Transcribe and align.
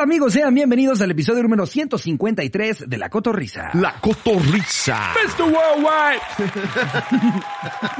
tal 0.00 0.04
amigos? 0.04 0.32
Sean 0.32 0.54
bienvenidos 0.54 1.02
al 1.02 1.10
episodio 1.10 1.42
número 1.42 1.66
153 1.66 2.88
de 2.88 2.96
La 2.96 3.10
Cotorrisa. 3.10 3.70
La 3.74 4.00
cotorriza. 4.00 5.12
Mr. 5.14 5.42
Worldwide. 5.42 6.20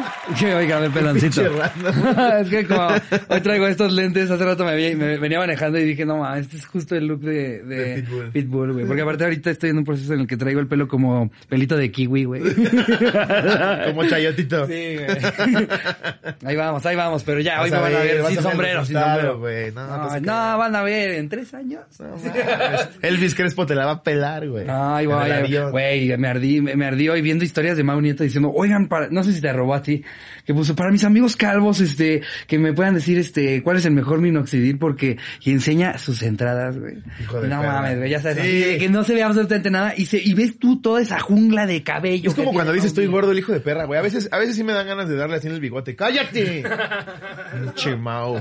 que 0.39 0.55
oiga, 0.55 0.85
el 0.85 0.91
peloncito. 0.91 1.43
es 2.41 2.49
que 2.49 2.67
como 2.67 2.89
hoy 3.29 3.41
traigo 3.41 3.67
estos 3.67 3.93
lentes, 3.93 4.31
hace 4.31 4.45
rato 4.45 4.65
me, 4.65 4.77
vi- 4.77 4.95
me 4.95 5.19
venía 5.19 5.39
manejando 5.39 5.79
y 5.79 5.85
dije, 5.85 6.05
no 6.05 6.19
ma, 6.19 6.39
este 6.39 6.57
es 6.57 6.67
justo 6.67 6.95
el 6.97 7.07
look 7.07 7.21
de, 7.21 7.63
de, 7.63 7.77
De 7.77 8.03
Pitbull. 8.03 8.31
Pitbull, 8.31 8.73
güey. 8.73 8.87
Porque 8.87 9.03
aparte 9.03 9.25
ahorita 9.25 9.51
estoy 9.51 9.71
en 9.71 9.79
un 9.79 9.85
proceso 9.85 10.15
en 10.15 10.21
el 10.21 10.27
que 10.27 10.37
traigo 10.37 10.61
el 10.61 10.67
pelo 10.67 10.89
como 10.89 11.31
pelito 11.49 11.77
de 11.77 11.91
kiwi, 11.91 12.25
güey. 12.25 12.43
Como 13.91 14.05
chayotito. 14.09 14.67
Sí, 14.67 14.97
güey. 14.97 15.07
Ahí 16.45 16.57
vamos, 16.57 16.85
ahí 16.87 16.97
vamos, 16.97 17.23
pero 17.25 17.41
ya, 17.41 17.61
hoy 17.63 17.71
me 17.71 17.79
van 17.79 17.95
a 17.95 17.99
ver, 18.01 18.27
sin 18.27 18.43
sombrero, 18.43 18.85
sin. 18.85 18.95
No, 18.95 19.17
No, 19.23 20.09
no, 20.09 20.21
que- 20.21 20.21
van 20.31 20.77
a 20.77 20.83
ver 20.83 21.11
en 21.13 21.29
tres 21.29 21.53
años. 21.55 21.83
Elvis 23.03 23.35
Crespo 23.35 23.67
te 23.67 23.75
la 23.75 23.87
va 23.87 23.93
a 23.93 24.03
pelar, 24.03 24.49
güey. 24.49 24.67
Ay, 24.69 25.07
güey, 25.07 25.71
güey, 25.71 26.17
me 26.19 26.29
ardí, 26.29 26.61
me 26.61 26.85
ardí 26.87 27.09
hoy 27.09 27.23
viendo 27.23 27.45
historias 27.45 27.77
de 27.77 27.83
Mau 27.85 28.01
Nieto 28.01 28.23
diciendo, 28.25 28.51
oigan, 28.55 28.89
para, 28.89 29.09
no 29.11 29.23
sé 29.23 29.33
si 29.33 29.41
te 29.41 29.53
robó 29.53 29.75
a 29.75 29.83
ti, 29.83 30.03
que 30.51 30.55
puso, 30.55 30.75
para 30.75 30.91
mis 30.91 31.05
amigos 31.05 31.37
calvos, 31.37 31.81
este, 31.81 32.23
que 32.49 32.59
me 32.59 32.73
puedan 32.73 32.95
decir, 32.95 33.19
este, 33.19 33.63
cuál 33.63 33.77
es 33.77 33.85
el 33.87 33.93
mejor 33.93 34.21
minoxidil 34.21 34.79
porque, 34.79 35.17
y 35.43 35.53
enseña 35.53 35.97
sus 35.99 36.23
entradas, 36.23 36.77
güey. 36.77 36.95
Hijo 37.21 37.41
de 37.41 37.49
No 37.49 37.61
perra. 37.61 37.73
mames, 37.75 37.99
güey, 37.99 38.11
ya 38.11 38.21
sabes, 38.21 38.39
Sí. 38.39 38.43
así 38.43 38.59
de 38.73 38.79
que 38.79 38.89
no 38.89 39.05
se 39.05 39.15
ve 39.15 39.23
absolutamente 39.23 39.71
nada 39.71 39.95
y 39.97 40.07
se, 40.07 40.19
y 40.19 40.35
ves 40.35 40.59
tú 40.59 40.81
toda 40.81 41.01
esa 41.01 41.21
jungla 41.21 41.67
de 41.67 41.83
cabello. 41.85 42.31
Es 42.31 42.35
como 42.35 42.53
cuando 42.53 42.73
dices 42.73 42.89
estoy 42.89 43.07
gordo 43.07 43.31
el 43.31 43.39
hijo 43.39 43.53
de 43.53 43.61
perra, 43.61 43.85
güey. 43.85 43.99
A 44.01 44.03
veces, 44.03 44.29
a 44.33 44.39
veces 44.39 44.57
sí 44.57 44.65
me 44.65 44.73
dan 44.73 44.87
ganas 44.89 45.09
de 45.09 45.15
darle 45.17 45.37
así 45.37 45.47
en 45.47 45.55
el 45.55 45.61
bigote. 45.61 45.95
¡Cállate! 45.95 46.65
Pinche 47.53 47.95
Mau. 47.97 48.41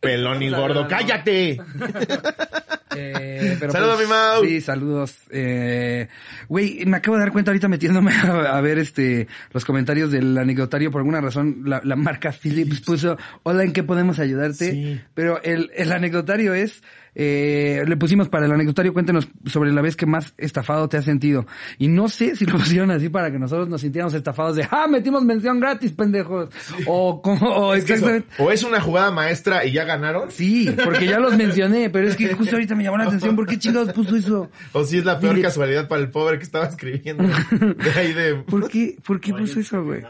Pelón 0.00 0.42
y 0.42 0.48
gordo. 0.50 0.88
¡Cállate! 0.88 1.60
Eh, 2.96 3.56
pero 3.60 3.72
Saludos, 3.72 4.00
mi 4.00 4.06
Mau. 4.06 4.44
Sí, 4.44 4.60
saludos. 4.60 5.14
Eh, 5.30 6.08
güey, 6.48 6.84
me 6.86 6.96
acabo 6.96 7.16
de 7.16 7.22
dar 7.24 7.32
cuenta 7.32 7.50
ahorita 7.50 7.68
metiéndome 7.68 8.12
a, 8.12 8.56
a 8.56 8.60
ver 8.60 8.78
este 8.78 9.28
los 9.52 9.64
comentarios 9.64 10.10
del 10.10 10.36
anecdotario. 10.36 10.90
Por 10.90 11.00
alguna 11.00 11.20
razón, 11.20 11.62
la, 11.64 11.80
la 11.84 11.96
marca 11.96 12.32
Philips 12.32 12.80
puso, 12.80 13.16
hola, 13.42 13.62
¿en 13.64 13.72
qué 13.72 13.82
podemos 13.82 14.18
ayudarte? 14.18 14.70
Sí. 14.72 15.00
Pero 15.14 15.42
el, 15.42 15.70
el 15.74 15.92
anecdotario 15.92 16.54
es, 16.54 16.82
eh, 17.18 17.82
le 17.88 17.96
pusimos 17.96 18.28
para 18.28 18.44
el 18.44 18.52
anecdotario, 18.52 18.92
cuéntenos 18.92 19.26
sobre 19.46 19.72
la 19.72 19.80
vez 19.80 19.96
que 19.96 20.04
más 20.04 20.34
estafado 20.36 20.86
te 20.88 20.98
has 20.98 21.04
sentido. 21.06 21.46
Y 21.78 21.88
no 21.88 22.08
sé 22.10 22.36
si 22.36 22.44
lo 22.44 22.52
pusieron 22.58 22.90
así 22.90 23.08
para 23.08 23.30
que 23.32 23.38
nosotros 23.38 23.68
nos 23.70 23.80
sintiéramos 23.80 24.12
estafados 24.12 24.54
de, 24.56 24.68
ah, 24.70 24.86
metimos 24.86 25.24
mención 25.24 25.58
gratis, 25.58 25.92
pendejos. 25.92 26.50
O 26.86 27.22
como, 27.22 27.48
o 27.48 27.74
Es 27.74 27.84
que 27.84 27.94
eso, 27.94 28.04
exactamente. 28.10 28.42
o 28.42 28.50
es 28.52 28.62
una 28.64 28.80
jugada 28.82 29.10
maestra 29.10 29.64
y 29.64 29.72
ya 29.72 29.84
ganaron, 29.84 30.30
Sí, 30.30 30.68
porque 30.84 31.06
ya 31.06 31.18
los 31.18 31.34
mencioné, 31.36 31.88
pero 31.88 32.06
es 32.06 32.16
que 32.16 32.34
justo 32.34 32.56
ahorita 32.56 32.74
me 32.74 32.84
llamó 32.84 32.98
la 32.98 33.04
atención. 33.04 33.34
¿Por 33.34 33.46
qué 33.46 33.58
chingados 33.58 33.92
puso 33.94 34.14
eso? 34.14 34.50
o 34.72 34.84
si 34.84 34.98
es 34.98 35.04
la 35.06 35.18
peor 35.18 35.36
Dile- 35.36 35.42
casualidad 35.42 35.88
para 35.88 36.02
el 36.02 36.10
pobre 36.10 36.36
que 36.36 36.44
estaba 36.44 36.66
escribiendo. 36.66 37.24
De 37.24 37.90
ahí 37.96 38.12
de... 38.12 38.34
¿Por 38.36 38.68
qué, 38.68 38.96
por 39.06 39.20
qué 39.20 39.32
puso 39.32 39.58
eso, 39.60 39.82
güey? 39.82 40.02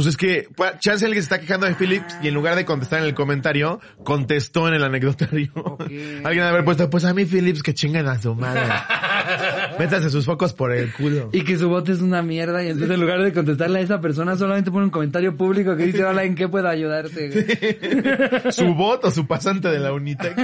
Pues 0.00 0.14
es 0.14 0.16
que, 0.16 0.48
pa- 0.56 0.78
chance 0.78 1.04
alguien 1.04 1.22
se 1.22 1.26
está 1.26 1.38
quejando 1.38 1.66
de 1.66 1.74
Philips 1.74 2.16
y 2.22 2.28
en 2.28 2.32
lugar 2.34 2.56
de 2.56 2.64
contestar 2.64 3.00
en 3.00 3.04
el 3.04 3.12
comentario, 3.12 3.80
contestó 4.02 4.66
en 4.66 4.72
el 4.72 4.82
anecdotario. 4.82 5.52
alguien 5.78 6.40
ha 6.40 6.46
de 6.46 6.48
haber 6.48 6.64
puesto, 6.64 6.88
pues 6.88 7.04
a 7.04 7.12
mí 7.12 7.26
Philips 7.26 7.62
que 7.62 7.74
chingan 7.74 8.08
a 8.08 8.18
su 8.18 8.34
madre. 8.34 8.62
Métanse 9.78 10.08
sus 10.08 10.24
focos 10.24 10.54
por 10.54 10.72
el 10.72 10.90
culo. 10.94 11.28
Y 11.32 11.42
que 11.44 11.58
su 11.58 11.68
voto 11.68 11.92
es 11.92 12.00
una 12.00 12.22
mierda 12.22 12.64
y 12.64 12.68
entonces 12.68 12.94
en 12.94 13.00
lugar 13.02 13.20
de 13.22 13.30
contestarle 13.34 13.80
a 13.80 13.82
esa 13.82 14.00
persona 14.00 14.36
solamente 14.36 14.70
pone 14.70 14.84
un 14.86 14.90
comentario 14.90 15.36
público 15.36 15.76
que 15.76 15.84
dice, 15.84 16.02
hola, 16.02 16.24
¿en 16.24 16.34
qué 16.34 16.48
puedo 16.48 16.66
ayudarte? 16.66 17.28
güey?" 17.28 18.52
su 18.52 18.74
bot 18.74 19.04
o 19.04 19.10
su 19.10 19.26
pasante 19.26 19.68
de 19.68 19.80
la 19.80 19.92
Unitec. 19.92 20.34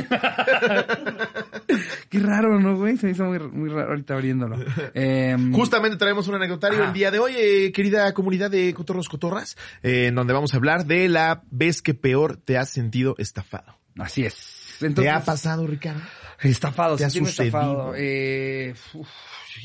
Qué 2.09 2.19
raro, 2.21 2.59
¿no, 2.61 2.77
güey? 2.77 2.97
Se 2.97 3.11
hizo 3.11 3.25
muy, 3.25 3.39
muy 3.39 3.69
raro 3.71 3.91
ahorita 3.91 4.15
abriéndolo. 4.15 4.57
Eh, 4.95 5.37
Justamente 5.53 5.97
traemos 5.97 6.29
un 6.29 6.35
anecdotario 6.37 6.85
el 6.85 6.93
día 6.93 7.11
de 7.11 7.19
hoy, 7.19 7.33
eh, 7.37 7.73
querida 7.73 8.13
comunidad 8.15 8.51
de 8.51 8.73
Cotorros 8.75 9.09
Cotorras, 9.09 9.46
eh, 9.83 10.07
en 10.07 10.15
donde 10.15 10.33
vamos 10.33 10.53
a 10.55 10.57
hablar 10.57 10.87
de 10.87 11.09
la 11.09 11.43
vez 11.51 11.83
que 11.83 11.95
peor 11.95 12.37
te 12.37 12.59
has 12.59 12.71
sentido 12.71 13.15
estafado. 13.19 13.79
así 13.99 14.25
es. 14.25 14.77
¿Te 14.81 14.87
Entonces, 14.87 15.13
ha 15.15 15.25
pasado, 15.25 15.67
Ricardo? 15.67 16.03
Estafado, 16.41 16.97
¿Te 16.97 17.05
ha 17.05 17.11
sucedido? 17.11 17.31
estafado. 17.31 17.95
Eh, 17.97 18.75
uf, 18.95 19.09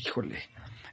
híjole. 0.06 0.42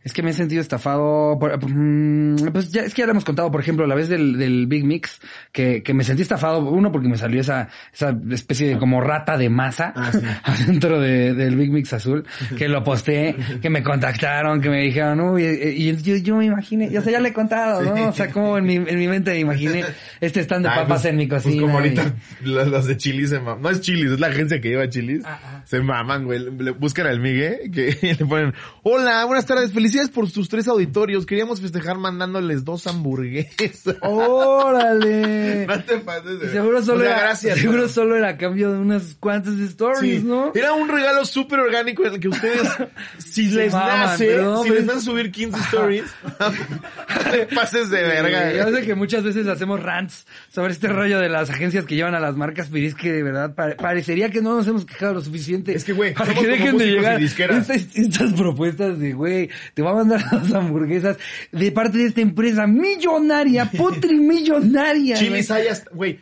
Es 0.02 0.14
que 0.14 0.24
me 0.24 0.30
he 0.30 0.34
sentido 0.34 0.62
estafado. 0.62 1.38
por- 1.40 1.60
mm, 1.70 2.52
pues 2.54 2.72
ya, 2.72 2.82
es 2.84 2.94
que 2.94 3.02
ya 3.02 3.06
lo 3.06 3.12
hemos 3.12 3.26
contado, 3.26 3.52
por 3.52 3.60
ejemplo, 3.60 3.86
la 3.86 3.96
vez 3.96 4.08
del, 4.08 4.38
del 4.38 4.66
Big 4.68 4.86
Mix, 4.86 5.20
que, 5.52 5.84
que 5.84 5.94
me 5.94 6.04
sentí 6.06 6.22
estafado. 6.22 6.62
Uno, 6.62 6.92
porque 6.92 7.10
me 7.10 7.18
salió 7.18 7.42
esa, 7.42 7.68
esa 7.94 8.18
especie 8.32 8.70
de 8.70 8.78
como 8.78 9.02
rata 9.02 9.38
de 9.38 9.50
masa 9.50 9.92
Ah, 9.96 10.12
sí. 10.14 10.20
adentro 10.44 11.02
de- 11.02 11.34
del 11.34 11.56
Big 11.58 11.72
Mix 11.72 11.92
azul, 11.94 12.26
que 12.58 12.70
lo 12.70 12.82
posté, 12.84 13.36
que 13.62 13.70
me 13.70 13.84
contactaron, 13.84 14.62
que 14.62 14.70
me 14.70 14.82
dijeron, 14.84 15.20
uy, 15.20 15.44
eh, 15.44 15.74
y, 15.76 15.96
yo, 15.98 16.16
yo 16.16 16.38
me 16.38 16.46
imaginé, 16.46 16.90
ya 16.90 17.02
sé, 17.02 17.12
ya 17.12 17.20
le 17.20 17.30
he 17.30 17.34
contado, 17.34 17.82
¿no? 17.84 18.08
O 18.10 18.14
sea, 18.14 18.30
como 18.32 18.58
en 18.58 18.66
mi, 18.66 18.76
en 18.76 18.98
mi 18.98 19.08
mente 19.10 19.32
me 19.32 19.40
imaginé 19.40 19.84
este 20.22 20.40
stand 20.42 20.64
de 20.66 20.70
Ay, 20.72 20.80
papas 20.80 21.02
pues- 21.02 21.06
en 21.12 21.18
mi 21.18 21.28
pues 21.28 21.44
cocina. 21.44 21.62
como 21.62 21.74
y- 21.74 21.78
ahorita 21.90 22.14
las, 22.46 22.68
las 22.70 22.86
de 22.86 22.96
Chilis 22.98 23.30
se 23.32 23.40
maman. 23.40 23.62
No 23.62 23.70
es 23.70 23.82
Chilis, 23.82 24.12
es 24.12 24.20
la 24.22 24.28
agencia 24.28 24.62
que 24.62 24.70
lleva 24.70 24.88
Chilis. 24.88 25.26
Ajá. 25.26 25.62
Se 25.66 25.82
maman, 25.82 26.24
güey. 26.24 26.48
Buscan 26.80 27.06
al 27.08 27.20
Migue 27.20 27.70
que 27.74 27.98
le 28.20 28.26
ponen, 28.26 28.54
hola, 28.84 29.26
buenas 29.26 29.46
tardes, 29.46 29.72
felicidades 29.90 30.10
por 30.12 30.30
sus 30.30 30.48
tres 30.50 30.68
auditorios. 30.68 31.26
Queríamos 31.26 31.60
festejar 31.62 31.98
mandándoles 31.98 32.64
dos 32.64 32.86
hamburguesas. 32.88 33.96
¡Órale! 34.02 35.66
no 35.68 35.84
te 35.84 35.98
pases 35.98 36.40
de... 36.40 36.50
Seguro 36.52 36.82
solo 36.84 37.04
era, 37.04 37.20
gracias. 37.20 37.58
seguro 37.60 37.80
pero- 37.80 37.90
solo 37.90 38.16
era 38.16 38.30
a 38.30 38.38
cambio 38.38 38.72
de 38.72 38.78
unas 38.80 39.16
cuantas 39.20 39.54
stories, 39.60 40.22
Sí. 40.22 40.26
¿no? 40.28 40.52
Era 40.56 40.74
un 40.74 40.88
regalo 40.88 41.26
súper 41.26 41.60
orgánico 41.60 42.06
en 42.06 42.14
el 42.16 42.20
que 42.20 42.28
ustedes, 42.30 42.68
si 43.18 43.48
les 43.50 43.74
maman, 43.74 44.00
nace, 44.02 44.26
pero, 44.28 44.64
si 44.64 44.70
les 44.70 44.86
van 44.86 44.98
a 44.98 45.02
subir 45.02 45.32
15 45.32 45.60
stories, 45.62 46.06
pases 47.56 47.90
de 47.90 48.02
verga. 48.04 48.54
Ya 48.54 48.70
sé 48.72 48.82
que 48.86 48.96
muchas 48.96 49.24
veces 49.24 49.48
hacemos 49.48 49.82
rants 49.82 50.26
sobre 50.50 50.74
este 50.74 50.88
rollo 50.88 51.20
de 51.20 51.30
las 51.30 51.50
agencias 51.50 51.86
que 51.86 51.96
llevan 51.96 52.16
a 52.16 52.20
las 52.20 52.36
marcas, 52.36 52.70
pero 52.72 52.86
es 52.86 52.96
que 52.96 53.12
de 53.12 53.24
verdad 53.24 53.54
pare- 53.56 53.76
parecería 53.76 54.30
que 54.30 54.42
no 54.42 54.56
nos 54.56 54.68
hemos 54.68 54.86
quejado 54.86 55.16
lo 55.16 55.22
suficiente. 55.22 55.74
Es 55.76 55.84
que, 55.84 55.94
güey, 55.94 56.14
para 56.14 56.34
que 56.34 56.48
dejen 56.48 56.78
de 56.78 56.86
llegar 56.88 57.22
estas, 57.22 57.70
estas 57.96 58.34
propuestas 58.34 59.00
de, 59.00 59.14
güey, 59.14 59.50
te 59.80 59.84
va 59.84 59.92
a 59.92 59.94
mandar 59.94 60.22
las 60.34 60.54
hamburguesas 60.54 61.18
de 61.54 61.72
parte 61.72 62.00
de 62.00 62.08
esta 62.08 62.20
empresa 62.20 62.68
millonaria, 62.68 63.72
putrimillonaria. 63.78 65.16
güey. 65.16 65.28
Chilis 65.30 65.52
hay 65.52 65.68
hasta, 65.68 65.90
güey. 65.94 66.20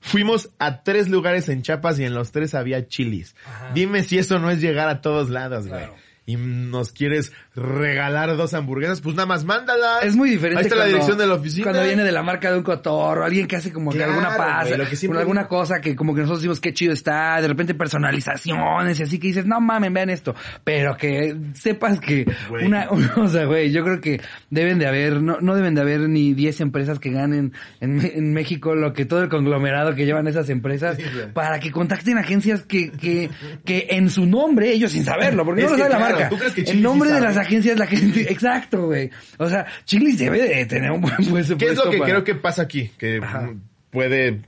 Fuimos 0.00 0.48
a 0.58 0.82
tres 0.82 1.10
lugares 1.10 1.50
en 1.50 1.60
Chiapas 1.60 1.98
y 1.98 2.04
en 2.04 2.14
los 2.14 2.32
tres 2.32 2.54
había 2.54 2.88
chilis. 2.88 3.36
Dime 3.74 4.02
si 4.02 4.16
eso 4.16 4.38
no 4.38 4.50
es 4.50 4.62
llegar 4.62 4.88
a 4.88 5.02
todos 5.02 5.28
lados, 5.28 5.68
güey. 5.68 5.80
Claro. 5.80 5.94
Y 6.28 6.36
nos 6.36 6.92
quieres 6.92 7.32
regalar 7.56 8.36
dos 8.36 8.52
hamburguesas, 8.52 9.00
pues 9.00 9.16
nada 9.16 9.24
más 9.24 9.46
mándalas. 9.46 10.04
Es 10.04 10.14
muy 10.14 10.28
diferente. 10.28 10.58
Ahí 10.58 10.64
está 10.66 10.76
la 10.76 10.84
dirección 10.84 11.16
de 11.16 11.26
la 11.26 11.34
oficina. 11.36 11.64
Cuando 11.64 11.82
viene 11.84 12.04
de 12.04 12.12
la 12.12 12.22
marca 12.22 12.50
de 12.52 12.58
un 12.58 12.62
cotorro, 12.62 13.24
alguien 13.24 13.46
que 13.46 13.56
hace 13.56 13.72
como 13.72 13.90
que 13.90 13.96
Claro, 13.96 14.12
alguna 14.12 14.36
pasa, 14.36 14.66
güey, 14.66 14.76
lo 14.78 14.86
que 14.86 14.94
siempre- 14.96 15.20
alguna 15.20 15.48
cosa 15.48 15.80
que 15.80 15.96
como 15.96 16.14
que 16.14 16.20
nosotros 16.20 16.40
decimos 16.42 16.60
qué 16.60 16.74
chido 16.74 16.92
está, 16.92 17.40
de 17.40 17.48
repente 17.48 17.74
personalizaciones 17.74 19.00
y 19.00 19.02
así 19.04 19.18
que 19.18 19.28
dices, 19.28 19.46
no 19.46 19.58
mamen, 19.60 19.94
vean 19.94 20.10
esto. 20.10 20.34
Pero 20.64 20.96
que 20.98 21.34
sepas 21.54 21.98
que 21.98 22.26
Güey. 22.50 22.66
una, 22.66 22.88
o 23.16 23.28
sea, 23.28 23.46
güey, 23.46 23.72
yo 23.72 23.82
creo 23.82 24.00
que 24.00 24.20
deben 24.50 24.78
de 24.78 24.86
haber, 24.86 25.22
no, 25.22 25.38
no 25.40 25.54
deben 25.54 25.74
de 25.74 25.80
haber 25.80 26.00
ni 26.10 26.34
10 26.34 26.60
empresas 26.60 26.98
que 26.98 27.10
ganen 27.10 27.52
en, 27.80 28.32
México 28.34 28.74
lo 28.74 28.92
que 28.92 29.06
todo 29.06 29.22
el 29.22 29.30
conglomerado 29.30 29.94
que 29.94 30.04
llevan 30.04 30.26
esas 30.28 30.50
empresas 30.50 30.96
Sí, 30.96 31.04
para 31.32 31.58
que 31.58 31.70
contacten 31.70 32.18
agencias 32.18 32.62
que, 32.64 32.90
que, 32.90 33.30
que 33.64 33.86
en 33.90 34.10
su 34.10 34.26
nombre, 34.26 34.70
ellos 34.72 34.92
sin 34.92 35.04
saberlo, 35.04 35.44
porque 35.44 35.62
Es 35.62 35.70
no 35.70 35.76
lo 35.76 35.82
sabe 35.82 35.94
la 35.94 35.98
claro, 36.18 36.20
marca. 36.20 36.28
¿tú 36.30 36.38
crees 36.54 36.54
que 36.54 36.70
en 36.72 36.82
nombre 36.82 37.08
sí 37.08 37.14
de 37.14 37.20
las 37.20 37.36
agencias 37.36 37.78
la 37.78 37.86
gente, 37.86 38.20
exacto, 38.32 38.86
güey. 38.86 39.10
O 39.38 39.48
sea, 39.48 39.66
Chilis 39.84 40.18
debe 40.18 40.42
de 40.42 40.66
tener 40.66 40.90
un 40.90 41.00
buen 41.00 41.14
presupuesto. 41.16 41.56
¿Qué 41.58 41.66
es 41.70 41.76
lo 41.76 41.90
que 41.90 41.98
para- 41.98 42.10
creo 42.10 42.24
que 42.24 42.34
pasa 42.34 42.62
aquí? 42.62 42.90
Que 42.98 43.20
Ajá. 43.22 43.50
puede 43.90 44.42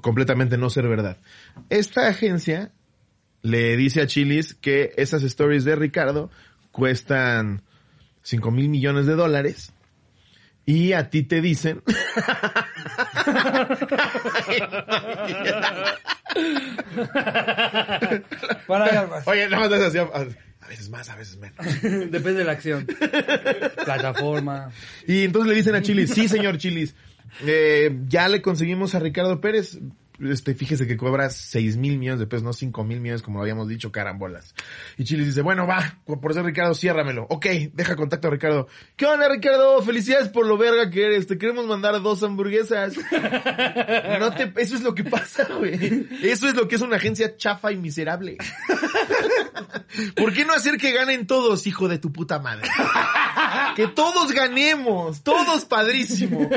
completamente 0.00 0.56
no 0.58 0.70
ser 0.70 0.88
verdad. 0.88 1.16
Esta 1.70 2.08
agencia 2.08 2.70
le 3.42 3.76
dice 3.76 4.02
a 4.02 4.06
Chilis 4.06 4.54
que 4.54 4.92
esas 4.96 5.22
stories 5.22 5.64
de 5.64 5.76
Ricardo 5.76 6.30
cuestan 6.72 7.62
5 8.22 8.50
mil 8.50 8.68
millones 8.68 9.06
de 9.06 9.14
dólares 9.14 9.72
y 10.64 10.92
a 10.92 11.10
ti 11.10 11.22
te 11.22 11.40
dicen... 11.40 11.82
Para, 18.66 19.22
Oye, 19.26 19.48
nada 19.48 19.68
más 19.68 19.80
así, 19.80 19.98
a, 20.66 20.68
veces 20.68 20.90
más, 20.90 21.08
a 21.08 21.16
veces 21.16 21.38
menos. 21.38 21.56
Depende 21.82 22.34
de 22.34 22.44
la 22.44 22.52
acción. 22.52 22.86
Plataforma. 23.84 24.70
Y 25.06 25.24
entonces 25.24 25.48
le 25.50 25.56
dicen 25.56 25.74
a 25.74 25.82
Chilis, 25.82 26.10
sí 26.10 26.28
señor 26.28 26.58
Chilis, 26.58 26.94
eh, 27.46 27.96
ya 28.08 28.28
le 28.28 28.42
conseguimos 28.42 28.94
a 28.94 28.98
Ricardo 28.98 29.40
Pérez, 29.40 29.78
este, 30.20 30.54
fíjese 30.54 30.86
que 30.86 30.96
cobra 30.96 31.30
6 31.30 31.76
mil 31.76 31.98
millones 31.98 32.20
de 32.20 32.26
pesos, 32.26 32.42
no 32.42 32.52
5 32.52 32.84
mil 32.84 33.00
millones 33.00 33.22
como 33.22 33.38
lo 33.38 33.42
habíamos 33.42 33.68
dicho, 33.68 33.92
carambolas. 33.92 34.54
Y 34.96 35.04
Chilis 35.04 35.26
dice, 35.26 35.42
bueno, 35.42 35.66
va, 35.66 35.98
por 36.04 36.34
ser 36.34 36.44
Ricardo, 36.44 36.74
ciérramelo. 36.74 37.26
Ok, 37.30 37.46
deja 37.72 37.96
contacto 37.96 38.28
a 38.28 38.30
Ricardo. 38.30 38.68
¿Qué 38.96 39.06
onda, 39.06 39.28
Ricardo? 39.28 39.82
Felicidades 39.82 40.28
por 40.28 40.46
lo 40.46 40.56
verga 40.56 40.90
que 40.90 41.06
eres. 41.06 41.26
Te 41.26 41.38
queremos 41.38 41.66
mandar 41.66 42.00
dos 42.02 42.22
hamburguesas. 42.22 42.94
no 44.20 44.32
te, 44.32 44.52
eso 44.56 44.76
es 44.76 44.82
lo 44.82 44.94
que 44.94 45.04
pasa, 45.04 45.46
güey. 45.58 46.08
Eso 46.22 46.48
es 46.48 46.54
lo 46.54 46.68
que 46.68 46.76
es 46.76 46.82
una 46.82 46.96
agencia 46.96 47.36
chafa 47.36 47.72
y 47.72 47.76
miserable. 47.76 48.38
¿Por 50.16 50.32
qué 50.32 50.44
no 50.44 50.52
hacer 50.52 50.76
que 50.76 50.92
ganen 50.92 51.26
todos, 51.26 51.66
hijo 51.66 51.88
de 51.88 51.98
tu 51.98 52.12
puta 52.12 52.38
madre? 52.38 52.68
que 53.76 53.88
todos 53.88 54.32
ganemos, 54.32 55.22
todos 55.22 55.64
padrísimo. 55.64 56.48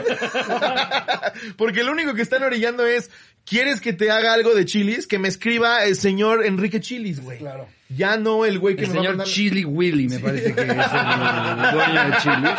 Porque 1.57 1.83
lo 1.83 1.91
único 1.91 2.13
que 2.13 2.21
están 2.21 2.43
orillando 2.43 2.85
es, 2.85 3.11
¿quieres 3.49 3.81
que 3.81 3.93
te 3.93 4.11
haga 4.11 4.33
algo 4.33 4.53
de 4.53 4.65
chilis? 4.65 5.07
Que 5.07 5.19
me 5.19 5.27
escriba 5.27 5.83
el 5.85 5.95
señor 5.95 6.45
Enrique 6.45 6.79
Chilis, 6.79 7.21
güey. 7.21 7.39
Claro. 7.39 7.67
Ya 7.91 8.17
no 8.17 8.45
el 8.45 8.59
güey 8.59 8.75
que 8.75 8.83
El 8.85 8.89
me 8.89 8.93
va 8.95 8.99
a 8.99 9.03
señor 9.03 9.17
mandar... 9.17 9.33
Chili 9.33 9.65
Willy, 9.65 10.07
me 10.07 10.19
parece 10.19 10.53
que 10.53 10.61
es 10.61 10.67
el 10.69 10.75
dueño 11.73 12.03
de 12.05 12.17
Chilis. 12.21 12.51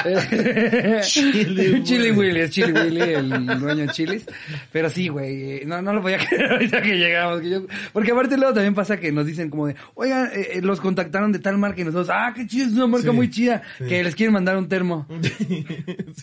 Chili 1.02 1.82
Chili 1.84 2.10
Willy. 2.10 2.40
Es 2.40 2.50
Chili 2.50 2.72
Willy, 2.72 3.00
el 3.14 3.46
dueño 3.60 3.86
de 3.86 3.88
Chilis. 3.88 4.26
Pero 4.72 4.90
sí, 4.90 5.08
güey, 5.08 5.52
eh, 5.58 5.62
no, 5.66 5.80
no 5.82 5.92
lo 5.92 6.02
voy 6.02 6.14
a 6.14 6.18
creer 6.18 6.52
ahorita 6.52 6.82
que 6.82 6.96
llegamos. 6.96 7.40
que 7.40 7.50
yo- 7.50 7.66
porque 7.92 8.12
aparte 8.12 8.36
luego 8.36 8.52
también 8.54 8.74
pasa 8.74 8.98
que 8.98 9.12
nos 9.12 9.26
dicen 9.26 9.50
como 9.50 9.66
de, 9.68 9.76
oigan, 9.94 10.30
eh, 10.34 10.48
eh, 10.54 10.60
los 10.62 10.80
contactaron 10.80 11.32
de 11.32 11.38
tal 11.38 11.58
marca 11.58 11.80
y 11.80 11.84
nosotros, 11.84 12.10
ah, 12.10 12.32
qué 12.34 12.46
chido, 12.46 12.66
es 12.66 12.72
una 12.72 12.86
marca 12.86 13.10
Sí, 13.10 13.16
muy 13.16 13.30
chida, 13.30 13.62
sí. 13.78 13.84
que 13.86 14.02
les 14.02 14.14
quieren 14.14 14.32
mandar 14.32 14.56
un 14.56 14.68
termo. 14.68 15.06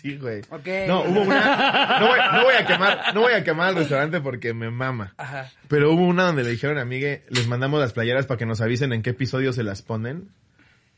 sí, 0.01 0.17
güey. 0.17 0.41
Ok. 0.49 0.67
No, 0.87 1.01
hubo 1.03 1.21
una... 1.21 1.97
No 1.99 2.07
voy, 2.07 2.19
no 2.33 2.43
voy 2.43 2.55
a 2.59 2.65
quemar, 2.65 3.01
no 3.13 3.21
voy 3.21 3.33
a 3.33 3.43
quemar 3.43 3.69
el 3.69 3.75
restaurante 3.77 4.19
porque 4.21 4.53
me 4.53 4.69
mama. 4.69 5.13
Ajá. 5.17 5.49
Pero 5.67 5.91
hubo 5.91 6.05
una 6.05 6.23
donde 6.23 6.43
le 6.43 6.51
dijeron 6.51 6.77
a 6.77 6.85
Migue, 6.85 7.23
les 7.29 7.47
mandamos 7.47 7.79
las 7.79 7.93
playeras 7.93 8.16
para 8.25 8.37
que 8.37 8.45
nos 8.45 8.61
avisen 8.61 8.93
en 8.93 9.01
qué 9.01 9.11
episodio 9.11 9.53
se 9.53 9.63
las 9.63 9.81
ponen. 9.81 10.29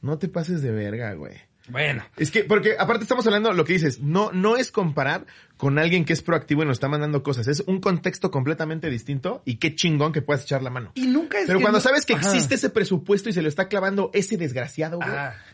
No 0.02 0.18
te 0.18 0.28
pases 0.28 0.62
de 0.62 0.72
verga, 0.72 1.14
güey. 1.14 1.36
Bueno. 1.70 2.04
Es 2.18 2.32
que, 2.32 2.44
porque 2.44 2.76
aparte 2.80 3.04
estamos 3.04 3.26
hablando, 3.28 3.54
lo 3.54 3.66
que 3.66 3.74
dices, 3.74 4.00
no, 4.00 4.32
no 4.32 4.58
es 4.58 4.72
comparar 4.72 5.26
con 5.60 5.78
alguien 5.78 6.06
que 6.06 6.14
es 6.14 6.22
proactivo 6.22 6.64
y 6.64 6.66
nos 6.66 6.78
está 6.78 6.88
mandando 6.88 7.22
cosas. 7.22 7.50
Es 7.50 7.60
un 7.68 7.82
contexto 7.82 8.32
completamente 8.32 8.90
distinto 8.90 9.42
y 9.44 9.58
qué 9.58 9.76
chingón 9.76 10.14
que 10.14 10.22
puedas 10.22 10.44
echar 10.44 10.64
la 10.64 10.70
mano. 10.70 10.94
Y 10.96 11.06
nunca 11.08 11.38
es 11.38 11.48
Pero 11.48 11.60
que 11.60 11.64
cuando 11.64 11.80
no- 11.80 11.84
sabes 11.84 12.06
que 12.06 12.14
Ajá. 12.14 12.26
existe 12.30 12.56
ese 12.56 12.70
presupuesto 12.70 13.28
y 13.28 13.34
se 13.34 13.42
lo 13.42 13.50
está 13.50 13.68
clavando 13.68 14.10
ese 14.14 14.38
desgraciado, 14.38 15.00
güey, 15.00 15.10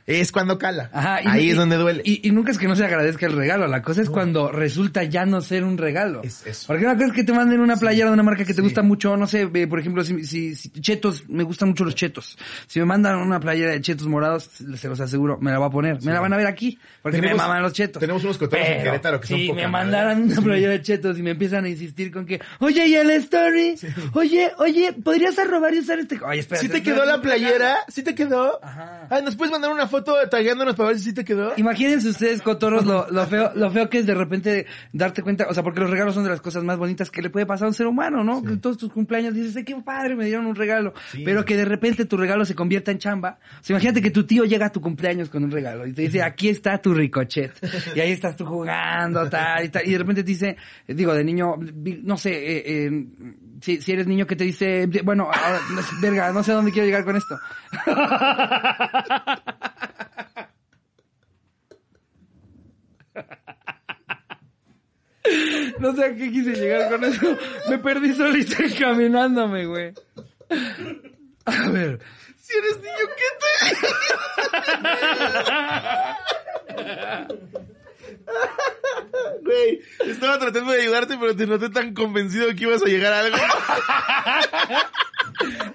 es 0.06 0.31
cuando 0.31 0.60
cala. 0.60 0.92
Ajá, 0.94 1.24
y- 1.24 1.28
Ahí 1.28 1.46
y- 1.48 1.50
es 1.50 1.57
donde 1.57 1.78
duele. 1.78 2.04
Y, 2.06 2.28
y 2.28 2.31
nunca 2.31 2.52
es 2.52 2.60
que 2.60 2.68
no 2.68 2.75
se 2.75 2.86
agradezca 2.86 3.25
el 3.25 3.34
regalo, 3.34 3.66
la 3.66 3.81
cosa 3.81 4.04
es 4.04 4.12
cuando 4.12 4.52
resulta 4.52 5.04
ya 5.04 5.25
no 5.25 5.42
ser 5.42 5.63
un 5.63 5.80
regalo. 5.80 6.22
Es 6.24 6.46
eso. 6.46 6.68
Porque 6.68 6.86
una 6.86 6.94
cosa 6.94 7.07
es 7.07 7.12
que 7.13 7.24
te 7.24 7.34
manden 7.34 7.60
una 7.60 7.75
playera 7.75 8.10
de 8.10 8.13
una 8.13 8.22
marca 8.22 8.44
que 8.46 8.54
te 8.54 8.57
Sí. 8.57 8.62
gusta 8.62 8.84
mucho, 8.84 9.18
no 9.18 9.25
sé, 9.25 9.50
eh, 9.52 9.66
por 9.68 9.80
ejemplo, 9.80 10.04
si, 10.04 10.24
si, 10.24 10.54
si- 10.56 10.69
chetos, 10.69 11.28
me 11.28 11.42
gustan 11.42 11.69
mucho 11.69 11.84
los 11.84 11.96
chetos. 11.96 12.38
Si 12.68 12.78
me 12.80 12.86
mandan 12.86 13.16
una 13.18 13.40
playera 13.40 13.72
de 13.72 13.81
chetos 13.81 14.06
morados, 14.06 14.44
se 14.75 14.88
los 14.88 15.00
aseguro, 15.00 15.40
me 15.42 15.50
la 15.50 15.57
voy 15.57 15.68
a 15.68 15.72
poner, 15.72 16.04
me 16.04 16.13
la 16.13 16.19
van 16.19 16.31
a 16.31 16.38
ver 16.38 16.46
aquí, 16.46 16.78
porque 17.02 17.18
Tenemos- 17.18 17.38
me 17.40 17.44
maman 17.48 17.63
los 17.63 17.74
chetos. 17.74 18.00
tenemos 18.00 18.24
unos 18.24 18.38
cotorros 18.38 18.68
en 18.68 18.84
Querétaro 18.84 19.19
que 19.19 19.28
son 19.28 19.48
poca 19.48 19.62
me 19.62 19.68
madre. 19.95 20.15
mandaran 20.15 20.31
una 20.31 20.42
playera 20.42 20.71
de 20.74 20.81
chetos 20.81 21.18
y 21.19 21.21
me 21.21 21.31
empiezan 21.31 21.65
a 21.65 21.69
insistir 21.69 22.12
con 22.12 22.25
que, 22.25 22.39
oye, 22.59 22.88
¿y 22.88 22.95
el 22.95 23.09
story? 23.12 23.75
Oye, 24.13 24.51
oye, 24.57 24.94
¿podrías 24.94 25.38
arrobar 25.39 25.74
y 25.74 25.80
usar 25.80 26.00
este? 26.00 26.19
Oye, 26.24 26.39
espérate. 26.39 26.68
¿Sí 26.68 26.71
te 26.71 26.83
quedó 26.83 27.06
la 27.06 27.21
playera? 27.21 27.77
¿Sí 27.88 28.03
te 28.03 28.15
quedó? 28.15 28.59
Ajá. 28.63 29.07
Ah, 29.09 29.21
¿nos 29.21 29.36
puedes 29.36 29.51
mandar 29.51 29.71
una 29.71 29.88
foto 29.88 30.15
tagueándonos 30.30 30.75
para 30.75 30.89
ver 30.89 30.97
si 31.00 31.06
sí 31.06 31.13
te 31.13 31.24
quedó? 31.24 31.53
Imagínense 31.57 32.09
ustedes, 32.09 32.42
cotorros, 32.42 32.86
lo, 32.86 33.07
lo 33.09 33.27
feo, 33.27 33.51
lo 33.56 33.69
feo 33.71 33.89
que 33.89 34.00
es 34.00 34.06
de 34.06 34.15
repente 34.15 34.65
darte 34.94 35.21
cuenta, 35.21 35.45
o 35.50 35.53
sea, 35.53 35.63
porque 35.63 35.80
los 35.80 35.89
regalos 35.89 36.13
son 36.15 36.24
de 36.24 36.30
las 36.30 36.42
cosas 36.42 36.63
más 36.63 36.77
bonitas 36.77 37.09
que 37.12 37.21
le 37.21 37.30
puede 37.30 37.45
pasar 37.45 37.65
a 37.65 37.69
un 37.69 37.74
ser 37.74 37.88
humano, 37.88 38.24
¿no? 38.24 38.44
Que 38.44 38.57
todos 38.57 38.77
tus 38.77 38.92
cumpleaños 38.92 39.33
dices, 39.33 39.56
"Ay, 39.56 39.63
qué 39.63 39.75
padre, 39.75 40.15
me 40.15 40.25
dieron 40.25 40.45
un 40.45 40.56
regalo. 40.56 40.94
Sí. 41.12 41.21
Pero 41.24 41.45
que 41.45 41.56
de 41.57 41.65
repente 41.65 42.06
tu 42.06 42.18
regalo 42.18 42.45
se 42.45 42.56
convierta 42.56 42.92
en 42.92 42.97
chamba. 42.97 43.38
O 43.62 43.63
sea, 43.63 43.74
imagínate 43.75 44.01
que 44.01 44.12
tu 44.12 44.25
tío 44.25 44.44
llega 44.45 44.68
a 44.68 44.71
tu 44.71 44.81
cumpleaños 44.81 45.30
con 45.30 45.44
un 45.44 45.51
regalo 45.51 45.86
y 45.86 45.94
te 45.94 46.03
dice, 46.03 46.21
aquí 46.24 46.50
está 46.50 46.77
tu 46.80 46.94
ricochet. 46.94 47.51
Y 47.95 48.00
ahí 48.00 48.12
estás 48.12 48.36
tú 48.36 48.45
jugando, 48.45 49.30
tal, 49.30 49.65
y 49.65 49.69
tal. 49.69 49.84
Y 49.85 49.91
de 49.91 49.97
repente 49.97 50.23
te 50.23 50.29
dice, 50.29 50.57
digo, 50.87 51.13
de 51.13 51.23
niño, 51.23 51.55
no 52.03 52.17
sé, 52.17 52.31
eh, 52.31 52.63
eh, 52.65 53.05
si, 53.61 53.81
si 53.81 53.91
eres 53.91 54.07
niño 54.07 54.25
que 54.25 54.35
te 54.35 54.43
dice, 54.43 54.87
bueno, 55.03 55.25
ahora, 55.31 55.59
no 55.71 55.81
sé, 55.83 55.95
verga, 56.01 56.31
no 56.31 56.43
sé 56.43 56.51
a 56.51 56.55
dónde 56.55 56.71
quiero 56.71 56.87
llegar 56.87 57.05
con 57.05 57.15
esto. 57.15 57.39
No 65.79 65.93
sé 65.93 66.05
a 66.05 66.15
qué 66.15 66.31
quise 66.31 66.53
llegar 66.53 66.89
con 66.89 67.03
eso. 67.03 67.37
Me 67.69 67.79
perdí 67.79 68.13
solito 68.13 68.61
encaminándome, 68.63 69.65
güey. 69.65 69.93
A 71.45 71.69
ver. 71.69 71.99
Si 72.37 72.53
eres 72.57 72.77
niño, 72.77 73.05
¿qué 73.17 73.25
te...? 77.57 77.75
Güey, 79.44 79.81
estaba 80.07 80.40
tratando 80.40 80.72
de 80.72 80.81
ayudarte, 80.81 81.18
pero 81.19 81.36
te 81.36 81.46
noté 81.48 81.69
tan 81.69 81.94
convencido 81.94 82.48
que 82.56 82.63
ibas 82.63 82.81
a 82.81 82.86
llegar 82.86 83.13
a 83.13 83.19
algo. 83.19 83.38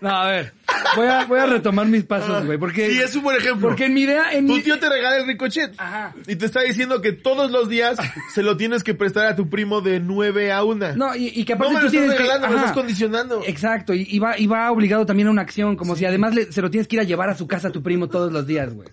No, 0.00 0.08
a 0.10 0.30
ver. 0.30 0.52
Voy 0.96 1.06
a, 1.06 1.24
voy 1.26 1.38
a 1.38 1.46
retomar 1.46 1.86
mis 1.86 2.04
pasos, 2.04 2.44
güey. 2.46 2.58
Porque. 2.58 2.90
Sí, 2.90 2.98
es 3.00 3.14
un 3.14 3.22
buen 3.22 3.36
ejemplo. 3.36 3.68
Porque 3.68 3.86
en 3.86 3.94
mi 3.94 4.02
idea. 4.02 4.32
En 4.32 4.46
Tu 4.46 4.54
mi- 4.56 4.62
tío 4.62 4.78
te 4.78 4.88
regala 4.88 5.18
el 5.18 5.26
ricochet. 5.26 5.72
Ajá. 5.78 6.14
Y 6.26 6.36
te 6.36 6.46
está 6.46 6.62
diciendo 6.62 7.00
que 7.02 7.12
todos 7.12 7.50
los 7.50 7.68
días 7.68 7.98
se 8.34 8.42
lo 8.42 8.56
tienes 8.56 8.82
que 8.82 8.94
prestar 8.94 9.26
a 9.26 9.36
tu 9.36 9.48
primo 9.50 9.80
de 9.80 10.00
9 10.00 10.52
a 10.52 10.64
1. 10.64 10.96
No, 10.96 11.14
y, 11.14 11.28
y 11.28 11.44
que 11.44 11.52
aparte 11.52 11.74
No 11.74 11.80
me 11.80 11.90
tú 11.90 11.96
estás 11.96 12.14
que- 12.14 12.18
regalando, 12.22 12.48
me 12.48 12.56
estás 12.56 12.72
condicionando. 12.72 13.42
Exacto, 13.46 13.92
y, 13.94 14.06
y 14.08 14.18
va, 14.18 14.38
y 14.38 14.46
va 14.46 14.70
obligado 14.72 15.04
también 15.06 15.28
a 15.28 15.30
una 15.30 15.42
acción, 15.42 15.76
como 15.76 15.94
si 15.96 16.04
además 16.06 16.34
le- 16.34 16.50
se 16.50 16.62
lo 16.62 16.70
tienes 16.70 16.88
que 16.88 16.96
ir 16.96 17.00
a 17.00 17.04
llevar 17.04 17.28
a 17.30 17.34
su 17.36 17.46
casa 17.46 17.68
a 17.68 17.72
tu 17.72 17.82
primo 17.82 18.08
todos 18.08 18.32
los 18.32 18.46
días, 18.46 18.72
güey. 18.72 18.88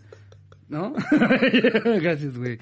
¿No? 0.69 0.93
Gracias, 2.01 2.37
güey. 2.37 2.59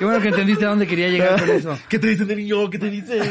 Qué 0.00 0.04
bueno 0.06 0.20
que 0.22 0.28
entendiste 0.28 0.64
a 0.64 0.70
dónde 0.70 0.86
quería 0.86 1.08
llegar 1.08 1.38
con 1.38 1.50
eso. 1.50 1.78
¿Qué 1.88 1.98
te 1.98 2.06
dicen 2.06 2.26
de 2.26 2.36
niño? 2.36 2.70
¿Qué 2.70 2.78
te 2.78 2.88
dicen? 2.88 3.20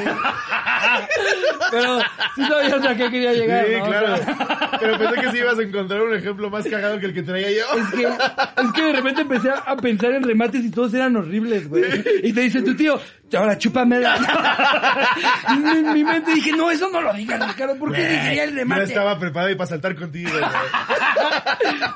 Pero 1.71 1.99
sí 2.35 2.45
sabías 2.45 2.85
a 2.85 2.95
qué 2.95 3.09
quería 3.09 3.33
llegar, 3.33 3.65
sí, 3.65 3.73
¿no? 3.77 3.85
claro. 3.85 4.13
O 4.13 4.17
sea, 4.17 4.77
Pero 4.79 4.97
pensé 4.99 5.21
que 5.21 5.31
sí 5.31 5.37
ibas 5.39 5.57
a 5.57 5.61
encontrar 5.63 6.01
un 6.01 6.13
ejemplo 6.13 6.49
más 6.49 6.67
cagado 6.67 6.99
que 6.99 7.07
el 7.07 7.13
que 7.13 7.23
traía 7.23 7.49
yo. 7.49 7.79
Es 7.79 7.87
que, 7.89 8.03
es 8.03 8.71
que 8.73 8.83
de 8.83 8.93
repente 8.93 9.21
empecé 9.21 9.49
a 9.49 9.75
pensar 9.77 10.11
en 10.11 10.23
remates 10.23 10.63
y 10.63 10.69
todos 10.69 10.93
eran 10.93 11.15
horribles, 11.15 11.67
güey. 11.69 11.83
Y 12.23 12.33
te 12.33 12.41
dice 12.41 12.61
tu 12.61 12.75
tío, 12.75 12.99
ahora 13.37 13.57
chúpame 13.57 13.97
en 15.49 15.63
mi, 15.63 15.69
en 15.71 15.93
mi 15.93 16.03
mente 16.03 16.33
dije, 16.33 16.51
no, 16.53 16.69
eso 16.71 16.89
no 16.89 17.01
lo 17.01 17.13
digas, 17.13 17.45
Ricardo, 17.47 17.75
¿por 17.77 17.93
qué 17.93 18.01
diría 18.07 18.43
el 18.43 18.51
Yo 18.51 18.55
remate? 18.57 18.83
estaba 18.83 19.17
preparado 19.19 19.51
y 19.51 19.55
para 19.55 19.67
saltar 19.67 19.95
contigo, 19.95 20.29
güey. 20.31 20.43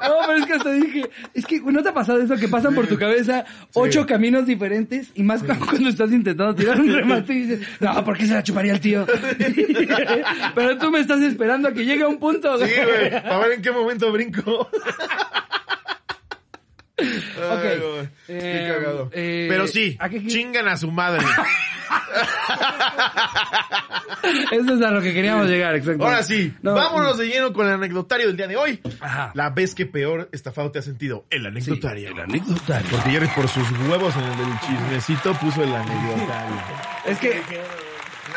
No, 0.04 0.16
pero 0.28 0.38
es 0.40 0.46
que 0.46 0.54
hasta 0.54 0.72
dije, 0.72 1.10
es 1.34 1.46
que 1.46 1.60
¿no 1.62 1.82
te 1.82 1.90
ha 1.90 1.94
pasado 1.94 2.22
eso 2.22 2.36
que 2.36 2.48
pasan 2.48 2.76
por 2.76 2.88
tu 2.88 2.98
cabeza 2.98 3.46
ocho 3.74 4.06
caminos 4.06 4.46
diferentes 4.46 5.10
y 5.16 5.24
más 5.24 5.42
cu- 5.42 5.54
cuando 5.66 5.90
estás 5.90 6.12
intentando 6.12 6.54
tirar 6.54 6.80
un 6.80 6.94
remate 6.94 7.34
y 7.34 7.42
dices, 7.46 7.68
no, 7.80 8.04
¿por 8.04 8.18
qué 8.18 8.26
se 8.28 8.34
la 8.34 8.44
chuparía 8.44 8.74
el 8.74 8.80
tío? 8.82 9.06
Pero 10.56 10.78
tú 10.78 10.92
me 10.92 11.00
estás 11.00 11.22
esperando 11.22 11.70
a 11.70 11.74
que 11.74 11.86
llegue 11.86 12.04
a 12.04 12.08
un 12.08 12.18
punto. 12.18 12.58
Sí, 12.66 12.72
güey. 12.84 13.12
Para 13.12 13.38
ver 13.40 13.52
en 13.54 13.62
qué 13.62 13.72
momento 13.72 14.12
brinco. 14.12 14.70
Ok. 17.38 17.64
Ay, 17.64 17.80
güey. 17.80 18.08
Eh, 18.28 18.68
Qué 18.68 18.74
cagado. 18.74 19.10
eh, 19.14 19.46
Pero 19.50 19.68
sí, 19.68 19.96
¿a 20.00 20.10
qué- 20.10 20.26
chingan 20.28 20.68
a 20.68 20.78
su 20.78 20.92
madre. 20.92 21.26
Eso 24.52 24.76
es 24.76 24.82
a 24.82 24.92
lo 24.92 25.02
que 25.02 25.14
queríamos 25.14 25.48
llegar, 25.48 25.76
exacto. 25.76 26.04
Ahora 26.06 26.24
sí, 26.24 26.54
No, 26.62 26.74
vámonos 26.74 27.18
de 27.18 27.28
lleno 27.28 27.52
con 27.54 27.68
el 27.68 27.74
anecdotario 27.74 28.28
del 28.28 28.38
día 28.38 28.48
de 28.48 28.56
hoy. 28.56 28.80
Ajá. 29.00 29.32
La 29.34 29.50
vez 29.50 29.76
que 29.76 29.86
peor 29.86 30.30
estafado 30.32 30.72
te 30.72 30.80
has 30.80 30.86
sentido. 30.86 31.26
El 31.30 31.46
anecdotario. 31.46 32.10
el 32.10 32.20
anecdotario. 32.20 32.88
Porque 32.90 33.10
Jerry 33.10 33.28
por 33.36 33.48
sus 33.48 33.70
huevos 33.90 34.16
en 34.16 34.24
el 34.24 34.38
del 34.38 34.60
chismecito 34.62 35.34
puso 35.36 35.64
el 35.64 35.74
anecdotario. 35.76 36.56
Es 37.06 37.18
que... 37.20 37.42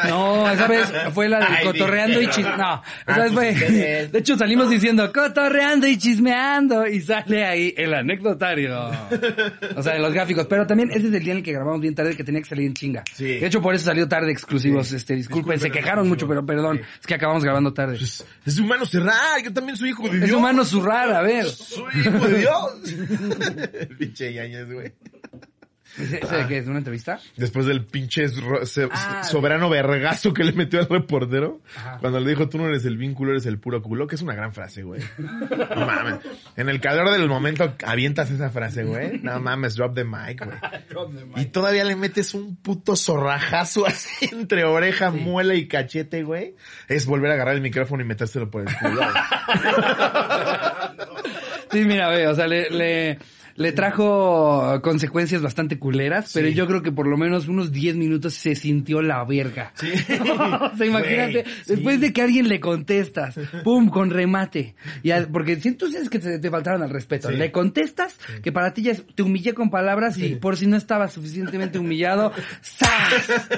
No, 0.08 0.50
esa 0.50 0.66
vez 0.66 0.92
fue 1.14 1.28
la 1.28 1.38
del 1.38 1.48
Ay, 1.50 1.64
cotorreando 1.64 2.20
y 2.20 2.28
chismeando. 2.28 2.56
No, 2.62 2.82
Ah, 3.06 3.12
esa 3.12 3.22
vez 3.22 3.32
pues 3.32 3.58
fue... 3.58 4.08
De 4.12 4.18
hecho 4.18 4.36
salimos 4.36 4.70
diciendo 4.70 5.10
cotorreando 5.12 5.86
y 5.86 5.96
chismeando 5.98 6.86
y 6.86 7.00
sale 7.00 7.44
ahí 7.44 7.74
el 7.76 7.94
anecdotario. 7.94 8.90
O 9.76 9.82
sea, 9.82 9.94
de 9.94 10.00
los 10.00 10.12
gráficos. 10.12 10.46
Pero 10.46 10.66
también 10.66 10.90
ese 10.90 11.08
es 11.08 11.14
el 11.14 11.22
día 11.22 11.32
en 11.32 11.38
el 11.38 11.42
que 11.44 11.52
grabamos 11.52 11.80
bien 11.80 11.94
tarde 11.94 12.16
que 12.16 12.24
tenía 12.24 12.40
que 12.40 12.48
salir 12.48 12.66
en 12.66 12.74
chinga. 12.74 13.04
Sí. 13.14 13.24
De 13.24 13.46
hecho 13.46 13.60
por 13.62 13.74
eso 13.74 13.84
salió 13.84 14.08
tarde 14.08 14.32
exclusivos. 14.32 14.88
Sí. 14.88 14.96
Este, 14.96 15.14
disculpen, 15.14 15.58
se 15.60 15.70
quejaron 15.70 16.08
mucho, 16.08 16.26
pero 16.28 16.44
perdón. 16.44 16.80
Es 17.00 17.06
que 17.06 17.14
acabamos 17.14 17.42
grabando 17.44 17.72
tarde. 17.72 17.96
Pues, 17.98 18.24
es 18.44 18.58
humano 18.58 18.84
cerrar, 18.86 19.42
yo 19.42 19.52
también 19.52 19.76
soy 19.76 19.90
hijo 19.90 20.02
de 20.08 20.18
Dios. 20.18 20.28
Es 20.30 20.32
humano 20.32 20.64
zurrar, 20.64 21.12
a 21.12 21.22
ver. 21.22 21.46
Soy 21.46 21.84
hijo 22.00 22.26
de 22.28 22.38
Dios. 22.38 22.72
Pinche 23.98 24.32
Yañez, 24.32 24.70
güey. 24.70 24.92
¿Ese, 25.98 26.20
ese 26.22 26.36
de 26.36 26.46
qué 26.46 26.58
es? 26.58 26.66
¿Una 26.66 26.78
entrevista? 26.78 27.18
Después 27.36 27.66
del 27.66 27.84
pinche 27.84 28.26
Ah, 28.90 29.22
soberano 29.24 29.68
vergazo 29.68 30.32
que 30.34 30.44
le 30.44 30.52
metió 30.52 30.80
al 30.80 30.88
reportero. 30.88 31.60
Ajá. 31.76 31.98
Cuando 32.00 32.20
le 32.20 32.30
dijo, 32.30 32.48
tú 32.48 32.58
no 32.58 32.66
eres 32.66 32.84
el 32.84 32.96
vínculo, 32.96 33.32
eres 33.32 33.46
el 33.46 33.58
puro 33.58 33.82
culo, 33.82 34.06
que 34.06 34.14
es 34.16 34.22
una 34.22 34.34
gran 34.34 34.52
frase, 34.52 34.82
güey. 34.82 35.00
No 35.18 35.86
mames. 35.86 36.16
En 36.56 36.68
el 36.68 36.80
calor 36.80 37.10
del 37.10 37.28
momento 37.28 37.74
avientas 37.84 38.30
esa 38.30 38.50
frase, 38.50 38.84
güey. 38.84 39.20
No 39.22 39.40
mames, 39.40 39.76
drop 39.76 39.94
the 39.94 40.04
mic, 40.04 40.44
güey. 40.44 40.58
Y 41.36 41.46
todavía 41.46 41.84
le 41.84 41.96
metes 41.96 42.34
un 42.34 42.56
puto 42.56 42.96
zorrajazo 42.96 43.86
así 43.86 44.28
entre 44.32 44.64
oreja, 44.64 45.10
muela 45.10 45.54
y 45.54 45.68
cachete, 45.68 46.22
güey. 46.22 46.54
Es 46.88 47.06
volver 47.06 47.30
a 47.30 47.34
agarrar 47.34 47.54
el 47.54 47.60
micrófono 47.60 48.02
y 48.02 48.06
metérselo 48.06 48.50
por 48.50 48.62
el 48.62 48.74
culo. 48.76 48.96
güey. 48.96 49.08
Sí, 51.72 51.84
mira, 51.84 52.08
ve, 52.08 52.28
o 52.28 52.34
sea, 52.34 52.46
le, 52.46 52.70
le, 52.70 53.18
le 53.56 53.72
trajo 53.72 54.80
consecuencias 54.82 55.42
bastante 55.42 55.78
culeras, 55.78 56.30
pero 56.34 56.48
Sí. 56.48 56.54
yo 56.54 56.66
creo 56.66 56.82
que 56.82 56.92
por 56.92 57.06
lo 57.06 57.16
menos 57.16 57.48
unos 57.48 57.72
10 57.72 57.96
minutos 57.96 58.34
se 58.34 58.54
sintió 58.54 59.02
la 59.02 59.24
verga. 59.24 59.72
Sí. 59.74 59.92
o 60.72 60.76
sea, 60.76 60.86
imagínate, 60.86 61.44
después 61.66 61.96
sí. 61.96 62.00
de 62.02 62.12
que 62.12 62.22
alguien 62.22 62.48
le 62.48 62.60
contestas, 62.60 63.34
pum, 63.64 63.88
con 63.88 64.10
remate. 64.10 64.74
Y 65.02 65.10
porque 65.32 65.56
si 65.60 65.72
tú 65.72 65.90
sabes 65.90 66.08
que 66.10 66.18
te, 66.18 66.38
te 66.38 66.50
faltaron 66.50 66.82
al 66.82 66.90
respeto, 66.90 67.30
le 67.30 67.50
contestas 67.52 68.18
que 68.42 68.52
para 68.52 68.72
ti 68.74 68.82
ya 68.82 68.92
es- 68.92 69.04
te 69.14 69.22
humillé 69.22 69.54
con 69.54 69.70
palabras 69.70 70.18
y 70.18 70.36
por 70.36 70.56
si 70.56 70.66
no 70.66 70.76
estabas 70.76 71.12
suficientemente 71.12 71.78
humillado, 71.78 72.32
¡zas! 72.62 73.48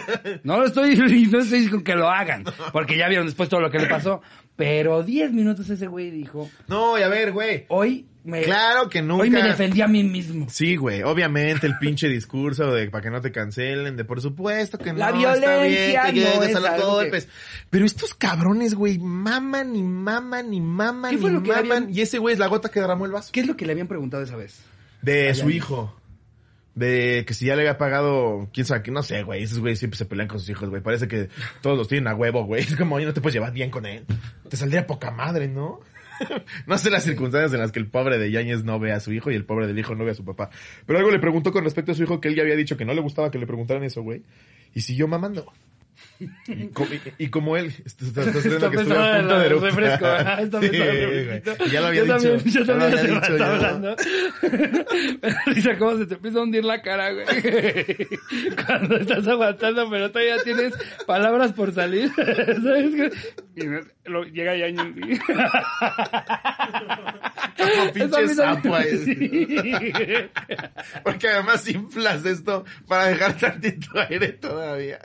No 0.45 0.59
lo 0.59 0.67
estoy, 0.67 0.97
no 1.31 1.39
estoy 1.39 1.61
diciendo 1.61 1.83
que 1.85 1.95
lo 1.95 2.09
hagan, 2.09 2.45
porque 2.73 2.97
ya 2.99 3.09
vieron 3.09 3.27
después 3.27 3.49
todo 3.49 3.61
lo 3.61 3.71
que 3.71 3.79
le 3.79 3.87
pasó. 3.87 4.21
Pero 4.57 5.05
10 5.05 5.33
minutos 5.33 5.71
ese 5.71 5.87
güey 5.87 6.11
dijo, 6.11 6.51
No, 6.67 6.99
y 6.99 7.03
a 7.03 7.09
ver, 7.09 7.31
güey. 7.31 7.65
hoy 7.69 8.07
me, 8.25 8.43
Claro 8.43 8.89
que 8.89 9.01
nunca. 9.01 9.23
hoy 9.23 9.31
me 9.31 9.43
defendí 9.43 9.81
a 9.81 9.89
mí 9.89 10.03
mismo. 10.05 10.49
Sí, 10.51 10.77
güey, 10.77 11.03
obviamente 11.03 11.67
el 11.67 11.79
pinche 11.79 12.09
discurso 12.09 12.73
de 12.73 12.91
para 12.91 13.03
que 13.03 13.11
no 13.11 13.21
te 13.21 13.33
cancelen, 13.33 13.97
de 13.97 14.05
por 14.05 14.21
supuesto 14.21 14.77
que 14.79 14.93
no, 14.93 14.99
La 14.99 15.07
está 15.11 15.19
bien, 15.19 15.41
violencia 15.41 16.03
que 16.05 16.13
llegues 16.13 16.53
no 16.53 16.59
a 16.67 16.77
los 16.79 17.05
que-. 17.11 17.29
Pero 17.71 17.87
estos 17.87 18.15
cabrones, 18.15 18.75
güey, 18.75 18.99
maman 18.99 19.75
y 19.77 19.83
maman 19.83 20.53
y 20.53 20.61
maman 20.61 21.11
¿Qué 21.11 21.17
y 21.17 21.21
fue 21.21 21.31
lo 21.31 21.43
que 21.43 21.51
maman. 21.53 21.65
habían- 21.85 21.95
Y 21.95 22.01
ese 22.03 22.19
güey 22.19 22.35
es 22.35 22.39
la 22.39 22.49
gota 22.49 22.69
que 22.71 22.81
derramó 22.81 23.07
el 23.07 23.13
vaso. 23.13 23.31
¿Qué 23.33 23.41
es 23.41 23.47
lo 23.47 23.57
que 23.57 23.65
le 23.67 23.73
habían 23.73 23.89
preguntado 23.89 24.23
esa 24.23 24.37
vez? 24.37 24.61
De 25.01 25.29
Allá 25.31 25.35
su 25.45 25.51
hijo. 25.51 25.95
De 26.75 27.25
que 27.27 27.35
si 27.35 27.47
ya 27.47 27.57
le 27.57 27.63
había 27.63 27.77
pagado, 27.77 28.49
quién 28.53 28.65
sabe, 28.65 28.89
no 28.93 29.03
sé, 29.03 29.25
güey. 29.25 29.43
Esos 29.43 29.59
güeyes 29.59 29.81
siempre 29.81 29.99
se 29.99 30.05
pelean 30.05 30.29
con 30.29 30.39
sus 30.39 30.49
hijos, 30.51 30.69
güey. 30.69 30.81
Parece 30.81 31.09
que 31.09 31.29
todos 31.61 31.77
los 31.77 31.89
tienen 31.89 32.07
a 32.07 32.15
huevo, 32.15 32.45
güey. 32.45 32.63
Es 32.69 32.77
como, 32.77 32.97
oye, 32.97 33.07
no 33.07 33.13
te 33.15 33.21
puedes 33.21 33.35
llevar 33.35 33.53
bien 33.53 33.71
con 33.71 33.85
él. 33.87 34.05
Te 34.49 34.57
saldría 34.57 34.87
poca 34.87 35.11
madre, 35.11 35.49
¿no? 35.49 35.81
no 36.67 36.79
sé 36.79 36.91
las 36.91 37.05
circunstancias 37.05 37.53
en 37.53 37.61
las 37.61 37.73
que 37.73 37.79
el 37.79 37.87
pobre 37.87 38.19
de 38.19 38.31
Yáñez 38.31 38.65
no 38.65 38.79
ve 38.79 38.93
a 38.93 39.01
su 39.01 39.13
hijo 39.13 39.31
y 39.31 39.35
el 39.35 39.45
pobre 39.45 39.67
del 39.67 39.79
hijo 39.79 39.95
no 39.95 40.05
ve 40.05 40.13
a 40.13 40.15
su 40.15 40.25
papá. 40.25 40.51
Pero 40.87 40.99
algo 40.99 41.11
le 41.11 41.19
preguntó 41.19 41.53
con 41.53 41.65
respecto 41.65 41.93
a 41.93 41.95
su 41.95 42.03
hijo 42.03 42.21
que 42.21 42.29
él 42.29 42.35
ya 42.35 42.43
había 42.43 42.57
dicho 42.57 42.77
que 42.77 42.85
no 42.85 42.95
le 42.95 43.01
gustaba 43.01 43.31
que 43.31 43.39
le 43.39 43.47
preguntaran 43.47 43.85
eso, 43.85 44.03
güey. 44.03 44.23
Y 44.75 44.81
siguió 44.81 45.09
mamando. 45.09 45.53
Y, 46.49 46.69
co- 46.69 46.85
y- 46.85 47.25
y 47.25 47.29
como 47.31 47.57
él, 47.57 47.73
está, 47.85 48.05
está- 48.05 48.23
está 48.23 48.39
Está 48.39 48.71
que 48.71 48.77
estuve 48.79 48.99
a 48.99 49.19
punto 49.21 49.39
de 49.39 49.49
refresco, 49.51 50.07
ajá, 50.07 50.43
está 50.43 50.61
Sí. 50.61 50.67
Y 51.67 51.71
Ya 51.71 51.81
lo 51.81 51.87
había 51.87 52.05
yo 52.05 52.15
dicho. 52.19 52.29
También, 52.29 52.45
yo 52.45 52.65
ya 52.65 52.73
lo 52.75 52.79
también 52.81 52.99
había 52.99 53.21
dicho 53.21 53.37
yo. 53.37 53.45
hablando. 53.45 53.97
Da 55.21 55.43
risa 55.47 55.79
cómo 55.79 55.97
se 55.99 56.07
te 56.07 56.15
empieza 56.15 56.39
a 56.39 56.43
hundir 56.43 56.65
la 56.65 56.81
cara, 56.83 57.13
güey. 57.13 57.27
Cuando 58.67 58.97
estás 58.97 59.27
aguantando, 59.29 59.89
pero 59.91 60.11
todavía 60.11 60.39
tienes 60.43 60.73
palabras 61.07 61.53
por 61.53 61.73
salir. 61.73 62.11
¿Sabes? 62.15 63.13
Y 63.57 63.65
lo- 64.11 64.25
llega 64.25 64.57
ya 64.57 64.69
y... 64.69 64.75
Como 67.59 67.93
pinche 67.93 68.29
sapo 68.35 68.75
ahí. 68.75 68.99
Sí. 69.05 69.49
Porque 71.03 71.29
además 71.29 71.69
inflas 71.69 72.25
esto 72.25 72.65
para 72.87 73.07
dejar 73.07 73.37
tantito 73.37 73.99
aire 74.09 74.29
todavía. 74.33 74.99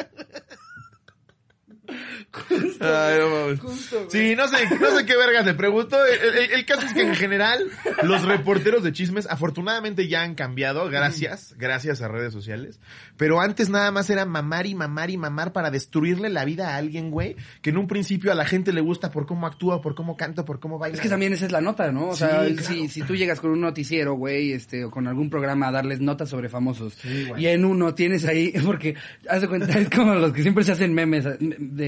Ay, 2.79 3.19
no 3.19 3.29
mames. 3.29 3.59
Justo, 3.59 3.97
güey. 3.97 4.09
Sí, 4.09 4.35
no 4.35 4.47
sé, 4.47 4.57
no 4.79 4.97
sé 4.97 5.05
qué 5.05 5.15
vergas 5.17 5.45
le 5.45 5.53
pregunto. 5.53 5.97
El, 6.05 6.37
el- 6.37 6.51
el 6.51 6.65
caso 6.65 6.85
es 6.85 6.93
que 6.93 7.01
en 7.01 7.15
general 7.15 7.63
los 8.03 8.23
reporteros 8.23 8.83
de 8.83 8.91
chismes 8.91 9.27
afortunadamente 9.29 10.07
ya 10.07 10.23
han 10.23 10.35
cambiado, 10.35 10.89
gracias, 10.89 11.55
gracias 11.57 12.01
a 12.01 12.07
redes 12.07 12.33
sociales. 12.33 12.79
Pero 13.17 13.41
antes 13.41 13.69
nada 13.69 13.91
más 13.91 14.09
era 14.09 14.25
mamar 14.25 14.65
y 14.67 14.75
mamar 14.75 15.09
y 15.09 15.17
mamar 15.17 15.51
para 15.53 15.71
destruirle 15.71 16.29
la 16.29 16.45
vida 16.45 16.73
a 16.73 16.77
alguien, 16.77 17.11
güey, 17.11 17.35
que 17.61 17.69
en 17.69 17.77
un 17.77 17.87
principio 17.87 18.31
a 18.31 18.35
la 18.35 18.45
gente 18.45 18.73
le 18.73 18.81
gusta 18.81 19.11
por 19.11 19.25
cómo 19.25 19.45
actúa, 19.47 19.81
por 19.81 19.95
cómo 19.95 20.15
canta, 20.17 20.45
por 20.45 20.59
cómo 20.59 20.79
baila. 20.79 20.95
Es 20.95 21.01
que 21.01 21.09
también 21.09 21.33
esa 21.33 21.45
es 21.45 21.51
la 21.51 21.61
nota, 21.61 21.91
¿no? 21.91 22.09
O 22.09 22.15
sea, 22.15 22.45
Sí, 22.47 22.55
claro. 22.55 22.73
si, 22.73 22.87
si 22.89 23.01
tú 23.03 23.15
llegas 23.15 23.39
con 23.39 23.51
un 23.51 23.61
noticiero, 23.61 24.13
güey, 24.15 24.53
este, 24.53 24.85
o 24.85 24.91
con 24.91 25.07
algún 25.07 25.29
programa 25.29 25.67
a 25.67 25.71
darles 25.71 25.99
notas 25.99 26.29
sobre 26.29 26.49
famosos, 26.49 26.93
Sí, 27.01 27.27
y 27.37 27.47
en 27.47 27.65
uno 27.65 27.93
tienes 27.93 28.25
ahí, 28.25 28.51
porque, 28.65 28.95
haz 29.29 29.41
de 29.41 29.47
cuenta, 29.47 29.77
es 29.79 29.89
como 29.89 30.15
los 30.15 30.33
que 30.33 30.41
siempre 30.41 30.63
se 30.63 30.71
hacen 30.71 30.93
memes 30.93 31.23
de, 31.23 31.37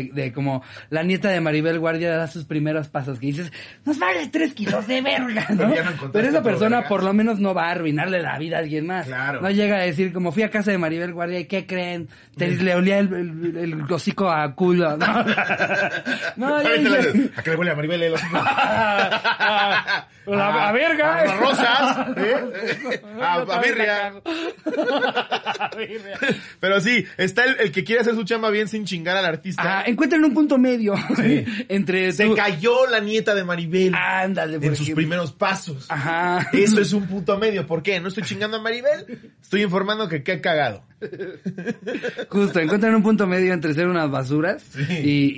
de 0.04 0.32
como 0.34 0.64
la 0.90 1.04
nieta 1.04 1.30
de 1.30 1.42
Maribel 1.42 1.80
Guardia 1.80 2.16
da 2.16 2.28
sus 2.28 2.46
primeros 2.46 2.88
pasos, 2.90 3.20
que 3.20 3.28
dices, 3.28 3.52
nos 3.86 3.98
vale 3.98 4.28
tres 4.28 4.54
kilos 4.54 4.86
de 4.88 5.02
verga, 5.02 5.46
¿no? 5.50 5.58
Pero 5.58 5.76
ya 5.76 5.84
no 5.84 5.92
encontraste 5.92 6.10
Pero 6.12 6.28
esa 6.28 6.44
persona 6.44 6.76
verga. 6.78 6.90
por 6.90 7.04
lo 7.04 7.14
menos 7.14 7.40
no 7.40 7.54
va 7.54 7.68
a 7.68 7.72
arruinarle 7.72 8.22
la 8.22 8.38
vida 8.38 8.58
a 8.58 8.60
alguien 8.60 8.86
más. 8.86 9.08
Claro. 9.08 9.42
No 9.42 9.50
llega 9.50 9.78
a 9.78 9.82
decir, 9.82 10.12
como 10.14 10.32
fui 10.32 10.44
a 10.44 10.50
casa 10.50 10.72
de 10.72 10.78
Maribel 10.78 11.14
Guardia, 11.14 11.40
¿y 11.40 11.46
qué 11.46 11.66
creen? 11.66 12.08
Te, 12.38 12.48
le 12.50 12.76
olía 12.76 13.00
el, 13.00 13.14
el, 13.14 13.58
el 13.58 13.82
hocico 13.92 14.30
a 14.30 14.54
culo, 14.56 14.98
¿no? 14.98 15.26
no, 16.36 16.60
dices, 16.60 17.32
¿A 17.38 17.44
qué 17.44 17.52
le 17.52 17.56
huele 17.56 17.72
a 17.72 17.76
Maribel 17.76 18.04
el 18.04 18.14
hocico? 18.14 18.38
a, 18.38 20.08
a, 20.28 20.70
a 20.70 20.72
verga. 20.72 21.16
A, 21.22 21.36
rosas. 21.38 22.08
¿eh? 22.18 23.02
A. 23.22 23.34
A 23.36 23.62
birria. 23.62 24.14
Pero 26.60 26.80
sí, 26.82 27.06
está 27.18 27.46
el, 27.46 27.58
el 27.60 27.72
que 27.72 27.84
quiere 27.84 28.02
hacer 28.02 28.16
su 28.16 28.24
chamba 28.24 28.50
bien 28.50 28.68
sin 28.68 28.86
chingar 28.86 29.18
al 29.18 29.26
artista. 29.26 29.64
Ah, 29.66 29.75
encuentran 29.82 30.24
un 30.24 30.34
punto 30.34 30.58
medio 30.58 30.94
entre 31.70 32.12
Se 32.12 32.26
tú- 32.26 32.36
cayó 32.36 32.88
la 32.88 33.00
nieta 33.00 33.34
de 33.36 33.44
Maribel 33.44 33.94
Ándale, 33.96 34.58
en 34.66 34.76
sus 34.76 34.90
primeros 34.92 35.32
pasos. 35.32 35.86
Ajá. 35.90 36.50
Eso 36.54 36.80
es 36.82 36.94
un 36.94 37.08
punto 37.08 37.38
medio. 37.38 37.66
¿Por 37.68 37.84
qué? 37.84 38.00
No 38.00 38.08
estoy 38.08 38.24
chingando 38.24 38.58
a 38.58 38.62
Maribel. 38.62 39.32
Estoy 39.42 39.64
informando 39.64 40.08
que 40.10 40.24
qué 40.24 40.42
cagado. 40.42 40.84
Justo, 42.30 42.60
encuentran 42.60 42.96
un 42.96 43.04
punto 43.04 43.28
medio 43.28 43.54
entre 43.54 43.74
ser 43.74 43.88
unas 43.88 44.10
basuras 44.10 44.64
Sí. 44.64 44.82
y, 45.04 45.36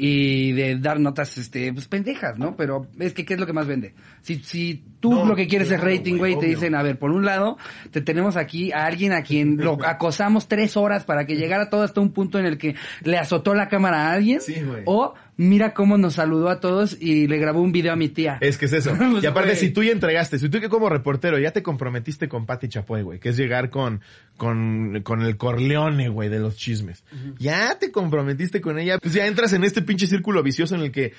y 0.50 0.52
de 0.54 0.78
dar 0.78 1.00
notas, 1.00 1.38
este, 1.38 1.72
pues 1.74 1.88
pendejas, 1.88 2.38
¿no? 2.38 2.56
Pero 2.56 2.88
es 3.00 3.14
que, 3.14 3.26
¿qué 3.26 3.34
es 3.36 3.40
lo 3.40 3.46
que 3.46 3.54
más 3.54 3.68
vende? 3.68 3.94
Si, 4.22 4.36
si 4.44 4.84
tú 5.00 5.12
No, 5.12 5.26
lo 5.26 5.36
que 5.36 5.48
quieres 5.48 5.68
claro, 5.70 5.88
es 5.88 5.98
rating, 5.98 6.18
güey, 6.18 6.38
te 6.40 6.48
dicen, 6.48 6.76
a 6.76 6.84
ver, 6.84 6.98
por 6.98 7.12
un 7.12 7.26
lado, 7.26 7.58
te 7.92 8.02
tenemos 8.02 8.36
aquí 8.38 8.72
a 8.72 8.86
alguien 8.86 9.14
a 9.14 9.22
quien 9.24 9.58
lo 9.58 9.78
acosamos 9.86 10.48
tres 10.48 10.78
horas 10.78 11.04
para 11.06 11.26
que 11.26 11.36
llegara 11.36 11.70
todo 11.70 11.84
hasta 11.84 12.02
un 12.02 12.12
punto 12.12 12.40
en 12.40 12.46
el 12.46 12.58
que 12.58 12.76
le 13.04 13.18
azotó 13.18 13.54
la 13.54 13.68
cámara 13.68 14.08
a 14.10 14.14
alguien. 14.14 14.42
Sí, 14.42 14.62
güey. 14.62 14.84
O 14.86 15.14
mira 15.38 15.74
cómo 15.74 15.98
nos 15.98 16.16
saludó 16.16 16.50
a 16.50 16.60
todos 16.60 16.98
y 17.00 17.28
le 17.28 17.38
grabó 17.38 17.62
un 17.62 17.72
video 17.72 17.94
a 17.94 17.96
mi 17.96 18.10
tía. 18.10 18.38
Es 18.42 18.58
que 18.58 18.66
es 18.66 18.74
eso. 18.74 18.94
Pues, 18.98 19.24
Y 19.24 19.28
aparte, 19.28 19.52
güey. 19.52 19.60
si 19.60 19.70
tú 19.70 19.84
ya 19.84 19.92
entregaste, 19.92 20.38
si 20.40 20.50
tú 20.50 20.60
que 20.60 20.70
como 20.70 20.90
reportero 20.90 21.40
ya 21.40 21.52
te 21.52 21.64
comprometiste 21.64 22.28
con 22.28 22.46
Pati 22.46 22.68
Chapoy, 22.68 23.04
güey, 23.04 23.20
que 23.20 23.30
es 23.30 23.38
llegar 23.38 23.70
con, 23.70 24.02
con, 24.36 25.02
con 25.04 25.22
el 25.22 25.38
Corleone, 25.38 26.10
güey, 26.10 26.30
de 26.30 26.40
los 26.40 26.58
chismes. 26.58 27.04
Ya 27.40 27.78
te 27.80 27.92
comprometiste 27.92 28.60
con 28.60 28.80
ella, 28.80 28.98
pues 29.00 29.14
ya 29.14 29.28
entras 29.28 29.54
en 29.54 29.64
este 29.64 29.82
pinche 29.82 30.08
círculo 30.08 30.44
vicioso 30.44 30.76
en 30.76 30.82
el 30.82 30.92
que 30.92 31.14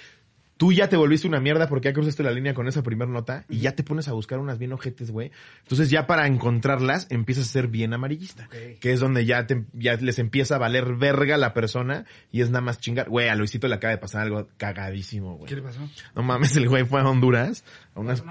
tú 0.59 0.73
ya 0.73 0.89
te 0.89 0.97
volviste 0.97 1.27
una 1.27 1.41
mierda 1.41 1.69
porque 1.69 1.89
ya 1.89 1.95
cruzaste 1.95 2.23
la 2.23 2.33
línea 2.33 2.53
con 2.53 2.69
esa 2.69 2.83
primer 2.83 3.09
nota 3.09 3.45
y 3.49 3.61
ya 3.61 3.73
te 3.73 3.83
pones 3.83 4.09
a 4.09 4.13
buscar 4.13 4.39
unas 4.41 4.59
bien 4.59 4.73
ojetes, 4.73 5.11
güey. 5.11 5.31
Entonces 5.63 5.89
ya 5.89 6.07
para 6.07 6.27
encontrarlas 6.27 7.07
empiezas 7.11 7.49
a 7.49 7.53
ser 7.53 7.69
bien 7.69 7.95
amarillista. 7.95 8.47
Ok. 8.47 8.79
Que 8.81 8.93
es 8.93 9.01
donde 9.01 9.25
ya 9.25 9.47
te, 9.47 9.65
ya 9.73 9.95
les 9.95 10.19
empieza 10.19 10.57
a 10.57 10.59
valer 10.59 10.97
verga 10.97 11.39
la 11.39 11.55
persona 11.55 12.05
y 12.31 12.43
es 12.43 12.51
nada 12.51 12.61
más 12.61 12.81
chingar. 12.81 13.09
Güey, 13.09 13.29
a 13.29 13.37
Luisito 13.37 13.69
le 13.69 13.77
acaba 13.77 13.93
de 13.93 13.99
pasar 13.99 14.23
algo 14.23 14.49
cagadísimo, 14.59 15.37
güey. 15.37 15.49
¿Qué 15.49 15.57
le 15.57 15.63
pasó? 15.63 15.89
No 16.15 16.23
mames, 16.23 16.57
el 16.57 16.69
güey 16.69 16.85
fue 16.85 17.01
a 17.01 17.09
Honduras. 17.09 17.65
A 17.95 18.01
unas... 18.01 18.23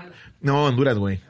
No, 0.42 0.66
Honduras, 0.66 0.98
güey. 0.98 1.22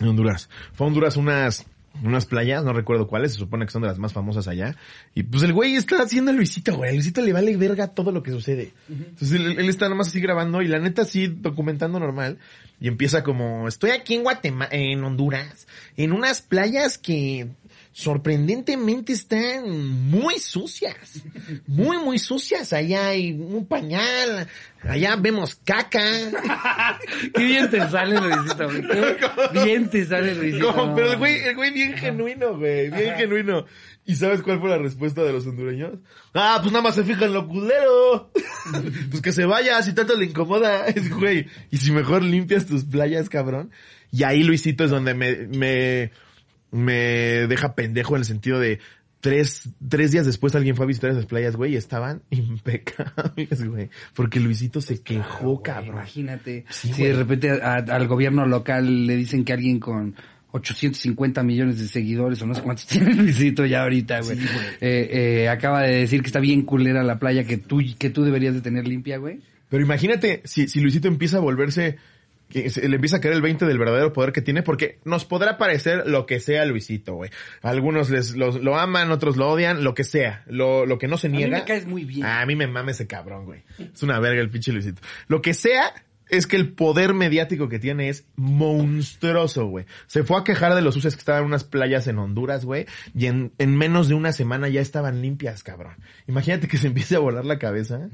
En 0.00 0.08
Honduras. 0.08 0.50
Fue 0.72 0.86
a 0.86 0.88
Honduras 0.88 1.16
unas, 1.16 1.66
unas 2.02 2.26
playas, 2.26 2.64
no 2.64 2.72
recuerdo 2.72 3.06
cuáles, 3.06 3.32
se 3.32 3.38
supone 3.38 3.66
que 3.66 3.72
son 3.72 3.82
de 3.82 3.88
las 3.88 3.98
más 3.98 4.12
famosas 4.12 4.48
allá. 4.48 4.76
Y 5.14 5.22
pues 5.22 5.42
el 5.42 5.52
güey 5.52 5.74
está 5.74 6.02
haciendo 6.02 6.30
a 6.30 6.34
Luisito, 6.34 6.76
güey. 6.76 6.90
A 6.90 6.92
Luisito 6.94 7.20
le 7.22 7.32
vale 7.32 7.56
verga 7.56 7.88
todo 7.88 8.12
lo 8.12 8.22
que 8.22 8.30
sucede. 8.30 8.72
Entonces 8.88 9.32
él, 9.32 9.58
él 9.58 9.68
está 9.68 9.88
nomás 9.88 10.08
así 10.08 10.20
grabando 10.20 10.62
y 10.62 10.68
la 10.68 10.78
neta 10.78 11.04
sí 11.04 11.26
documentando 11.28 11.98
normal. 11.98 12.38
Y 12.80 12.88
empieza 12.88 13.22
como, 13.22 13.68
estoy 13.68 13.90
aquí 13.90 14.14
en 14.14 14.22
Guatemala, 14.22 14.70
en 14.72 15.02
Honduras, 15.02 15.66
en 15.96 16.12
unas 16.12 16.42
playas 16.42 16.98
que 16.98 17.48
sorprendentemente 17.96 19.14
están 19.14 19.70
muy 20.10 20.38
sucias. 20.38 21.22
Muy, 21.66 21.96
muy 21.96 22.18
sucias. 22.18 22.74
Allá 22.74 23.08
hay 23.08 23.32
un 23.32 23.66
pañal. 23.66 24.46
Allá 24.82 25.16
vemos 25.16 25.58
caca. 25.64 26.02
Qué 27.34 27.42
bien 27.42 27.70
te 27.70 27.78
sale 27.88 28.20
Luisito, 28.20 28.66
güey. 28.66 28.82
Qué 28.86 29.64
bien 29.64 29.88
te 29.88 30.04
sale 30.04 30.34
Luisito. 30.34 30.74
Como, 30.74 30.94
pero 30.94 31.12
el 31.12 31.16
güey, 31.16 31.36
el 31.38 31.56
güey 31.56 31.72
bien 31.72 31.94
genuino, 31.94 32.58
güey, 32.58 32.90
bien 32.90 33.16
genuino. 33.16 33.64
¿Y 34.04 34.16
sabes 34.16 34.42
cuál 34.42 34.60
fue 34.60 34.68
la 34.68 34.76
respuesta 34.76 35.22
de 35.22 35.32
los 35.32 35.46
hondureños? 35.46 35.98
Ah, 36.34 36.58
pues 36.60 36.72
nada 36.72 36.82
más 36.82 36.96
se 36.96 37.02
fija 37.02 37.24
en 37.24 37.32
lo 37.32 37.48
culero. 37.48 38.30
pues 39.10 39.22
que 39.22 39.32
se 39.32 39.46
vaya, 39.46 39.80
si 39.82 39.94
tanto 39.94 40.14
le 40.18 40.26
incomoda. 40.26 40.86
Es, 40.88 41.10
güey, 41.10 41.46
y 41.70 41.78
si 41.78 41.92
mejor 41.92 42.22
limpias 42.22 42.66
tus 42.66 42.84
playas, 42.84 43.30
cabrón. 43.30 43.70
Y 44.12 44.22
ahí 44.22 44.42
Luisito 44.42 44.84
es 44.84 44.90
donde 44.90 45.14
me, 45.14 45.46
me, 45.46 46.12
me 46.76 47.46
deja 47.48 47.74
pendejo 47.74 48.14
en 48.16 48.20
el 48.20 48.24
sentido 48.26 48.58
de 48.60 48.78
tres, 49.20 49.70
tres 49.88 50.12
días 50.12 50.26
después 50.26 50.54
alguien 50.54 50.76
fue 50.76 50.84
a 50.84 50.88
visitar 50.88 51.10
esas 51.10 51.26
playas, 51.26 51.56
güey, 51.56 51.72
y 51.72 51.76
estaban 51.76 52.22
impecables, 52.30 53.64
güey. 53.68 53.88
Porque 54.14 54.40
Luisito 54.40 54.80
se 54.80 55.00
quejó, 55.02 55.54
Güey, 55.54 55.62
cabrón. 55.64 55.94
Imagínate 55.96 56.64
Sí, 56.70 56.88
si 56.92 57.00
güey. 57.00 57.12
de 57.12 57.18
repente 57.18 57.50
a- 57.50 57.74
al 57.76 58.06
gobierno 58.08 58.46
local 58.46 59.06
le 59.06 59.16
dicen 59.16 59.44
que 59.44 59.52
alguien 59.52 59.80
con 59.80 60.14
850 60.52 61.42
millones 61.42 61.78
de 61.78 61.88
seguidores 61.88 62.40
o 62.42 62.46
no 62.46 62.54
sé 62.54 62.62
cuántos 62.62 62.86
tiene 62.88 63.14
Luisito 63.14 63.66
ya 63.66 63.82
ahorita, 63.82 64.20
güey. 64.20 64.36
Sí, 64.38 64.44
güey. 64.46 64.66
eh, 64.80 65.42
eh, 65.42 65.48
acaba 65.48 65.82
de 65.82 65.96
decir 65.96 66.20
que 66.22 66.28
está 66.28 66.40
bien 66.40 66.62
culera 66.62 67.02
la 67.02 67.18
playa 67.18 67.44
que 67.44 67.56
tú, 67.58 67.80
que 67.98 68.10
tú 68.10 68.24
deberías 68.24 68.54
de 68.54 68.60
tener 68.60 68.86
limpia, 68.86 69.18
güey. 69.18 69.40
Pero 69.68 69.82
imagínate 69.82 70.42
si, 70.44 70.68
si 70.68 70.80
Luisito 70.80 71.08
empieza 71.08 71.38
a 71.38 71.40
volverse, 71.40 71.96
que 72.48 72.70
se- 72.70 72.88
le 72.88 72.94
empieza 72.96 73.16
a 73.16 73.20
caer 73.20 73.34
el 73.34 73.42
20 73.42 73.64
del 73.66 73.78
verdadero 73.78 74.12
poder 74.12 74.32
que 74.32 74.40
tiene, 74.42 74.62
porque 74.62 74.98
nos 75.04 75.24
podrá 75.24 75.58
parecer 75.58 76.06
lo 76.06 76.26
que 76.26 76.38
sea 76.40 76.64
Luisito, 76.64 77.14
güey. 77.14 77.30
Algunos 77.62 78.08
les, 78.10 78.36
los- 78.36 78.62
lo 78.62 78.78
aman, 78.78 79.10
otros 79.10 79.36
lo 79.36 79.48
odian, 79.50 79.82
lo 79.84 79.94
que 79.94 80.04
sea. 80.04 80.42
Lo, 80.46 80.86
lo 80.86 80.98
que 80.98 81.08
no 81.08 81.18
se 81.18 81.26
A 81.26 81.30
mí 81.30 81.38
niega. 81.38 81.58
me 81.58 81.64
caes 81.64 81.86
muy 81.86 82.04
bien. 82.04 82.24
A 82.24 82.44
mí 82.46 82.54
me 82.56 82.66
mame 82.66 82.92
ese 82.92 83.06
cabrón, 83.06 83.44
güey. 83.46 83.62
Es 83.78 84.02
una 84.02 84.20
verga 84.20 84.40
el 84.40 84.50
pinche 84.50 84.72
Luisito. 84.72 85.02
Lo 85.28 85.42
que 85.42 85.54
sea 85.54 85.92
es 86.28 86.46
que 86.46 86.56
el 86.56 86.72
poder 86.72 87.14
mediático 87.14 87.68
que 87.68 87.78
tiene 87.78 88.08
es 88.08 88.24
monstruoso, 88.36 89.66
güey. 89.66 89.86
Se 90.06 90.24
fue 90.24 90.38
a 90.38 90.44
quejar 90.44 90.74
de 90.74 90.82
los 90.82 90.94
sucias 90.94 91.14
que 91.14 91.20
estaban 91.20 91.42
en 91.42 91.46
unas 91.46 91.64
playas 91.64 92.06
en 92.06 92.18
Honduras, 92.18 92.64
güey, 92.64 92.86
y 93.14 93.26
en, 93.26 93.52
en 93.58 93.76
menos 93.76 94.08
de 94.08 94.14
una 94.14 94.32
semana 94.32 94.68
ya 94.68 94.80
estaban 94.80 95.22
limpias, 95.22 95.62
cabrón. 95.62 95.96
Imagínate 96.26 96.68
que 96.68 96.78
se 96.78 96.86
empiece 96.88 97.16
a 97.16 97.20
volar 97.20 97.44
la 97.44 97.58
cabeza, 97.58 98.08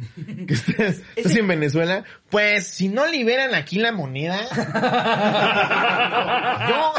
que 0.46 0.54
estés, 0.54 1.02
estés 1.16 1.36
en 1.36 1.48
Venezuela, 1.48 2.04
pues 2.30 2.66
si 2.66 2.88
no 2.88 3.06
liberan 3.06 3.54
aquí 3.54 3.78
la 3.78 3.92
moneda, 3.92 4.40
yo... 6.68 6.92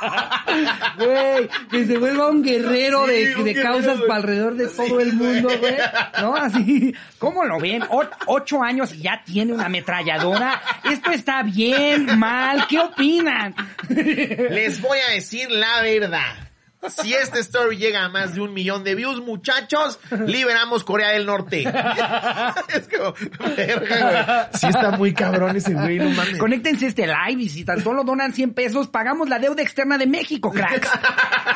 Güey, 0.98 1.48
que 1.70 1.86
se 1.86 1.98
vuelva 1.98 2.28
un 2.28 2.42
guerrero 2.42 3.06
Sí, 3.06 3.12
de, 3.12 3.36
un 3.36 3.44
de 3.44 3.54
guerrero, 3.54 3.72
causas 3.74 4.00
para 4.02 4.14
alrededor 4.16 4.54
de 4.56 4.66
todo 4.68 5.00
el 5.00 5.12
mundo, 5.14 5.50
güey. 5.58 5.76
¿No? 6.20 6.36
Así. 6.36 6.94
¿Cómo 7.18 7.44
lo 7.44 7.58
ven? 7.58 7.82
O- 7.88 8.04
ocho 8.26 8.62
años 8.62 8.92
y 8.94 9.02
ya 9.02 9.22
tiene 9.24 9.52
una 9.52 9.66
ametralladora. 9.66 10.60
Esto 10.90 11.10
está 11.10 11.42
bien, 11.42 12.18
mal. 12.18 12.66
¿Qué 12.68 12.78
opinan? 12.80 13.54
Les 13.88 14.80
voy 14.80 14.98
a 15.08 15.12
decir 15.12 15.50
la 15.50 15.82
verdad. 15.82 16.47
Si 16.86 17.12
este 17.12 17.40
story 17.40 17.76
llega 17.76 18.04
a 18.04 18.08
más 18.08 18.34
de 18.34 18.40
un 18.40 18.54
millón 18.54 18.84
de 18.84 18.94
views, 18.94 19.20
muchachos, 19.20 19.98
liberamos 20.26 20.84
Corea 20.84 21.10
del 21.10 21.26
Norte. 21.26 21.62
es 22.74 22.88
como, 22.88 23.14
verga, 23.56 24.10
güey. 24.10 24.60
Sí 24.60 24.66
está 24.68 24.92
muy 24.92 25.12
cabrón 25.12 25.56
ese 25.56 25.74
güey, 25.74 25.98
no 25.98 26.10
mames. 26.10 26.38
Conéctense 26.38 26.86
este 26.86 27.06
live 27.06 27.42
y 27.42 27.48
si 27.48 27.64
tan 27.64 27.82
solo 27.82 28.04
donan 28.04 28.32
100 28.32 28.52
pesos, 28.54 28.86
pagamos 28.88 29.28
la 29.28 29.38
deuda 29.40 29.60
externa 29.62 29.98
de 29.98 30.06
México, 30.06 30.52
cracks. 30.52 30.88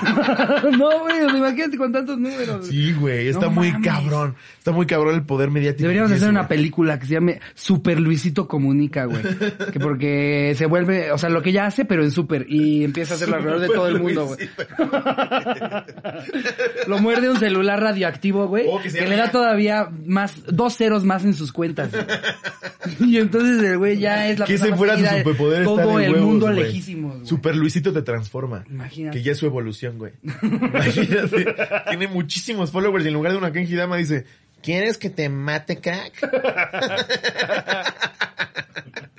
no, 0.77 1.01
güey, 1.01 1.21
imagínate 1.37 1.77
con 1.77 1.93
tantos 1.93 2.19
números. 2.19 2.67
Sí, 2.67 2.93
güey, 2.93 3.29
está 3.29 3.47
No 3.47 3.53
muy 3.53 3.71
mames. 3.73 3.87
cabrón. 3.87 4.37
Está 4.59 4.73
muy 4.73 4.87
cabrón 4.87 5.15
el 5.15 5.23
poder 5.25 5.51
mediático. 5.51 5.83
Deberíamos 5.83 6.13
hacer 6.13 6.29
una 6.31 6.41
güey. 6.41 6.49
película 6.49 6.99
que 6.99 7.07
se 7.07 7.15
llame 7.15 7.41
Super 7.55 8.01
Luisito 8.01 8.49
Comunica, 8.49 9.05
güey. 9.05 9.23
Que 9.73 9.79
porque 9.81 10.55
se 10.57 10.67
vuelve, 10.67 11.13
o 11.13 11.19
sea, 11.19 11.31
lo 11.31 11.43
que 11.43 11.53
ya 11.53 11.67
hace, 11.67 11.85
pero 11.85 12.03
en 12.03 12.11
super. 12.11 12.45
Y 12.49 12.85
empieza 12.85 13.15
a 13.15 13.17
hacerlo 13.17 13.37
alrededor 13.37 13.61
de 13.61 13.69
todo 13.69 13.87
el 13.89 14.01
mundo, 14.01 14.27
güey. 14.27 14.49
Lo 16.87 16.99
muerde 16.99 17.29
un 17.31 17.39
celular 17.39 17.81
radioactivo, 17.81 18.47
güey. 18.49 18.67
Oh, 18.69 18.81
que 18.81 18.91
le 18.91 19.17
da 19.17 19.31
todavía 19.31 19.89
más, 20.05 20.35
dos 20.47 20.77
ceros 20.77 21.05
más 21.05 21.25
en 21.25 21.35
sus 21.35 21.53
cuentas. 21.53 21.91
Y 22.99 23.19
entonces 23.19 23.63
el 23.63 23.79
güey 23.79 23.97
ya 23.99 24.29
es 24.29 24.41
la 24.41 24.47
Que 24.47 24.55
ese 24.55 24.75
fuera 24.75 24.99
su 24.99 25.05
superpoder 25.07 25.63
Todo 25.63 25.99
de 25.99 26.07
el 26.07 26.13
huevos, 26.15 26.27
mundo 26.27 26.47
güey. 26.47 26.65
lejísimos, 26.65 27.15
güey. 27.15 27.27
Super 27.27 27.55
Luisito 27.55 27.93
te 27.93 28.03
transforma. 28.03 28.65
Imagínate. 28.69 29.17
Que 29.19 29.23
ya 29.23 29.33
es 29.33 29.39
su 29.39 29.47
evolución, 29.47 29.99
güey. 29.99 30.13
Imagínate. 30.43 31.55
Tiene 31.89 32.09
muchísimos 32.09 32.73
followers 32.73 33.05
y 33.05 33.09
en 33.09 33.15
lugar 33.15 33.31
de 33.33 33.39
una 33.39 33.53
Kenji 33.53 33.77
Dama 33.77 33.97
dice, 33.99 34.25
¿quieres 34.63 34.99
que 34.99 35.11
te 35.11 35.29
mate, 35.29 35.81
crack? 35.81 36.13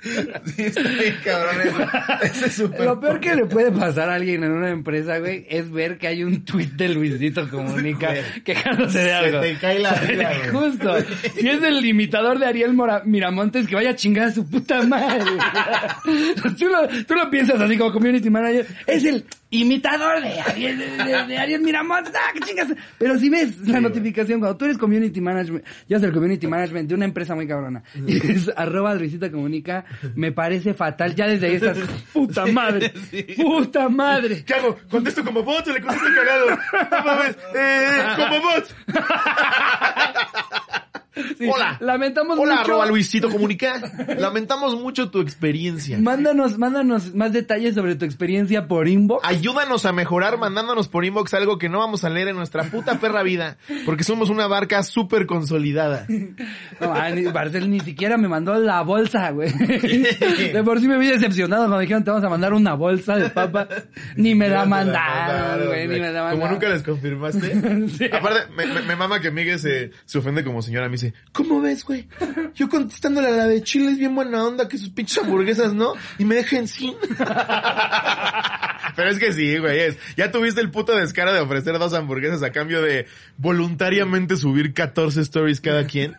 Sí, 0.04 0.62
está 0.62 0.82
bien 0.82 1.16
cabrón 1.24 1.56
eso. 1.62 1.76
Ese 2.22 2.46
es 2.46 2.52
super 2.54 2.80
Lo 2.84 3.00
peor 3.00 3.20
que 3.20 3.34
le 3.34 3.46
puede 3.46 3.70
pasar 3.72 4.08
a 4.10 4.14
alguien 4.14 4.44
en 4.44 4.52
una 4.52 4.70
empresa, 4.70 5.18
güey, 5.18 5.46
es 5.48 5.70
ver 5.70 5.98
que 5.98 6.06
hay 6.08 6.22
un 6.24 6.44
tuit 6.44 6.72
de 6.74 6.88
Luisito 6.90 7.48
Comunica 7.48 8.08
güey. 8.08 8.22
quejándose 8.44 8.98
de 8.98 9.04
Se 9.06 9.12
algo. 9.12 9.40
te 9.40 9.54
cae 9.56 9.78
la 9.78 9.94
vida, 9.94 10.32
güey. 10.52 10.70
Justo. 10.70 10.94
Si 11.38 11.48
es 11.48 11.62
el 11.62 11.84
imitador 11.84 12.38
de 12.38 12.46
Ariel 12.46 12.72
Mora- 12.74 13.02
Miramontes, 13.04 13.66
que 13.66 13.74
vaya 13.74 13.90
a 13.90 13.96
chingar 13.96 14.28
a 14.28 14.32
su 14.32 14.48
puta 14.48 14.82
madre. 14.82 15.24
tú, 16.58 16.66
lo, 16.68 16.88
tú 17.06 17.14
lo 17.14 17.30
piensas 17.30 17.60
así 17.60 17.76
como 17.76 17.92
community 17.92 18.30
manager. 18.30 18.66
Es 18.86 19.04
el 19.04 19.24
imitador 19.60 20.20
de 20.22 20.40
Ariel, 20.40 20.78
de, 20.78 20.86
de- 21.04 21.26
de 21.26 21.38
Ariel 21.38 21.60
Miramontes. 21.62 22.12
¡Ah, 22.14 22.30
qué 22.34 22.40
chingas! 22.40 22.68
Pero 22.98 23.18
si 23.18 23.28
ves 23.30 23.58
la 23.66 23.80
notificación, 23.80 24.40
cuando 24.40 24.56
tú 24.56 24.64
eres 24.66 24.78
community 24.78 25.20
management, 25.20 25.64
ya 25.88 25.96
es 25.98 26.02
el 26.02 26.12
community 26.12 26.46
management 26.46 26.88
de 26.88 26.94
una 26.94 27.04
empresa 27.04 27.34
muy 27.34 27.46
cabrona, 27.46 27.82
y 28.06 28.16
es 28.32 28.50
arroba 28.56 28.94
Luisito 28.94 29.30
Comunica, 29.30 29.84
me 30.14 30.32
parece 30.32 30.74
fatal. 30.74 31.14
Ya 31.14 31.26
desde 31.26 31.46
ahí 31.48 31.54
estás, 31.56 31.78
puta 32.12 32.46
madre, 32.46 32.92
puta 33.36 33.88
madre. 33.88 34.44
¿Qué 34.44 34.54
hago? 34.54 34.76
¿Contesto 34.90 35.24
como 35.24 35.42
bot 35.42 35.66
o 35.68 35.72
le 35.72 35.80
contesto 35.80 36.08
cagado? 36.14 36.46
No 36.90 37.04
mames. 37.04 37.36
Eh, 37.54 38.02
como 38.16 38.40
bot. 38.42 38.74
Sí, 41.14 41.48
Hola. 41.48 41.76
Lamentamos 41.80 42.38
Hola, 42.38 42.56
mucho. 42.56 42.64
arroba 42.64 42.86
Luisito 42.86 43.30
Comunica. 43.30 43.80
Lamentamos 44.18 44.80
mucho 44.80 45.10
tu 45.10 45.20
experiencia. 45.20 45.98
Mándanos, 45.98 46.58
mándanos 46.58 47.14
más 47.14 47.32
detalles 47.32 47.74
sobre 47.74 47.94
tu 47.94 48.04
experiencia 48.04 48.66
por 48.66 48.88
inbox. 48.88 49.26
Ayúdanos 49.26 49.86
a 49.86 49.92
mejorar 49.92 50.38
mandándonos 50.38 50.88
por 50.88 51.04
inbox 51.04 51.34
algo 51.34 51.58
que 51.58 51.68
no 51.68 51.78
vamos 51.78 52.04
a 52.04 52.10
leer 52.10 52.28
en 52.28 52.36
nuestra 52.36 52.64
puta 52.64 52.98
perra 52.98 53.22
vida. 53.22 53.56
Porque 53.86 54.02
somos 54.04 54.28
una 54.30 54.46
barca 54.46 54.82
súper 54.82 55.26
consolidada. 55.26 56.06
No, 56.80 57.10
ni, 57.10 57.24
Barcel 57.26 57.70
ni 57.70 57.80
siquiera 57.80 58.16
me 58.16 58.28
mandó 58.28 58.54
la 58.58 58.82
bolsa, 58.82 59.30
güey. 59.30 59.52
De 60.52 60.62
por 60.64 60.80
sí 60.80 60.88
me 60.88 60.98
vi 60.98 61.06
decepcionado 61.08 61.62
cuando 61.64 61.78
dijeron 61.80 62.04
te 62.04 62.10
vamos 62.10 62.24
a 62.24 62.28
mandar 62.28 62.52
una 62.52 62.74
bolsa 62.74 63.16
de 63.16 63.30
papa. 63.30 63.68
Ni 64.16 64.34
me 64.34 64.48
la 64.48 64.64
mandaron, 64.64 65.66
güey, 65.68 65.86
ni 65.88 66.00
me 66.00 66.10
la 66.12 66.22
mandaron. 66.22 66.40
Como 66.40 66.52
nunca 66.52 66.68
les 66.68 66.82
confirmaste. 66.82 67.54
Sí. 67.94 68.06
Aparte, 68.12 68.50
me, 68.56 68.66
me- 68.66 68.82
me 68.82 68.96
mama 68.96 69.20
que 69.20 69.30
Miguel 69.30 69.58
se, 69.58 69.90
se 70.04 70.18
ofende 70.18 70.42
como 70.44 70.62
señora. 70.62 70.88
Me 70.88 70.94
dice, 71.04 71.14
¿cómo 71.32 71.60
ves, 71.60 71.84
güey? 71.84 72.06
Yo 72.54 72.68
contestándole 72.68 73.28
a 73.28 73.32
la 73.32 73.46
de 73.46 73.62
Chile 73.62 73.90
es 73.92 73.98
bien 73.98 74.14
buena 74.14 74.44
onda 74.44 74.68
que 74.68 74.78
sus 74.78 74.90
pinches 74.90 75.18
hamburguesas, 75.18 75.72
¿no? 75.74 75.94
Y 76.18 76.24
me 76.24 76.34
dejen 76.36 76.68
sin. 76.68 76.94
Pero 78.96 79.08
es 79.10 79.18
que 79.18 79.32
sí, 79.32 79.58
güey, 79.58 79.80
es. 79.80 79.98
Ya 80.16 80.30
tuviste 80.30 80.60
el 80.60 80.70
puto 80.70 80.94
descaro 80.94 81.32
de 81.32 81.40
ofrecer 81.40 81.78
dos 81.78 81.94
hamburguesas 81.94 82.42
a 82.42 82.52
cambio 82.52 82.80
de 82.82 83.06
voluntariamente 83.38 84.36
subir 84.36 84.72
14 84.72 85.20
stories 85.22 85.60
cada 85.60 85.84
quien. 85.86 86.14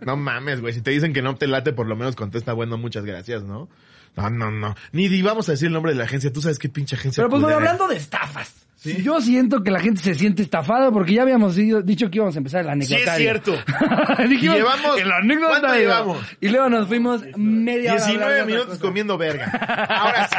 No 0.00 0.16
mames, 0.16 0.60
güey. 0.60 0.72
Si 0.72 0.80
te 0.80 0.90
dicen 0.92 1.12
que 1.12 1.22
no 1.22 1.34
te 1.36 1.46
late, 1.46 1.72
por 1.72 1.86
lo 1.86 1.96
menos 1.96 2.16
contesta, 2.16 2.52
bueno, 2.52 2.78
muchas 2.78 3.04
gracias, 3.04 3.42
¿no? 3.42 3.68
No, 4.16 4.30
no, 4.30 4.50
no. 4.50 4.74
Ni 4.92 5.08
di- 5.08 5.22
vamos 5.22 5.48
a 5.48 5.52
decir 5.52 5.66
el 5.68 5.72
nombre 5.72 5.92
de 5.92 5.98
la 5.98 6.04
agencia. 6.04 6.32
Tú 6.32 6.40
sabes 6.42 6.58
qué 6.58 6.68
pinche 6.68 6.96
agencia. 6.96 7.20
Pero 7.22 7.30
pues 7.30 7.42
bueno, 7.42 7.56
hablando 7.56 7.88
de 7.88 7.96
estafas. 7.96 8.66
Yo 8.84 9.20
siento 9.20 9.62
que 9.62 9.70
la 9.70 9.80
gente 9.80 10.00
se 10.02 10.14
siente 10.14 10.42
estafada 10.42 10.90
porque 10.90 11.12
ya 11.14 11.22
habíamos 11.22 11.56
ido- 11.58 11.82
dicho 11.82 12.08
que 12.10 12.16
íbamos 12.16 12.34
a 12.34 12.38
empezar 12.38 12.60
el 12.60 12.66
Sí, 12.82 12.94
anecdotario. 12.94 13.12
es 13.12 13.42
cierto. 13.42 13.52
Dijimos, 14.28 14.56
llevamos- 14.56 14.98
el 15.00 15.12
anecdotario. 15.12 15.60
¿cuánto 15.60 15.78
llevamos? 15.78 16.18
Y 16.40 16.48
luego 16.48 16.68
nos 16.70 16.88
fuimos 16.88 17.22
media 17.36 17.94
hora. 17.94 18.04
hablando 18.04 18.26
de 18.28 18.34
19 18.34 18.34
otra 18.42 18.46
minutos 18.46 18.78
comiendo 18.78 19.18
verga. 19.18 19.46
Ahora 19.88 20.28
sí. 20.28 20.36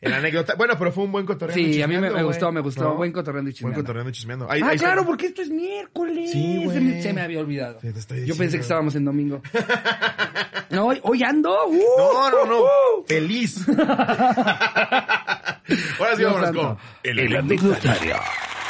El 0.00 0.12
anécdota. 0.12 0.54
Bueno, 0.56 0.74
pero 0.78 0.92
fue 0.92 1.04
un 1.04 1.12
buen 1.12 1.24
cotorreo. 1.24 1.54
Sí, 1.54 1.80
a 1.82 1.86
mí 1.88 1.96
me, 1.96 2.10
me 2.10 2.22
gustó, 2.22 2.52
me 2.52 2.60
gustó. 2.60 2.94
Buen 2.94 3.12
cotorreando 3.12 3.48
y 3.48 3.52
Buen 3.52 3.56
chismeando. 3.56 3.80
cotorreando 3.82 4.10
y 4.10 4.12
chismeando. 4.12 4.50
Ahí- 4.50 4.60
Ah, 4.62 4.68
ahí 4.68 4.78
claro, 4.78 5.04
porque 5.06 5.26
esto 5.26 5.40
es 5.42 5.48
miércoles. 5.50 6.30
Sí. 6.32 6.68
Se 6.70 6.80
me, 6.80 7.02
se 7.02 7.12
me 7.14 7.22
había 7.22 7.40
olvidado. 7.40 7.80
Sí, 7.80 7.88
Yo 7.88 7.92
diciendo. 7.94 8.36
pensé 8.36 8.56
que 8.58 8.62
estábamos 8.62 8.94
en 8.94 9.04
domingo. 9.06 9.40
no, 10.70 10.86
hoy, 11.02 11.22
ando. 11.22 11.66
uh, 11.66 11.80
No, 11.98 12.30
no, 12.30 12.44
no. 12.44 12.60
uh, 12.60 12.64
uh. 13.00 13.04
Feliz. 13.06 13.66
Ahora 15.98 16.12
sí 16.12 16.18
Dios 16.18 16.32
vámonos 16.32 16.44
santo. 16.46 16.60
con 16.62 16.78
El 17.02 17.36
anecdotario. 17.36 18.16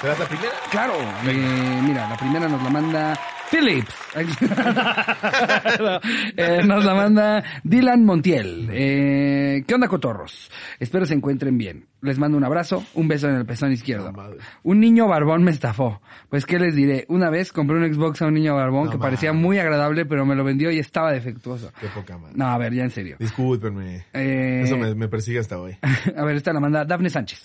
¿Te 0.00 0.08
das 0.08 0.18
la 0.18 0.26
primera? 0.28 0.52
Claro, 0.70 0.92
eh, 1.26 1.80
mira, 1.82 2.08
la 2.08 2.16
primera 2.16 2.48
nos 2.48 2.62
la 2.62 2.70
manda 2.70 3.18
Philips. 3.50 3.94
Eh, 6.36 6.62
nos 6.64 6.84
la 6.84 6.94
manda 6.94 7.44
Dylan 7.64 8.04
Montiel. 8.04 8.68
Eh, 8.70 9.64
¿Qué 9.66 9.74
onda, 9.74 9.88
cotorros? 9.88 10.50
Espero 10.78 11.06
se 11.06 11.14
encuentren 11.14 11.56
bien. 11.58 11.86
Les 12.02 12.18
mando 12.18 12.36
un 12.36 12.44
abrazo, 12.44 12.84
un 12.94 13.08
beso 13.08 13.28
en 13.28 13.36
el 13.36 13.46
pezón 13.46 13.72
izquierdo. 13.72 14.12
No. 14.12 14.28
Un 14.62 14.80
niño 14.80 15.08
barbón 15.08 15.42
me 15.42 15.50
estafó. 15.50 16.00
Pues, 16.28 16.44
¿qué 16.46 16.58
les 16.58 16.74
diré? 16.74 17.04
Una 17.08 17.30
vez 17.30 17.52
compré 17.52 17.76
un 17.76 17.92
Xbox 17.92 18.22
a 18.22 18.26
un 18.26 18.34
niño 18.34 18.54
barbón 18.54 18.86
No, 18.86 18.90
que 18.92 18.98
parecía 18.98 19.32
muy 19.32 19.58
agradable, 19.58 20.04
pero 20.06 20.24
me 20.26 20.34
lo 20.34 20.44
vendió 20.44 20.70
y 20.70 20.78
estaba 20.78 21.10
defectuoso. 21.12 21.72
Qué 21.80 21.88
poca 21.88 22.18
madre. 22.18 22.34
No, 22.36 22.46
a 22.46 22.58
ver, 22.58 22.74
ya 22.74 22.84
en 22.84 22.90
serio. 22.90 23.16
Discúlpenme. 23.18 24.06
Eh, 24.12 24.62
Eso 24.64 24.76
me, 24.76 24.94
me 24.94 25.08
persigue 25.08 25.38
hasta 25.40 25.58
hoy. 25.58 25.76
a 26.16 26.24
ver, 26.24 26.36
esta 26.36 26.52
la 26.52 26.60
manda 26.60 26.84
Dafne 26.84 27.10
Sánchez. 27.10 27.44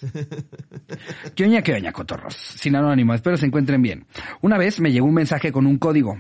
¿Qué 1.34 1.44
oña, 1.46 1.62
qué 1.62 1.74
oña, 1.74 1.92
cotorros? 1.92 2.36
Sin 2.36 2.76
anónimo, 2.76 3.14
espero 3.14 3.38
se 3.38 3.46
encuentren 3.46 3.82
bien. 3.82 4.06
Una 4.42 4.58
vez 4.58 4.80
me 4.80 4.92
llegó 4.92 5.06
un 5.08 5.14
mensaje 5.16 5.52
con 5.52 5.66
un 5.66 5.78
código, 5.78 6.20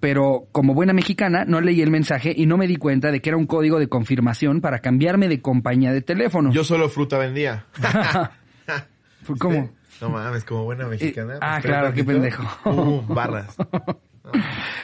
pero 0.00 0.46
como 0.52 0.74
buena 0.74 0.92
mexicana 0.92 1.44
no 1.46 1.60
leí 1.60 1.80
el 1.82 1.90
mensaje 1.90 2.32
y 2.36 2.46
no 2.46 2.56
me 2.56 2.66
di 2.66 2.76
cuenta 2.76 3.10
de 3.10 3.20
que 3.20 3.30
era 3.30 3.36
un 3.36 3.46
código 3.46 3.78
de 3.78 3.88
confirmación 3.88 4.60
para 4.60 4.78
cambiarme 4.80 5.28
de 5.28 5.40
compañía 5.40 5.92
de 5.92 6.02
teléfono. 6.02 6.52
Yo 6.52 6.64
solo 6.64 6.88
fruta 6.88 7.18
vendía. 7.18 7.66
Como, 9.38 9.70
No 10.00 10.08
mames, 10.08 10.44
como 10.44 10.64
buena 10.64 10.86
mexicana. 10.86 11.38
ah, 11.42 11.58
pues, 11.60 11.66
claro, 11.66 11.92
qué 11.92 12.02
pendejo. 12.02 12.44
Uh, 12.64 13.02
barras. 13.12 13.56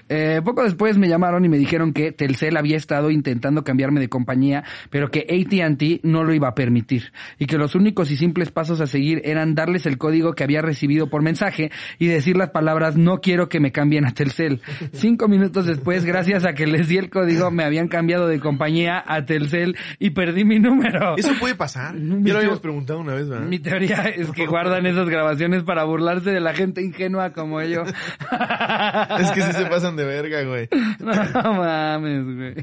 Eh, 0.08 0.40
poco 0.44 0.62
después 0.62 0.98
me 0.98 1.08
llamaron 1.08 1.44
y 1.44 1.48
me 1.48 1.58
dijeron 1.58 1.92
que 1.92 2.12
Telcel 2.12 2.56
había 2.56 2.76
estado 2.76 3.10
intentando 3.10 3.64
cambiarme 3.64 4.00
de 4.00 4.08
compañía, 4.08 4.64
pero 4.90 5.10
que 5.10 5.20
AT&T 5.20 6.00
no 6.02 6.24
lo 6.24 6.34
iba 6.34 6.48
a 6.48 6.54
permitir 6.54 7.12
y 7.38 7.46
que 7.46 7.58
los 7.58 7.74
únicos 7.74 8.10
y 8.10 8.16
simples 8.16 8.50
pasos 8.50 8.80
a 8.80 8.86
seguir 8.86 9.22
eran 9.24 9.54
darles 9.54 9.86
el 9.86 9.98
código 9.98 10.34
que 10.34 10.44
había 10.44 10.62
recibido 10.62 11.08
por 11.08 11.22
mensaje 11.22 11.70
y 11.98 12.06
decir 12.06 12.36
las 12.36 12.50
palabras 12.50 12.96
no 12.96 13.20
quiero 13.20 13.48
que 13.48 13.60
me 13.60 13.72
cambien 13.72 14.04
a 14.06 14.12
Telcel. 14.12 14.60
Cinco 14.92 15.28
minutos 15.28 15.66
después, 15.66 16.04
gracias 16.04 16.44
a 16.44 16.54
que 16.54 16.66
les 16.66 16.88
di 16.88 16.98
el 16.98 17.10
código, 17.10 17.50
me 17.50 17.64
habían 17.64 17.88
cambiado 17.88 18.26
de 18.28 18.40
compañía 18.40 19.02
a 19.06 19.24
Telcel 19.24 19.76
y 19.98 20.10
perdí 20.10 20.44
mi 20.44 20.58
número. 20.58 21.16
Eso 21.16 21.32
puede 21.38 21.54
pasar. 21.54 21.94
Mi 22.14 22.28
Ya 22.28 22.34
lo 22.34 22.38
habíamos 22.38 22.60
preguntado 22.60 23.00
una 23.00 23.14
vez, 23.14 23.28
¿verdad? 23.28 23.46
Mi 23.46 23.58
teoría 23.58 24.02
es 24.04 24.30
que 24.30 24.46
guardan 24.46 24.86
esas 24.86 25.08
grabaciones 25.08 25.62
para 25.62 25.84
burlarse 25.84 26.30
de 26.30 26.40
la 26.40 26.54
gente 26.54 26.82
ingenua 26.82 27.32
como 27.32 27.60
yo. 27.62 27.84
Es 29.18 29.30
que 29.34 29.42
sí 29.42 29.52
se 29.52 29.66
pasan 29.66 29.96
de 29.96 30.04
verga, 30.04 30.42
güey. 30.44 30.68
No 31.00 31.54
mames, 31.54 32.24
güey. 32.24 32.54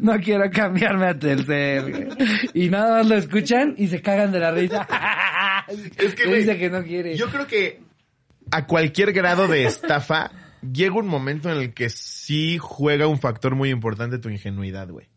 No 0.00 0.18
quiero 0.20 0.50
cambiarme 0.50 1.06
a 1.06 1.18
Telcel, 1.18 1.90
güey. 1.90 2.08
Y 2.52 2.68
nada 2.68 2.98
más 2.98 3.06
lo 3.06 3.14
escuchan 3.16 3.74
y 3.76 3.86
se 3.88 4.02
cagan 4.02 4.32
de 4.32 4.40
la 4.40 4.50
risa. 4.50 4.86
Es 5.96 6.14
que, 6.14 6.26
güey, 6.26 6.40
dice 6.40 6.58
que 6.58 6.68
no 6.68 6.82
quiere. 6.82 7.16
Yo 7.16 7.28
creo 7.30 7.46
que 7.46 7.80
a 8.50 8.66
cualquier 8.66 9.12
grado 9.12 9.48
de 9.48 9.64
estafa 9.64 10.30
llega 10.60 10.96
un 10.96 11.06
momento 11.06 11.50
en 11.50 11.58
el 11.58 11.74
que 11.74 11.88
sí 11.88 12.58
juega 12.58 13.06
un 13.06 13.18
factor 13.18 13.54
muy 13.54 13.70
importante 13.70 14.18
tu 14.18 14.28
ingenuidad, 14.28 14.88
güey. 14.88 15.08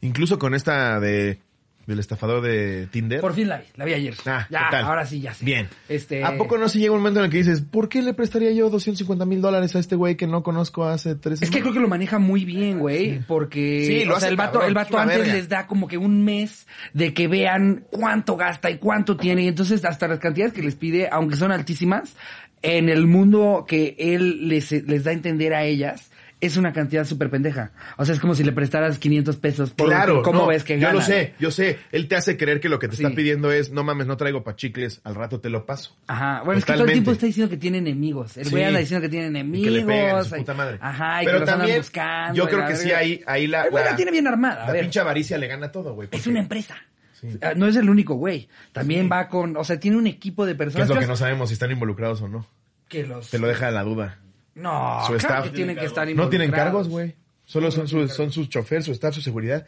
Incluso 0.00 0.38
con 0.38 0.54
esta 0.54 1.00
de 1.00 1.40
del 1.86 1.98
estafador 1.98 2.42
de 2.42 2.86
Tinder. 2.90 3.20
Por 3.20 3.34
fin 3.34 3.48
la 3.48 3.58
vi, 3.58 3.64
la 3.76 3.84
vi 3.84 3.94
ayer. 3.94 4.14
Ah, 4.26 4.46
ya, 4.50 4.68
ahora 4.80 5.06
sí, 5.06 5.20
ya 5.20 5.34
sé. 5.34 5.44
Bien. 5.44 5.68
Este... 5.88 6.24
¿A 6.24 6.36
poco 6.36 6.58
no 6.58 6.68
se 6.68 6.78
llega 6.78 6.92
un 6.92 6.98
momento 6.98 7.20
en 7.20 7.26
el 7.26 7.30
que 7.30 7.38
dices, 7.38 7.60
¿por 7.60 7.88
qué 7.88 8.02
le 8.02 8.14
prestaría 8.14 8.50
yo 8.52 8.70
250 8.70 9.24
mil 9.26 9.40
dólares 9.40 9.74
a 9.76 9.78
este 9.78 9.96
güey 9.96 10.16
que 10.16 10.26
no 10.26 10.42
conozco 10.42 10.84
hace 10.84 11.14
tres 11.14 11.42
Es 11.42 11.50
que 11.50 11.60
creo 11.60 11.72
que 11.72 11.80
lo 11.80 11.88
maneja 11.88 12.18
muy 12.18 12.44
bien, 12.44 12.78
güey, 12.78 13.20
porque 13.26 13.84
Sí, 13.86 14.04
lo 14.04 14.16
o 14.16 14.20
sea, 14.20 14.26
hace 14.26 14.28
el 14.28 14.36
vato, 14.36 14.52
cabrón, 14.60 14.68
el 14.68 14.74
vato 14.74 14.98
antes 14.98 15.18
verga. 15.18 15.34
les 15.34 15.48
da 15.48 15.66
como 15.66 15.88
que 15.88 15.98
un 15.98 16.24
mes 16.24 16.66
de 16.92 17.12
que 17.14 17.28
vean 17.28 17.84
cuánto 17.90 18.36
gasta 18.36 18.70
y 18.70 18.78
cuánto 18.78 19.16
tiene, 19.16 19.42
y 19.42 19.48
entonces 19.48 19.84
hasta 19.84 20.08
las 20.08 20.18
cantidades 20.18 20.52
que 20.54 20.62
les 20.62 20.74
pide, 20.74 21.08
aunque 21.10 21.36
son 21.36 21.52
altísimas, 21.52 22.14
en 22.62 22.88
el 22.88 23.06
mundo 23.06 23.66
que 23.68 23.94
él 23.98 24.48
les, 24.48 24.72
les 24.72 25.04
da 25.04 25.10
a 25.10 25.14
entender 25.14 25.52
a 25.54 25.64
ellas, 25.64 26.10
es 26.40 26.56
una 26.56 26.72
cantidad 26.72 27.04
súper 27.04 27.30
pendeja. 27.30 27.72
O 27.96 28.04
sea, 28.04 28.14
es 28.14 28.20
como 28.20 28.34
si 28.34 28.44
le 28.44 28.52
prestaras 28.52 28.98
500 28.98 29.36
pesos 29.36 29.70
por 29.70 29.88
Claro, 29.88 30.22
¿cómo 30.22 30.40
no, 30.40 30.46
ves 30.48 30.62
que 30.64 30.74
yo 30.78 30.88
gana? 30.88 30.94
lo 30.94 31.00
sé, 31.00 31.34
yo 31.38 31.50
sé. 31.50 31.78
Él 31.92 32.06
te 32.08 32.16
hace 32.16 32.36
creer 32.36 32.60
que 32.60 32.68
lo 32.68 32.78
que 32.78 32.88
te 32.88 32.96
Sí. 32.96 33.02
está 33.02 33.14
pidiendo 33.14 33.50
es, 33.52 33.70
no 33.72 33.82
mames, 33.84 34.06
no 34.06 34.16
traigo 34.16 34.44
pa' 34.44 34.54
chicles, 34.56 35.00
al 35.04 35.14
rato 35.14 35.40
te 35.40 35.48
lo 35.48 35.64
paso. 35.66 35.96
Ajá, 36.06 36.42
bueno, 36.44 36.58
es 36.58 36.64
que 36.64 36.72
todo 36.74 36.84
el 36.84 36.92
tiempo 36.92 37.12
está 37.12 37.26
diciendo 37.26 37.48
que 37.50 37.56
tiene 37.56 37.78
enemigos. 37.78 38.36
El 38.36 38.50
güey 38.50 38.62
Sí. 38.62 38.66
anda 38.68 38.80
diciendo 38.80 39.02
que 39.02 39.08
tiene 39.08 39.26
Y 39.26 39.28
enemigos. 39.30 39.64
que 39.64 39.70
le 39.70 39.84
pegan 39.86 40.16
a 40.16 40.24
su 40.24 40.34
ay- 40.34 40.40
puta 40.40 40.54
madre. 40.54 40.78
Ajá, 40.80 41.22
y 41.22 41.24
Pero 41.26 41.36
que 41.36 41.40
los 41.40 41.48
andan 41.48 41.58
también, 41.60 41.78
buscando. 41.80 42.34
yo 42.36 42.44
y 42.44 42.46
creo 42.46 42.58
la 42.60 42.66
que 42.68 42.76
sí, 42.76 42.92
ahí, 42.92 43.20
ahí 43.26 43.46
la, 43.46 43.62
El 43.64 43.70
güey 43.70 43.84
la 43.84 43.90
la- 43.90 43.96
tiene 43.96 44.10
bien 44.10 44.26
armada. 44.26 44.64
a 44.64 44.66
la 44.66 44.72
ver. 44.72 44.82
pinche 44.82 45.00
avaricia 45.00 45.38
le 45.38 45.46
gana 45.46 45.72
todo, 45.72 45.94
güey. 45.94 46.08
Es 46.12 46.26
una 46.26 46.40
empresa. 46.40 46.76
Sí. 47.20 47.28
Ah, 47.40 47.52
No 47.56 47.66
es 47.66 47.76
el 47.76 47.88
único 47.88 48.14
güey. 48.16 48.48
También 48.72 49.08
va 49.10 49.28
con, 49.28 49.56
o 49.56 49.64
sea, 49.64 49.80
tiene 49.80 49.96
un 49.96 50.06
equipo 50.06 50.44
de 50.44 50.52
Que 50.52 50.58
personas 50.58 50.90
es 50.90 50.94
lo 50.94 51.00
que 51.00 51.06
no 51.06 51.16
sabemos 51.16 51.48
si 51.48 51.54
están 51.54 51.70
involucrados 51.70 52.20
o 52.20 52.28
no. 52.28 52.46
que 52.88 53.06
los 53.06 53.30
Te 53.30 53.38
lo 53.38 53.46
deja 53.48 53.68
a 53.68 53.70
la 53.70 53.82
duda. 53.82 54.18
No, 54.54 55.00
Su 55.06 55.14
claro 55.14 55.18
staff. 55.18 55.44
que 55.44 55.50
tienen 55.50 55.76
que 55.76 55.84
estar 55.86 56.08
No 56.14 56.28
tienen 56.28 56.50
cargos, 56.50 56.88
güey. 56.88 57.14
Solo 57.44 57.70
son 57.70 57.88
sus, 57.88 58.12
son 58.12 58.32
sus 58.32 58.48
choferes, 58.48 58.86
su 58.86 58.92
staff, 58.92 59.14
su 59.14 59.20
seguridad. 59.20 59.66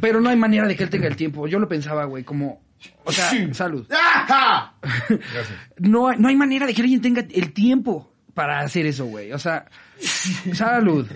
Pero 0.00 0.20
no 0.20 0.30
hay 0.30 0.36
manera 0.36 0.66
de 0.66 0.76
que 0.76 0.84
él 0.84 0.90
tenga 0.90 1.08
el 1.08 1.16
tiempo. 1.16 1.46
Yo 1.48 1.58
lo 1.58 1.68
pensaba, 1.68 2.04
güey, 2.04 2.24
como 2.24 2.62
o 3.04 3.12
sea, 3.12 3.30
salud. 3.54 3.86
Gracias. 3.88 5.58
No, 5.78 6.12
no 6.12 6.28
hay 6.28 6.36
manera 6.36 6.66
de 6.66 6.74
que 6.74 6.82
alguien 6.82 7.00
tenga 7.00 7.26
el 7.30 7.52
tiempo 7.52 8.12
para 8.36 8.60
hacer 8.60 8.84
eso, 8.84 9.06
güey. 9.06 9.32
O 9.32 9.38
sea, 9.38 9.64
salud. 10.52 11.06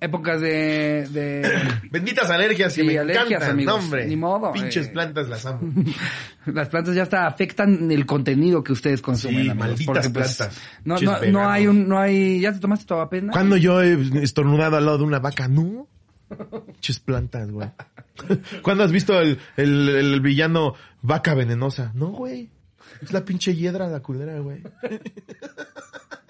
Épocas 0.00 0.40
de, 0.40 1.08
de 1.10 1.42
Benditas 1.90 2.30
alergias 2.30 2.72
que 2.72 2.82
Sí, 2.82 2.86
me 2.86 2.96
alergias, 2.96 3.26
encantan, 3.26 3.50
amigos. 3.50 3.74
no, 3.76 3.84
hombre. 3.84 4.06
Ni 4.06 4.14
modo, 4.14 4.52
Pinches 4.52 4.86
eh. 4.86 4.90
plantas 4.92 5.28
las 5.28 5.44
amo. 5.46 5.60
Las 6.46 6.68
plantas 6.68 6.94
ya 6.94 7.02
hasta 7.02 7.26
afectan 7.26 7.90
el 7.90 8.06
contenido 8.06 8.62
que 8.62 8.72
ustedes 8.72 9.02
consumen. 9.02 9.34
Sí, 9.42 9.50
amigos, 9.50 9.58
malditas 9.58 9.86
porque, 9.86 10.10
pues, 10.10 10.36
plantas. 10.36 10.60
No, 10.84 10.96
no, 11.00 11.20
no 11.32 11.50
hay 11.50 11.66
un, 11.66 11.88
no 11.88 11.98
hay, 11.98 12.38
¿ya 12.40 12.52
te 12.52 12.60
tomaste 12.60 12.84
tu 12.86 12.94
avapena? 12.94 13.32
¿Cuándo 13.32 13.56
yo 13.56 13.82
he 13.82 13.98
estornudado 14.22 14.76
al 14.76 14.86
lado 14.86 14.98
de 14.98 15.04
una 15.04 15.18
vaca? 15.18 15.48
No. 15.48 15.88
Pinches 16.66 17.00
plantas, 17.00 17.50
güey. 17.50 17.68
¿Cuándo 18.62 18.84
has 18.84 18.92
visto 18.92 19.20
el, 19.20 19.38
el, 19.56 19.88
el 19.88 20.20
villano 20.20 20.74
vaca 21.02 21.34
venenosa? 21.34 21.90
No, 21.94 22.10
güey. 22.10 22.48
Es 23.02 23.12
la 23.12 23.24
pinche 23.24 23.54
hiedra, 23.54 23.88
la 23.88 24.00
culera, 24.00 24.38
güey. 24.40 24.62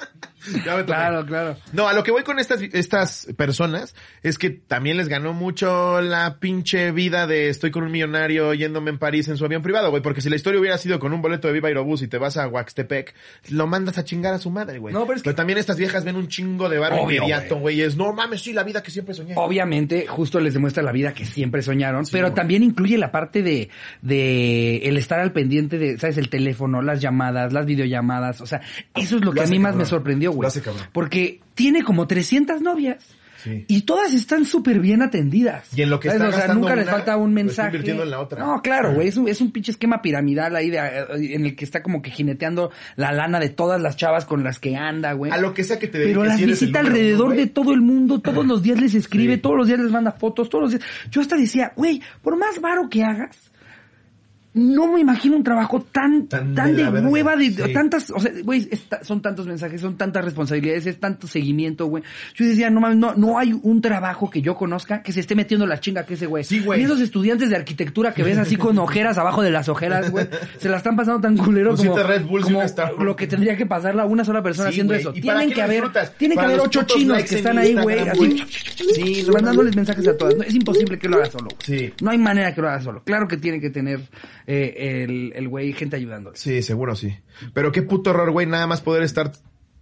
Ya 0.64 0.76
me 0.76 0.84
tomé. 0.84 0.84
Claro, 0.84 1.26
claro. 1.26 1.56
No, 1.72 1.88
a 1.88 1.92
lo 1.92 2.02
que 2.02 2.10
voy 2.10 2.22
con 2.22 2.38
estas, 2.38 2.60
estas 2.62 3.28
personas 3.36 3.94
es 4.22 4.38
que 4.38 4.50
también 4.50 4.96
les 4.96 5.08
ganó 5.08 5.32
mucho 5.32 6.00
la 6.00 6.38
pinche 6.38 6.90
vida 6.92 7.26
de 7.26 7.48
estoy 7.48 7.70
con 7.70 7.84
un 7.84 7.90
millonario 7.92 8.54
yéndome 8.54 8.90
en 8.90 8.98
París 8.98 9.28
en 9.28 9.36
su 9.36 9.44
avión 9.44 9.62
privado, 9.62 9.90
güey. 9.90 10.02
Porque 10.02 10.20
si 10.20 10.28
la 10.30 10.36
historia 10.36 10.60
hubiera 10.60 10.78
sido 10.78 10.98
con 10.98 11.12
un 11.12 11.22
boleto 11.22 11.48
de 11.48 11.54
Viva 11.54 11.68
Aerobús 11.68 12.02
y 12.02 12.08
te 12.08 12.18
vas 12.18 12.36
a 12.36 12.48
Huaxtepec, 12.48 13.14
lo 13.50 13.66
mandas 13.66 13.98
a 13.98 14.04
chingar 14.04 14.34
a 14.34 14.38
su 14.38 14.50
madre, 14.50 14.78
güey. 14.78 14.92
No, 14.94 15.06
pero 15.06 15.16
es 15.16 15.22
que- 15.22 15.32
también 15.34 15.58
estas 15.58 15.76
viejas 15.76 16.04
ven 16.04 16.16
un 16.16 16.28
chingo 16.28 16.68
de 16.68 16.78
barro 16.78 17.02
inmediato, 17.02 17.56
güey. 17.56 17.80
Es, 17.82 17.96
no 17.96 18.12
mames, 18.12 18.42
sí, 18.42 18.52
la 18.52 18.62
vida 18.64 18.82
que 18.82 18.90
siempre 18.90 19.14
soñé. 19.14 19.34
Obviamente, 19.36 20.06
justo 20.06 20.40
les 20.40 20.54
demuestra 20.54 20.82
la 20.82 20.92
vida 20.92 21.12
que 21.12 21.24
siempre 21.26 21.62
soñaron, 21.62 22.04
pero 22.10 22.32
también 22.32 22.62
incluye 22.62 22.96
la 22.98 23.10
parte 23.12 23.42
de, 23.42 23.68
de 24.02 24.78
el 24.84 24.96
estar 24.96 25.20
al 25.20 25.32
pendiente 25.32 25.78
de, 25.78 25.98
¿sabes? 25.98 26.16
El 26.18 26.28
teléfono, 26.28 26.82
las 26.82 27.00
llamadas, 27.00 27.52
las 27.52 27.66
videollamadas, 27.66 28.40
o 28.40 28.46
sea, 28.46 28.60
eso 28.94 29.16
es 29.16 29.20
lo, 29.24 29.32
Lo 29.32 29.32
que 29.32 29.40
a 29.42 29.46
mí 29.46 29.58
más 29.58 29.70
cabrón. 29.72 29.78
me 29.78 29.84
sorprendió, 29.86 30.32
güey. 30.36 30.50
Porque 30.92 31.40
tiene 31.54 31.82
como 31.82 32.06
300 32.06 32.60
novias. 32.62 33.04
Sí. 33.42 33.64
Y 33.68 33.82
todas 33.82 34.12
están 34.12 34.44
súper 34.44 34.80
bien 34.80 35.02
atendidas. 35.02 35.68
Y 35.76 35.82
en 35.82 35.90
lo 35.90 36.00
que 36.00 36.08
está 36.08 36.28
O 36.28 36.32
sea, 36.32 36.52
nunca 36.52 36.74
les 36.74 36.84
una, 36.86 36.92
falta 36.92 37.16
un 37.16 37.32
mensaje. 37.32 37.68
invirtiendo 37.68 38.02
en 38.02 38.10
la 38.10 38.20
otra. 38.20 38.44
No, 38.44 38.60
claro, 38.60 38.94
güey. 38.94 39.06
Es 39.06 39.16
un, 39.16 39.28
es 39.28 39.40
un 39.40 39.52
pinche 39.52 39.70
esquema 39.70 40.02
piramidal 40.02 40.56
ahí 40.56 40.70
de, 40.70 40.78
eh, 40.78 41.34
en 41.34 41.44
el 41.44 41.54
que 41.54 41.64
está 41.64 41.80
como 41.82 42.02
que 42.02 42.10
jineteando 42.10 42.72
la 42.96 43.12
lana 43.12 43.38
de 43.38 43.50
todas 43.50 43.80
las 43.80 43.96
chavas 43.96 44.24
con 44.24 44.42
las 44.42 44.58
que 44.58 44.74
anda, 44.74 45.12
güey. 45.12 45.30
A 45.30 45.36
lo 45.36 45.54
que 45.54 45.62
sea 45.62 45.78
que 45.78 45.86
te 45.86 45.98
dediques. 45.98 46.16
Pero 46.16 46.28
las 46.28 46.38
si 46.40 46.46
visita 46.46 46.80
alrededor 46.80 47.26
uno, 47.26 47.36
de 47.36 47.46
todo 47.46 47.72
el 47.72 47.82
mundo, 47.82 48.20
todos 48.20 48.44
los 48.44 48.62
días 48.64 48.80
les 48.80 48.94
escribe, 48.94 49.34
Sí. 49.34 49.40
todos 49.42 49.56
los 49.56 49.68
días 49.68 49.78
les 49.78 49.92
manda 49.92 50.10
fotos, 50.12 50.48
todos 50.48 50.62
los 50.62 50.70
días. 50.72 50.82
Yo 51.10 51.20
hasta 51.20 51.36
decía, 51.36 51.72
güey, 51.76 52.00
por 52.22 52.36
más 52.36 52.60
varo 52.60 52.88
que 52.88 53.04
hagas, 53.04 53.36
no 54.56 54.90
me 54.90 55.00
imagino 55.00 55.36
un 55.36 55.44
trabajo 55.44 55.82
tan, 55.92 56.28
Tan 56.28 56.54
tan, 56.54 56.74
de 56.74 56.90
de, 56.90 57.00
hueva, 57.06 57.36
de, 57.36 57.50
sí. 57.50 57.72
tantas, 57.74 58.10
o 58.10 58.18
sea, 58.18 58.32
güey, 58.42 58.68
son 59.02 59.20
tantos 59.20 59.46
mensajes, 59.46 59.82
son 59.82 59.98
tantas 59.98 60.24
responsabilidades, 60.24 60.86
es 60.86 60.98
tanto 60.98 61.26
seguimiento, 61.26 61.86
güey. 61.86 62.02
Yo 62.34 62.46
decía, 62.46 62.70
no 62.70 62.80
mames, 62.80 62.96
no, 62.96 63.14
no 63.14 63.38
hay 63.38 63.52
un 63.52 63.82
trabajo 63.82 64.30
que 64.30 64.40
yo 64.40 64.56
conozca 64.56 65.02
que 65.02 65.12
se 65.12 65.20
esté 65.20 65.34
metiendo 65.34 65.66
la 65.66 65.78
chinga 65.78 66.06
que 66.06 66.14
ese 66.14 66.24
güey. 66.24 66.42
Sí, 66.42 66.60
güey. 66.60 66.80
Y 66.80 66.84
esos 66.84 67.00
estudiantes 67.00 67.50
de 67.50 67.56
arquitectura 67.56 68.14
que 68.14 68.22
ves 68.22 68.38
así 68.38 68.56
con 68.56 68.78
ojeras 68.78 69.18
abajo 69.18 69.42
de 69.42 69.50
las 69.50 69.68
ojeras, 69.68 70.10
güey, 70.10 70.26
se 70.58 70.70
la 70.70 70.78
están 70.78 70.96
pasando 70.96 71.20
tan 71.20 71.36
culero 71.36 71.76
como, 71.76 71.94
Red 71.94 72.22
lo 72.98 73.14
que 73.14 73.26
tendría 73.26 73.58
que 73.58 73.66
pasarla 73.66 74.06
una 74.06 74.24
sola 74.24 74.42
persona 74.42 74.70
Sí, 74.70 74.74
haciendo 74.74 74.94
eso. 74.94 75.12
¿Y 75.14 75.20
para 75.20 75.40
Tienen 75.40 75.54
que 75.54 75.62
haber, 75.62 75.84
tienen 76.16 76.38
que 76.38 76.44
haber 76.44 76.60
ocho 76.60 76.82
chinos 76.84 77.22
que 77.24 77.34
están 77.36 77.58
ahí, 77.58 77.74
güey, 77.74 78.08
así, 78.08 78.42
sí, 78.94 79.26
mandándoles 79.30 79.76
mensajes 79.76 80.08
a 80.08 80.16
todas. 80.16 80.34
No, 80.34 80.44
es 80.44 80.54
imposible 80.54 80.98
que 80.98 81.10
lo 81.10 81.16
haga 81.16 81.26
solo. 81.26 81.48
Sí. 81.58 81.92
No 82.00 82.10
hay 82.10 82.18
manera 82.18 82.54
que 82.54 82.62
lo 82.62 82.68
haga 82.68 82.80
solo. 82.80 83.02
Claro 83.04 83.28
que 83.28 83.36
tiene 83.36 83.60
que 83.60 83.68
tener 83.68 84.00
eh, 84.46 85.04
el, 85.04 85.32
el 85.34 85.48
güey 85.48 85.72
gente 85.72 85.96
ayudándole. 85.96 86.36
Sí, 86.36 86.62
seguro 86.62 86.94
sí. 86.94 87.16
Pero 87.52 87.72
qué 87.72 87.82
puto 87.82 88.10
horror, 88.10 88.30
güey, 88.30 88.46
nada 88.46 88.66
más 88.66 88.80
poder 88.80 89.02
estar 89.02 89.32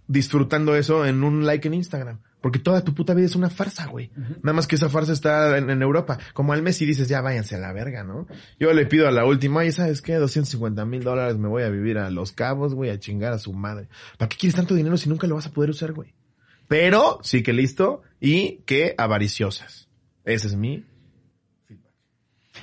disfrutando 0.07 0.75
eso 0.75 1.05
en 1.05 1.23
un 1.23 1.45
like 1.45 1.67
en 1.67 1.73
Instagram. 1.73 2.19
Porque 2.41 2.59
toda 2.59 2.83
tu 2.83 2.93
puta 2.93 3.15
vida 3.15 3.25
es 3.25 3.35
una 3.35 3.49
farsa, 3.49 3.87
güey. 3.87 4.11
Nada 4.43 4.53
más 4.53 4.67
que 4.67 4.75
esa 4.75 4.87
farsa 4.87 5.13
está 5.13 5.57
en, 5.57 5.71
en 5.71 5.81
Europa. 5.81 6.19
Como 6.33 6.53
al 6.53 6.61
mes 6.61 6.79
y 6.79 6.85
dices, 6.85 7.07
ya 7.07 7.21
váyanse 7.21 7.55
a 7.55 7.59
la 7.59 7.73
verga, 7.73 8.03
¿no? 8.03 8.27
Yo 8.59 8.71
le 8.71 8.85
pido 8.85 9.07
a 9.07 9.11
la 9.11 9.25
última, 9.25 9.61
oye, 9.61 9.71
¿sabes 9.71 10.03
qué? 10.03 10.13
250 10.13 10.85
mil 10.85 11.03
dólares 11.03 11.37
me 11.37 11.47
voy 11.47 11.63
a 11.63 11.69
vivir 11.69 11.97
a 11.97 12.11
Los 12.11 12.33
Cabos, 12.33 12.75
güey, 12.75 12.91
a 12.91 12.99
chingar 12.99 13.33
a 13.33 13.39
su 13.39 13.51
madre. 13.51 13.87
¿Para 14.19 14.29
qué 14.29 14.37
quieres 14.37 14.55
tanto 14.55 14.75
dinero 14.75 14.95
si 14.97 15.09
nunca 15.09 15.25
lo 15.25 15.33
vas 15.33 15.47
a 15.47 15.51
poder 15.51 15.71
usar, 15.71 15.93
güey? 15.93 16.13
Pero 16.67 17.19
sí 17.23 17.41
que 17.41 17.51
listo 17.51 18.03
y 18.19 18.57
que 18.67 18.93
avariciosas. 18.95 19.89
Ese 20.23 20.45
es 20.45 20.55
mi 20.55 20.85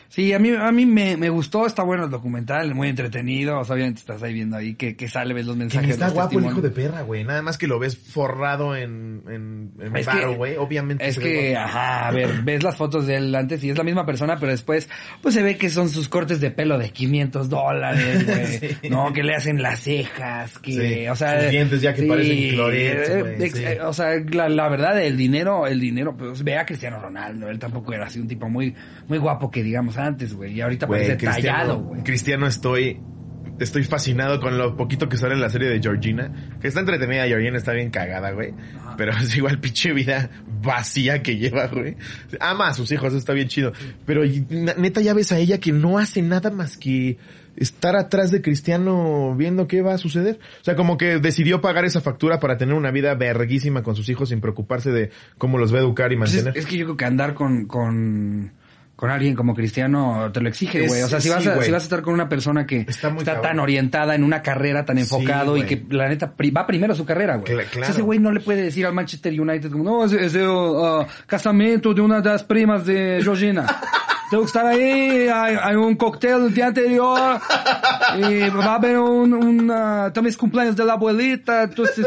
Sí, 0.08 0.32
a 0.32 0.38
mí, 0.38 0.50
a 0.50 0.70
mí 0.72 0.84
me, 0.84 1.16
me 1.16 1.30
gustó, 1.30 1.64
está 1.66 1.82
bueno 1.82 2.04
el 2.04 2.10
documental, 2.10 2.74
muy 2.74 2.88
entretenido. 2.88 3.58
O 3.60 3.64
sea, 3.64 3.74
obviamente 3.74 4.00
estás 4.00 4.22
ahí 4.22 4.34
viendo 4.34 4.56
ahí 4.56 4.74
que, 4.74 4.94
que 4.96 5.08
sale, 5.08 5.32
ves 5.34 5.46
los 5.46 5.54
Que 5.56 5.60
mensajes. 5.60 5.86
ni 5.86 5.92
está 5.92 6.06
los 6.06 6.14
guapo 6.14 6.38
el 6.38 6.44
hijo 6.46 6.60
de 6.60 6.70
perra, 6.70 7.02
güey. 7.02 7.24
Nada 7.24 7.40
más 7.42 7.56
que 7.56 7.66
lo 7.66 7.78
ves 7.78 7.96
forrado 7.96 8.76
en, 8.76 9.22
en, 9.28 9.72
en 9.80 9.92
que- 9.94 10.26
güey. 10.36 10.56
Obviamente. 10.56 11.06
Es 11.06 11.18
que, 11.18 11.56
ajá, 11.56 12.08
a 12.08 12.10
ver, 12.10 12.30
ves 12.44 12.62
las 12.62 12.76
fotos 12.76 13.06
de 13.06 13.16
él 13.16 13.34
antes 13.34 13.64
y 13.64 13.70
es 13.70 13.78
la 13.78 13.84
misma 13.84 14.04
persona, 14.04 14.36
pero 14.38 14.52
después, 14.52 14.88
pues 15.22 15.34
se 15.34 15.42
ve 15.42 15.56
que 15.56 15.70
son 15.70 15.88
sus 15.88 16.08
cortes 16.08 16.40
de 16.40 16.50
pelo 16.50 16.78
de 16.78 16.90
500 16.90 17.48
dólares, 17.48 18.26
güey. 18.26 18.46
Sí. 18.82 18.88
No, 18.90 19.12
que 19.12 19.22
le 19.22 19.34
hacen 19.34 19.62
las 19.62 19.80
cejas, 19.80 20.58
que, 20.58 20.72
Sí, 20.72 21.08
o 21.08 21.16
sea. 21.16 21.40
sus 21.42 21.50
dientes 21.50 21.80
ya 21.80 21.94
que 21.94 22.02
parecen 22.02 22.50
clorets, 22.50 23.08
eh, 23.10 23.50
sí. 23.52 23.64
eh, 23.64 23.78
O 23.82 23.92
sea, 23.92 24.10
la, 24.30 24.48
la 24.48 24.68
verdad, 24.68 25.00
el 25.02 25.16
dinero, 25.16 25.66
el 25.66 25.80
dinero, 25.80 26.14
pues 26.16 26.42
ve 26.44 26.58
a 26.58 26.66
Cristiano 26.66 27.00
Ronaldo, 27.00 27.48
él 27.48 27.58
tampoco 27.58 27.92
era 27.94 28.06
así 28.06 28.20
un 28.20 28.28
tipo 28.28 28.48
muy, 28.48 28.74
muy 29.08 29.18
guapo 29.18 29.50
que 29.50 29.62
digamos 29.62 29.81
antes, 29.96 30.34
güey, 30.34 30.54
y 30.54 30.60
ahorita 30.60 30.86
parece 30.86 31.16
tallado, 31.16 31.32
Cristiano, 31.32 31.78
güey. 31.80 32.02
Cristiano 32.02 32.46
estoy 32.46 33.00
estoy 33.58 33.84
fascinado 33.84 34.40
con 34.40 34.58
lo 34.58 34.76
poquito 34.76 35.08
que 35.08 35.16
sale 35.16 35.34
en 35.34 35.40
la 35.40 35.48
serie 35.48 35.68
de 35.68 35.80
Georgina. 35.80 36.56
Que 36.60 36.68
está 36.68 36.80
entretenida, 36.80 37.26
Georgina 37.26 37.56
está 37.56 37.72
bien 37.72 37.90
cagada, 37.90 38.32
güey. 38.32 38.54
Pero 38.96 39.12
es 39.22 39.36
igual 39.36 39.60
pinche 39.60 39.92
vida 39.92 40.30
vacía 40.62 41.22
que 41.22 41.36
lleva, 41.36 41.66
güey. 41.66 41.96
Ama 42.40 42.68
a 42.68 42.74
sus 42.74 42.90
hijos, 42.92 43.08
eso 43.08 43.18
está 43.18 43.32
bien 43.32 43.48
chido. 43.48 43.72
Pero 44.06 44.22
neta 44.24 45.00
ya 45.00 45.14
ves 45.14 45.32
a 45.32 45.38
ella 45.38 45.58
que 45.58 45.72
no 45.72 45.98
hace 45.98 46.22
nada 46.22 46.50
más 46.50 46.76
que 46.76 47.18
estar 47.56 47.96
atrás 47.96 48.30
de 48.30 48.40
Cristiano 48.40 49.34
viendo 49.36 49.66
qué 49.66 49.82
va 49.82 49.94
a 49.94 49.98
suceder. 49.98 50.38
O 50.60 50.64
sea, 50.64 50.76
como 50.76 50.96
que 50.96 51.18
decidió 51.18 51.60
pagar 51.60 51.84
esa 51.84 52.00
factura 52.00 52.40
para 52.40 52.56
tener 52.56 52.74
una 52.74 52.90
vida 52.90 53.14
verguísima 53.14 53.82
con 53.82 53.94
sus 53.96 54.08
hijos 54.08 54.30
sin 54.30 54.40
preocuparse 54.40 54.90
de 54.90 55.10
cómo 55.38 55.58
los 55.58 55.72
va 55.72 55.78
a 55.78 55.82
educar 55.82 56.12
y 56.12 56.16
Pues 56.16 56.30
es, 56.30 56.44
mantener. 56.44 56.58
es 56.58 56.66
que 56.66 56.78
yo 56.78 56.86
creo 56.86 56.96
que 56.96 57.04
andar 57.04 57.34
con, 57.34 57.66
con, 57.66 58.52
con 59.02 59.10
alguien 59.10 59.34
como 59.34 59.52
cristiano 59.52 60.30
te 60.32 60.40
lo 60.40 60.48
exige, 60.48 60.86
güey. 60.86 61.02
O 61.02 61.08
sea, 61.08 61.20
si 61.20 61.26
sí, 61.26 61.34
vas, 61.34 61.44
a, 61.44 61.60
si 61.60 61.72
vas 61.72 61.82
a 61.82 61.84
estar 61.86 62.02
con 62.02 62.14
una 62.14 62.28
persona 62.28 62.68
que 62.68 62.86
Está 62.88 63.10
muy 63.10 63.24
tan 63.24 63.58
orientada 63.58 64.14
en 64.14 64.22
una 64.22 64.42
carrera, 64.42 64.84
tan 64.84 64.94
Sí, 64.96 65.02
enfocado 65.02 65.56
y 65.56 65.64
que 65.64 65.84
la 65.90 66.08
neta 66.08 66.32
va 66.56 66.64
primero 66.68 66.92
a 66.92 66.94
su 66.96 67.04
carrera, 67.04 67.34
güey. 67.38 67.52
Cla- 67.52 67.58
O 67.58 67.62
sea, 67.62 67.70
claro. 67.72 67.92
ese 67.94 68.00
güey 68.02 68.20
no 68.20 68.30
le 68.30 68.38
puede 68.38 68.62
decir 68.62 68.86
al 68.86 68.92
Manchester 68.94 69.40
United 69.40 69.72
como, 69.72 69.82
no, 69.82 70.04
es 70.04 70.12
el 70.36 70.46
uh, 70.48 71.04
casamiento 71.26 71.92
de 71.92 72.00
una 72.00 72.20
de 72.20 72.28
las 72.30 72.44
primas 72.44 72.86
de 72.86 73.18
Georgina. 73.24 73.66
Tengo 74.32 74.44
que 74.44 74.46
estar 74.46 74.64
ahí, 74.66 75.28
hay, 75.28 75.56
hay 75.62 75.76
un 75.76 75.94
cóctel 75.94 76.46
el 76.46 76.54
día 76.54 76.68
anterior 76.68 77.38
y 78.16 78.48
va 78.48 78.64
a 78.64 78.74
haber 78.76 78.96
un, 78.98 79.34
un 79.34 79.70
ah, 79.70 80.10
también 80.14 80.30
es 80.30 80.38
cumpleaños 80.38 80.74
de 80.74 80.86
la 80.86 80.94
abuelita, 80.94 81.64
entonces, 81.64 82.06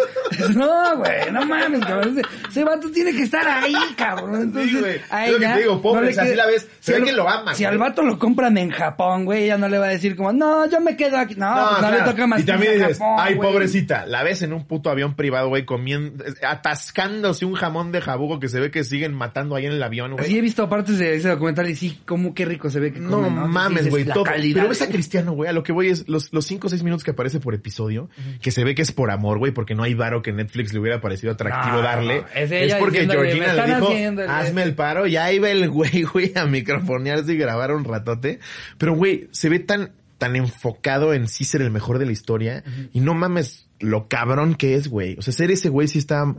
no, 0.55 0.97
güey, 0.97 1.31
no 1.31 1.45
mames, 1.45 1.81
cabrón, 1.85 2.19
ese, 2.49 2.63
vato 2.63 2.89
tiene 2.89 3.11
que 3.11 3.21
estar 3.21 3.47
ahí, 3.47 3.75
cabrón, 3.95 4.41
entonces, 4.41 4.79
güey. 4.81 5.01
a 5.11 5.27
Es 5.27 5.33
lo 5.33 5.37
que 5.37 5.45
ella 5.45 5.53
te 5.55 5.61
digo, 5.61 5.81
pobre, 5.83 6.05
le 6.07 6.11
o 6.11 6.13
sea, 6.15 6.23
queda- 6.23 6.31
así 6.31 6.37
la 6.37 6.45
ves, 6.47 6.67
se 6.79 6.91
ve 6.93 6.97
al- 6.97 7.03
que 7.05 7.11
lo 7.11 7.29
ama, 7.29 7.53
Si 7.53 7.63
güey. 7.63 7.73
al 7.73 7.77
vato 7.77 8.01
lo 8.01 8.17
compran 8.17 8.57
en 8.57 8.71
Japón, 8.71 9.25
güey, 9.25 9.43
ella 9.43 9.59
no 9.59 9.67
le 9.69 9.77
va 9.77 9.85
a 9.85 9.89
decir 9.89 10.15
como, 10.15 10.33
no, 10.33 10.67
yo 10.67 10.79
me 10.81 10.97
quedo 10.97 11.19
aquí, 11.19 11.35
no, 11.35 11.55
No, 11.55 11.69
pues 11.69 11.81
no 11.83 11.91
le 11.91 11.97
claro. 11.97 12.11
toca 12.11 12.25
más 12.27 12.39
y 12.39 12.43
también 12.45 12.73
dices, 12.79 12.97
Japón, 12.97 13.15
ay, 13.19 13.35
güey". 13.35 13.51
pobrecita, 13.51 14.05
la 14.07 14.23
ves 14.23 14.41
en 14.41 14.51
un 14.53 14.65
puto 14.65 14.89
avión 14.89 15.15
privado, 15.15 15.49
güey, 15.49 15.63
comiendo, 15.63 16.23
atascándose 16.41 17.45
un 17.45 17.53
jamón 17.53 17.91
de 17.91 18.01
jabugo 18.01 18.39
que 18.39 18.49
se 18.49 18.59
ve 18.59 18.71
que 18.71 18.83
siguen 18.83 19.13
matando 19.13 19.55
ahí 19.55 19.67
en 19.67 19.73
el 19.73 19.83
avión, 19.83 20.13
güey. 20.13 20.25
Sí, 20.25 20.37
he 20.37 20.41
visto 20.41 20.67
partes 20.67 20.97
de 20.97 21.15
ese 21.15 21.29
documental 21.29 21.69
y 21.69 21.75
sí, 21.75 21.99
cómo 22.15 22.33
qué 22.33 22.45
rico 22.45 22.69
se 22.69 22.79
ve 22.79 22.93
que 22.93 22.99
No 23.01 23.21
come, 23.21 23.29
mames, 23.29 23.85
Dices, 23.85 24.05
güey, 24.05 24.53
Pero 24.53 24.69
ves 24.69 24.81
a. 24.81 24.87
Cristiano, 24.87 25.33
güey, 25.33 25.49
a 25.49 25.53
lo 25.53 25.63
que 25.63 25.73
voy 25.73 25.89
es 25.89 26.07
los, 26.07 26.31
los 26.31 26.45
cinco 26.45 26.67
o 26.67 26.69
seis 26.69 26.81
minutos 26.81 27.03
que 27.03 27.11
aparece 27.11 27.41
por 27.41 27.53
episodio, 27.53 28.09
que 28.41 28.51
se 28.51 28.63
ve 28.63 28.73
que 28.73 28.81
es 28.81 28.93
por 28.93 29.11
amor, 29.11 29.37
güey, 29.37 29.51
porque 29.51 29.75
no 29.75 29.83
hay 29.83 29.93
varo 29.93 30.21
que 30.21 30.31
Netflix 30.31 30.71
le 30.71 30.79
hubiera 30.79 31.01
parecido 31.01 31.33
atractivo 31.33 31.75
No, 31.77 31.81
darle. 31.81 32.21
no, 32.21 32.27
es 32.33 32.51
es, 32.51 32.75
porque 32.75 33.05
Georgina 33.05 33.47
"Me 33.53 33.67
le 33.67 33.75
dijo, 33.75 34.21
hazme 34.29 34.63
el 34.63 34.75
paro, 34.75 35.07
ya 35.07 35.29
iba 35.33 35.49
el 35.49 35.69
güey, 35.69 36.03
güey, 36.13 36.31
a 36.35 36.45
microfonearse 36.45 37.33
y 37.33 37.37
grabar 37.37 37.73
un 37.73 37.83
ratote. 37.83 38.39
Pero, 38.77 38.95
güey, 38.95 39.27
se 39.31 39.49
ve 39.49 39.59
tan, 39.59 39.91
tan 40.17 40.35
enfocado 40.37 41.13
en 41.13 41.27
sí 41.27 41.43
ser 41.43 41.61
el 41.61 41.71
mejor 41.71 41.99
de 41.99 42.05
la 42.05 42.13
historia, 42.13 42.63
y 42.93 43.01
no 43.01 43.13
mames 43.13 43.67
lo 43.79 44.07
cabrón 44.07 44.55
que 44.55 44.75
es, 44.75 44.87
güey. 44.87 45.15
O 45.17 45.21
sea, 45.21 45.33
ser 45.33 45.51
ese 45.51 45.67
güey 45.69 45.87
sí 45.89 45.99
está, 45.99 46.33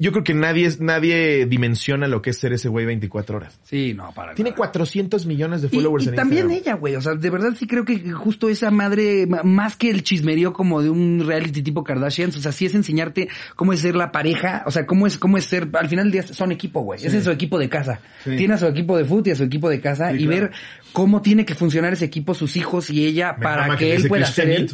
yo 0.00 0.10
creo 0.10 0.24
que 0.24 0.34
nadie 0.34 0.66
es, 0.66 0.80
nadie 0.80 1.46
dimensiona 1.46 2.08
lo 2.08 2.22
que 2.22 2.30
es 2.30 2.38
ser 2.38 2.52
ese 2.52 2.68
güey 2.68 2.84
24 2.86 3.36
horas. 3.36 3.60
Sí, 3.62 3.94
no, 3.94 4.12
para 4.12 4.34
Tiene 4.34 4.50
nada. 4.50 4.56
400 4.58 5.24
millones 5.26 5.62
de 5.62 5.68
Y, 5.68 5.76
followers 5.76 6.06
y 6.06 6.08
en 6.08 6.14
también 6.16 6.50
Instagram. 6.50 6.62
ella, 6.74 6.80
güey. 6.80 6.96
O 6.96 7.00
sea, 7.00 7.14
de 7.14 7.30
verdad 7.30 7.50
sí 7.56 7.66
creo 7.68 7.84
que 7.84 8.10
justo 8.10 8.48
esa 8.48 8.70
madre, 8.72 9.26
ma- 9.28 9.42
más 9.44 9.76
que 9.76 9.90
el 9.90 10.02
chismerío 10.02 10.52
como 10.52 10.82
de 10.82 10.90
un 10.90 11.22
reality 11.24 11.62
tipo 11.62 11.84
Kardashians, 11.84 12.36
o 12.36 12.40
sea, 12.40 12.50
sí 12.50 12.66
es 12.66 12.74
enseñarte 12.74 13.28
cómo 13.54 13.72
es 13.72 13.80
ser 13.80 13.94
la 13.94 14.10
pareja, 14.10 14.64
o 14.66 14.70
sea, 14.72 14.84
cómo 14.84 15.06
es, 15.06 15.18
cómo 15.18 15.38
es 15.38 15.44
ser, 15.44 15.68
al 15.74 15.88
final 15.88 16.06
del 16.06 16.12
día 16.12 16.22
son 16.24 16.50
equipo, 16.50 16.80
güey. 16.80 16.98
Ese 17.04 17.18
es 17.18 17.24
su 17.24 17.30
equipo 17.30 17.58
de 17.60 17.68
casa. 17.68 18.00
Sí. 18.24 18.36
Tiene 18.36 18.54
a 18.54 18.58
su 18.58 18.66
equipo 18.66 18.96
de 18.98 19.04
fútbol 19.04 19.22
y 19.26 19.30
a 19.30 19.36
su 19.36 19.44
equipo 19.44 19.68
de 19.70 19.80
casa 19.80 20.10
Sí, 20.10 20.16
y 20.16 20.26
claro. 20.26 20.42
ver 20.42 20.50
cómo 20.92 21.22
tiene 21.22 21.44
que 21.44 21.54
funcionar 21.54 21.92
ese 21.92 22.04
equipo, 22.06 22.34
sus 22.34 22.56
hijos 22.56 22.90
y 22.90 23.06
ella 23.06 23.34
Me 23.38 23.44
para 23.44 23.76
que, 23.76 23.94
él 23.94 24.08
pueda 24.08 24.26
ser 24.26 24.50
él. 24.50 24.70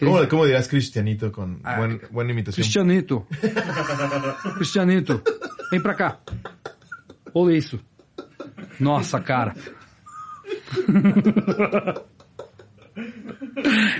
Cristianito. 0.00 0.16
¿Cómo, 0.18 0.28
cómo 0.28 0.46
dirás 0.46 0.68
Cristianito 0.68 1.30
con 1.30 1.60
Ah, 1.62 1.76
buen, 1.78 2.00
buena 2.10 2.32
imitación? 2.32 2.62
Cristianito. 2.64 3.26
Cristianito. 4.56 5.22
Vem 5.70 5.80
pra 5.82 5.94
cá. 5.94 6.18
Olha 7.34 7.56
isso. 7.56 7.78
Nossa, 8.80 9.20
cara. 9.22 9.54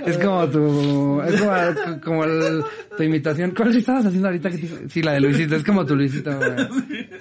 Es 0.05 0.17
como 0.17 0.47
tu, 0.49 1.21
es 1.21 1.39
como, 1.39 2.01
como 2.03 2.23
el- 2.25 2.63
tu 2.97 3.03
imitación. 3.03 3.51
¿Cuál 3.51 3.75
estabas 3.75 4.05
haciendo 4.05 4.27
ahorita? 4.27 4.49
Que 4.49 4.57
te- 4.57 4.89
sí, 4.89 5.01
la 5.01 5.13
de 5.13 5.21
Luisito. 5.21 5.55
Es 5.55 5.63
como 5.63 5.85
tu 5.85 5.95
Luisito. 5.95 6.31
güey. 6.35 6.49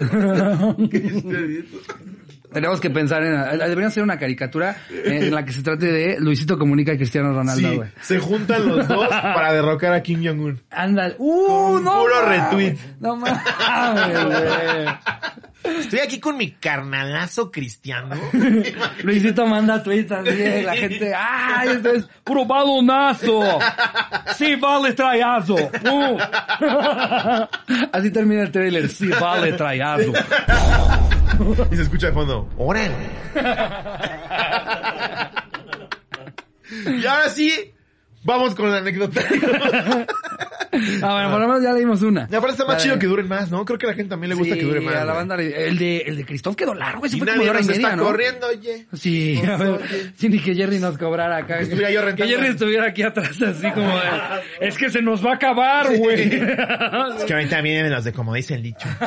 Tenemos 2.53 2.81
que 2.81 2.91
pensar 2.91 3.23
en, 3.23 3.59
debería 3.59 3.91
ser 3.91 4.03
una 4.03 4.19
caricatura 4.19 4.77
en 4.91 5.33
la 5.35 5.45
que 5.45 5.53
se 5.53 5.63
trate 5.63 5.87
de 5.87 6.21
Luisito 6.21 6.59
comunica 6.59 6.93
a 6.93 6.97
Cristiano 6.97 7.33
Ronaldo, 7.33 7.69
Sí, 7.71 7.77
güey. 7.77 7.89
se 8.01 8.19
juntan 8.19 8.67
los 8.67 8.89
dos 8.89 9.09
para 9.09 9.53
derrocar 9.53 9.93
a 9.93 10.03
Kim 10.03 10.25
Jong-un. 10.25 10.61
Anda, 10.71 11.13
uh, 11.19 11.47
Con 11.47 11.85
no. 11.85 12.01
puro 12.01 12.27
retweet. 12.27 12.77
No 13.01 13.17
mames, 13.17 14.25
güey. 14.25 14.87
Estoy 15.63 16.01
aquí 16.01 16.21
con 16.21 16.37
mi 16.37 16.53
carnalazo 16.53 17.51
cristiano. 17.51 18.17
Luisito 19.03 19.47
manda 19.47 19.83
tweets 19.83 20.13
así, 20.13 20.31
y 20.31 20.63
la 20.63 20.75
gente, 20.75 21.13
¡ay, 21.15 21.69
esto 21.71 21.93
es 21.93 22.09
puro 22.25 22.47
balonazo! 22.47 23.59
¡Sí 24.37 24.57
vale 24.57 24.93
trayazo! 24.93 25.55
Uh. 25.55 26.19
Así 27.93 28.11
termina 28.11 28.43
el 28.43 28.51
trailer, 28.51 28.89
¡sí 28.89 29.09
vale 29.09 29.53
trayazo! 29.53 30.13
y 31.71 31.77
se 31.77 31.83
escucha 31.83 32.09
de 32.09 32.13
fondo. 32.13 32.49
¡Órale! 32.57 32.95
y 37.01 37.07
ahora 37.07 37.29
sí, 37.29 37.73
vamos 38.25 38.55
con 38.55 38.71
la 38.71 38.79
anécdota. 38.79 39.21
Ah, 41.03 41.13
bueno, 41.15 41.31
por 41.33 41.41
lo 41.41 41.49
menos 41.49 41.63
ya 41.65 41.73
leímos 41.73 42.01
una. 42.03 42.29
Y 42.31 42.35
aparte 42.35 42.53
está 42.53 42.65
más 42.65 42.81
chido 42.81 42.97
que 42.97 43.07
duren 43.09 43.27
más, 43.27 43.51
¿no? 43.51 43.65
Creo 43.65 43.77
que 43.77 43.87
a 43.87 43.89
la 43.91 43.95
gente 43.97 44.11
también 44.11 44.31
le 44.31 44.37
gusta 44.37 44.55
Sí, 44.55 44.61
que 44.61 44.67
dure 44.67 44.81
más. 44.81 44.95
a 44.95 45.05
la 45.05 45.13
banda 45.15 45.37
le- 45.37 45.67
el 45.67 45.77
de, 45.77 45.99
el 46.07 46.17
de 46.17 46.25
Cristóbal 46.25 46.57
quedó 46.57 46.75
largo, 46.75 47.05
ese 47.05 47.17
Y 47.17 47.19
fue 47.19 47.27
como 47.27 47.37
nadie 47.39 47.45
de 47.47 47.51
hora 47.51 47.59
y 47.59 47.63
nos 47.63 47.69
media, 47.77 47.87
está 47.89 47.97
¿no? 47.97 48.05
corriendo, 48.05 48.47
oye. 48.47 48.87
Sí, 48.93 49.43
a 49.47 49.57
ver, 49.57 49.81
sí, 50.17 50.29
ni 50.29 50.39
que 50.39 50.55
Jerry 50.55 50.79
nos 50.79 50.97
cobrara 50.97 51.39
acá. 51.39 51.57
Que, 51.59 51.65
Estuviera 51.65 51.91
yo 51.91 52.01
que 52.01 52.07
rentando. 52.07 52.33
Jerry 52.35 52.49
estuviera 52.51 52.87
aquí 52.87 53.03
atrás 53.03 53.43
así 53.43 53.69
como 53.73 53.89
de, 53.89 54.01
es 54.61 54.79
que 54.79 54.91
se 54.91 55.03
nos 55.03 55.27
va 55.27 55.33
a 55.33 55.35
acabar, 55.35 55.89
güey. 55.97 56.23
Es 57.19 57.25
que 57.27 57.35
ahorita 57.35 57.61
vienen 57.63 57.91
los 57.93 58.05
de 58.05 58.13
como 58.13 58.33
dice 58.33 58.55
el 58.55 58.63
dicho. 58.63 58.89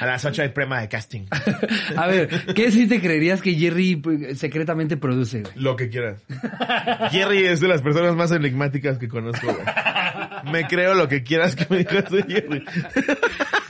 A 0.00 0.06
las 0.06 0.24
8 0.24 0.42
hay 0.42 0.48
prema 0.48 0.80
de 0.80 0.88
casting. 0.88 1.26
A 1.96 2.06
ver, 2.06 2.28
¿qué 2.54 2.70
sí 2.72 2.86
te 2.88 3.00
creerías 3.00 3.40
que 3.40 3.54
Jerry 3.54 3.96
pues, 3.96 4.38
secretamente 4.38 4.96
produce? 4.96 5.42
güey? 5.42 5.52
Lo 5.56 5.76
que 5.76 5.88
quieras. 5.88 6.20
Jerry 7.10 7.46
es 7.46 7.60
de 7.60 7.68
las 7.68 7.80
personas 7.80 8.14
más 8.16 8.32
enigmáticas 8.32 8.98
que 8.98 9.08
conozco, 9.08 9.46
güey. 9.46 10.52
Me 10.52 10.66
creo 10.66 10.94
lo 10.94 11.06
que 11.08 11.22
quieras 11.22 11.54
que 11.54 11.66
me 11.70 11.78
digas 11.78 12.10
de 12.10 12.22
Jerry. 12.24 12.64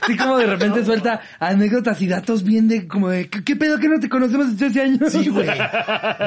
Así 0.01 0.17
como 0.17 0.37
de 0.37 0.47
repente 0.47 0.83
suelta 0.83 1.21
anécdotas 1.39 2.01
y 2.01 2.07
datos 2.07 2.43
bien 2.43 2.67
de 2.67 2.87
como 2.87 3.09
de, 3.09 3.29
¿qué, 3.29 3.43
qué 3.43 3.55
pedo 3.55 3.77
que 3.77 3.87
no 3.87 3.99
te 3.99 4.09
conocemos 4.09 4.51
desde 4.57 4.65
hace 4.67 4.81
años? 4.81 5.11
Sí, 5.11 5.29
güey. 5.29 5.47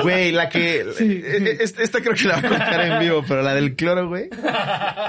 Güey, 0.02 0.32
la 0.32 0.48
que... 0.48 0.86
Sí. 0.96 1.20
eh, 1.24 1.58
Esta, 1.60 1.82
esta 1.82 2.00
creo 2.00 2.14
que 2.14 2.28
la 2.28 2.36
voy 2.36 2.46
a 2.46 2.48
contar 2.48 2.80
en 2.86 3.00
vivo, 3.00 3.24
pero 3.26 3.42
la 3.42 3.54
del 3.54 3.74
cloro, 3.74 4.08
güey. 4.08 4.28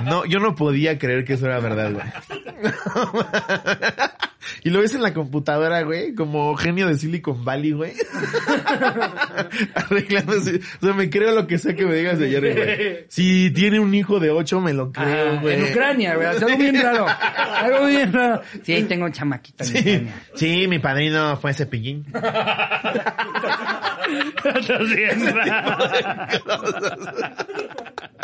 No, 0.06 0.26
yo 0.26 0.40
no 0.40 0.56
podía 0.56 0.98
creer 0.98 1.24
que 1.24 1.34
eso 1.34 1.46
era 1.46 1.60
verdad, 1.60 1.92
güey. 1.94 2.06
Y 4.64 4.70
lo 4.70 4.80
ves 4.82 4.94
en 4.96 5.02
la 5.02 5.14
computadora, 5.14 5.82
güey, 5.84 6.14
como 6.16 6.56
genio 6.56 6.88
de 6.88 6.98
Silicon 6.98 7.44
Valley, 7.46 7.72
güey. 7.72 7.94
Arreglándose. 9.76 10.60
O 10.82 10.86
sea, 10.86 10.94
me 10.94 11.10
creo 11.10 11.32
lo 11.34 11.48
que 11.48 11.58
sea 11.58 11.76
que 11.76 11.86
me 11.86 11.96
digas 11.96 12.20
de 12.20 12.30
Jerry, 12.30 12.54
güey. 12.54 13.06
Si 13.10 13.52
tiene 13.52 13.80
un 13.80 13.94
hijo 13.94 14.20
de 14.20 14.32
ocho, 14.32 14.60
me 14.62 14.74
lo 14.74 14.92
creo, 14.92 15.34
Ah, 15.36 15.40
güey. 15.42 15.56
en 15.56 15.64
Ucrania, 15.72 16.16
güey, 16.16 16.28
algo 16.28 16.48
bien 16.58 16.82
raro, 16.82 17.06
algo 17.08 17.86
bien 17.88 18.14
raro. 18.14 18.42
Sí, 18.64 18.84
tengo 18.84 19.06
un 19.06 19.12
chamaquito 19.12 19.64
en 19.64 19.70
Sí, 19.70 19.78
Ucrania. 19.80 20.14
sí, 20.36 20.68
mi 20.68 20.80
padrino 20.80 21.38
fue 21.38 21.54
cepillín. 21.54 22.06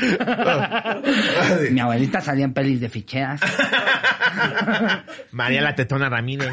Mi 1.70 1.80
abuelita 1.80 2.20
salía 2.20 2.44
en 2.44 2.52
pelis 2.52 2.80
de 2.80 2.88
ficheras. 2.88 3.40
María 5.32 5.60
la 5.62 5.74
Tetona 5.74 6.08
Ramírez. 6.08 6.52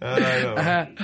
No. 0.00 0.88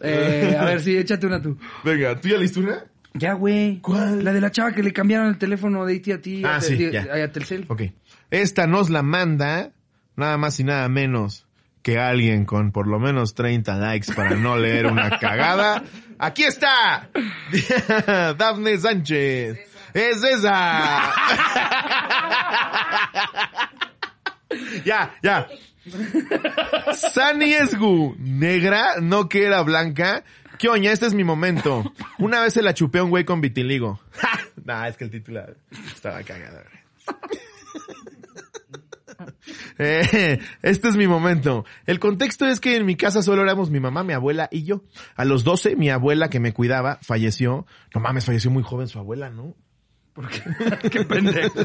Eh, 0.00 0.56
a 0.56 0.64
ver, 0.64 0.80
sí, 0.80 0.96
échate 0.96 1.26
una 1.26 1.42
tú. 1.42 1.58
Venga, 1.82 2.14
¿tú 2.20 2.28
ya 2.28 2.36
listo 2.38 2.60
una? 2.60 2.84
Ya, 3.14 3.32
güey. 3.32 3.80
¿Cuál? 3.80 4.22
La 4.22 4.32
de 4.32 4.40
la 4.40 4.52
chava 4.52 4.70
que 4.70 4.80
le 4.84 4.92
cambiaron 4.92 5.26
el 5.26 5.38
teléfono 5.38 5.84
de 5.84 5.96
AT&T 5.96 6.42
Ah, 6.44 6.54
a, 6.56 6.60
sí, 6.60 6.76
Te- 6.76 6.92
ya. 6.92 7.00
a 7.24 7.32
Telcel. 7.32 7.64
Ok. 7.66 7.82
Esta 8.30 8.68
nos 8.68 8.90
la 8.90 9.02
manda 9.02 9.72
nada 10.14 10.38
más 10.38 10.60
y 10.60 10.62
nada 10.64 10.88
menos 10.88 11.48
que 11.82 11.98
alguien 11.98 12.44
con 12.44 12.70
por 12.70 12.86
lo 12.86 13.00
menos 13.00 13.34
30 13.34 13.74
likes 13.76 14.12
para 14.14 14.36
no 14.36 14.56
leer 14.56 14.86
una 14.86 15.18
cagada. 15.18 15.82
¡Aquí 16.18 16.44
está! 16.44 17.08
Dafne 18.36 18.76
Sánchez. 18.78 19.58
¡Es 19.94 20.22
esa! 20.24 21.12
ya, 24.84 25.14
ya. 25.22 25.48
Sani 26.92 27.54
Esgu, 27.54 28.16
negra, 28.18 28.96
no 29.00 29.28
que 29.28 29.44
era 29.44 29.62
blanca. 29.62 30.24
¿Qué 30.58 30.68
oña? 30.68 30.92
Este 30.92 31.06
es 31.06 31.14
mi 31.14 31.24
momento. 31.24 31.92
Una 32.18 32.40
vez 32.40 32.54
se 32.54 32.62
la 32.62 32.74
chupé 32.74 32.98
a 32.98 33.04
un 33.04 33.10
güey 33.10 33.24
con 33.24 33.40
vitiligo. 33.40 34.00
nah, 34.64 34.88
es 34.88 34.96
que 34.96 35.04
el 35.04 35.10
título 35.10 35.44
estaba 35.86 36.22
cagado. 36.24 36.62
Eh, 39.78 40.40
este 40.62 40.88
es 40.88 40.96
mi 40.96 41.06
momento. 41.06 41.64
El 41.86 42.00
contexto 42.00 42.46
es 42.46 42.58
que 42.60 42.76
en 42.76 42.84
mi 42.86 42.96
casa 42.96 43.22
solo 43.22 43.42
éramos 43.42 43.70
mi 43.70 43.80
mamá, 43.80 44.02
mi 44.02 44.12
abuela 44.12 44.48
y 44.50 44.64
yo. 44.64 44.82
A 45.14 45.24
los 45.24 45.44
12, 45.44 45.76
mi 45.76 45.90
abuela 45.90 46.28
que 46.30 46.40
me 46.40 46.52
cuidaba 46.52 46.98
falleció. 47.02 47.66
No 47.94 48.00
mames, 48.00 48.24
falleció 48.24 48.50
muy 48.50 48.62
joven 48.62 48.88
su 48.88 48.98
abuela, 48.98 49.30
¿no? 49.30 49.54
¿Por 50.18 50.28
qué? 50.30 51.04
pendejo. 51.04 51.62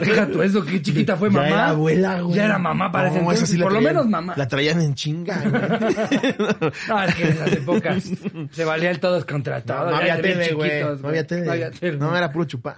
Deja 0.00 0.26
tú 0.26 0.42
eso, 0.42 0.64
qué 0.64 0.80
chiquita 0.80 1.18
fue 1.18 1.28
mamá. 1.28 1.48
Ya 1.48 1.54
era 1.54 1.68
abuela, 1.68 2.20
güey. 2.22 2.34
Ya 2.36 2.44
era 2.46 2.58
mamá 2.58 2.90
para 2.90 3.08
ese 3.08 3.16
No, 3.16 3.22
entonces, 3.24 3.50
sí 3.50 3.58
por 3.58 3.72
lo 3.72 3.82
menos 3.82 4.06
mamá. 4.08 4.32
La 4.38 4.48
traían 4.48 4.80
en 4.80 4.94
chinga. 4.94 5.38
güey. 5.38 5.52
No, 6.88 7.02
es 7.02 7.14
que 7.14 7.22
en 7.24 7.28
esas 7.28 7.52
épocas 7.52 8.10
se 8.52 8.64
valía 8.64 8.90
el 8.90 9.00
todos 9.00 9.26
contra 9.26 9.60
todos. 9.60 9.90
no 9.90 9.96
había 9.98 10.18
tele, 10.20 10.54
güey. 10.54 10.82
No 10.82 11.08
había 11.08 11.26
tele. 11.26 11.44
No 11.44 11.52
había 11.52 11.70
tele. 11.72 11.98
No, 11.98 12.16
era 12.16 12.32
puro 12.32 12.46
chupar. 12.46 12.76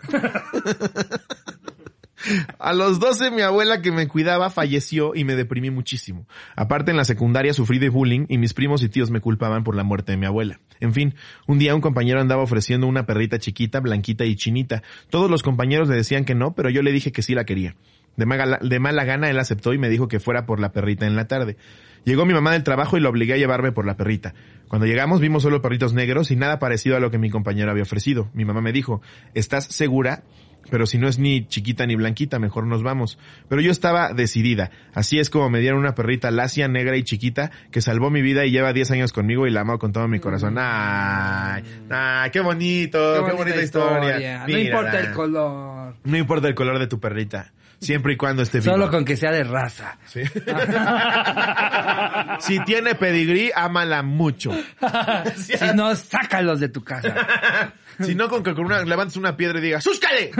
A 2.58 2.72
los 2.72 3.00
12 3.00 3.30
mi 3.30 3.42
abuela 3.42 3.80
que 3.82 3.92
me 3.92 4.08
cuidaba 4.08 4.50
falleció 4.50 5.14
y 5.14 5.24
me 5.24 5.36
deprimí 5.36 5.70
muchísimo. 5.70 6.26
Aparte 6.56 6.90
en 6.90 6.96
la 6.96 7.04
secundaria 7.04 7.52
sufrí 7.52 7.78
de 7.78 7.88
bullying 7.88 8.26
y 8.28 8.38
mis 8.38 8.54
primos 8.54 8.82
y 8.82 8.88
tíos 8.88 9.10
me 9.10 9.20
culpaban 9.20 9.64
por 9.64 9.74
la 9.74 9.84
muerte 9.84 10.12
de 10.12 10.18
mi 10.18 10.26
abuela. 10.26 10.60
En 10.80 10.92
fin, 10.92 11.14
un 11.46 11.58
día 11.58 11.74
un 11.74 11.80
compañero 11.80 12.20
andaba 12.20 12.42
ofreciendo 12.42 12.86
una 12.86 13.06
perrita 13.06 13.38
chiquita, 13.38 13.80
blanquita 13.80 14.24
y 14.24 14.36
chinita. 14.36 14.82
Todos 15.08 15.30
los 15.30 15.42
compañeros 15.42 15.88
le 15.88 15.96
decían 15.96 16.24
que 16.24 16.34
no, 16.34 16.54
pero 16.54 16.70
yo 16.70 16.82
le 16.82 16.92
dije 16.92 17.12
que 17.12 17.22
sí 17.22 17.34
la 17.34 17.44
quería. 17.44 17.76
De 18.16 18.26
mala, 18.26 18.58
de 18.60 18.78
gana 18.78 19.30
él 19.30 19.38
aceptó 19.38 19.72
y 19.72 19.78
me 19.78 19.88
dijo 19.88 20.08
que 20.08 20.20
fuera 20.20 20.44
por 20.44 20.60
la 20.60 20.72
perrita 20.72 21.06
en 21.06 21.16
la 21.16 21.26
tarde. 21.26 21.56
Llegó 22.04 22.24
mi 22.24 22.32
mamá 22.32 22.52
del 22.52 22.64
trabajo 22.64 22.96
y 22.96 23.00
lo 23.00 23.10
obligué 23.10 23.34
a 23.34 23.36
llevarme 23.36 23.72
por 23.72 23.86
la 23.86 23.96
perrita. 23.96 24.34
Cuando 24.68 24.86
llegamos 24.86 25.20
vimos 25.20 25.42
solo 25.42 25.60
perritos 25.60 25.92
negros 25.92 26.30
y 26.30 26.36
nada 26.36 26.58
parecido 26.58 26.96
a 26.96 27.00
lo 27.00 27.10
que 27.10 27.18
mi 27.18 27.30
compañero 27.30 27.70
había 27.70 27.82
ofrecido. 27.82 28.30
Mi 28.34 28.44
mamá 28.44 28.60
me 28.60 28.72
dijo, 28.72 29.02
¿estás 29.34 29.66
segura? 29.66 30.22
Pero 30.70 30.86
si 30.86 30.98
no 30.98 31.08
es 31.08 31.18
ni 31.18 31.46
chiquita 31.46 31.86
ni 31.86 31.96
blanquita, 31.96 32.38
mejor 32.38 32.66
nos 32.66 32.82
vamos. 32.82 33.18
Pero 33.48 33.60
yo 33.60 33.70
estaba 33.70 34.12
decidida. 34.12 34.70
Así 34.94 35.18
es 35.18 35.30
como 35.30 35.50
me 35.50 35.60
dieron 35.60 35.80
una 35.80 35.94
perrita 35.94 36.30
lacia, 36.30 36.68
negra 36.68 36.96
y 36.96 37.02
chiquita 37.02 37.50
que 37.70 37.80
salvó 37.80 38.10
mi 38.10 38.22
vida 38.22 38.44
y 38.44 38.50
lleva 38.50 38.72
10 38.72 38.90
años 38.92 39.12
conmigo 39.12 39.46
y 39.46 39.50
la 39.50 39.62
amo 39.62 39.78
con 39.78 39.92
todo 39.92 40.08
mi 40.08 40.20
corazón. 40.20 40.56
¡Ay! 40.58 41.62
¡Ay! 41.90 42.30
¡Qué 42.30 42.40
bonito! 42.40 43.26
¡Qué, 43.26 43.32
bonita 43.32 43.62
historia! 43.62 44.46
No 44.46 44.58
importa 44.58 45.00
el 45.00 45.12
color. 45.12 45.96
No 46.04 46.16
importa 46.16 46.48
el 46.48 46.54
color 46.54 46.78
de 46.78 46.86
tu 46.86 47.00
perrita. 47.00 47.52
Siempre 47.80 48.12
y 48.12 48.16
cuando 48.16 48.42
esté 48.42 48.60
viva. 48.60 48.74
Solo 48.74 48.90
con 48.90 49.04
que 49.04 49.16
sea 49.16 49.32
de 49.32 49.42
raza. 49.42 49.98
Sí. 50.06 50.22
si 52.40 52.62
tiene 52.64 52.94
pedigrí, 52.94 53.50
ámala 53.54 54.02
mucho. 54.02 54.52
si 55.36 55.54
no, 55.74 55.94
sácalos 55.94 56.60
de 56.60 56.68
tu 56.68 56.84
casa. 56.84 57.72
Si 58.00 58.14
no, 58.14 58.30
con 58.30 58.42
que 58.42 58.54
con 58.54 58.64
una, 58.64 58.82
levantes 58.82 59.18
una 59.18 59.36
piedra 59.36 59.58
y 59.58 59.62
digas, 59.62 59.84
¡súscale! 59.84 60.30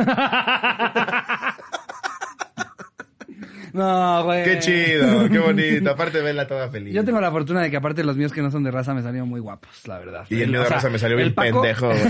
No, 3.73 4.25
güey. 4.25 4.45
¡Qué 4.45 4.59
chido! 4.59 5.29
¡Qué 5.29 5.39
bonito! 5.39 5.91
Aparte, 5.91 6.21
vela 6.21 6.47
toda 6.47 6.69
feliz. 6.69 6.95
Yo 6.95 7.05
tengo 7.05 7.21
la 7.21 7.31
fortuna 7.31 7.61
de 7.63 7.71
que 7.71 7.77
aparte 7.77 8.03
los 8.05 8.17
míos 8.17 8.33
que 8.33 8.43
no 8.43 8.51
son 8.51 8.63
de 8.65 8.71
raza 8.71 8.95
me 8.95 9.03
salieron 9.03 9.29
muy 9.29 9.41
guapos, 9.41 9.87
la 9.87 9.99
verdad. 9.99 10.27
Y 10.31 10.43
el 10.43 10.51
mío 10.51 10.61
de 10.61 10.67
o 10.67 10.69
sea, 10.69 10.77
raza 10.77 10.91
me 10.91 10.99
salió 10.99 11.17
bien 11.17 11.35
Paco- 11.35 11.61
pendejo, 11.63 11.87
güey. 11.89 12.03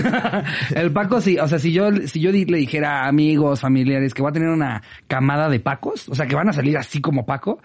el 0.74 0.92
Paco 0.92 1.20
sí, 1.20 1.38
o 1.38 1.46
sea, 1.48 1.58
si 1.58 1.72
yo, 1.72 1.90
si 2.06 2.20
yo 2.20 2.30
le 2.32 2.58
dijera 2.58 3.02
a 3.04 3.08
amigos, 3.08 3.60
familiares 3.60 4.14
que 4.14 4.22
voy 4.22 4.30
a 4.30 4.32
tener 4.32 4.48
una 4.48 4.82
camada 5.06 5.48
de 5.48 5.60
Pacos, 5.60 6.08
o 6.08 6.14
sea, 6.14 6.26
que 6.26 6.34
van 6.34 6.48
a 6.48 6.52
salir 6.52 6.76
así 6.78 7.00
como 7.00 7.26
Paco, 7.26 7.60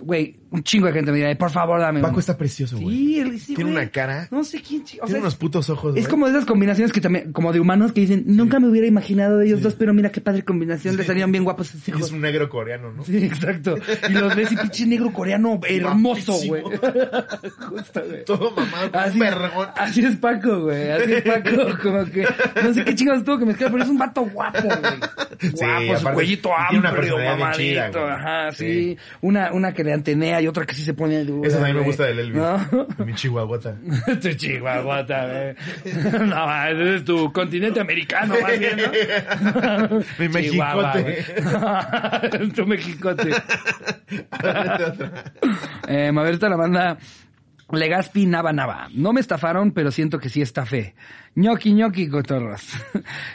güey, 0.00 0.36
un 0.50 0.62
chingo 0.62 0.86
de 0.86 0.92
gente 0.92 1.10
me 1.12 1.18
dirá, 1.18 1.34
por 1.36 1.50
favor, 1.50 1.80
dame 1.80 2.00
Paco 2.00 2.12
uno". 2.14 2.20
está 2.20 2.36
precioso, 2.36 2.78
güey. 2.78 2.96
Sí, 2.96 3.20
él 3.20 3.38
sí, 3.40 3.54
Tiene 3.54 3.72
güey. 3.72 3.82
una 3.82 3.90
cara. 3.90 4.28
No 4.30 4.44
sé 4.44 4.62
quién, 4.62 4.84
chi- 4.84 4.96
o 4.98 5.04
Tiene 5.04 5.12
sea, 5.12 5.20
unos 5.20 5.36
putos 5.36 5.68
ojos, 5.70 5.96
es 5.96 6.02
güey. 6.04 6.10
como 6.10 6.26
de 6.26 6.32
esas 6.32 6.44
combinaciones 6.46 6.92
que 6.92 7.00
también, 7.00 7.32
como 7.32 7.52
de 7.52 7.60
humanos 7.60 7.92
que 7.92 8.00
dicen, 8.02 8.24
nunca 8.26 8.58
me 8.60 8.68
hubiera 8.68 8.86
imaginado 8.86 9.38
de 9.38 9.46
ellos 9.46 9.60
dos, 9.62 9.74
pero 9.74 9.92
mira 9.92 10.10
qué 10.10 10.20
padre 10.20 10.42
combinación, 10.42 10.96
le 10.96 11.04
salían 11.04 11.30
bien 11.32 11.44
guapos 11.44 11.72
Y 11.74 11.90
hijos. 11.90 12.06
es 12.06 12.12
un 12.12 12.20
negro 12.20 12.48
coreano, 12.48 12.92
¿no? 12.92 13.04
Sí, 13.04 13.18
exacto. 13.18 13.76
Y 14.08 14.12
los 14.12 14.34
ves 14.34 14.52
y 14.52 14.56
pinche 14.56 14.86
negro 14.86 15.12
coreano 15.12 15.60
hermoso, 15.68 16.34
güey. 16.46 16.62
Justo, 17.58 18.02
güey. 18.06 18.24
Todo 18.24 18.50
mamado, 18.52 18.90
Así, 18.92 19.18
vergón. 19.18 19.68
así 19.76 20.04
es 20.04 20.16
Paco, 20.16 20.62
güey. 20.62 20.90
Así 20.90 21.12
es 21.14 21.22
Paco. 21.22 21.50
Como 21.82 22.04
que, 22.06 22.26
no 22.62 22.72
sé 22.74 22.84
qué 22.84 22.94
chingados 22.94 23.24
tuvo 23.24 23.38
que 23.38 23.44
mezclar, 23.46 23.70
pero 23.70 23.82
es 23.84 23.90
un 23.90 23.98
vato 23.98 24.22
guapo, 24.22 24.60
güey. 24.62 24.78
Sí, 25.40 25.50
Guapo, 25.52 25.96
su 25.98 26.08
cuellito 26.14 26.50
amplio, 26.56 27.16
mamadito. 27.18 27.58
chida. 27.58 27.86
Ajá, 28.14 28.52
sí. 28.52 28.66
Sí. 28.68 28.98
Una, 29.20 29.52
una 29.52 29.72
que 29.72 29.84
le 29.88 29.94
antenea 29.94 30.40
y 30.42 30.46
otra 30.46 30.66
que 30.66 30.74
sí 30.74 30.84
se 30.84 30.94
pone 30.94 31.24
dura. 31.24 31.48
Eso 31.48 31.56
también 31.56 31.76
me 31.78 31.82
gusta 31.82 32.04
del 32.04 32.18
Elvis. 32.18 32.36
¿No? 32.36 32.86
Mi 33.04 33.14
chihuahuata. 33.14 33.74
tu 34.22 34.32
chihuahuata, 34.34 35.26
güey. 35.26 36.26
No, 36.26 36.66
ese 36.66 36.94
es 36.96 37.04
tu 37.04 37.32
continente 37.32 37.80
americano, 37.80 38.34
más 38.40 38.58
bien, 38.58 38.76
¿no? 38.76 39.98
Mi 40.18 40.42
Chihuahua, 40.42 40.94
mexicote. 40.94 41.24
güey. 42.30 42.50
tu 42.54 42.66
mexicote. 42.66 43.30
Eh, 45.88 46.12
a 46.16 46.22
ver, 46.22 46.34
esta 46.34 46.48
la 46.48 46.56
banda 46.56 46.98
Legaspi 47.70 48.26
Nava 48.26 48.52
Nava. 48.52 48.88
No 48.92 49.12
me 49.12 49.20
estafaron, 49.20 49.72
pero 49.72 49.90
siento 49.90 50.18
que 50.18 50.28
sí 50.28 50.42
estafé. 50.42 50.94
Ñoqui 51.38 51.72
ñoqui 51.72 52.08
cotorros. 52.08 52.62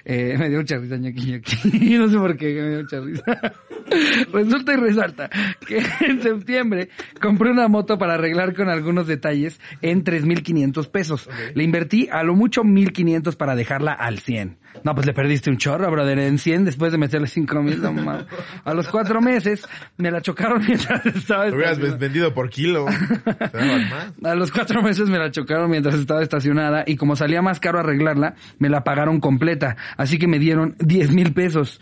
Eh, 0.05 0.35
me 0.37 0.49
dio 0.49 0.59
mucha 0.59 0.77
risa 0.77 0.97
ñoqui 0.97 1.31
ñoqui. 1.31 1.97
no 1.97 2.09
sé 2.09 2.17
por 2.17 2.35
qué 2.37 2.53
me 2.53 2.69
dio 2.69 2.79
mucha 2.81 2.99
risa. 2.99 3.53
Resulta 4.33 4.73
y 4.73 4.77
resalta 4.77 5.29
que 5.67 5.77
en 6.07 6.21
septiembre 6.21 6.89
compré 7.21 7.51
una 7.51 7.67
moto 7.67 7.97
para 7.97 8.15
arreglar 8.15 8.53
con 8.55 8.69
algunos 8.69 9.07
detalles 9.07 9.59
en 9.81 10.03
3.500 10.03 10.89
pesos. 10.89 11.29
Le 11.53 11.63
invertí 11.63 12.09
a 12.11 12.23
lo 12.23 12.35
mucho 12.35 12.63
1.500 12.63 13.35
para 13.37 13.55
dejarla 13.55 13.93
al 13.93 14.19
100. 14.19 14.57
No, 14.83 14.95
pues 14.95 15.05
le 15.05 15.13
perdiste 15.13 15.51
un 15.51 15.57
chorro, 15.57 15.89
brother, 15.91 16.17
en 16.17 16.39
100 16.39 16.65
después 16.65 16.91
de 16.91 16.97
meterle 16.97 17.27
5.000. 17.27 17.77
No, 17.77 17.93
mames. 17.93 18.25
a 18.65 18.73
los 18.73 18.87
cuatro 18.87 19.21
meses 19.21 19.67
me 19.97 20.09
la 20.09 20.19
chocaron 20.21 20.63
mientras 20.65 21.05
estaba 21.05 21.45
Lo 21.47 21.55
hubieras 21.55 21.73
estacionada. 21.73 21.97
vendido 21.99 22.33
por 22.33 22.49
kilo. 22.49 22.87
A 24.23 24.35
los 24.35 24.51
cuatro 24.51 24.81
meses 24.81 25.09
me 25.09 25.19
la 25.19 25.29
chocaron 25.29 25.69
mientras 25.69 25.95
estaba 25.95 26.23
estacionada 26.23 26.83
y 26.87 26.95
como 26.95 27.15
salía 27.15 27.41
más 27.43 27.59
caro 27.59 27.83
arreglarla, 27.93 28.35
me 28.59 28.69
la 28.69 28.83
pagaron 28.83 29.19
completa. 29.19 29.75
Así 29.97 30.17
que 30.17 30.27
me 30.27 30.39
dieron 30.39 30.75
10 30.79 31.11
mil 31.13 31.33
pesos 31.33 31.79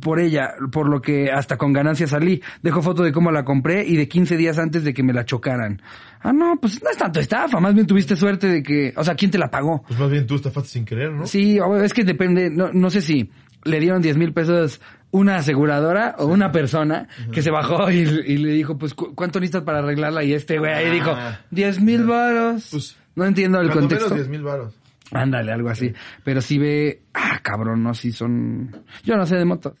por 0.00 0.20
ella, 0.20 0.50
por 0.70 0.88
lo 0.88 1.02
que 1.02 1.32
hasta 1.32 1.56
con 1.56 1.72
ganancia 1.72 2.06
salí. 2.06 2.40
Dejo 2.62 2.80
foto 2.80 3.02
de 3.02 3.10
cómo 3.12 3.32
la 3.32 3.44
compré 3.44 3.84
y 3.84 3.96
de 3.96 4.06
15 4.06 4.36
días 4.36 4.58
antes 4.58 4.84
de 4.84 4.94
que 4.94 5.02
me 5.02 5.12
la 5.12 5.24
chocaran. 5.24 5.82
Ah, 6.20 6.32
no, 6.32 6.56
pues 6.60 6.80
no 6.82 6.90
es 6.90 6.96
tanto 6.96 7.18
estafa, 7.18 7.58
más 7.58 7.74
bien 7.74 7.86
tuviste 7.86 8.14
suerte 8.14 8.46
de 8.46 8.62
que, 8.62 8.94
o 8.96 9.02
sea, 9.02 9.14
¿quién 9.16 9.30
te 9.32 9.38
la 9.38 9.50
pagó? 9.50 9.82
Pues 9.86 9.98
más 9.98 10.10
bien 10.10 10.26
tú 10.26 10.36
estafaste 10.36 10.68
sin 10.70 10.84
querer, 10.84 11.10
¿no? 11.12 11.26
Sí, 11.26 11.58
es 11.82 11.92
que 11.92 12.04
depende, 12.04 12.50
no, 12.50 12.72
no 12.72 12.88
sé 12.88 13.00
si 13.00 13.30
le 13.64 13.80
dieron 13.80 14.00
10 14.00 14.16
mil 14.16 14.32
pesos 14.32 14.80
una 15.10 15.36
aseguradora 15.36 16.14
o 16.18 16.26
una 16.26 16.50
persona 16.52 17.08
que 17.32 17.42
se 17.42 17.50
bajó 17.50 17.90
y, 17.90 17.98
y 17.98 18.36
le 18.38 18.52
dijo, 18.52 18.78
pues, 18.78 18.94
¿cu- 18.94 19.14
¿cuánto 19.14 19.40
necesitas 19.40 19.62
para 19.62 19.78
arreglarla? 19.80 20.22
Y 20.24 20.34
este 20.34 20.58
güey 20.58 20.72
ahí 20.72 20.86
Ah. 20.88 20.92
dijo, 20.92 21.16
10 21.50 21.80
mil 21.80 22.04
varos. 22.04 22.68
Pues, 22.70 22.96
no 23.16 23.24
entiendo 23.24 23.60
el 23.60 23.70
contexto. 23.70 24.06
menos 24.10 24.18
10 24.26 24.28
mil 24.28 24.42
varos. 24.42 24.74
Ándale, 25.12 25.52
algo 25.52 25.68
así. 25.68 25.92
Pero 26.24 26.40
sí 26.40 26.58
ve, 26.58 27.02
ah, 27.12 27.38
cabrón, 27.42 27.82
no, 27.82 27.92
sí 27.94 28.10
son... 28.10 28.84
Yo 29.04 29.16
no 29.16 29.26
sé 29.26 29.36
de 29.36 29.44
motos. 29.44 29.74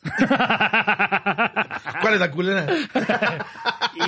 ¿Cuál 2.00 2.14
es 2.14 2.20
la 2.20 2.30
culera? 2.30 2.66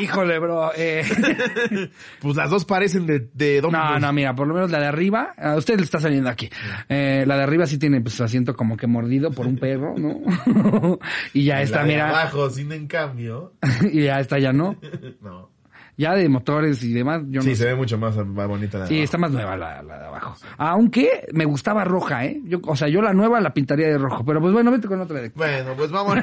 Híjole, 0.00 0.38
bro. 0.38 0.70
Eh... 0.76 1.02
Pues 2.20 2.36
las 2.36 2.50
dos 2.50 2.64
parecen 2.64 3.06
de, 3.06 3.28
de 3.34 3.60
No, 3.62 3.68
Domino's. 3.70 4.00
no, 4.00 4.12
mira, 4.12 4.34
por 4.34 4.46
lo 4.46 4.54
menos 4.54 4.70
la 4.70 4.80
de 4.80 4.86
arriba, 4.86 5.32
a 5.36 5.54
usted 5.56 5.76
le 5.78 5.84
está 5.84 5.98
saliendo 6.00 6.28
aquí. 6.30 6.48
Eh, 6.88 7.24
la 7.26 7.36
de 7.36 7.42
arriba 7.42 7.66
sí 7.66 7.78
tiene 7.78 8.00
pues 8.00 8.20
asiento 8.20 8.54
como 8.54 8.76
que 8.76 8.86
mordido 8.86 9.30
por 9.30 9.46
un 9.46 9.56
perro, 9.58 9.94
¿no? 9.96 10.20
y 11.32 11.44
ya 11.44 11.60
Y 11.60 11.64
está, 11.64 11.78
la 11.78 11.84
de 11.84 11.92
mira, 11.92 12.08
abajo, 12.10 12.50
sin 12.50 12.72
en 12.72 12.86
cambio. 12.86 13.54
y 13.92 14.04
ya 14.04 14.18
está, 14.20 14.38
ya 14.38 14.52
no. 14.52 14.76
No. 15.20 15.50
Ya 15.98 16.14
de 16.14 16.28
motores 16.28 16.82
y 16.84 16.92
demás, 16.92 17.22
yo 17.30 17.40
Sí, 17.40 17.48
no 17.50 17.54
se 17.54 17.62
sé. 17.62 17.66
ve 17.68 17.74
mucho 17.74 17.96
más, 17.96 18.14
más 18.16 18.46
bonita 18.46 18.76
la 18.78 18.84
de 18.84 18.88
Sí, 18.88 18.94
abajo. 18.96 19.04
está 19.04 19.16
más 19.18 19.30
nueva 19.30 19.56
la, 19.56 19.82
la 19.82 19.98
de 19.98 20.04
abajo. 20.04 20.36
Aunque 20.58 21.26
me 21.32 21.46
gustaba 21.46 21.84
roja, 21.84 22.26
¿eh? 22.26 22.38
Yo, 22.44 22.58
o 22.64 22.76
sea, 22.76 22.88
yo 22.88 23.00
la 23.00 23.14
nueva 23.14 23.40
la 23.40 23.54
pintaría 23.54 23.86
de 23.88 23.96
rojo. 23.96 24.22
Pero 24.24 24.40
pues 24.42 24.52
bueno, 24.52 24.70
vete 24.70 24.88
con 24.88 25.00
otra 25.00 25.20
de... 25.22 25.30
Bueno, 25.30 25.72
pues 25.76 25.90
vamos. 25.90 26.18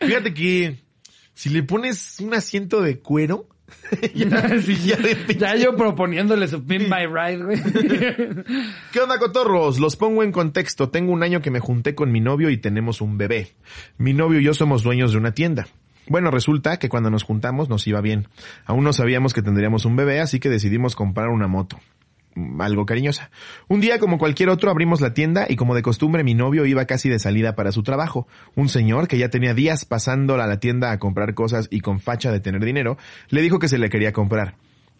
Fíjate 0.00 0.34
que 0.34 0.78
si 1.34 1.50
le 1.50 1.62
pones 1.62 2.18
un 2.20 2.34
asiento 2.34 2.80
de 2.80 2.98
cuero, 3.00 3.48
ya, 4.14 4.58
Sí, 4.62 4.76
ya 4.76 4.96
ya 5.36 5.56
yo 5.56 5.76
proponiéndole 5.76 6.48
su 6.48 6.64
Pin 6.64 6.88
My 6.88 7.06
Ride, 7.06 7.44
güey. 7.44 7.60
¿Qué 8.92 9.00
onda, 9.00 9.18
cotorros? 9.18 9.80
Los 9.80 9.96
pongo 9.96 10.22
en 10.22 10.32
contexto. 10.32 10.88
Tengo 10.88 11.12
un 11.12 11.22
año 11.22 11.42
que 11.42 11.50
me 11.50 11.60
junté 11.60 11.94
con 11.94 12.10
mi 12.12 12.20
novio 12.20 12.50
y 12.50 12.58
tenemos 12.58 13.00
un 13.00 13.18
bebé. 13.18 13.52
Mi 13.98 14.12
novio 14.14 14.40
y 14.40 14.44
yo 14.44 14.54
somos 14.54 14.82
dueños 14.82 15.12
de 15.12 15.18
una 15.18 15.32
tienda. 15.32 15.66
Bueno, 16.08 16.30
resulta 16.30 16.78
que 16.78 16.88
cuando 16.88 17.10
nos 17.10 17.24
juntamos 17.24 17.68
nos 17.68 17.86
iba 17.86 18.00
bien. 18.00 18.28
Aún 18.64 18.84
no 18.84 18.92
sabíamos 18.92 19.34
que 19.34 19.42
tendríamos 19.42 19.84
un 19.84 19.96
bebé, 19.96 20.20
así 20.20 20.38
que 20.38 20.48
decidimos 20.48 20.94
comprar 20.94 21.28
una 21.28 21.48
moto. 21.48 21.78
mm, 22.34 22.60
algo 22.60 22.86
cariñosa. 22.86 23.30
Un 23.66 23.80
día, 23.80 23.98
como 23.98 24.18
cualquier 24.18 24.50
otro, 24.50 24.70
abrimos 24.70 25.00
la 25.00 25.14
tienda 25.14 25.46
y 25.48 25.56
como 25.56 25.74
de 25.74 25.82
costumbre 25.82 26.22
mi 26.22 26.34
novio 26.34 26.66
iba 26.66 26.84
casi 26.84 27.08
de 27.08 27.18
salida 27.18 27.56
para 27.56 27.72
su 27.72 27.82
trabajo. 27.82 28.28
Un 28.54 28.68
señor 28.68 29.08
que 29.08 29.18
ya 29.18 29.30
tenía 29.30 29.54
días 29.54 29.84
pasando 29.84 30.34
a 30.34 30.46
la 30.46 30.60
tienda 30.60 30.92
a 30.92 30.98
comprar 30.98 31.34
cosas 31.34 31.66
y 31.70 31.80
con 31.80 31.98
facha 31.98 32.30
de 32.30 32.40
tener 32.40 32.64
dinero, 32.64 32.98
le 33.30 33.42
dijo 33.42 33.58
que 33.58 33.68
se 33.68 33.78
le 33.78 33.88
quería 33.88 34.12
comprar. 34.12 34.54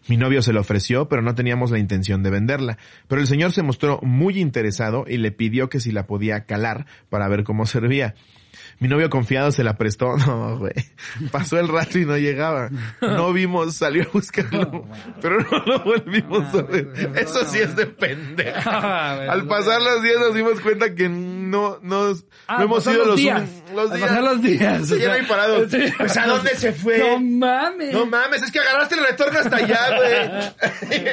Mi 0.07 0.15
novio 0.15 0.41
se 0.41 0.53
lo 0.53 0.61
ofreció, 0.61 1.09
pero 1.09 1.21
no 1.21 1.35
teníamos 1.35 1.69
la 1.69 1.79
intención 1.79 2.23
de 2.23 2.29
venderla. 2.29 2.77
Pero 3.07 3.21
el 3.21 3.27
señor 3.27 3.51
se 3.51 3.61
mostró 3.61 3.99
muy 4.01 4.39
interesado 4.39 5.05
y 5.07 5.17
le 5.17 5.31
pidió 5.31 5.69
que 5.69 5.79
si 5.79 5.91
la 5.91 6.07
podía 6.07 6.45
calar 6.45 6.85
para 7.09 7.27
ver 7.27 7.43
cómo 7.43 7.65
servía. 7.65 8.15
Mi 8.79 8.87
novio 8.87 9.09
confiado 9.09 9.51
se 9.51 9.63
la 9.63 9.77
prestó. 9.77 10.15
No, 10.27 10.57
güey. 10.57 10.73
Pasó 11.31 11.59
el 11.59 11.67
rato 11.67 11.97
y 11.99 12.05
no 12.05 12.17
llegaba. 12.17 12.69
No 13.01 13.31
vimos, 13.33 13.75
salió 13.75 14.03
a 14.03 14.07
buscarlo. 14.11 14.85
Pero 15.21 15.39
no 15.39 15.57
lo 15.65 15.79
volvimos 15.83 16.53
a 16.53 16.61
ver. 16.63 16.91
Eso 17.15 17.45
sí 17.45 17.59
es 17.59 17.75
de 17.75 17.85
pendeja. 17.85 18.63
Ah, 18.87 19.27
Al 19.29 19.47
pasar 19.47 19.81
los 19.81 20.03
días 20.03 20.17
nos 20.19 20.33
dimos 20.35 20.59
cuenta 20.61 20.93
que 20.93 21.07
no, 21.49 21.79
nos, 21.81 22.25
Ah, 22.47 22.57
no 22.59 22.65
hemos 22.65 22.83
sido 22.83 22.97
los 22.99 23.07
los, 23.07 23.15
días. 23.17 23.41
un- 23.69 23.75
los 23.75 23.91
días. 23.93 24.01
pasar 24.09 24.23
los 24.23 24.41
días, 24.41 24.87
Se 24.87 24.99
sea, 24.99 25.13
ahí 25.13 25.25
parado. 25.25 25.65
Pues, 25.97 26.17
¿a 26.17 26.27
dónde 26.27 26.55
se 26.55 26.71
fue? 26.73 26.97
No 26.99 27.19
mames. 27.19 27.93
No 27.93 28.05
mames, 28.05 28.41
es 28.43 28.51
que 28.51 28.59
agarraste 28.59 28.95
el 28.95 29.05
retorno 29.05 29.39
hasta 29.39 29.55
allá, 29.57 29.79
güey. 29.97 30.91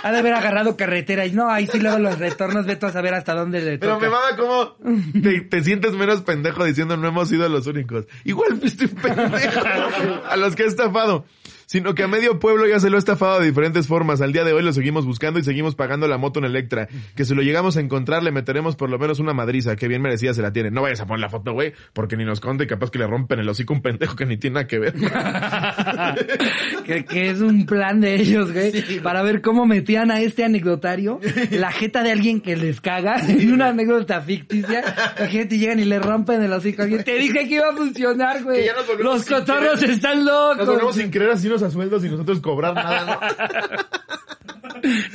Ha 0.00 0.12
de 0.12 0.18
haber 0.18 0.32
agarrado 0.32 0.76
carretera 0.76 1.26
y 1.26 1.32
no, 1.32 1.50
ahí 1.50 1.66
sí 1.66 1.80
luego 1.80 1.98
los 1.98 2.20
retornos, 2.20 2.66
vete 2.66 2.86
a 2.86 2.92
saber 2.92 3.14
hasta 3.14 3.34
dónde 3.34 3.60
le 3.60 3.78
Pero 3.78 3.94
toca. 3.94 4.06
me 4.06 4.12
mama 4.12 4.36
como 4.36 4.76
te, 5.22 5.40
te 5.40 5.64
sientes 5.64 5.92
menos 5.94 6.20
pendejo 6.22 6.64
diciendo 6.64 6.96
no 6.96 7.08
hemos 7.08 7.28
sido 7.28 7.48
los 7.48 7.66
únicos. 7.66 8.04
Igual 8.22 8.58
fuiste 8.60 8.84
un 8.84 8.94
pendejo 8.94 9.60
a 10.30 10.36
los 10.36 10.54
que 10.54 10.62
he 10.62 10.66
estafado. 10.66 11.24
Sino 11.68 11.94
que 11.94 12.02
a 12.02 12.08
medio 12.08 12.38
pueblo 12.38 12.66
ya 12.66 12.80
se 12.80 12.88
lo 12.88 12.96
ha 12.96 12.98
estafado 12.98 13.40
de 13.40 13.46
diferentes 13.46 13.86
formas. 13.86 14.22
Al 14.22 14.32
día 14.32 14.42
de 14.42 14.54
hoy 14.54 14.62
lo 14.62 14.72
seguimos 14.72 15.04
buscando 15.04 15.38
y 15.38 15.44
seguimos 15.44 15.74
pagando 15.74 16.08
la 16.08 16.16
moto 16.16 16.38
en 16.38 16.46
Electra. 16.46 16.88
Que 17.14 17.26
si 17.26 17.34
lo 17.34 17.42
llegamos 17.42 17.76
a 17.76 17.80
encontrar 17.80 18.22
le 18.22 18.32
meteremos 18.32 18.74
por 18.74 18.88
lo 18.88 18.98
menos 18.98 19.18
una 19.18 19.34
madriza. 19.34 19.76
Que 19.76 19.86
bien 19.86 20.00
merecida 20.00 20.32
se 20.32 20.40
la 20.40 20.50
tiene. 20.50 20.70
No 20.70 20.80
vayas 20.80 21.02
a 21.02 21.06
poner 21.06 21.20
la 21.20 21.28
foto, 21.28 21.52
güey. 21.52 21.74
Porque 21.92 22.16
ni 22.16 22.24
nos 22.24 22.40
conte 22.40 22.64
y 22.64 22.66
capaz 22.66 22.90
que 22.90 22.98
le 22.98 23.06
rompen 23.06 23.40
el 23.40 23.48
hocico 23.50 23.74
un 23.74 23.82
pendejo 23.82 24.16
que 24.16 24.24
ni 24.24 24.38
tiene 24.38 24.54
nada 24.54 24.66
que 24.66 24.78
ver. 24.78 24.94
que, 26.86 27.04
que 27.04 27.28
es 27.28 27.42
un 27.42 27.66
plan 27.66 28.00
de 28.00 28.14
ellos, 28.14 28.50
güey, 28.50 29.00
para 29.02 29.22
ver 29.22 29.42
cómo 29.42 29.66
metían 29.66 30.10
a 30.10 30.22
este 30.22 30.44
anecdotario 30.44 31.20
la 31.50 31.70
jeta 31.70 32.02
de 32.02 32.12
alguien 32.12 32.40
que 32.40 32.56
les 32.56 32.80
caga 32.80 33.20
en 33.28 33.52
una 33.52 33.68
anécdota 33.68 34.22
ficticia. 34.22 34.82
La 35.18 35.26
gente 35.26 35.58
llegan 35.58 35.78
y 35.80 35.84
le 35.84 35.98
rompen 35.98 36.42
el 36.42 36.50
hocico 36.50 36.80
a 36.80 36.84
alguien. 36.84 37.04
Te 37.04 37.18
dije 37.18 37.46
que 37.46 37.56
iba 37.56 37.68
a 37.68 37.76
funcionar, 37.76 38.42
güey. 38.42 38.64
Nos 38.66 38.98
Los 38.98 39.26
cotorros 39.26 39.82
están 39.82 40.24
Nos 40.24 40.56
locos. 40.56 40.66
volvemos 40.66 40.94
sin 40.94 41.10
querer 41.10 41.28
así 41.28 41.57
a 41.62 41.70
sueldos 41.70 42.04
y 42.04 42.08
nosotros 42.08 42.40
cobrar 42.40 42.74
nada, 42.74 43.04
¿no? 43.04 43.20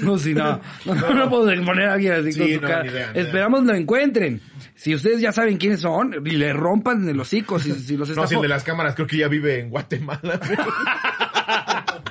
No, 0.01 0.17
si 0.17 0.33
no. 0.33 0.59
No, 0.85 0.93
no, 1.13 1.29
puedo 1.29 1.49
exponer 1.49 1.87
a 1.87 1.93
alguien 1.93 2.11
así 2.13 2.33
Sí, 2.33 2.39
con 2.39 2.47
su 2.49 2.61
no, 2.61 2.67
cara. 2.67 2.83
ni 2.83 2.89
idea. 2.89 3.11
Esperamos 3.13 3.63
lo 3.63 3.73
encuentren. 3.73 4.41
Si 4.75 4.93
ustedes 4.93 5.21
ya 5.21 5.31
saben 5.31 5.55
quiénes 5.57 5.79
son, 5.79 6.13
y 6.25 6.31
le 6.31 6.51
rompan 6.51 7.07
el 7.07 7.17
hocico 7.19 7.57
si, 7.59 7.71
si 7.71 7.95
los 7.95 8.09
No, 8.09 8.13
si 8.15 8.21
estafó. 8.21 8.35
el 8.35 8.41
de 8.41 8.47
las 8.49 8.63
cámaras 8.63 8.93
creo 8.93 9.07
que 9.07 9.17
ya 9.17 9.29
vive 9.29 9.59
en 9.59 9.69
Guatemala. 9.69 10.39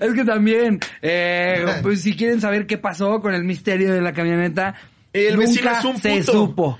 Es 0.00 0.14
que 0.14 0.24
también, 0.24 0.80
eh, 1.02 1.64
pues 1.82 2.00
si 2.02 2.16
quieren 2.16 2.40
saber 2.40 2.66
qué 2.66 2.78
pasó 2.78 3.20
con 3.20 3.34
el 3.34 3.44
misterio 3.44 3.92
de 3.92 4.00
la 4.00 4.12
camioneta, 4.12 4.74
El 5.12 5.36
vecino 5.36 5.66
nunca 5.70 5.78
es 5.78 5.84
un 5.84 5.98
se 5.98 6.22
supo. 6.24 6.78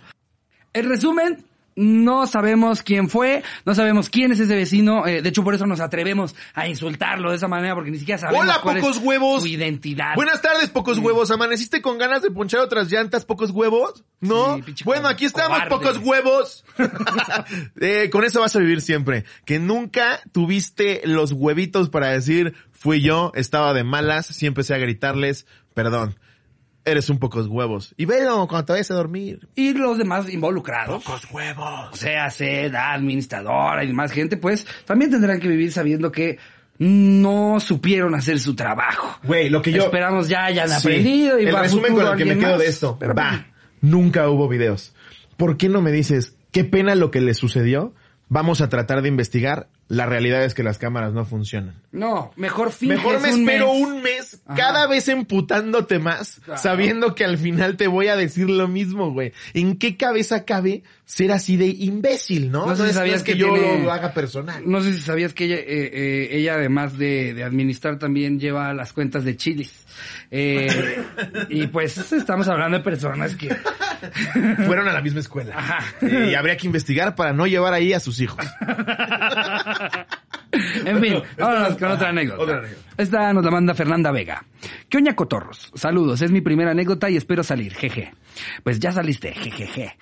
En 0.73 0.89
resumen, 0.89 1.45
no 1.77 2.27
sabemos 2.27 2.83
quién 2.83 3.09
fue, 3.09 3.43
no 3.65 3.75
sabemos 3.75 4.11
quién 4.11 4.33
es 4.33 4.41
ese 4.41 4.55
vecino, 4.55 5.07
eh, 5.07 5.23
de 5.23 5.29
hecho 5.29 5.45
por 5.45 5.55
eso 5.55 5.67
nos 5.67 5.81
atrevemos 5.81 6.35
a 6.55 6.69
insultarlo 6.69 7.31
de 7.31 7.37
esa 7.37 7.49
manera, 7.49 7.75
porque 7.75 7.91
ni 7.91 7.99
siquiera 7.99 8.19
sabemos 8.19 8.43
Hola, 8.43 8.61
cuál 8.63 8.81
pocos 8.81 8.97
es 8.97 9.03
huevos. 9.03 9.43
su 9.43 9.49
identidad. 9.49 10.15
Buenas 10.15 10.43
tardes, 10.43 10.69
pocos 10.71 10.99
huevos. 10.99 11.31
¿Amaneciste 11.31 11.81
con 11.81 11.99
ganas 11.99 12.23
de 12.23 12.31
ponchar 12.31 12.61
otras 12.61 12.91
llantas, 12.91 13.25
pocos 13.25 13.51
huevos? 13.51 14.05
¿No? 14.21 14.61
Sí, 14.75 14.85
bueno, 14.85 15.09
aquí 15.09 15.25
estamos, 15.25 15.59
cobarde. 15.59 15.71
pocos 15.71 15.99
huevos. 15.99 16.65
Eh, 17.81 18.11
con 18.11 18.25
eso 18.25 18.41
vas 18.41 18.55
a 18.57 18.59
vivir 18.59 18.81
siempre. 18.81 19.25
Que 19.45 19.59
nunca 19.59 20.21
tuviste 20.33 21.01
los 21.05 21.33
huevitos 21.33 21.89
para 21.89 22.09
decir, 22.09 22.55
fui 22.73 23.01
yo, 23.01 23.33
estaba 23.35 23.73
de 23.75 23.85
malas, 23.85 24.27
sí 24.27 24.47
empecé 24.47 24.75
a 24.75 24.79
gritarles, 24.79 25.47
perdón. 25.75 26.17
Eres 26.85 27.11
un 27.11 27.19
pocos 27.19 27.47
huevos. 27.47 27.95
Y 27.99 28.07
velo 28.07 28.47
cuando 28.49 28.65
te 28.67 28.73
vayas 28.73 28.91
a 28.91 28.95
dormir. 28.95 29.49
Y 29.55 29.75
los 29.75 29.99
demás 29.99 30.29
involucrados. 30.33 31.05
Pocos 31.05 31.27
huevos. 31.31 31.91
o 31.93 31.97
sea, 31.97 32.31
seda, 32.31 32.93
administradora 32.95 33.85
y 33.85 33.89
demás 33.89 34.13
gente, 34.13 34.37
pues 34.39 34.67
también 34.87 35.11
tendrán 35.11 35.41
que 35.41 35.49
vivir 35.49 35.73
sabiendo 35.73 36.11
que 36.11 36.39
no 36.79 37.61
supieron 37.61 38.15
hacer 38.15 38.41
su 38.41 38.55
trabajo. 38.57 39.19
Güey, 39.25 39.51
lo 39.51 39.61
que 39.61 39.71
yo... 39.73 39.83
Esperamos 39.85 40.29
ya 40.29 40.45
hayan 40.47 40.69
Sí. 40.69 40.75
aprendido 40.77 41.39
y 41.39 41.45
el 41.47 41.55
va 41.55 41.63
resumen 41.63 41.95
con 41.95 42.07
el 42.07 42.17
que 42.17 42.25
me 42.25 42.39
quedo 42.39 42.53
más. 42.53 42.59
de 42.61 42.67
esto. 42.67 42.97
Pero 42.99 43.15
va. 43.15 43.47
Nunca 43.83 44.29
hubo 44.31 44.49
videos. 44.49 44.95
¿Por 45.37 45.59
qué 45.59 45.69
no 45.69 45.83
me 45.83 45.93
dices 45.93 46.37
qué 46.53 46.65
pena 46.65 46.95
lo 46.95 47.11
que 47.11 47.21
le 47.21 47.35
sucedió? 47.35 47.95
Vamos 48.31 48.61
a 48.63 48.69
tratar 48.71 49.03
de 49.03 49.09
investigar. 49.09 49.69
La 49.89 50.07
realidad 50.07 50.45
es 50.45 50.55
que 50.55 50.63
las 50.63 50.79
cámaras 50.79 51.13
no 51.13 51.25
funcionan. 51.27 51.83
No, 51.93 52.31
mejor 52.37 52.71
finges 52.71 52.99
Mejor 52.99 53.21
me 53.21 53.35
un 53.35 53.41
espero 53.41 53.73
mes. 53.75 53.83
un 53.83 54.03
mes, 54.03 54.43
Ajá. 54.47 54.55
cada 54.57 54.87
vez 54.87 55.09
emputándote 55.09 55.99
más, 55.99 56.41
sabiendo 56.57 57.17
que 57.17 57.25
al 57.25 57.37
final 57.37 57.77
te 57.77 57.89
voy 57.89 58.07
a 58.07 58.15
decir 58.15 58.49
lo 58.49 58.69
mismo, 58.69 59.11
güey. 59.13 59.33
¿En 59.55 59.77
qué 59.77 59.97
cabeza 59.97 60.45
cabe 60.45 60.85
ser 61.05 61.33
así 61.33 61.57
de 61.57 61.67
imbécil, 61.67 62.53
no? 62.53 62.67
No 62.67 62.77
sé 62.77 62.87
si 62.89 62.93
sabías 62.95 63.25
que 63.25 63.37
yo 63.37 63.53
tiene- 63.53 63.83
lo 63.83 63.91
haga 63.93 64.15
personal. 64.15 64.63
No 64.65 64.81
sé 64.83 64.93
si 64.93 65.01
sabías 65.01 65.35
que 65.35 65.47
ella, 65.47 65.57
eh, 65.57 65.65
eh, 65.67 66.29
ella 66.31 66.55
además 66.55 66.97
de, 66.97 67.35
de 67.35 67.43
administrar 67.43 67.99
también 67.99 68.39
lleva 68.39 68.73
las 68.73 68.93
cuentas 68.93 69.25
de 69.25 69.37
chilis. 69.37 69.73
Eh, 70.31 71.03
y 71.49 71.67
pues 71.67 72.13
estamos 72.13 72.47
hablando 72.47 72.79
de 72.79 72.85
personas 72.85 73.35
que... 73.35 73.49
Fueron 74.65 74.89
a 74.89 74.93
la 74.95 75.03
misma 75.03 75.21
escuela. 75.21 75.55
Ajá. 75.59 75.85
Y 76.07 76.35
habría 76.35 76.57
que 76.57 76.67
investigar 76.67 77.15
para 77.17 77.33
no 77.33 77.47
llevar 77.47 77.75
ahí 77.75 77.93
a 77.93 78.01
sus 78.01 78.21
hijos. 78.21 78.47
En 80.53 81.01
fin, 81.01 81.15
vámonos 81.39 81.77
con 81.77 81.91
otra 81.93 82.09
anécdota. 82.09 82.43
Otra 82.43 82.59
anécdota. 82.59 82.83
Esta 82.97 83.33
nos 83.33 83.45
la 83.45 83.51
manda 83.51 83.75
Fernanda 83.75 84.11
Vega. 84.11 84.45
¿Qué 84.89 84.99
oña 84.99 85.15
cotorros? 85.15 85.71
Saludos, 85.75 86.23
es 86.23 86.31
mi 86.31 86.41
primera 86.41 86.73
anécdota 86.73 87.09
y 87.11 87.17
espero 87.17 87.43
salir, 87.43 87.75
jeje. 87.75 88.13
Pues 88.63 88.79
ya 88.81 88.93
saliste, 88.93 89.33
jejeje. 89.33 89.97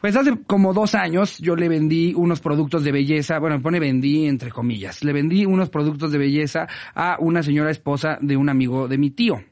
Pues 0.00 0.14
hace 0.14 0.36
como 0.46 0.74
dos 0.74 0.94
años 0.94 1.38
yo 1.38 1.56
le 1.56 1.68
vendí 1.68 2.12
unos 2.14 2.40
productos 2.40 2.84
de 2.84 2.92
belleza, 2.92 3.38
bueno, 3.38 3.60
pone 3.62 3.80
vendí 3.80 4.26
entre 4.26 4.50
comillas, 4.50 5.02
le 5.02 5.12
vendí 5.12 5.46
unos 5.46 5.70
productos 5.70 6.12
de 6.12 6.18
belleza 6.18 6.66
a 6.94 7.16
una 7.18 7.42
señora 7.42 7.70
esposa 7.70 8.18
de 8.20 8.36
un 8.36 8.48
amigo 8.48 8.88
de 8.88 8.98
mi 8.98 9.10
tío. 9.10 9.42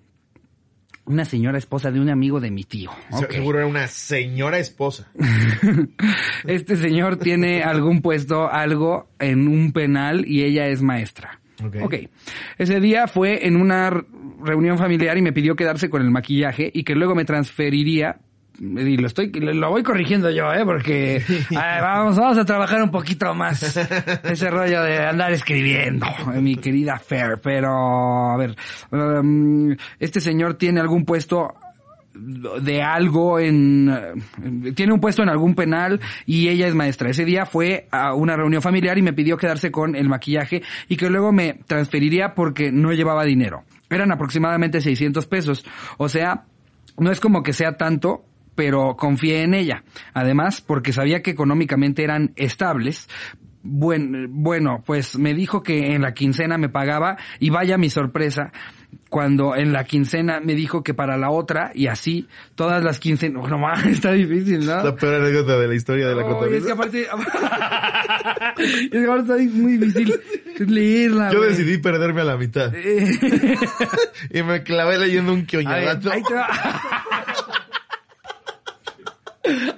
Una 1.06 1.24
señora 1.24 1.58
esposa 1.58 1.90
de 1.90 2.00
un 2.00 2.08
amigo 2.08 2.40
de 2.40 2.50
mi 2.50 2.64
tío. 2.64 2.90
Seguro 3.30 3.58
era 3.58 3.66
una 3.66 3.88
señora 3.88 4.58
esposa. 4.58 5.10
Este 6.46 6.76
señor 6.76 7.16
tiene 7.16 7.62
algún 7.62 8.00
puesto, 8.00 8.50
algo 8.50 9.08
en 9.18 9.48
un 9.48 9.72
penal 9.72 10.24
y 10.26 10.42
ella 10.44 10.66
es 10.66 10.82
maestra. 10.82 11.40
Ok. 11.64 11.76
ok. 11.82 11.94
Ese 12.58 12.80
día 12.80 13.06
fue 13.06 13.46
en 13.46 13.56
una 13.56 13.90
reunión 14.42 14.78
familiar 14.78 15.16
y 15.18 15.22
me 15.22 15.32
pidió 15.32 15.56
quedarse 15.56 15.90
con 15.90 16.02
el 16.02 16.10
maquillaje 16.10 16.70
y 16.72 16.84
que 16.84 16.94
luego 16.94 17.14
me 17.14 17.24
transferiría. 17.24 18.18
Y 18.58 18.96
lo 18.96 19.08
estoy, 19.08 19.30
lo 19.32 19.70
voy 19.70 19.82
corrigiendo 19.82 20.30
yo, 20.30 20.52
eh, 20.52 20.64
porque 20.64 21.22
ay, 21.50 21.80
vamos, 21.80 22.16
vamos 22.16 22.38
a 22.38 22.44
trabajar 22.44 22.82
un 22.82 22.90
poquito 22.90 23.34
más 23.34 23.62
ese 24.24 24.50
rollo 24.50 24.82
de 24.82 25.04
andar 25.04 25.32
escribiendo, 25.32 26.06
eh, 26.32 26.40
mi 26.40 26.54
querida 26.56 26.98
Fair. 26.98 27.40
Pero, 27.42 28.32
a 28.32 28.36
ver, 28.36 28.54
um, 28.92 29.74
este 29.98 30.20
señor 30.20 30.54
tiene 30.54 30.80
algún 30.80 31.04
puesto 31.04 31.54
de 32.14 32.80
algo 32.80 33.40
en 33.40 33.88
eh, 33.88 34.72
tiene 34.74 34.92
un 34.92 35.00
puesto 35.00 35.22
en 35.22 35.28
algún 35.28 35.54
penal 35.54 36.00
y 36.26 36.48
ella 36.48 36.68
es 36.68 36.74
maestra. 36.74 37.10
Ese 37.10 37.24
día 37.24 37.46
fue 37.46 37.88
a 37.90 38.14
una 38.14 38.36
reunión 38.36 38.62
familiar 38.62 38.96
y 38.98 39.02
me 39.02 39.12
pidió 39.12 39.36
quedarse 39.36 39.70
con 39.70 39.96
el 39.96 40.08
maquillaje 40.08 40.62
y 40.88 40.96
que 40.96 41.10
luego 41.10 41.32
me 41.32 41.54
transferiría 41.66 42.34
porque 42.34 42.70
no 42.70 42.92
llevaba 42.92 43.24
dinero. 43.24 43.64
Eran 43.90 44.12
aproximadamente 44.12 44.80
600 44.80 45.26
pesos. 45.26 45.64
O 45.98 46.08
sea, 46.08 46.44
no 46.98 47.10
es 47.10 47.20
como 47.20 47.42
que 47.42 47.52
sea 47.52 47.76
tanto, 47.76 48.24
pero 48.54 48.96
confié 48.96 49.42
en 49.42 49.54
ella. 49.54 49.84
Además, 50.12 50.60
porque 50.60 50.92
sabía 50.92 51.22
que 51.22 51.30
económicamente 51.30 52.04
eran 52.04 52.32
estables. 52.36 53.08
Buen, 53.62 54.42
bueno, 54.42 54.82
pues 54.84 55.18
me 55.18 55.32
dijo 55.32 55.62
que 55.62 55.94
en 55.94 56.02
la 56.02 56.12
quincena 56.12 56.58
me 56.58 56.68
pagaba 56.68 57.16
y 57.40 57.48
vaya 57.48 57.78
mi 57.78 57.88
sorpresa 57.88 58.52
cuando 59.08 59.54
en 59.56 59.72
la 59.72 59.84
quincena 59.84 60.40
me 60.40 60.54
dijo 60.54 60.82
que 60.82 60.94
para 60.94 61.16
la 61.16 61.30
otra 61.30 61.70
y 61.74 61.86
así 61.86 62.26
todas 62.54 62.82
las 62.82 62.98
quincenas, 62.98 63.48
no 63.48 63.58
mames, 63.58 63.86
está 63.86 64.12
difícil, 64.12 64.66
¿no? 64.66 64.82
La 64.82 64.94
peor 64.96 65.22
anécdota 65.22 65.58
de 65.58 65.68
la 65.68 65.74
historia 65.74 66.08
de 66.08 66.14
la 66.14 66.22
Ay, 66.22 66.54
es 66.54 66.66
que 66.66 66.72
aparte, 66.72 67.02
es 68.58 68.90
que 68.90 69.04
aparte 69.04 69.22
está 69.22 69.56
muy 69.56 69.76
difícil 69.76 70.20
leerla. 70.58 71.32
Yo 71.32 71.42
decidí 71.42 71.78
perderme 71.78 72.22
a 72.22 72.24
la 72.24 72.36
mitad. 72.36 72.74
Eh, 72.74 73.56
Y 74.30 74.42
me 74.42 74.62
clavé 74.62 74.98
leyendo 74.98 75.32
un 75.32 75.44
quioñadato. 75.46 76.10
ahí 76.10 76.22
te 76.22 76.34
va. 76.34 76.48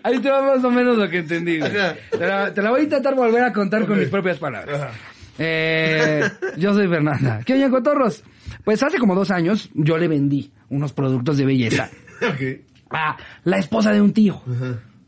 Ahí 0.03 0.19
te 0.21 0.31
va 0.31 0.43
más 0.55 0.65
o 0.65 0.71
menos 0.71 0.97
lo 0.97 1.09
que 1.09 1.19
entendí. 1.19 1.59
güey. 1.59 1.77
Ajá. 1.77 1.97
Te 2.11 2.19
la, 2.27 2.55
te 2.55 2.63
la 2.63 2.71
voy 2.71 2.81
a 2.81 2.85
intentar 2.85 3.15
volver 3.15 3.43
a 3.43 3.53
contar 3.53 3.87
con 3.87 3.99
mis 3.99 4.09
propias 4.09 4.39
palabras. 4.39 4.81
Ajá. 4.81 4.91
Eh, 5.39 6.23
yo 6.57 6.73
soy 6.73 6.89
Fernanda. 6.89 7.41
¿Qué 7.45 7.55
oña, 7.55 7.69
cotorros? 7.71 8.23
Pues 8.65 8.83
hace 8.83 8.99
como 8.99 9.15
dos 9.15 9.31
años 9.31 9.71
yo 9.75 9.99
le 9.99 10.09
vendí 10.09 10.51
unos 10.71 10.93
productos 10.93 11.37
de 11.37 11.45
belleza 11.45 11.91
Ok. 12.23 12.61
a 12.91 13.17
la 13.45 13.59
esposa 13.59 13.93
de 13.93 14.01
un 14.01 14.13
tío. 14.13 14.43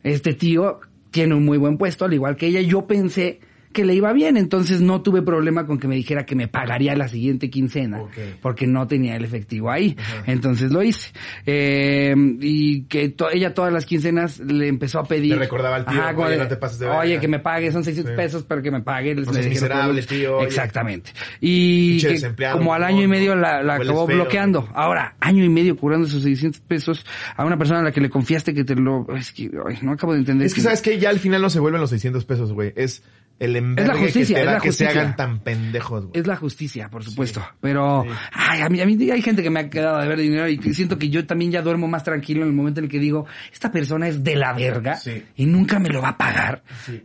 Este 0.02 0.34
tío 0.34 0.80
tiene 1.10 1.34
un 1.34 1.44
muy 1.44 1.56
buen 1.58 1.78
puesto, 1.78 2.04
al 2.04 2.12
igual 2.14 2.36
que 2.36 2.46
ella. 2.46 2.60
Yo 2.60 2.86
pensé 2.86 3.40
que 3.72 3.84
le 3.84 3.94
iba 3.94 4.12
bien, 4.12 4.36
entonces 4.36 4.80
no 4.80 5.02
tuve 5.02 5.22
problema 5.22 5.66
con 5.66 5.78
que 5.78 5.86
me 5.88 5.94
dijera 5.96 6.24
que 6.26 6.34
me 6.34 6.48
pagaría 6.48 6.94
la 6.96 7.08
siguiente 7.08 7.50
quincena, 7.50 8.02
porque 8.42 8.66
no 8.66 8.86
tenía 8.86 9.16
el 9.16 9.24
efectivo 9.24 9.70
ahí. 9.70 9.96
Entonces 10.26 10.72
lo 10.72 10.82
hice. 10.82 11.10
Eh, 11.46 12.14
y 12.40 12.82
que 12.84 13.08
to- 13.10 13.30
ella 13.30 13.54
todas 13.54 13.72
las 13.72 13.84
quincenas 13.86 14.38
le 14.40 14.68
empezó 14.68 14.98
a 15.00 15.04
pedir. 15.04 15.32
Le 15.34 15.38
recordaba 15.40 15.76
al 15.76 15.84
tío, 15.86 16.00
"Oye, 16.16 16.36
no 16.36 16.48
te 16.48 16.56
pases 16.56 16.78
de 16.78 16.86
Oye, 16.88 17.08
verga". 17.10 17.20
que 17.20 17.28
me 17.28 17.38
pague, 17.38 17.72
son 17.72 17.84
600 17.84 18.12
Sí. 18.12 18.16
pesos, 18.16 18.44
pero 18.48 18.62
que 18.62 18.70
me 18.70 18.80
pague. 18.80 19.14
No 19.14 19.32
miserable, 19.32 20.02
puedo". 20.02 20.06
tío. 20.18 20.40
Exactamente. 20.42 21.10
Y 21.40 22.00
que 22.00 22.20
como 22.52 22.74
al 22.74 22.84
año 22.84 23.02
y 23.02 23.08
medio 23.08 23.34
la, 23.36 23.62
la 23.62 23.74
acabó 23.76 24.06
bloqueando. 24.06 24.68
Ahora, 24.74 25.14
año 25.20 25.44
y 25.44 25.48
medio 25.48 25.76
cobrando 25.76 26.06
esos 26.06 26.22
600 26.22 26.60
pesos 26.60 27.04
a 27.36 27.44
una 27.44 27.56
persona 27.56 27.80
a 27.80 27.82
la 27.82 27.92
que 27.92 28.00
le 28.00 28.10
confiaste 28.10 28.54
que 28.54 28.64
te 28.64 28.74
lo... 28.74 29.06
Es 29.16 29.32
que 29.32 29.50
ay, 29.66 29.78
no 29.82 29.92
acabo 29.92 30.12
de 30.12 30.20
entender. 30.20 30.46
Es 30.46 30.54
que 30.54 30.60
sabes 30.60 30.82
que 30.82 30.98
ya 30.98 31.10
al 31.10 31.18
final 31.18 31.42
no 31.42 31.50
se 31.50 31.60
vuelven 31.60 31.80
los 31.80 31.90
600 31.90 32.24
pesos, 32.24 32.52
güey. 32.52 32.72
Es 32.76 33.02
el 33.38 33.56
envergue 33.56 33.98
justicia, 33.98 34.26
que 34.26 34.34
te 34.34 34.40
es 34.40 34.46
da 34.46 34.52
la 34.54 34.60
que 34.60 34.72
se 34.72 34.84
justicia. 34.84 35.00
hagan 35.02 35.16
tan 35.16 35.38
pendejos, 35.40 36.06
güey. 36.06 36.20
Es 36.20 36.26
la 36.26 36.36
justicia, 36.36 36.88
por 36.88 37.04
supuesto. 37.04 37.42
Pero, 37.60 38.02
sí. 38.04 38.10
ay, 38.32 38.60
a 38.62 38.68
mí, 38.68 38.80
a 38.80 38.86
mí 38.86 39.10
hay 39.10 39.22
gente 39.22 39.42
que 39.42 39.50
me 39.50 39.60
ha 39.60 39.70
quedado 39.70 39.98
de 40.00 40.08
ver 40.08 40.18
dinero 40.18 40.48
y 40.48 40.58
siento 40.74 40.98
que 40.98 41.08
yo 41.08 41.26
también 41.26 41.52
ya 41.52 41.62
duermo 41.62 41.86
más 41.88 42.02
tranquilo 42.04 42.42
en 42.42 42.48
el 42.48 42.54
momento 42.54 42.80
en 42.80 42.84
el 42.86 42.90
que 42.90 42.98
digo, 42.98 43.26
esta 43.52 43.70
persona 43.70 44.08
es 44.08 44.24
de 44.24 44.34
la 44.36 44.52
verga 44.54 44.96
Sí. 44.96 45.22
y 45.36 45.46
nunca 45.46 45.78
me 45.78 45.88
lo 45.88 46.02
va 46.02 46.10
a 46.10 46.18
pagar. 46.18 46.62
Sí. 46.84 47.04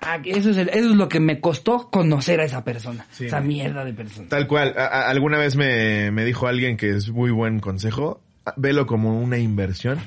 Ah, 0.00 0.20
eso, 0.24 0.50
es 0.50 0.56
el- 0.58 0.68
eso 0.68 0.90
es 0.90 0.96
lo 0.96 1.08
que 1.08 1.18
me 1.18 1.40
costó 1.40 1.90
conocer 1.90 2.40
a 2.40 2.44
esa 2.44 2.62
persona. 2.62 3.04
Sí, 3.10 3.26
esa 3.26 3.40
mierda 3.40 3.84
de 3.84 3.92
persona. 3.94 4.28
Tal 4.28 4.46
cual. 4.46 4.74
A- 4.78 4.84
a- 4.86 5.08
alguna 5.10 5.38
vez 5.38 5.56
me, 5.56 6.12
me 6.12 6.24
dijo 6.24 6.46
alguien 6.46 6.76
que 6.76 6.90
es 6.90 7.10
muy 7.10 7.32
buen 7.32 7.58
consejo. 7.58 8.22
ah, 8.46 8.54
Velo 8.56 8.86
como 8.86 9.20
una 9.20 9.38
inversión 9.38 9.98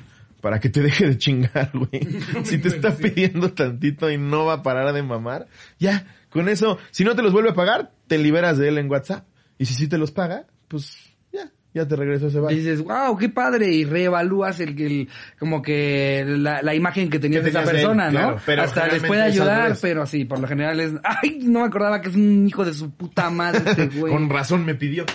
para 0.41 0.59
que 0.59 0.69
te 0.69 0.81
deje 0.81 1.07
de 1.07 1.17
chingar, 1.17 1.71
güey. 1.73 2.07
Si 2.43 2.57
te 2.57 2.67
está 2.67 2.91
pidiendo 2.95 3.53
tantito 3.53 4.09
y 4.11 4.17
no 4.17 4.45
va 4.45 4.53
a 4.55 4.63
parar 4.63 4.91
de 4.93 5.03
mamar, 5.03 5.47
ya, 5.79 6.05
con 6.29 6.49
eso, 6.49 6.77
si 6.91 7.03
no 7.03 7.15
te 7.15 7.21
los 7.21 7.31
vuelve 7.33 7.51
a 7.51 7.53
pagar, 7.53 7.91
te 8.07 8.17
liberas 8.17 8.57
de 8.57 8.67
él 8.69 8.77
en 8.77 8.89
WhatsApp. 8.89 9.25
Y 9.57 9.65
si 9.65 9.73
sí 9.75 9.87
te 9.87 9.97
los 9.99 10.11
paga, 10.11 10.45
pues 10.67 10.97
ya, 11.31 11.51
ya 11.73 11.87
te 11.87 11.95
regreso 11.95 12.27
ese 12.27 12.39
Y 12.39 12.41
vale. 12.41 12.55
dices, 12.57 12.81
wow, 12.83 13.15
qué 13.15 13.29
padre, 13.29 13.71
y 13.71 13.85
reevalúas 13.85 14.59
el, 14.59 14.81
el 14.81 15.07
como 15.37 15.61
que 15.61 16.23
la, 16.25 16.63
la 16.63 16.73
imagen 16.73 17.09
que 17.11 17.19
tenías 17.19 17.43
de 17.43 17.51
esa 17.51 17.61
él, 17.61 17.69
persona, 17.69 18.05
¿no? 18.05 18.11
claro, 18.11 18.37
pero 18.43 18.63
Hasta 18.63 18.87
les 18.87 19.03
puede 19.03 19.21
ayudar, 19.21 19.77
pero 19.79 20.07
sí, 20.07 20.25
por 20.25 20.39
lo 20.39 20.47
general 20.47 20.79
es, 20.79 20.93
ay, 21.03 21.41
no 21.43 21.59
me 21.59 21.65
acordaba 21.67 22.01
que 22.01 22.09
es 22.09 22.15
un 22.15 22.47
hijo 22.47 22.65
de 22.65 22.73
su 22.73 22.89
puta 22.89 23.29
madre 23.29 23.61
este 23.69 23.85
güey. 23.99 24.11
Con 24.11 24.27
razón 24.29 24.65
me 24.65 24.73
pidió. 24.73 25.05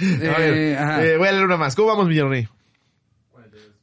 Eh, 0.00 0.28
A 0.34 0.38
ver, 0.38 0.78
ajá. 0.78 1.04
eh, 1.04 1.16
voy 1.16 1.28
a 1.28 1.32
leer 1.32 1.44
una 1.44 1.56
más. 1.58 1.76
¿Cómo 1.76 1.88
vamos, 1.88 2.08
Villarrey? 2.08 2.48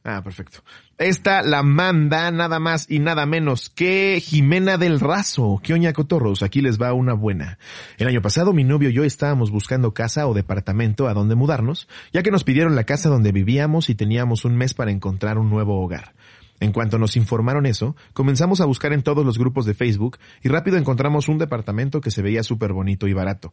Ah, 0.09 0.21
perfecto. 0.23 0.59
Esta 0.97 1.41
la 1.41 1.63
manda 1.63 2.31
nada 2.31 2.59
más 2.59 2.89
y 2.89 2.99
nada 2.99 3.25
menos 3.25 3.69
que 3.69 4.23
Jimena 4.23 4.77
del 4.77 5.01
Razo. 5.01 5.59
¿Qué 5.61 5.73
oña 5.73 5.91
cotorros? 5.91 6.43
Aquí 6.43 6.61
les 6.61 6.81
va 6.81 6.93
una 6.93 7.11
buena. 7.11 7.59
El 7.97 8.07
año 8.07 8.21
pasado 8.21 8.53
mi 8.53 8.63
novio 8.63 8.89
y 8.89 8.93
yo 8.93 9.03
estábamos 9.03 9.51
buscando 9.51 9.93
casa 9.93 10.25
o 10.25 10.33
departamento 10.33 11.09
a 11.09 11.13
donde 11.13 11.35
mudarnos, 11.35 11.89
ya 12.13 12.23
que 12.23 12.31
nos 12.31 12.45
pidieron 12.45 12.73
la 12.73 12.85
casa 12.85 13.09
donde 13.09 13.33
vivíamos 13.33 13.89
y 13.89 13.95
teníamos 13.95 14.45
un 14.45 14.55
mes 14.55 14.73
para 14.73 14.91
encontrar 14.91 15.37
un 15.37 15.49
nuevo 15.49 15.83
hogar. 15.83 16.13
En 16.61 16.71
cuanto 16.71 16.97
nos 16.97 17.17
informaron 17.17 17.65
eso, 17.65 17.97
comenzamos 18.13 18.61
a 18.61 18.65
buscar 18.65 18.93
en 18.93 19.03
todos 19.03 19.25
los 19.25 19.37
grupos 19.37 19.65
de 19.65 19.73
Facebook 19.73 20.19
y 20.41 20.47
rápido 20.47 20.77
encontramos 20.77 21.27
un 21.27 21.37
departamento 21.37 21.99
que 21.99 22.11
se 22.11 22.21
veía 22.21 22.43
súper 22.43 22.71
bonito 22.71 23.09
y 23.09 23.13
barato. 23.13 23.51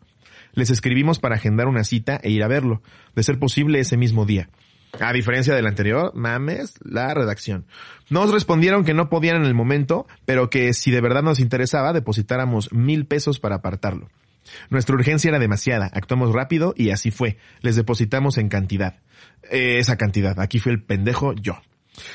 Les 0.53 0.71
escribimos 0.71 1.19
para 1.19 1.35
agendar 1.35 1.67
una 1.67 1.83
cita 1.83 2.21
e 2.23 2.31
ir 2.31 2.45
a 2.45 2.49
verlo, 2.49 2.81
de 3.17 3.25
ser 3.25 3.41
posible 3.41 3.81
ese 3.81 3.97
mismo 3.97 4.25
día. 4.25 4.51
A 5.01 5.13
diferencia 5.13 5.55
del 5.55 5.67
anterior, 5.67 6.13
mames, 6.15 6.75
la 6.85 7.13
redacción. 7.15 7.67
Nos 8.11 8.33
respondieron 8.33 8.85
que 8.85 8.95
no 8.95 9.09
podían 9.09 9.37
en 9.37 9.45
el 9.45 9.55
momento, 9.55 10.07
pero 10.25 10.51
que 10.51 10.73
si 10.73 10.91
de 10.91 11.01
verdad 11.01 11.23
nos 11.23 11.41
interesaba, 11.41 11.93
depositáramos 11.93 12.73
mil 12.73 13.07
pesos 13.07 13.41
para 13.41 13.57
apartarlo. 13.57 14.09
Nuestra 14.71 14.95
urgencia 14.95 15.29
era 15.29 15.39
demasiada, 15.39 15.91
actuamos 15.93 16.33
rápido 16.33 16.75
y 16.77 16.91
así 16.91 17.11
fue. 17.11 17.39
Les 17.61 17.77
depositamos 17.77 18.39
en 18.39 18.49
cantidad. 18.49 19.01
Eh, 19.51 19.79
esa 19.79 19.97
cantidad, 19.97 20.39
aquí 20.39 20.59
fue 20.59 20.73
el 20.73 20.83
pendejo 20.83 21.33
yo. 21.35 21.61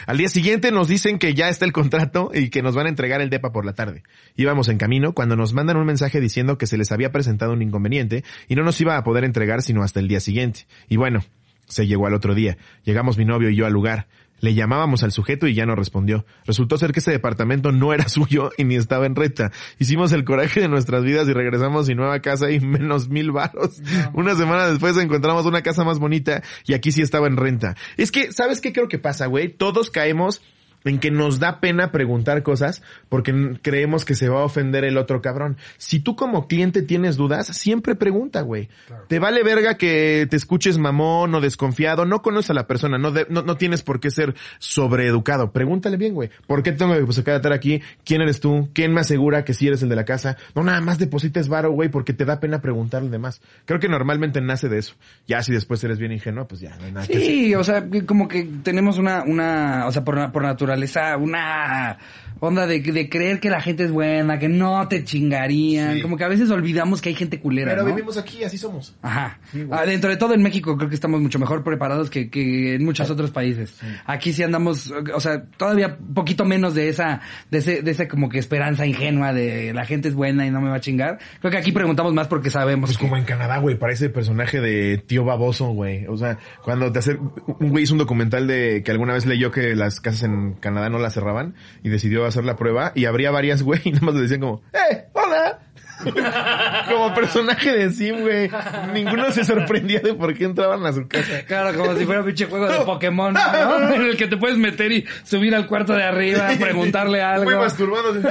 Al 0.05 0.17
día 0.17 0.27
siguiente 0.27 0.71
nos 0.71 0.87
dicen 0.87 1.19
que 1.19 1.33
ya 1.33 1.47
está 1.47 1.65
el 1.65 1.71
contrato 1.71 2.31
y 2.33 2.49
que 2.49 2.61
nos 2.61 2.75
van 2.75 2.87
a 2.87 2.89
entregar 2.89 3.21
el 3.21 3.29
DEPA 3.29 3.51
por 3.51 3.65
la 3.65 3.73
tarde. 3.73 4.03
Íbamos 4.35 4.67
en 4.67 4.77
camino 4.77 5.13
cuando 5.13 5.35
nos 5.35 5.53
mandan 5.53 5.77
un 5.77 5.85
mensaje 5.85 6.19
diciendo 6.19 6.57
que 6.57 6.67
se 6.67 6.77
les 6.77 6.91
había 6.91 7.11
presentado 7.11 7.53
un 7.53 7.61
inconveniente 7.61 8.23
y 8.47 8.55
no 8.55 8.63
nos 8.63 8.79
iba 8.81 8.97
a 8.97 9.03
poder 9.03 9.23
entregar 9.23 9.61
sino 9.61 9.83
hasta 9.83 9.99
el 9.99 10.07
día 10.07 10.19
siguiente. 10.19 10.67
Y 10.89 10.97
bueno, 10.97 11.21
se 11.69 11.87
llegó 11.87 12.07
al 12.07 12.13
otro 12.13 12.35
día. 12.35 12.57
Llegamos 12.83 13.17
mi 13.17 13.25
novio 13.25 13.49
y 13.49 13.55
yo 13.55 13.65
al 13.65 13.73
lugar. 13.73 14.07
Le 14.41 14.53
llamábamos 14.53 15.03
al 15.03 15.11
sujeto 15.11 15.47
y 15.47 15.53
ya 15.53 15.65
no 15.65 15.75
respondió. 15.75 16.25
Resultó 16.45 16.77
ser 16.77 16.91
que 16.91 16.99
ese 16.99 17.11
departamento 17.11 17.71
no 17.71 17.93
era 17.93 18.07
suyo 18.09 18.51
y 18.57 18.63
ni 18.63 18.75
estaba 18.75 19.05
en 19.05 19.15
renta. 19.15 19.51
Hicimos 19.79 20.11
el 20.11 20.23
coraje 20.23 20.61
de 20.61 20.67
nuestras 20.67 21.03
vidas 21.03 21.27
y 21.27 21.33
regresamos 21.33 21.87
sin 21.87 21.97
nueva 21.97 22.19
casa 22.21 22.51
y 22.51 22.59
menos 22.59 23.09
mil 23.09 23.31
varos. 23.31 23.81
Una 24.13 24.35
semana 24.35 24.67
después 24.67 24.97
encontramos 24.97 25.45
una 25.45 25.61
casa 25.61 25.83
más 25.83 25.99
bonita 25.99 26.41
y 26.65 26.73
aquí 26.73 26.91
sí 26.91 27.01
estaba 27.01 27.27
en 27.27 27.37
renta. 27.37 27.75
Es 27.97 28.11
que, 28.11 28.31
¿sabes 28.31 28.61
qué 28.61 28.73
creo 28.73 28.87
que 28.87 28.99
pasa, 28.99 29.27
güey? 29.27 29.49
Todos 29.49 29.89
caemos 29.89 30.41
en 30.85 30.99
que 30.99 31.11
nos 31.11 31.39
da 31.39 31.59
pena 31.59 31.91
preguntar 31.91 32.41
cosas 32.43 32.81
porque 33.09 33.57
creemos 33.61 34.05
que 34.05 34.15
se 34.15 34.29
va 34.29 34.41
a 34.41 34.45
ofender 34.45 34.83
el 34.83 34.97
otro 34.97 35.21
cabrón. 35.21 35.57
Si 35.77 35.99
tú 35.99 36.15
como 36.15 36.47
cliente 36.47 36.81
tienes 36.81 37.17
dudas, 37.17 37.47
siempre 37.47 37.95
pregunta, 37.95 38.41
güey. 38.41 38.69
Te 39.07 39.19
vale 39.19 39.43
verga 39.43 39.75
que 39.75 40.27
te 40.29 40.35
escuches 40.37 40.77
mamón 40.77 41.33
o 41.35 41.41
desconfiado, 41.41 42.05
no 42.05 42.21
conoces 42.21 42.51
a 42.51 42.53
la 42.53 42.67
persona, 42.67 42.97
no, 42.97 43.11
de- 43.11 43.27
no, 43.29 43.41
no 43.41 43.55
tienes 43.57 43.81
por 43.83 43.99
qué 43.99 44.09
ser 44.11 44.35
sobreeducado. 44.59 45.51
Pregúntale 45.51 45.97
bien, 45.97 46.13
güey. 46.13 46.29
¿Por 46.47 46.63
qué 46.63 46.71
tengo 46.71 46.93
que 46.93 47.01
pues, 47.03 47.17
estar 47.17 47.51
aquí? 47.53 47.81
¿Quién 48.05 48.21
eres 48.21 48.39
tú? 48.39 48.69
¿Quién 48.73 48.93
me 48.93 49.01
asegura 49.01 49.43
que 49.43 49.53
sí 49.53 49.67
eres 49.67 49.81
el 49.83 49.89
de 49.89 49.95
la 49.95 50.05
casa? 50.05 50.37
No 50.55 50.63
nada 50.63 50.79
más 50.81 50.97
deposites 50.99 51.47
varo, 51.49 51.71
güey, 51.71 51.89
porque 51.89 52.13
te 52.13 52.23
da 52.25 52.39
pena 52.39 52.61
preguntarle 52.61 53.09
demás. 53.09 53.41
Creo 53.65 53.79
que 53.79 53.89
normalmente 53.89 54.41
nace 54.41 54.69
de 54.69 54.77
eso. 54.79 54.95
Ya 55.27 55.41
si 55.43 55.51
después 55.51 55.83
eres 55.83 55.99
bien 55.99 56.11
ingenuo, 56.11 56.47
pues 56.47 56.61
ya 56.61 56.75
no 56.77 56.85
hay 56.85 56.91
nada 56.91 57.07
que 57.07 57.17
hacer. 57.17 57.25
Sí, 57.27 57.55
o 57.55 57.63
sea, 57.63 57.85
como 58.05 58.27
que 58.27 58.47
tenemos 58.63 58.97
una, 58.97 59.23
una, 59.23 59.85
o 59.87 59.91
sea, 59.91 60.03
por, 60.03 60.31
por 60.31 60.43
naturaleza, 60.43 60.68
una 61.17 61.97
onda 62.39 62.67
de, 62.67 62.79
de 62.81 63.09
creer 63.09 63.39
que 63.39 63.49
la 63.49 63.61
gente 63.61 63.83
es 63.83 63.91
buena, 63.91 64.39
que 64.39 64.49
no 64.49 64.87
te 64.87 65.03
chingarían, 65.03 65.95
Sí. 65.95 66.01
como 66.01 66.17
que 66.17 66.23
a 66.23 66.27
veces 66.27 66.49
olvidamos 66.51 67.01
que 67.01 67.09
hay 67.09 67.15
gente 67.15 67.39
culera, 67.39 67.71
Pero 67.71 67.83
¿no? 67.83 67.89
vivimos 67.93 68.17
aquí, 68.17 68.43
así 68.43 68.57
somos. 68.57 68.95
Ajá. 69.01 69.39
Sí. 69.51 69.65
Ah, 69.71 69.85
dentro 69.85 70.09
de 70.09 70.17
todo 70.17 70.33
en 70.33 70.41
México 70.41 70.75
creo 70.77 70.89
que 70.89 70.95
estamos 70.95 71.21
mucho 71.21 71.39
mejor 71.39 71.63
preparados 71.63 72.09
que, 72.09 72.29
que 72.29 72.75
en 72.75 72.85
muchos 72.85 73.09
otros 73.09 73.31
países. 73.31 73.77
Aquí 74.05 74.33
sí 74.33 74.43
andamos, 74.43 74.91
o 75.13 75.19
sea, 75.19 75.43
todavía 75.57 75.97
poquito 76.13 76.45
menos 76.45 76.73
de 76.75 76.89
esa, 76.89 77.21
de 77.51 77.57
ese, 77.59 77.81
de 77.81 77.91
esa 77.91 78.07
como 78.07 78.29
que 78.29 78.39
esperanza 78.39 78.85
ingenua 78.85 79.33
de 79.33 79.73
la 79.73 79.85
gente 79.85 80.07
es 80.07 80.13
buena 80.15 80.45
y 80.45 80.51
no 80.51 80.61
me 80.61 80.69
va 80.69 80.75
a 80.75 80.79
chingar. 80.81 81.19
Creo 81.39 81.51
que 81.51 81.57
aquí 81.57 81.71
preguntamos 81.71 82.13
más 82.13 82.27
porque 82.27 82.49
sabemos. 82.49 82.89
Pues 82.89 82.97
que- 82.97 83.03
como 83.03 83.17
en 83.17 83.25
Canadá, 83.25 83.57
güey, 83.59 83.77
parece 83.77 84.09
personaje 84.09 84.59
de 84.61 84.97
tío 84.97 85.25
baboso, 85.25 85.67
güey. 85.69 86.05
O 86.07 86.17
sea, 86.17 86.37
cuando 86.63 86.91
te 86.91 86.99
hace, 86.99 87.15
un 87.17 87.69
güey 87.69 87.83
hizo 87.83 87.93
un 87.93 87.99
documental 87.99 88.47
de 88.47 88.81
que 88.83 88.91
alguna 88.91 89.13
vez 89.13 89.25
leyó 89.25 89.51
que 89.51 89.75
las 89.75 89.99
casas 89.99 90.23
en 90.23 90.53
Canadá 90.53 90.89
no 90.89 90.99
las 90.99 91.13
cerraban 91.13 91.55
y 91.83 91.89
decidió 91.89 92.25
hacer 92.29 92.45
la 92.45 92.55
prueba 92.55 92.91
y 92.95 93.05
habría 93.05 93.31
varias, 93.31 93.61
güey, 93.63 93.81
y 93.85 93.91
nada 93.91 94.05
más 94.05 94.15
le 94.15 94.21
decían 94.21 94.41
como, 94.41 94.61
¡eh, 94.73 95.07
hola! 95.13 95.59
como 96.87 97.13
personaje 97.13 97.71
de 97.71 97.89
Sim, 97.91 98.21
güey. 98.21 98.49
Ninguno 98.93 99.31
se 99.31 99.43
sorprendía 99.43 99.99
de 99.99 100.13
por 100.13 100.33
qué 100.33 100.45
entraban 100.45 100.85
a 100.85 100.93
su 100.93 101.07
casa. 101.07 101.43
Claro, 101.45 101.77
como 101.77 101.93
si 101.95 102.05
fuera 102.05 102.21
un 102.21 102.27
pinche 102.27 102.45
juego 102.45 102.67
de 102.67 102.79
Pokémon, 102.85 103.33
¿no? 103.33 103.89
En 103.93 104.01
el 104.03 104.17
que 104.17 104.27
te 104.27 104.37
puedes 104.37 104.57
meter 104.57 104.91
y 104.91 105.05
subir 105.23 105.53
al 105.55 105.67
cuarto 105.67 105.93
de 105.93 106.03
arriba, 106.03 106.49
preguntarle 106.59 107.21
algo. 107.21 107.45
Muy 107.45 107.55
masturbándose. 107.55 108.27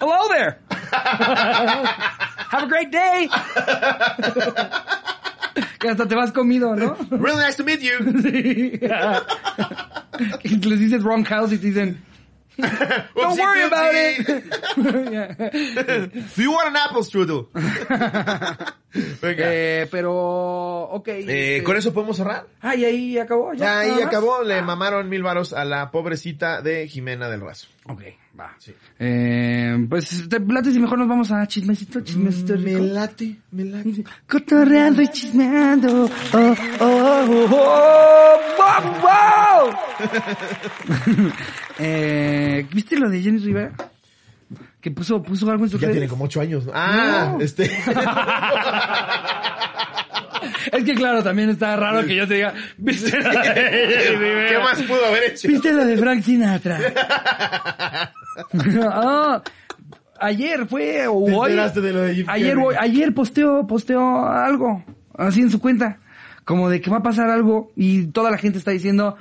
Hello 0.00 0.28
there. 0.28 0.58
Have 2.50 2.64
a 2.64 2.66
great 2.66 2.90
day. 2.90 3.28
Que 5.78 5.88
hasta 5.88 6.06
te 6.08 6.14
vas 6.14 6.32
comido, 6.32 6.74
¿no? 6.76 6.96
really 7.10 7.38
nice 7.44 7.56
to 7.56 7.64
meet 7.64 7.80
you. 7.80 7.92
Sí. 8.22 8.78
Que 10.60 10.68
les 10.68 10.80
dices 10.80 11.02
wrong 11.04 11.24
house 11.24 11.52
y 11.52 11.58
te 11.58 11.66
dicen, 11.68 12.02
don't 12.58 13.38
worry 13.38 13.62
about 13.62 13.94
it. 13.94 14.26
Yeah. 15.12 15.34
Do 16.36 16.42
you 16.42 16.50
want 16.52 16.68
an 16.68 16.76
apple 16.76 17.04
strudel? 17.04 17.46
Venga. 19.22 19.44
Eh, 19.46 19.86
pero, 19.90 20.12
ok. 20.90 21.06
Eh, 21.08 21.56
este- 21.58 21.62
¿Con 21.62 21.76
eso 21.76 21.92
podemos 21.94 22.16
cerrar? 22.16 22.46
Ah, 22.60 22.74
y 22.74 22.84
ahí 22.84 23.16
acabó. 23.18 23.52
Ya, 23.54 23.78
ahí 23.80 24.02
acabó, 24.02 24.42
le 24.42 24.60
mamaron 24.62 25.08
mil 25.08 25.22
varos 25.22 25.52
a 25.52 25.64
la 25.64 25.90
pobrecita 25.92 26.60
de 26.62 26.88
Jimena 26.88 27.28
del 27.28 27.40
Razo. 27.42 27.68
Ok, 27.86 28.02
va. 28.38 28.54
Sí. 28.58 28.72
Eh, 28.98 29.86
pues, 29.88 30.28
te 30.28 30.38
late 30.40 30.72
si 30.72 30.78
mejor 30.78 30.98
nos 30.98 31.08
vamos 31.08 31.30
a 31.30 31.46
chismecito, 31.46 32.00
chismecito 32.00 32.54
rico. 32.56 32.78
late, 32.80 33.36
me 33.52 33.64
late. 33.64 34.04
Cotorreando 34.28 35.02
y 35.02 35.08
chismeando. 35.08 36.04
Oh, 36.04 36.08
oh, 36.32 36.54
oh, 36.80 37.48
oh, 37.50 38.38
wow, 38.58 38.82
wow. 39.02 39.74
eh, 41.78 42.66
¿Viste 42.72 42.96
lo 42.98 43.08
de 43.08 43.20
Jenny 43.22 43.38
Rivera? 43.38 43.72
Que 44.80 44.90
puso, 44.92 45.20
puso 45.22 45.50
algo 45.50 45.64
en 45.64 45.70
su 45.70 45.78
Ya 45.78 45.90
tiene 45.90 46.06
como 46.08 46.24
ocho 46.24 46.40
años. 46.40 46.64
¿no? 46.66 46.72
Ah, 46.74 47.32
No. 47.32 47.40
este. 47.40 47.68
Es 50.72 50.84
que 50.84 50.94
claro, 50.94 51.22
también 51.22 51.50
está 51.50 51.76
raro 51.76 52.04
que 52.06 52.14
yo 52.16 52.26
te 52.28 52.34
diga, 52.34 52.54
¿viste 52.76 53.18
la 53.20 53.30
de? 53.54 54.48
¿Qué 54.50 54.58
más 54.62 54.82
pudo 54.82 55.04
haber 55.06 55.32
hecho? 55.32 55.48
¿Viste 55.48 55.72
la 55.72 55.84
de 55.84 55.96
Frank 55.96 56.22
Sinatra? 56.22 56.78
Ah, 58.82 59.42
ayer 60.20 60.66
fue, 60.66 61.06
o 61.06 61.24
¿Te 61.24 61.32
hoy. 61.34 61.50
enteraste 61.50 61.80
de 61.80 61.92
lo 61.92 62.00
de 62.02 62.14
Jim 62.14 62.26
ayer, 62.28 62.56
hoy- 62.58 62.74
ayer 62.78 63.14
posteó, 63.14 63.66
posteó 63.66 64.26
algo, 64.26 64.84
así 65.16 65.40
en 65.40 65.50
su 65.50 65.60
cuenta. 65.60 65.98
Como 66.44 66.70
de 66.70 66.80
que 66.80 66.88
va 66.90 66.98
a 66.98 67.02
pasar 67.02 67.28
algo 67.28 67.72
y 67.76 68.06
toda 68.06 68.30
la 68.30 68.38
gente 68.38 68.56
está 68.58 68.70
diciendo, 68.70 69.16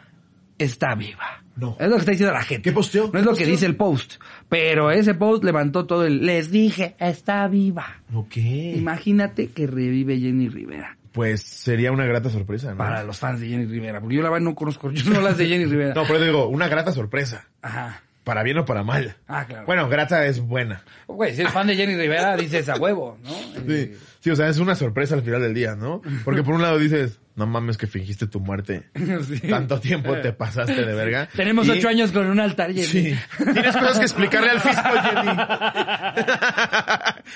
está 0.57 0.95
viva. 0.95 1.43
No. 1.57 1.75
Es 1.79 1.87
lo 1.89 1.95
que 1.95 1.99
está 1.99 2.11
diciendo 2.11 2.33
la 2.33 2.43
gente. 2.43 2.61
¿Qué 2.61 2.71
posteó? 2.71 3.09
No 3.11 3.19
es 3.19 3.25
lo 3.25 3.33
¿Qué 3.33 3.43
que 3.43 3.49
dice 3.51 3.65
el 3.65 3.75
post. 3.75 4.13
Pero 4.47 4.91
ese 4.91 5.13
post 5.15 5.43
levantó 5.43 5.85
todo 5.85 6.05
el, 6.05 6.25
les 6.25 6.51
dije, 6.51 6.95
está 6.99 7.47
viva. 7.47 8.01
Ok. 8.13 8.37
Imagínate 8.37 9.47
que 9.47 9.67
revive 9.67 10.19
Jenny 10.19 10.47
Rivera. 10.49 10.97
Pues 11.17 11.41
sería 11.41 11.91
una 11.91 12.05
grata 12.05 12.29
sorpresa, 12.29 12.71
¿no? 12.71 12.77
Para 12.77 13.03
los 13.03 13.17
fans 13.17 13.39
de 13.41 13.47
Jenny 13.47 13.65
Rivera. 13.65 13.99
Porque 13.99 14.15
yo 14.15 14.21
la 14.21 14.29
verdad 14.29 14.45
no 14.45 14.53
conozco, 14.55 14.91
yo 14.93 15.11
no 15.11 15.19
las 15.19 15.35
de 15.37 15.47
Jenny 15.47 15.65
Rivera. 15.65 15.93
No, 15.95 16.03
pero 16.05 16.21
digo, 16.21 16.47
una 16.47 16.67
grata 16.67 16.91
sorpresa. 16.91 17.47
Ajá. 17.63 18.01
Para 18.23 18.43
bien 18.43 18.57
o 18.57 18.65
para 18.65 18.83
mal. 18.83 19.15
Ah, 19.27 19.45
claro. 19.47 19.65
Bueno, 19.65 19.87
grata 19.89 20.25
es 20.25 20.39
buena. 20.41 20.83
Güey, 21.07 21.33
si 21.33 21.41
eres 21.41 21.53
fan 21.53 21.65
de 21.65 21.75
Jenny 21.77 21.95
Rivera, 21.95 22.35
dices 22.35 22.67
a 22.69 22.75
huevo, 22.75 23.17
¿no? 23.23 23.31
Sí. 23.67 23.93
Sí, 24.19 24.29
o 24.31 24.35
sea, 24.35 24.49
es 24.49 24.57
una 24.59 24.75
sorpresa 24.75 25.15
al 25.15 25.21
final 25.23 25.41
del 25.41 25.53
día, 25.53 25.75
¿no? 25.75 26.01
Porque 26.25 26.43
por 26.43 26.53
un 26.55 26.61
lado 26.61 26.77
dices, 26.77 27.21
no 27.37 27.47
mames 27.47 27.77
que 27.77 27.87
fingiste 27.87 28.27
tu 28.27 28.41
muerte. 28.41 28.83
Sí. 29.27 29.39
Tanto 29.47 29.79
tiempo 29.79 30.13
te 30.17 30.33
pasaste 30.33 30.85
de 30.85 30.93
verga. 30.93 31.29
Tenemos 31.35 31.67
Y- 31.67 31.71
ocho 31.71 31.87
años 31.87 32.11
con 32.11 32.27
un 32.27 32.39
altar, 32.41 32.73
Jenny. 32.73 32.85
Sí. 32.85 33.15
Tienes 33.53 33.75
cosas 33.77 33.97
que 33.97 34.03
explicarle 34.05 34.49
al 34.51 34.59
fisco, 34.59 34.89
Jenny. 35.03 35.37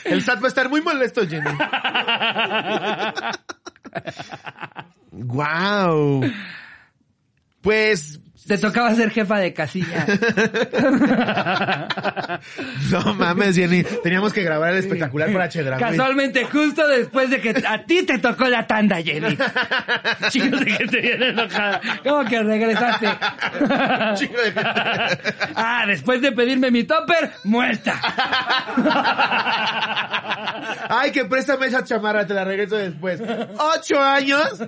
El 0.03 0.21
SAT 0.23 0.41
va 0.41 0.45
a 0.45 0.49
estar 0.49 0.67
muy 0.69 0.81
molesto, 0.81 1.25
Jenny. 1.25 1.49
Wow. 5.11 6.21
Pues 7.61 8.19
Te 8.47 8.57
tocaba 8.57 8.93
ser 8.95 9.11
jefa 9.11 9.37
de 9.37 9.53
casilla. 9.53 10.05
no 12.91 13.13
mames, 13.13 13.55
Jenny. 13.55 13.83
Teníamos 13.83 14.33
que 14.33 14.41
grabar 14.41 14.73
el 14.73 14.79
espectacular 14.79 15.31
para 15.31 15.47
Chedraui. 15.47 15.79
Casualmente, 15.79 16.45
justo 16.45 16.87
después 16.87 17.29
de 17.29 17.39
que 17.39 17.49
a 17.67 17.83
ti 17.85 18.03
te 18.03 18.17
tocó 18.17 18.47
la 18.47 18.65
tanda, 18.65 19.01
Jenny. 19.01 19.37
Chicos 20.29 20.59
de 20.59 20.65
que 20.65 20.87
te 20.87 21.01
viene 21.01 21.29
enojada. 21.29 21.81
¿Cómo 22.03 22.25
que 22.25 22.41
regresaste? 22.41 23.07
Chingo 24.15 24.41
de 24.41 24.51
gente. 24.51 24.69
ah, 25.55 25.83
después 25.85 26.21
de 26.21 26.31
pedirme 26.31 26.71
mi 26.71 26.83
topper, 26.83 27.31
muerta. 27.43 28.01
Ay, 30.89 31.11
que 31.11 31.25
préstame 31.25 31.67
esa 31.67 31.83
chamarra, 31.83 32.25
te 32.25 32.33
la 32.33 32.43
regreso 32.43 32.75
después. 32.75 33.21
¿Ocho 33.21 34.01
años? 34.01 34.59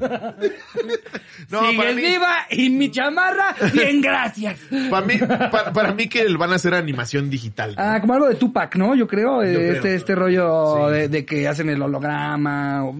No, 1.49 1.59
para 1.59 1.71
Sigues 1.71 1.95
mí, 1.95 2.01
viva 2.01 2.45
y 2.49 2.69
mi 2.69 2.91
chamarra, 2.91 3.55
bien 3.71 4.01
gracias. 4.01 4.59
para 4.89 5.05
mí, 5.05 5.17
para, 5.17 5.71
para 5.73 5.93
mí 5.93 6.07
que 6.07 6.25
van 6.37 6.51
a 6.51 6.55
hacer 6.55 6.73
animación 6.73 7.29
digital. 7.29 7.75
Ah, 7.77 7.99
como 8.01 8.13
algo 8.13 8.27
de 8.27 8.35
Tupac, 8.35 8.75
¿no? 8.75 8.95
Yo 8.95 9.07
creo, 9.07 9.41
eh, 9.43 9.53
Yo 9.53 9.59
creo. 9.59 9.73
este 9.75 9.95
este 9.95 10.15
rollo 10.15 10.87
Sí. 10.87 10.93
de, 10.93 11.07
de 11.09 11.25
que 11.25 11.47
hacen 11.47 11.69
el 11.69 11.81
holograma 11.81 12.83
o, 12.85 12.95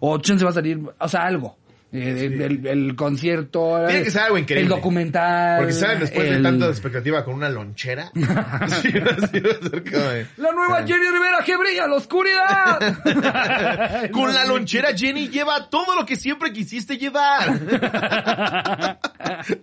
o 0.00 0.18
chance 0.18 0.44
va 0.44 0.50
a 0.50 0.54
salir, 0.54 0.80
o 0.98 1.08
sea, 1.08 1.22
algo. 1.24 1.56
Eh, 1.96 2.28
del- 2.28 2.66
el 2.66 2.96
concierto, 2.96 3.84
Tiene 3.86 4.02
que 4.02 4.10
ser 4.10 4.22
algo 4.22 4.36
increíble. 4.36 4.64
el 4.64 4.68
documental, 4.68 5.58
Porque 5.58 5.72
salen 5.74 6.00
después 6.00 6.28
de 6.28 6.36
el- 6.36 6.42
tanta 6.42 6.66
expectativa 6.66 7.24
con 7.24 7.34
una 7.34 7.48
lonchera. 7.48 8.10
sí, 8.82 8.90
de- 8.90 10.26
La 10.38 10.50
nueva 10.50 10.84
Jenny 10.84 11.06
Rivera 11.12 11.38
que 11.46 11.56
brilla 11.56 11.86
la 11.86 11.94
oscuridad. 11.94 12.80
Con 14.10 14.34
la 14.34 14.44
lonchera 14.44 14.88
Jenny 14.96 15.28
lleva 15.28 15.68
todo 15.70 15.94
lo 15.94 16.04
que 16.04 16.16
siempre 16.16 16.52
quisiste 16.52 16.96
llevar. 16.98 17.60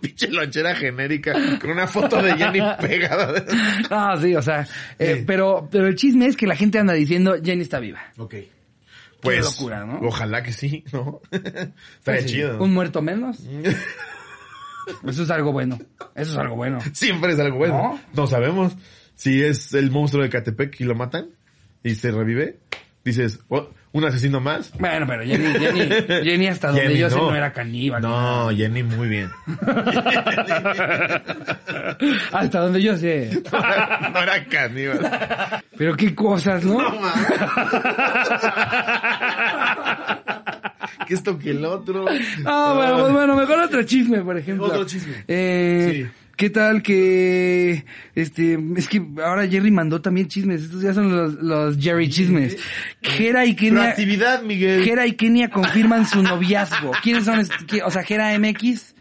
Pinche 0.02 0.28
lonchera 0.30 0.76
genérica 0.76 1.34
con 1.60 1.72
una 1.72 1.88
foto 1.88 2.22
de 2.22 2.34
Jenny 2.38 2.62
pegada. 2.80 3.44
Ah, 3.90 4.16
sí, 4.22 4.36
o 4.36 4.42
sea, 4.42 4.68
eh, 5.00 5.24
pero 5.28 5.68
pero 5.72 5.88
el 5.88 5.96
chisme 5.96 6.28
es 6.28 6.36
que 6.38 6.48
la 6.48 6.56
gente 6.56 6.80
anda 6.80 6.94
diciendo 6.94 7.36
Jenny 7.44 7.64
está 7.64 7.80
viva. 7.80 8.00
Ok. 8.18 8.36
Pues, 9.22 9.44
locura, 9.46 9.86
¿no? 9.86 10.00
ojalá 10.02 10.44
que 10.44 10.52
sí, 10.52 10.84
¿no? 10.92 11.22
Estaría 11.32 11.74
Pues 12.04 12.24
sí, 12.24 12.30
chido. 12.30 12.62
Un 12.62 12.74
muerto 12.74 13.02
menos. 13.02 13.40
Eso 15.06 15.24
es 15.24 15.30
algo 15.30 15.52
bueno. 15.52 15.78
Eso 16.16 16.32
es 16.32 16.38
algo 16.38 16.56
bueno. 16.56 16.80
Siempre 16.94 17.34
es 17.34 17.40
algo 17.40 17.58
bueno. 17.58 17.76
¿No? 17.76 18.00
¿No? 18.14 18.28
sabemos. 18.28 18.74
Si 19.16 19.44
es 19.44 19.74
el 19.74 19.92
monstruo 19.92 20.24
de 20.24 20.30
Catepec 20.30 20.82
y 20.82 20.84
lo 20.86 20.96
matan 20.96 21.30
y 21.84 21.96
se 21.96 22.12
revive, 22.12 22.60
dices, 23.04 23.40
oh, 23.50 23.70
un 23.94 24.06
asesino 24.06 24.40
más. 24.40 24.72
Bueno, 24.80 25.06
pero 25.08 25.24
Jenny, 25.24 25.54
Jenny, 25.60 25.82
Jenny 26.24 26.48
hasta 26.48 26.68
donde 26.68 26.84
Jenny, 26.84 27.00
yo 27.00 27.10
sé 27.10 27.16
no. 27.18 27.30
no 27.32 27.36
era 27.36 27.52
caníbal. 27.52 28.02
No, 28.02 28.50
Jenny, 28.56 28.84
muy 28.84 29.10
bien. 29.10 29.30
Hasta 32.32 32.60
donde 32.60 32.82
yo 32.82 32.96
sé. 32.98 33.30
no 33.52 34.20
era 34.22 34.46
caníbal. 34.46 35.62
Pero 35.78 35.96
qué 35.96 36.16
cosas, 36.16 36.64
¿no? 36.64 36.80
que 41.08 41.14
esto 41.14 41.38
que 41.38 41.52
el 41.52 41.66
otro. 41.66 42.06
Ah, 42.46 42.74
bueno, 42.76 43.00
pues 43.00 43.14
bueno, 43.14 43.36
mejor 43.36 43.60
otro 43.60 43.84
chisme, 43.84 44.22
por 44.22 44.38
ejemplo. 44.38 44.68
Otro 44.68 44.86
chisme. 44.86 45.24
Eh, 45.28 45.90
Sí. 45.92 46.08
¿Qué 46.42 46.50
tal 46.50 46.82
que, 46.82 47.86
este, 48.16 48.58
es 48.76 48.88
que 48.88 49.00
ahora 49.24 49.48
Jerry 49.48 49.70
mandó 49.70 50.02
también 50.02 50.28
chismes, 50.28 50.64
estos 50.64 50.82
ya 50.82 50.92
son 50.92 51.16
los, 51.16 51.36
los 51.36 51.78
Jerry 51.78 52.10
chismes. 52.10 52.58
Gera 53.00 53.46
y 53.46 53.56
Kenia, 53.56 53.82
Proactividad, 53.82 54.42
Miguel. 54.42 54.84
Gera 54.84 55.06
y 55.06 55.14
Kenia 55.14 55.52
confirman 55.52 56.08
su 56.08 56.24
noviazgo. 56.24 56.94
¿Quiénes 57.04 57.26
son? 57.26 57.48
O 57.86 57.92
sea, 57.92 58.02
Gera 58.02 58.36
MX 58.40 58.96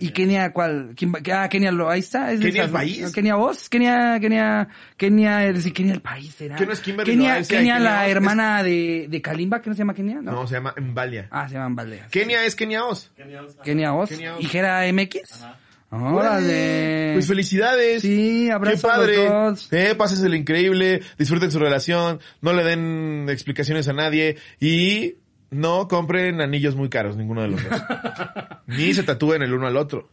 y 0.00 0.08
Kenia, 0.08 0.52
¿cuál? 0.52 0.94
¿Quién 0.96 1.12
va? 1.12 1.20
Ah, 1.32 1.48
Kenia, 1.48 1.70
lo, 1.70 1.88
ahí 1.88 2.00
está. 2.00 2.32
es 2.32 2.40
¿Kenia 2.40 2.64
el 2.64 2.70
país? 2.70 3.12
Kenia 3.12 3.36
vos, 3.36 3.68
Kenia, 3.68 4.18
Kenia, 4.18 4.66
Kenia, 4.96 5.46
es 5.46 5.54
decir, 5.54 5.72
Kenia 5.72 5.92
el 5.92 6.02
país, 6.02 6.34
¿será? 6.34 6.56
¿Qué 6.56 6.66
no 6.66 6.72
es 6.72 6.80
Kimberly 6.80 7.12
Kenia, 7.12 7.34
Kenia 7.42 7.46
Kenia 7.46 7.78
la 7.78 8.02
Oz? 8.02 8.08
hermana 8.10 8.62
de, 8.64 9.06
de 9.08 9.22
Kalimba, 9.22 9.62
¿que 9.62 9.70
no 9.70 9.76
se 9.76 9.82
llama 9.82 9.94
Kenia? 9.94 10.22
No, 10.22 10.44
se 10.44 10.54
llama 10.54 10.74
Mbalia. 10.76 11.28
Ah, 11.30 11.46
se 11.46 11.54
llaman 11.54 11.76
Valdeas. 11.76 12.10
Kenia 12.10 12.44
es 12.44 12.56
Kenia 12.56 12.84
Oz. 12.84 13.12
Kenia 13.16 13.44
Oz. 13.44 13.56
Kenia 13.62 13.94
Oz. 13.94 14.10
¿Y 14.40 14.46
Gera 14.46 14.92
MX? 14.92 15.44
Órale. 15.90 17.10
Pues 17.14 17.26
felicidades. 17.26 18.02
Sí, 18.02 18.44
Qué 18.46 18.52
abrazo 18.52 18.88
a 18.88 18.96
padre. 18.96 19.16
los 19.16 19.68
dos. 19.68 19.72
Eh, 19.72 19.96
el 20.24 20.34
increíble, 20.34 21.02
disfruten 21.18 21.50
su 21.50 21.58
relación, 21.58 22.20
no 22.40 22.52
le 22.52 22.62
den 22.62 23.26
explicaciones 23.28 23.88
a 23.88 23.92
nadie 23.92 24.36
y 24.60 25.16
no 25.50 25.88
compren 25.88 26.40
anillos 26.40 26.76
muy 26.76 26.88
caros, 26.88 27.16
ninguno 27.16 27.42
de 27.42 27.48
los 27.48 27.62
dos. 27.68 27.82
Ni 28.66 28.94
se 28.94 29.02
tatúen 29.02 29.42
el 29.42 29.52
uno 29.52 29.66
al 29.66 29.76
otro. 29.76 30.08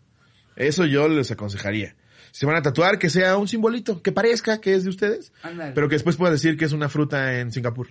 Eso 0.55 0.86
yo 0.86 1.07
les 1.07 1.30
aconsejaría. 1.30 1.95
Se 2.38 2.45
van 2.45 2.55
a 2.55 2.61
tatuar, 2.61 2.99
que 2.99 3.09
sea 3.09 3.35
un 3.35 3.47
simbolito, 3.47 3.99
que 4.03 4.11
parezca 4.11 4.61
que 4.61 4.75
es 4.75 4.83
de 4.83 4.91
ustedes, 4.91 5.33
pero 5.73 5.89
que 5.89 5.95
después 5.95 6.17
pueda 6.17 6.31
decir 6.31 6.55
que 6.55 6.65
es 6.65 6.71
una 6.71 6.88
fruta 6.88 7.39
en 7.39 7.51
Singapur. 7.51 7.88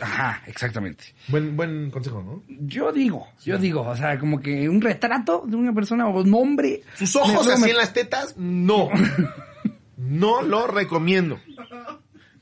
Ajá, 0.00 0.40
exactamente. 0.46 1.02
Buen, 1.26 1.56
buen 1.56 1.90
consejo, 1.90 2.22
¿no? 2.22 2.44
Yo 2.60 2.92
digo, 2.92 3.26
yo 3.44 3.58
digo, 3.58 3.80
o 3.80 3.96
sea, 3.96 4.16
como 4.20 4.38
que 4.38 4.68
un 4.68 4.80
retrato 4.80 5.42
de 5.48 5.56
una 5.56 5.72
persona 5.74 6.06
o 6.06 6.22
nombre. 6.22 6.82
Sus 6.94 7.16
ojos 7.16 7.48
así 7.48 7.62
me- 7.62 7.70
en 7.70 7.76
las 7.76 7.92
tetas, 7.92 8.36
no. 8.36 8.88
No 9.96 10.42
lo 10.42 10.68
recomiendo. 10.68 11.40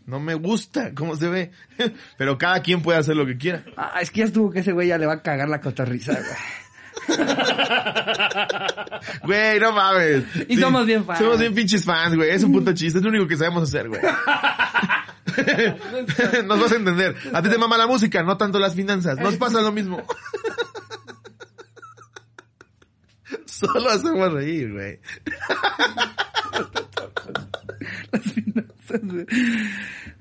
No 0.04 0.20
me 0.20 0.34
gusta 0.34 0.92
cómo 0.94 1.16
se 1.16 1.28
ve. 1.28 1.50
Pero 2.18 2.36
cada 2.36 2.60
quien 2.60 2.82
puede 2.82 2.98
hacer 2.98 3.16
lo 3.16 3.24
que 3.24 3.38
quiera. 3.38 3.64
Ah, 3.78 3.98
es 4.02 4.10
que 4.10 4.20
ya 4.20 4.26
estuvo 4.26 4.50
que 4.50 4.60
ese 4.60 4.72
güey 4.72 4.88
ya 4.88 4.98
le 4.98 5.06
va 5.06 5.14
a 5.14 5.22
cagar 5.22 5.48
la 5.48 5.60
cotorriza, 5.62 6.12
güey. 6.12 6.24
Güey, 9.24 9.60
no 9.60 9.72
mames. 9.72 10.24
Y 10.48 10.56
somos 10.56 10.86
bien 10.86 11.04
fans. 11.04 11.18
Somos 11.18 11.38
bien 11.38 11.54
pinches 11.54 11.84
fans, 11.84 12.16
güey. 12.16 12.30
Es 12.30 12.42
un 12.42 12.52
puto 12.52 12.72
chiste. 12.72 12.98
Es 12.98 13.04
lo 13.04 13.10
único 13.10 13.26
que 13.26 13.36
sabemos 13.36 13.64
hacer, 13.64 13.88
güey. 13.88 14.00
Nos 16.46 16.60
vas 16.60 16.72
a 16.72 16.76
entender. 16.76 17.14
A 17.32 17.42
ti 17.42 17.48
te 17.50 17.58
mama 17.58 17.76
la 17.76 17.86
música, 17.86 18.22
no 18.22 18.36
tanto 18.36 18.58
las 18.58 18.74
finanzas. 18.74 19.18
Nos 19.18 19.36
pasa 19.36 19.60
lo 19.60 19.72
mismo. 19.72 20.02
Solo 23.46 23.90
hacemos 23.90 24.32
reír, 24.32 24.72
güey. 24.72 25.00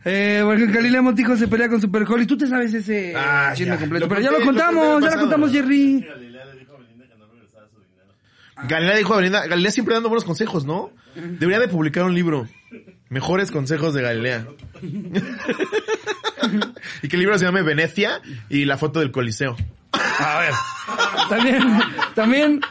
Eh, 0.05 0.41
porque 0.43 0.65
Galilea 0.67 1.01
Montijo 1.01 1.36
se 1.36 1.47
pelea 1.47 1.67
con 1.69 1.82
Super 1.82 2.03
Holly. 2.03 2.26
Tú 2.28 2.38
te 2.38 2.47
sabes 2.47 2.73
ese 2.73 3.13
Ah, 3.15 3.51
chisme 3.55 3.78
completo. 3.78 4.05
Lo 4.05 4.09
pero 4.09 4.21
ya 4.21 4.30
conté, 4.30 4.45
lo 4.45 4.51
contamos, 4.51 5.03
ya 5.03 5.15
lo 5.15 5.19
contamos, 5.21 5.51
Jerry. 5.51 6.01
Galilea 6.01 6.45
le 6.45 6.59
dijo 6.59 6.76
a 6.76 6.78
Belinda 6.78 7.05
que 7.07 7.15
no 7.17 7.26
regresara 7.28 7.67
su 7.69 7.80
dinero. 7.82 8.13
Galilea 8.63 8.97
dijo 8.97 9.13
a 9.13 9.17
Belinda, 9.17 9.45
Galilea 9.47 9.71
siempre 9.71 9.93
dando 9.93 10.09
buenos 10.09 10.23
consejos, 10.23 10.65
¿no? 10.65 10.91
Debería 11.15 11.59
de 11.59 11.67
publicar 11.67 12.03
un 12.03 12.15
libro. 12.15 12.47
Mejores 13.09 13.51
consejos 13.51 13.93
de 13.93 14.01
Galilea. 14.01 14.47
y 17.01 17.07
que 17.07 17.15
el 17.15 17.19
libro 17.19 17.37
se 17.37 17.45
llame 17.45 17.61
Venecia 17.61 18.21
y 18.49 18.65
la 18.65 18.77
foto 18.77 18.99
del 18.99 19.11
Coliseo. 19.11 19.55
A 19.91 20.39
ver. 20.39 20.53
También, 21.29 21.63
también, 22.13 22.61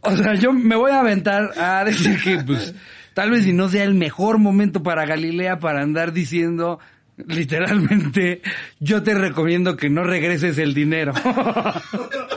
o 0.00 0.16
sea, 0.16 0.34
yo 0.34 0.52
me 0.52 0.76
voy 0.76 0.92
a 0.92 1.00
aventar 1.00 1.50
a 1.58 1.84
decir 1.84 2.20
que, 2.22 2.38
pues, 2.38 2.74
tal 3.14 3.30
vez 3.30 3.44
si 3.44 3.52
no 3.52 3.68
sea 3.68 3.84
el 3.84 3.94
mejor 3.94 4.38
momento 4.38 4.82
para 4.82 5.04
Galilea 5.06 5.58
para 5.58 5.82
andar 5.82 6.12
diciendo 6.12 6.78
literalmente, 7.26 8.42
yo 8.78 9.02
te 9.02 9.14
recomiendo 9.14 9.76
que 9.76 9.88
no 9.88 10.04
regreses 10.04 10.58
el 10.58 10.74
dinero. 10.74 11.12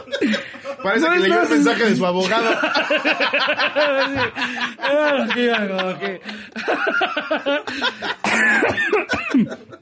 Parece 0.83 1.05
No 1.05 1.13
que 1.13 1.19
leyó 1.19 1.41
el 1.41 1.49
mensaje 1.49 1.85
de 1.89 1.95
su 1.95 2.05
abogado. 2.05 2.49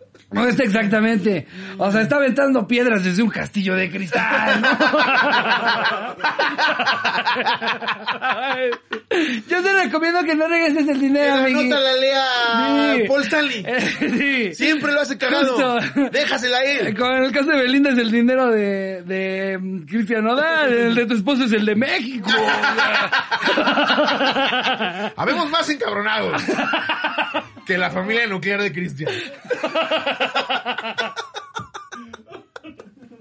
No 0.29 0.45
está 0.45 0.63
exactamente. 0.63 1.47
O 1.77 1.89
sea, 1.89 2.01
está 2.01 2.17
aventando 2.17 2.67
piedras 2.67 3.01
desde 3.03 3.23
un 3.23 3.29
castillo 3.29 3.75
de 3.75 3.89
cristal. 3.89 4.61
¿no? 4.61 4.67
Yo 9.47 9.63
te 9.63 9.73
recomiendo 9.83 10.23
que 10.23 10.35
no 10.35 10.47
regreses 10.47 10.87
el 10.87 10.99
Que 10.99 11.05
dinero, 11.05 11.35
la 11.37 11.49
nota 11.49 11.79
la 11.79 11.93
lea 11.95 12.93
Sí. 12.95 13.03
Paul 13.07 13.21
Stanley. 13.23 13.65
sí. 13.99 14.53
Siempre 14.53 14.91
lo 14.91 15.01
hace 15.01 15.17
cagado. 15.17 15.55
Justo. 15.55 16.09
Déjasela 16.11 16.57
a 16.57 16.63
él. 16.63 16.95
Como 16.97 17.11
en 17.13 17.23
el 17.23 17.31
caso 17.31 17.49
de 17.51 17.57
Belinda 17.61 17.91
es 17.91 17.97
el 17.97 18.11
dinero 18.11 18.51
de, 18.51 19.03
de 19.03 19.57
mm, 19.57 19.85
Cristian 19.85 20.25
Nodal, 20.25 20.73
el 20.73 20.95
de 20.95 21.05
tu 21.05 21.13
esposo 21.13 21.45
es 21.45 21.53
el 21.53 21.65
de 21.65 21.75
México. 21.75 22.29
Habemos 25.15 25.49
más 25.49 25.69
encabronados 25.69 26.41
que 27.67 27.77
la 27.77 27.91
familia 27.91 28.25
nuclear 28.27 28.61
de 28.61 28.71
Cristian. 28.71 29.11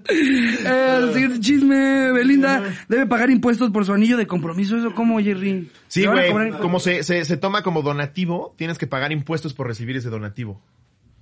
El 0.08 1.12
siguiente 1.12 1.40
chisme, 1.40 2.12
Belinda 2.12 2.62
debe 2.88 3.06
pagar 3.06 3.28
impuestos 3.30 3.70
por 3.70 3.84
su 3.84 3.92
anillo 3.92 4.16
de 4.16 4.26
compromiso. 4.26 4.76
¿Eso 4.76 4.94
cómo, 4.94 5.18
Jerry? 5.20 5.68
Sí, 5.88 6.02
¿Le 6.02 6.06
van 6.08 6.18
a 6.18 6.20
güey. 6.20 6.32
cobrar? 6.32 6.60
Como 6.60 6.78
se, 6.78 7.02
se, 7.02 7.24
se 7.24 7.36
toma 7.36 7.62
como 7.62 7.82
donativo, 7.82 8.54
tienes 8.56 8.78
que 8.78 8.86
pagar 8.86 9.10
impuestos 9.10 9.52
por 9.52 9.66
recibir 9.66 9.96
ese 9.96 10.08
donativo. 10.08 10.62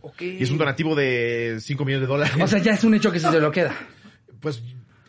Ok. 0.02 0.20
Y 0.20 0.42
es 0.42 0.50
un 0.50 0.58
donativo 0.58 0.94
de 0.94 1.56
5 1.60 1.82
millones 1.86 2.06
de 2.06 2.12
dólares. 2.12 2.34
O 2.42 2.46
sea, 2.46 2.58
ya 2.58 2.72
es 2.72 2.84
un 2.84 2.94
hecho 2.94 3.10
que 3.10 3.20
se 3.20 3.30
se 3.30 3.40
lo 3.40 3.50
queda. 3.50 3.74
pues... 4.40 4.62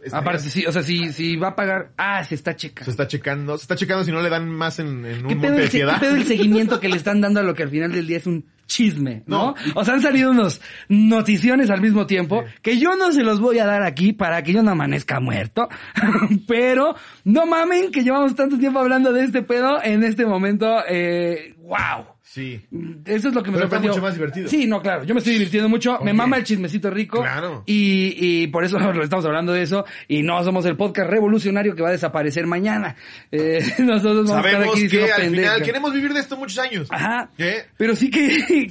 este, 0.06 0.16
Aparte, 0.18 0.50
sí, 0.50 0.66
o 0.66 0.72
sea, 0.72 0.82
si, 0.84 1.12
si 1.12 1.36
va 1.36 1.50
a 1.50 1.56
pagar... 1.56 1.92
Ah, 1.98 2.24
se 2.24 2.36
está 2.36 2.52
Se 2.52 2.58
checando. 2.58 2.92
está 2.92 3.08
checando, 3.08 3.58
se 3.58 3.64
está 3.64 3.76
checando 3.76 4.04
si 4.06 4.12
no 4.12 4.22
le 4.22 4.30
dan 4.30 4.48
más 4.50 4.80
en, 4.80 5.06
en 5.06 5.28
¿Qué 5.28 5.34
un 5.34 5.40
monte 5.42 5.48
el, 5.48 5.56
de 5.58 5.66
se- 5.66 5.78
piedad. 5.78 5.94
qué 5.96 6.06
pedo 6.06 6.16
el 6.16 6.24
seguimiento 6.28 6.80
que 6.80 6.88
le 6.90 6.96
están 6.98 7.20
dando 7.22 7.40
a 7.40 7.44
lo 7.44 7.54
que 7.54 7.64
al 7.64 7.70
final 7.70 7.92
del 7.92 8.08
día 8.08 8.18
es 8.18 8.28
un 8.28 8.46
chisme, 8.68 9.22
¿no? 9.28 9.54
No. 9.66 9.72
O 9.76 9.86
sea, 9.86 9.94
han 9.94 10.02
salido 10.02 10.32
unos 10.32 10.60
noticiones 10.90 11.70
al 11.70 11.82
mismo 11.82 12.08
tiempo 12.08 12.44
que 12.64 12.80
yo 12.80 12.96
no 12.96 13.12
se 13.12 13.24
los 13.24 13.40
voy 13.40 13.60
a 13.60 13.66
dar 13.68 13.84
aquí 13.84 14.12
para 14.14 14.42
que 14.42 14.54
yo 14.54 14.64
no 14.64 14.72
amanezca 14.72 15.20
muerto. 15.20 15.70
Pero 16.48 16.96
no 17.26 17.46
mamen 17.46 17.92
que 17.92 18.04
llevamos 18.04 18.36
tanto 18.36 18.58
tiempo 18.58 18.80
hablando 18.80 19.14
de 19.14 19.24
este 19.24 19.44
pedo 19.44 19.82
en 19.84 20.04
este 20.04 20.26
momento. 20.26 20.68
Eh, 20.88 21.54
wow. 21.60 22.15
Sí. 22.36 22.60
Eso 23.06 23.30
es 23.30 23.34
lo 23.34 23.42
que 23.42 23.50
me 23.50 23.56
Pero 23.56 23.70
sorprendió. 23.70 23.92
mucho 23.92 24.02
más 24.02 24.14
divertido. 24.14 24.50
Sí, 24.50 24.68
no, 24.68 24.82
claro. 24.82 25.06
Yo 25.06 25.14
me 25.14 25.20
estoy 25.20 25.36
divirtiendo 25.36 25.70
mucho. 25.70 26.00
Me 26.04 26.12
mama 26.12 26.36
el 26.36 26.44
chismecito 26.44 26.90
rico. 26.90 27.22
Claro. 27.22 27.64
Y, 27.66 28.42
y 28.44 28.48
por 28.48 28.66
eso 28.66 28.78
lo 28.94 29.02
estamos 29.02 29.26
hablando 29.26 29.54
de 29.54 29.62
eso. 29.62 29.86
Y 30.10 30.22
no 30.22 30.44
somos 30.44 30.66
el 30.66 30.76
podcast 30.76 31.10
revolucionario 31.10 31.74
que 31.76 31.82
va 31.82 31.88
a 31.88 31.92
desaparecer 31.94 32.46
mañana. 32.46 32.98
Eh, 33.32 33.60
nosotros 33.80 34.28
vamos 34.28 34.32
a 34.32 34.38
estar 34.40 34.52
Sabemos 34.52 34.76
aquí 34.76 34.88
que 34.90 35.12
al 35.14 35.30
final 35.30 35.62
queremos 35.64 35.94
vivir 35.94 36.14
de 36.14 36.20
esto 36.20 36.36
muchos 36.36 36.60
años. 36.60 36.88
Ajá. 36.92 37.30
¿Qué? 37.38 37.68
Pero 37.78 37.96
sí 37.96 38.10
que... 38.10 38.28
que 38.48 38.68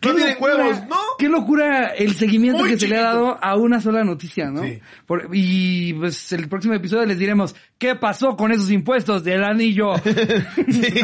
qué 0.00 0.12
tienen 0.14 0.36
huevos, 0.40 0.80
¿no? 0.88 0.96
Qué 1.18 1.28
locura 1.28 1.88
el 1.88 2.14
seguimiento 2.14 2.60
Muy 2.60 2.70
que 2.70 2.78
se 2.80 2.88
le 2.88 2.96
ha 2.96 3.00
chiquito. 3.00 3.12
dado 3.24 3.38
a 3.44 3.54
una 3.56 3.80
sola 3.82 4.02
noticia, 4.02 4.46
¿no? 4.50 4.62
Sí. 4.62 4.80
Por- 5.06 5.28
y 5.34 5.92
pues 5.92 6.32
el 6.32 6.48
próximo 6.48 6.72
episodio 6.72 7.04
les 7.04 7.18
diremos 7.18 7.54
qué 7.76 7.96
pasó 7.96 8.34
con 8.34 8.50
esos 8.50 8.70
impuestos 8.70 9.22
del 9.24 9.44
anillo. 9.44 9.92
Sí. 9.98 10.94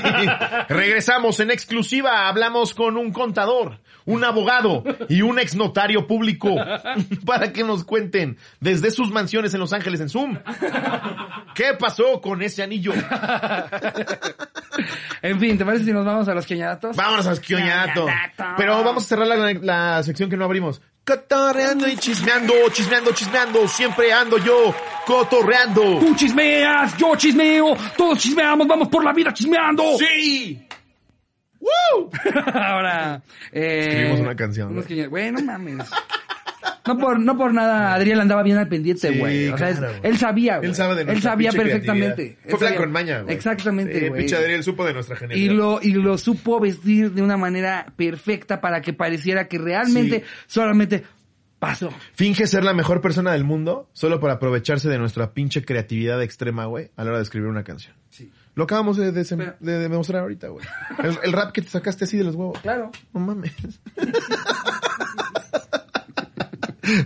Regresamos 0.69 1.39
en 1.41 1.51
exclusiva. 1.59 2.29
Hablamos 2.29 2.73
con 2.73 2.97
un 2.97 3.13
contador, 3.13 3.81
un 4.05 4.23
abogado 4.25 4.85
y 5.09 5.23
un 5.23 5.39
ex 5.39 5.57
notario 5.57 6.07
público 6.07 6.55
para 7.27 7.53
que 7.53 7.65
nos 7.65 7.85
cuenten 7.85 8.39
desde 8.61 8.91
sus 8.93 9.11
mansiones 9.11 9.53
en 9.55 9.61
Los 9.61 9.73
Ángeles 9.73 10.01
en 10.01 10.09
Zoom. 10.09 10.39
¿Qué 11.55 11.75
pasó 11.79 12.21
con 12.21 12.41
ese 12.43 12.63
anillo? 12.63 12.93
en 15.23 15.41
fin, 15.41 15.59
¿te 15.59 15.65
parece 15.65 15.85
si 15.85 15.93
nos 15.93 16.07
vamos 16.07 16.29
a 16.29 16.35
los 16.35 16.47
queñadatos? 16.47 16.97
Vámonos 16.97 17.27
a 17.27 17.33
Esquioñato. 17.33 18.07
Quioñato. 18.07 18.45
Pero 18.57 18.85
vamos 18.85 19.05
a 19.05 19.07
cerrar 19.09 19.27
la, 19.27 19.53
la 19.55 20.03
sección 20.05 20.31
que 20.31 20.37
no 20.37 20.45
abrimos. 20.45 20.81
Cotorreando 21.05 21.89
y 21.89 21.97
chismeando, 21.97 22.55
chismeando, 22.71 23.13
chismeando. 23.13 23.67
Siempre 23.67 24.13
ando 24.13 24.39
yo 24.39 24.75
cotorreando. 25.07 25.99
Tú 25.99 26.15
chismeas, 26.15 26.97
yo 26.99 27.17
chismeo, 27.17 27.77
todos 27.97 28.19
chismeamos, 28.19 28.69
vamos 28.69 28.89
por 28.89 29.03
la 29.03 29.13
vida 29.13 29.33
chismeando. 29.33 29.97
¡Sí! 29.99 30.69
¡Woo! 31.95 32.11
Ahora, 32.55 33.23
eh, 33.53 33.87
Escribimos 33.89 34.21
una 34.21 34.37
canción, 34.37 34.71
unos 34.73 34.87
Güey, 35.09 35.33
no 35.33 35.43
mames. 35.43 35.87
No 36.87 36.97
por, 36.97 37.21
no 37.21 37.37
por 37.37 37.53
nada, 37.53 37.93
Adriel 37.93 38.19
andaba 38.19 38.43
bien 38.43 38.57
al 38.57 38.67
pendiente, 38.67 39.13
Sí, 39.13 39.19
güey. 39.19 39.49
o 39.49 39.59
sea, 39.59 39.75
claro, 39.77 39.93
él 40.03 40.17
sabía, 40.17 40.57
güey. 40.57 40.71
Él 40.71 40.75
sabe 40.75 40.95
de 41.05 41.13
Él 41.13 41.21
sabía 41.21 41.53
perfectamente. 41.53 42.39
Fue 42.49 42.59
blanco 42.59 42.83
en 42.85 42.93
maña, 42.93 43.21
güey. 43.21 43.35
Exactamente, 43.35 44.01
Sí, 44.01 44.09
güey. 44.09 44.21
pinche 44.23 44.37
Adriel 44.37 44.63
supo 44.63 44.87
de 44.87 44.95
nuestra 44.95 45.15
y 45.17 45.19
genialidad. 45.19 45.53
lo, 45.55 45.81
y 45.83 45.93
lo 45.93 46.17
supo 46.17 46.59
vestir 46.61 47.13
de 47.13 47.21
una 47.21 47.37
manera 47.37 47.93
perfecta 47.95 48.63
para 48.63 48.81
que 48.81 48.95
pareciera 48.95 49.49
que 49.49 49.59
realmente 49.59 50.21
Sí. 50.21 50.27
solamente 50.47 51.05
pasó. 51.59 51.91
Finge 52.15 52.47
ser 52.47 52.65
la 52.65 52.73
mejor 52.73 53.03
persona 53.03 53.33
del 53.33 53.45
mundo 53.45 53.91
solo 53.93 54.19
para 54.19 54.35
aprovecharse 54.35 54.89
de 54.89 54.97
nuestra 54.99 55.33
pinche 55.35 55.63
creatividad 55.67 56.23
extrema, 56.23 56.65
güey, 56.65 56.91
a 56.97 57.05
la 57.05 57.11
hora 57.11 57.19
de 57.19 57.25
escribir 57.25 57.51
una 57.51 57.65
canción. 57.65 57.95
Sí. 58.09 58.31
Lo 58.59 58.65
acabamos 58.65 58.97
de, 58.97 59.13
desem- 59.15 59.37
Pero- 59.39 59.57
de 59.61 59.79
demostrar 59.79 60.23
ahorita, 60.23 60.49
güey. 60.49 60.67
El, 60.99 61.17
el 61.23 61.33
rap 61.33 61.53
que 61.53 61.63
te 61.63 61.69
sacaste 61.69 62.07
así 62.07 62.17
de 62.17 62.25
los 62.25 62.35
huevos. 62.35 62.59
Claro. 62.61 62.91
No 63.15 63.21
mames. 63.21 63.53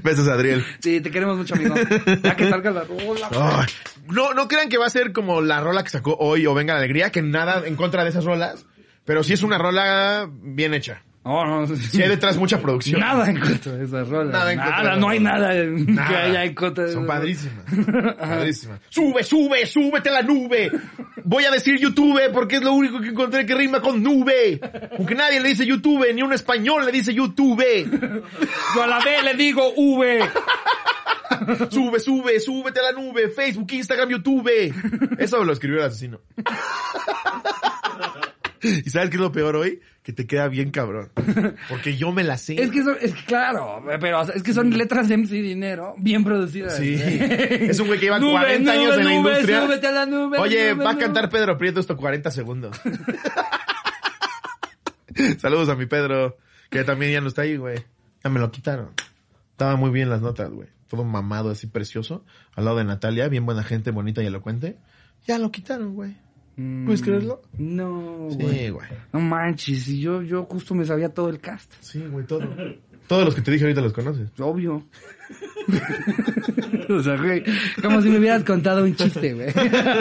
Besos, 0.02 0.28
Adriel. 0.28 0.64
Sí, 0.80 1.02
te 1.02 1.10
queremos 1.10 1.36
mucho, 1.36 1.54
amigo. 1.54 1.74
Ya 2.22 2.36
que 2.36 2.48
salga 2.48 2.70
la 2.70 2.84
rola. 2.84 3.66
No, 4.08 4.32
no 4.32 4.48
crean 4.48 4.68
que 4.70 4.78
va 4.78 4.86
a 4.86 4.90
ser 4.90 5.12
como 5.12 5.40
la 5.42 5.60
rola 5.60 5.82
que 5.84 5.90
sacó 5.90 6.16
hoy 6.18 6.46
o 6.46 6.54
Venga 6.54 6.72
la 6.72 6.78
Alegría, 6.78 7.10
que 7.10 7.20
nada 7.20 7.62
en 7.66 7.76
contra 7.76 8.02
de 8.04 8.08
esas 8.10 8.24
rolas, 8.24 8.64
pero 9.04 9.22
sí 9.22 9.32
es 9.34 9.42
una 9.42 9.58
rola 9.58 10.28
bien 10.30 10.72
hecha. 10.72 11.02
No, 11.24 11.44
no. 11.44 11.66
Sí 11.76 12.02
hay 12.02 12.08
detrás 12.08 12.36
mucha 12.36 12.60
producción. 12.60 13.00
Nada 13.00 13.30
en 13.30 13.38
contra 13.38 13.72
de 13.74 13.84
esas 13.84 14.08
rolas. 14.08 14.32
Nada 14.32 14.52
en 14.52 14.58
contra 14.58 14.94
de 14.94 15.00
no 15.00 15.08
hay 15.08 15.20
nada 15.20 15.54
Nada. 15.54 16.08
que 16.08 16.16
haya 16.16 16.44
en 16.44 16.54
contra 16.54 16.82
de 16.84 16.92
Son 16.94 17.06
padrísimas. 17.06 17.64
padrísimas. 18.18 18.80
Sube, 18.88 19.22
sube, 19.22 19.64
súbete 19.66 20.08
a 20.08 20.12
la 20.14 20.22
nube. 20.22 20.72
Voy 21.24 21.44
a 21.44 21.52
decir 21.52 21.78
YouTube 21.78 22.20
porque 22.32 22.56
es 22.56 22.62
lo 22.62 22.72
único 22.72 23.00
que 23.00 23.08
encontré 23.10 23.46
que 23.46 23.54
rima 23.54 23.80
con 23.80 24.02
nube. 24.02 24.60
Aunque 24.98 25.14
nadie 25.14 25.38
le 25.40 25.50
dice 25.50 25.64
YouTube, 25.64 26.04
ni 26.12 26.22
un 26.22 26.32
español 26.32 26.84
le 26.84 26.90
dice 26.90 27.14
YouTube. 27.14 27.62
Yo 28.74 28.82
a 28.82 28.86
la 28.88 28.98
B 28.98 29.22
le 29.22 29.34
digo 29.34 29.72
V. 29.76 30.28
Sube, 31.70 32.00
sube, 32.00 32.40
súbete 32.40 32.80
a 32.80 32.82
la 32.82 32.92
nube. 32.92 33.28
Facebook, 33.28 33.70
Instagram, 33.72 34.08
YouTube. 34.10 34.50
Eso 35.18 35.44
lo 35.44 35.52
escribió 35.52 35.78
el 35.78 35.86
asesino. 35.86 36.18
¿Y 38.62 38.90
sabes 38.90 39.10
qué 39.10 39.16
es 39.16 39.20
lo 39.20 39.32
peor 39.32 39.56
hoy? 39.56 39.80
Que 40.02 40.12
te 40.12 40.26
queda 40.26 40.48
bien 40.48 40.72
cabrón. 40.72 41.10
Porque 41.68 41.96
yo 41.96 42.10
me 42.10 42.24
la 42.24 42.36
sé. 42.36 42.60
Es 42.60 42.70
que 42.70 42.82
son, 42.82 42.96
es 43.00 43.14
que 43.14 43.24
claro, 43.24 43.84
pero 44.00 44.20
o 44.20 44.24
sea, 44.24 44.34
es 44.34 44.42
que 44.42 44.52
son 44.52 44.76
letras 44.76 45.08
de 45.08 45.16
MC 45.16 45.30
Dinero 45.30 45.94
bien 45.96 46.24
producidas. 46.24 46.76
Sí. 46.76 46.96
Es 46.98 47.78
un 47.78 47.86
güey 47.86 48.00
que 48.00 48.06
lleva 48.06 48.18
Nube, 48.18 48.32
40 48.32 48.72
años 48.72 48.98
en 48.98 49.04
la 49.04 49.14
industria. 49.14 49.62
súbete 49.62 49.86
a 49.86 49.92
la 49.92 50.06
nube, 50.06 50.38
Oye, 50.38 50.74
nube, 50.74 50.84
va 50.84 50.90
a 50.90 50.98
cantar 50.98 51.30
Pedro 51.30 51.56
Prieto 51.56 51.78
esto 51.78 51.96
40 51.96 52.30
segundos. 52.32 52.80
Saludos 55.38 55.68
a 55.68 55.76
mi 55.76 55.86
Pedro, 55.86 56.36
que 56.70 56.84
también 56.84 57.12
ya 57.12 57.20
no 57.20 57.28
está 57.28 57.42
ahí, 57.42 57.56
güey. 57.56 57.78
Ya 58.24 58.30
me 58.30 58.40
lo 58.40 58.50
quitaron. 58.50 58.90
Estaba 59.52 59.76
muy 59.76 59.90
bien 59.90 60.10
las 60.10 60.22
notas, 60.22 60.50
güey. 60.50 60.68
Todo 60.88 61.04
mamado, 61.04 61.50
así 61.50 61.66
precioso. 61.66 62.24
Al 62.54 62.64
lado 62.64 62.78
de 62.78 62.84
Natalia, 62.84 63.28
bien 63.28 63.46
buena 63.46 63.62
gente, 63.62 63.90
bonita 63.90 64.22
y 64.22 64.26
elocuente. 64.26 64.76
Ya 65.26 65.38
lo 65.38 65.50
quitaron, 65.52 65.94
güey. 65.94 66.16
¿Puedes 66.56 67.02
creerlo? 67.02 67.42
No, 67.56 68.28
güey. 68.30 68.58
Sí, 68.58 68.68
güey. 68.70 68.88
No 69.12 69.20
manches, 69.20 69.88
y 69.88 70.00
yo, 70.00 70.22
yo 70.22 70.44
justo 70.44 70.74
me 70.74 70.84
sabía 70.84 71.08
todo 71.08 71.28
el 71.30 71.40
cast. 71.40 71.72
Sí, 71.80 72.00
güey, 72.10 72.26
todo. 72.26 72.46
Todos 73.06 73.24
los 73.24 73.34
que 73.34 73.42
te 73.42 73.50
dije 73.50 73.64
ahorita 73.64 73.80
los 73.80 73.92
conoces. 73.92 74.28
Obvio. 74.38 74.84
o 76.88 77.02
sea, 77.02 77.16
güey, 77.16 77.42
como 77.82 78.00
si 78.00 78.08
me 78.08 78.18
hubieras 78.18 78.44
contado 78.44 78.84
un 78.84 78.94
chiste, 78.94 79.34
güey. 79.34 79.48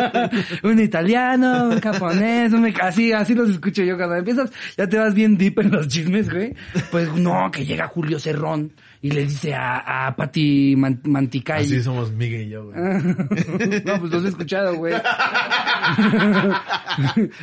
un 0.64 0.80
italiano, 0.80 1.70
un 1.70 1.80
japonés, 1.80 2.54
un 2.54 2.74
así, 2.82 3.12
así 3.12 3.34
los 3.34 3.50
escucho 3.50 3.84
yo 3.84 3.98
cuando 3.98 4.16
empiezas, 4.16 4.52
ya 4.78 4.88
te 4.88 4.98
vas 4.98 5.14
bien 5.14 5.38
deep 5.38 5.60
en 5.60 5.72
los 5.72 5.88
chismes, 5.88 6.32
güey. 6.32 6.54
Pues 6.92 7.14
no, 7.16 7.50
que 7.52 7.66
llega 7.66 7.88
Julio 7.88 8.20
Cerrón 8.20 8.74
y 9.04 9.10
le 9.12 9.24
dice 9.24 9.54
a, 9.56 10.08
a 10.08 10.16
Pati 10.16 10.76
Man- 10.78 11.02
Manticay. 11.04 11.64
Así 11.64 11.82
somos 11.82 12.12
Miguel 12.12 12.44
y 12.44 12.50
yo, 12.50 12.66
güey. 12.66 12.78
no, 13.86 14.00
pues 14.00 14.12
los 14.12 14.26
he 14.26 14.28
escuchado, 14.30 14.76
güey. 14.76 14.94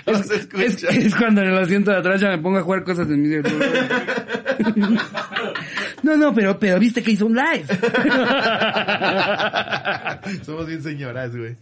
Es, 0.07 0.31
escucho. 0.31 0.63
es- 0.63 0.85
es 0.85 1.15
cuando 1.15 1.41
en 1.43 1.49
el 1.49 1.59
asiento 1.59 1.91
de 1.91 1.97
atrás 1.99 2.21
ya 2.21 2.29
me 2.29 2.39
pongo 2.39 2.59
a 2.59 2.63
jugar 2.63 2.85
cosas 2.85 3.09
en 3.09 3.23
mi. 3.23 3.29
No, 6.03 6.17
no, 6.17 6.33
pero, 6.33 6.59
pero 6.59 6.79
viste 6.79 7.03
que 7.03 7.11
hizo 7.13 7.27
un 7.27 7.35
live. 7.35 7.65
Somos 10.45 10.67
bien 10.67 10.81
señoras, 10.83 11.35
güey. 11.37 11.57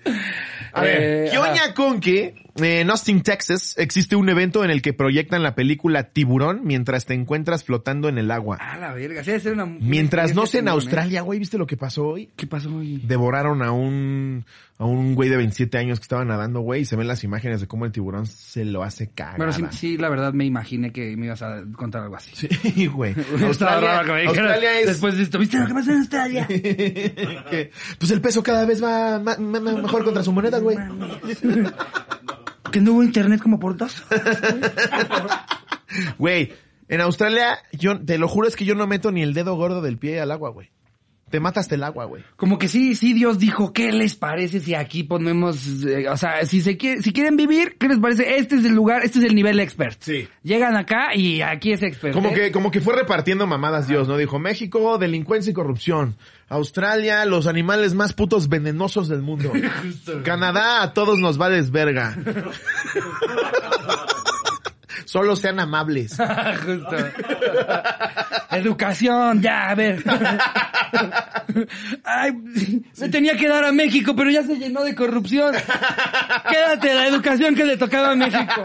A 0.73 0.85
Eh, 0.85 0.89
ver, 0.99 1.31
¿qué 1.31 1.39
oña 1.39 1.75
con 1.75 2.01
eh, 2.05 2.35
en 2.59 2.91
Austin, 2.91 3.23
Texas, 3.23 3.75
existe 3.79 4.17
un 4.17 4.29
evento 4.29 4.65
en 4.65 4.71
el 4.71 4.83
que 4.83 4.93
proyectan 4.93 5.43
la 5.43 5.55
película 5.55 6.05
Tiburón 6.11 6.61
mientras 6.65 7.07
te 7.07 7.15
encuentras 7.15 7.65
flotando 7.65 8.09
en 8.09 8.19
el 8.19 8.31
agua? 8.31 8.57
A 8.57 8.77
la 8.79 8.93
verga, 8.95 9.23
sí, 9.25 9.31
una... 9.49 9.67
Mientras 9.67 10.35
no 10.35 10.47
sé 10.47 10.59
en 10.59 10.69
¿eh? 10.69 10.71
Australia, 10.71 11.23
güey, 11.23 11.39
¿viste 11.39 11.59
lo 11.59 11.67
que 11.67 11.77
pasó 11.77 12.07
hoy? 12.09 12.31
¿Qué 12.37 12.47
pasó 12.47 12.75
hoy? 12.75 13.03
Devoraron 13.07 13.63
a 13.63 13.73
un 13.73 14.45
a 14.79 14.85
un 14.85 15.15
güey 15.15 15.31
de 15.31 15.39
27 15.39 15.79
años 15.79 15.99
que 15.99 16.03
estaba 16.03 16.23
nadando, 16.27 16.61
güey, 16.61 16.83
y 16.83 16.85
se 16.85 16.97
ven 16.97 17.09
las 17.09 17.25
imágenes 17.25 17.63
de 17.63 17.67
cómo 17.67 17.87
el 17.87 17.93
tiburón 17.93 18.27
se 18.27 18.63
lo 18.67 18.83
hace 18.83 19.09
cagar. 19.09 19.39
Bueno, 19.39 19.51
sí, 19.53 19.65
sí, 19.71 19.97
la 19.97 20.11
verdad 20.11 20.35
me 20.35 20.45
imaginé 20.45 20.93
que 20.93 21.17
me 21.17 21.25
ibas 21.27 21.41
a 21.41 21.63
contar 21.75 22.03
algo 22.03 22.17
así. 22.17 22.33
Sí, 22.77 22.87
güey. 22.87 23.15
Australia 23.43 24.81
es 24.81 24.87
Después 24.87 25.17
de 25.17 25.23
esto, 25.23 25.39
¿viste 25.39 25.59
lo 25.59 25.67
que 25.67 25.73
pasó 25.75 25.93
en 25.93 25.99
Australia? 25.99 26.47
que, 26.49 27.71
pues 27.99 28.11
el 28.11 28.21
peso 28.21 28.43
cada 28.43 28.67
vez 28.67 28.83
va 28.83 29.19
ma- 29.19 29.37
ma- 29.39 29.61
ma- 29.61 29.73
mejor 29.73 30.05
contra 30.05 30.23
su 30.23 30.33
moneda, 30.33 30.59
güey. 30.59 30.77
Que 32.71 32.81
no 32.81 32.93
hubo 32.93 33.03
internet 33.03 33.41
como 33.43 33.59
por 33.59 33.77
dos. 33.77 34.05
Güey, 36.19 36.53
en 36.89 37.01
Australia, 37.01 37.59
yo 37.73 37.99
te 38.05 38.19
lo 38.19 38.29
juro 38.29 38.49
es 38.49 38.57
que 38.57 38.65
yo 38.65 38.75
no 38.75 38.87
meto 38.87 39.13
ni 39.13 39.23
el 39.23 39.35
dedo 39.35 39.55
gordo 39.55 39.81
del 39.81 39.99
pie 39.99 40.21
al 40.21 40.31
agua, 40.31 40.51
güey. 40.51 40.71
Te 41.29 41.41
mata 41.41 41.59
hasta 41.59 41.75
el 41.75 41.83
agua, 41.83 42.05
güey. 42.05 42.23
Como 42.37 42.57
que 42.57 42.69
sí, 42.69 42.95
sí, 42.95 43.13
Dios 43.13 43.41
dijo, 43.41 43.73
¿qué 43.73 43.91
les 43.91 44.15
parece 44.15 44.61
si 44.61 44.77
aquí 44.77 45.03
ponemos, 45.03 45.83
eh, 45.85 46.09
o 46.09 46.17
sea, 46.17 46.47
si 46.47 46.61
se 46.61 46.77
quiere, 46.77 47.03
si 47.03 47.13
quieren 47.13 47.37
vivir, 47.37 47.77
¿qué 47.81 47.89
les 47.89 47.99
parece? 47.99 48.39
Este 48.39 48.55
es 48.55 48.65
el 48.65 48.75
lugar, 48.75 49.05
este 49.05 49.19
es 49.19 49.25
el 49.25 49.35
nivel 49.35 49.59
expert. 49.59 50.01
Sí. 50.01 50.29
Llegan 50.45 50.77
acá 50.77 51.17
y 51.17 51.43
aquí 51.43 51.73
es 51.73 51.83
expert. 51.83 52.15
Como 52.15 52.29
¿eh? 52.29 52.35
que, 52.35 52.53
como 52.53 52.71
que 52.71 52.81
fue 52.81 52.95
repartiendo 52.95 53.45
mamadas 53.49 53.89
Dios, 53.89 54.07
¿no? 54.07 54.17
Dijo, 54.17 54.39
México, 54.39 54.99
delincuencia 54.99 55.51
y 55.51 55.55
corrupción. 55.55 56.17
Australia, 56.49 57.25
los 57.25 57.49
animales 57.49 57.95
más 57.95 58.13
putos 58.13 58.49
venenosos 58.49 59.09
del 59.09 59.23
mundo. 59.23 59.53
Canadá, 60.25 60.81
a 60.83 60.95
todos 60.95 61.19
nos 61.19 61.39
vales 61.39 61.73
verga. 61.73 62.17
Solo 65.05 65.37
sean 65.37 65.61
amables. 65.61 66.17
Justo. 66.65 66.97
Educación, 68.51 69.43
ya, 69.43 69.71
a 69.71 69.75
ver. 69.75 70.03
Ay, 72.05 72.33
me 72.99 73.09
tenía 73.09 73.37
que 73.37 73.49
dar 73.49 73.65
a 73.65 73.73
México, 73.73 74.15
pero 74.17 74.31
ya 74.31 74.43
se 74.43 74.57
llenó 74.57 74.83
de 74.83 74.95
corrupción. 74.95 75.55
Quédate 76.49 76.95
la 76.95 77.07
educación 77.09 77.55
que 77.55 77.65
le 77.65 77.77
tocaba 77.77 78.13
a 78.13 78.17
México. 78.17 78.63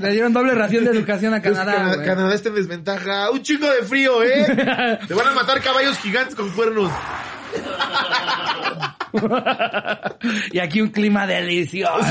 Le 0.00 0.10
dieron 0.10 0.32
doble 0.32 0.54
ración 0.54 0.84
de 0.84 0.90
educación 0.90 1.34
a 1.34 1.42
Canadá. 1.42 2.02
Canadá 2.04 2.34
está 2.34 2.48
en 2.48 2.54
desventaja. 2.56 3.30
Un 3.30 3.42
chingo 3.42 3.68
de 3.68 3.82
frío, 3.82 4.22
¿eh? 4.22 4.46
Te 5.08 5.14
van 5.14 5.28
a 5.28 5.34
matar 5.34 5.60
caballos 5.60 5.98
gigantes 5.98 6.34
con 6.34 6.50
cuernos. 6.50 6.90
Y 10.52 10.58
aquí 10.58 10.80
un 10.80 10.88
clima 10.88 11.26
delicioso. 11.26 12.02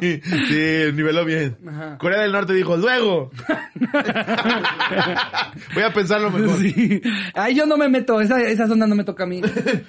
Sí, 0.00 0.20
sí, 0.22 0.92
niveló 0.94 1.24
bien. 1.24 1.56
Ajá. 1.66 1.98
Corea 1.98 2.22
del 2.22 2.32
Norte 2.32 2.52
dijo, 2.52 2.76
luego. 2.76 3.30
Voy 5.74 5.82
a 5.82 5.92
pensarlo 5.92 6.30
mejor. 6.30 6.58
Sí. 6.58 7.00
Ay, 7.34 7.54
yo 7.54 7.66
no 7.66 7.76
me 7.76 7.88
meto, 7.88 8.20
esa, 8.20 8.42
esa 8.42 8.66
zona 8.66 8.86
no 8.86 8.94
me 8.94 9.04
toca 9.04 9.24
a 9.24 9.26
mí. 9.26 9.40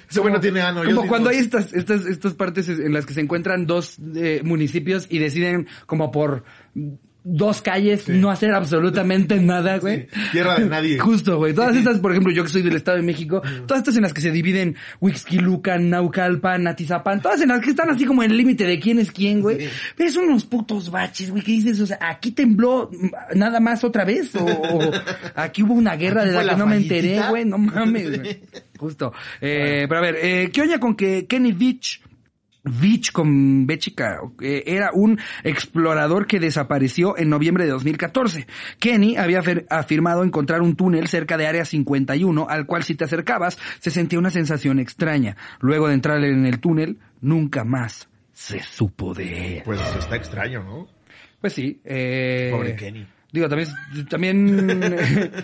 Ese 0.08 0.20
güey 0.20 0.32
no 0.32 0.40
tiene 0.40 0.60
ano. 0.60 0.82
Como 0.84 1.06
cuando 1.08 1.30
hay 1.30 1.38
estas, 1.38 1.72
estas, 1.72 2.06
estas 2.06 2.34
partes 2.34 2.68
en 2.68 2.92
las 2.92 3.06
que 3.06 3.14
se 3.14 3.20
encuentran 3.20 3.66
dos 3.66 3.98
eh, 4.14 4.40
municipios 4.44 5.06
y 5.10 5.18
deciden 5.18 5.66
como 5.86 6.10
por 6.10 6.44
dos 7.30 7.60
calles 7.60 8.08
no 8.08 8.30
hacer 8.30 8.52
absolutamente 8.52 9.36
nada, 9.40 9.78
güey. 9.78 10.08
Tierra 10.32 10.56
de 10.56 10.66
nadie. 10.66 10.98
Justo, 10.98 11.36
güey. 11.36 11.54
Todas 11.54 11.76
estas, 11.76 11.98
por 11.98 12.12
ejemplo, 12.12 12.32
yo 12.32 12.42
que 12.42 12.48
soy 12.48 12.62
del 12.62 12.76
Estado 12.76 12.96
de 12.96 13.02
México, 13.02 13.42
todas 13.66 13.82
estas 13.82 13.96
en 13.96 14.02
las 14.02 14.14
que 14.14 14.20
se 14.20 14.30
dividen 14.30 14.76
Huixquilucan, 15.00 15.90
Naucalpan, 15.90 16.66
Atizapán, 16.66 17.20
todas 17.20 17.40
en 17.42 17.48
las 17.48 17.60
que 17.60 17.70
están 17.70 17.90
así 17.90 18.06
como 18.06 18.22
en 18.22 18.30
el 18.30 18.36
límite 18.36 18.64
de 18.64 18.80
quién 18.80 18.98
es 18.98 19.12
quién, 19.12 19.40
güey. 19.40 19.68
Pero 19.96 20.10
son 20.10 20.24
unos 20.24 20.44
putos 20.44 20.90
baches, 20.90 21.30
güey, 21.30 21.42
que 21.42 21.52
dices, 21.52 21.80
o 21.80 21.86
sea, 21.86 21.98
aquí 22.00 22.32
tembló 22.32 22.90
nada 23.34 23.60
más 23.60 23.84
otra 23.84 24.04
vez, 24.04 24.34
o, 24.34 24.44
o 24.44 24.92
aquí 25.34 25.62
hubo 25.62 25.74
una 25.74 25.96
guerra 25.96 26.22
¿Aquí 26.22 26.30
de 26.30 26.44
la 26.44 26.52
que 26.52 26.56
no 26.58 26.66
me 26.66 26.76
enteré, 26.76 27.20
güey, 27.28 27.44
no 27.44 27.58
mames, 27.58 28.18
güey. 28.18 28.40
Justo. 28.78 29.12
Eh, 29.40 29.86
pero 29.88 29.98
a 29.98 30.02
ver, 30.02 30.16
eh, 30.22 30.50
¿qué 30.52 30.62
oña 30.62 30.78
con 30.78 30.94
que 30.94 31.26
Kenny 31.26 31.52
Beach 31.52 32.00
Beach 32.70 33.12
con 33.12 33.66
B 33.66 33.78
chica, 33.78 34.20
eh, 34.40 34.64
era 34.66 34.90
un 34.92 35.18
explorador 35.44 36.26
que 36.26 36.40
desapareció 36.40 37.16
en 37.16 37.28
noviembre 37.28 37.64
de 37.64 37.70
2014. 37.70 38.46
Kenny 38.78 39.16
había 39.16 39.42
afirmado 39.70 40.24
encontrar 40.24 40.62
un 40.62 40.76
túnel 40.76 41.08
cerca 41.08 41.36
de 41.36 41.46
Área 41.46 41.64
51 41.64 42.46
al 42.48 42.66
cual 42.66 42.82
si 42.82 42.94
te 42.94 43.04
acercabas 43.04 43.58
se 43.78 43.90
sentía 43.90 44.18
una 44.18 44.30
sensación 44.30 44.78
extraña. 44.78 45.36
Luego 45.60 45.88
de 45.88 45.94
entrar 45.94 46.22
en 46.24 46.46
el 46.46 46.60
túnel, 46.60 46.98
nunca 47.20 47.64
más 47.64 48.08
se 48.32 48.60
supo 48.62 49.14
de 49.14 49.58
él. 49.58 49.62
Pues 49.64 49.80
está 49.98 50.16
extraño, 50.16 50.62
¿no? 50.62 50.88
Pues 51.40 51.52
sí. 51.52 51.80
Eh, 51.84 52.50
Pobre 52.52 52.76
Kenny. 52.76 53.06
Digo, 53.32 53.48
también, 53.48 53.68
también 54.08 54.94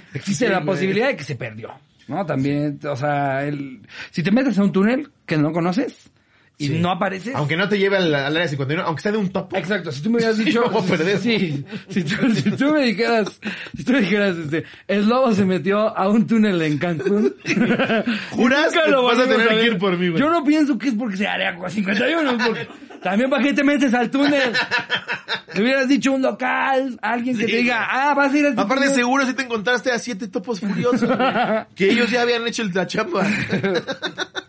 existe 0.15 0.47
Sí, 0.47 0.53
la 0.53 0.65
posibilidad 0.65 1.09
de 1.09 1.17
que 1.17 1.25
se 1.25 1.37
perdió. 1.37 1.71
¿No? 2.07 2.25
También, 2.27 2.79
o 2.89 2.97
sea, 2.97 3.45
el, 3.47 3.81
si 4.11 4.23
te 4.23 4.31
metes 4.31 4.59
a 4.59 4.63
un 4.63 4.73
túnel 4.73 5.11
que 5.27 5.39
no 5.39 5.53
conoces 5.53 6.11
y 6.57 6.69
Sí. 6.69 6.79
no 6.79 6.91
apareces. 6.93 7.35
Aunque 7.35 7.57
no 7.57 7.69
te 7.69 7.79
lleve 7.79 7.97
al, 7.97 8.15
al 8.15 8.37
área 8.37 8.47
51, 8.49 8.85
aunque 8.85 9.03
sea 9.03 9.13
de 9.13 9.19
un 9.19 9.31
topo. 9.31 9.57
Exacto, 9.57 9.91
si 9.91 10.03
tú 10.03 10.11
me 10.11 10.17
hubieras 10.19 10.39
dicho. 10.45 10.65
a 10.65 10.83
perder. 10.85 11.19
Sí, 11.19 11.65
si 11.89 12.05
tú, 12.05 12.15
si 12.35 12.51
tú 12.53 12.73
me 12.73 12.83
dijeras, 12.83 13.41
si 13.77 13.83
tú 13.85 13.93
me 13.93 14.01
dijeras, 14.03 14.37
este, 14.37 14.65
el 14.87 15.09
lobo 15.09 15.35
se 15.35 15.45
metió 15.45 15.97
a 15.97 16.09
un 16.09 16.27
túnel 16.27 16.63
en 16.63 16.79
Cancún. 16.79 17.35
¿Juras? 18.31 18.73
Nunca 18.75 18.87
lo 18.89 19.03
Vas 19.05 19.19
a 19.19 19.25
tener 19.27 19.49
que 19.49 19.55
ver. 19.55 19.65
ir 19.67 19.79
por 19.79 19.97
mí, 19.99 20.09
güey. 20.09 20.21
Yo 20.21 20.31
no 20.31 20.45
pienso 20.45 20.79
que 20.79 20.89
es 20.89 20.95
porque 20.95 21.17
sea 21.17 21.33
área 21.35 21.57
51, 21.69 22.39
porque 22.47 22.69
también 23.03 23.29
para 23.31 23.43
qué 23.43 23.53
te 23.53 23.65
metes 23.65 23.93
al 23.93 24.11
túnel. 24.11 24.53
Le 25.55 25.63
hubieras 25.63 25.89
dicho 25.89 26.13
un 26.13 26.23
local, 26.23 26.99
alguien 27.03 27.37
que 27.37 27.47
Sí, 27.47 27.51
te 27.53 27.59
diga, 27.59 27.87
ah, 27.91 28.15
vas 28.15 28.33
a 28.33 28.39
ir 28.39 28.47
a 28.47 28.49
este 28.51 28.61
Aparte, 28.61 28.85
túnel. 28.87 28.95
seguro 28.99 29.27
si 29.27 29.35
te 29.35 29.43
encontraste 29.43 29.93
a 29.93 29.99
siete 29.99 30.27
topos 30.29 30.59
furiosos, 30.61 31.03
güey, 31.09 31.19
que 31.77 31.91
ellos 31.91 32.11
ya 32.11 32.23
habían 32.23 32.47
hecho 32.47 32.65
la 32.73 32.87
chamba. 32.87 33.25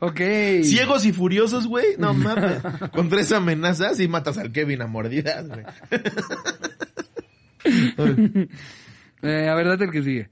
Ok. 0.00 0.20
Ciegos 0.62 1.04
y 1.04 1.12
furiosos, 1.12 1.66
güey. 1.66 1.86
No 1.98 2.14
mames. 2.14 2.62
Con 2.92 3.08
tres 3.08 3.30
amenazas 3.32 4.00
y 4.00 4.08
matas 4.08 4.38
al 4.38 4.50
Kevin 4.52 4.82
a 4.82 4.86
mordidas, 4.86 5.46
güey. 5.48 5.64
Eh, 9.22 9.50
a 9.50 9.54
ver, 9.54 9.66
date 9.66 9.84
el 9.84 9.90
que 9.90 10.02
sigue. 10.02 10.30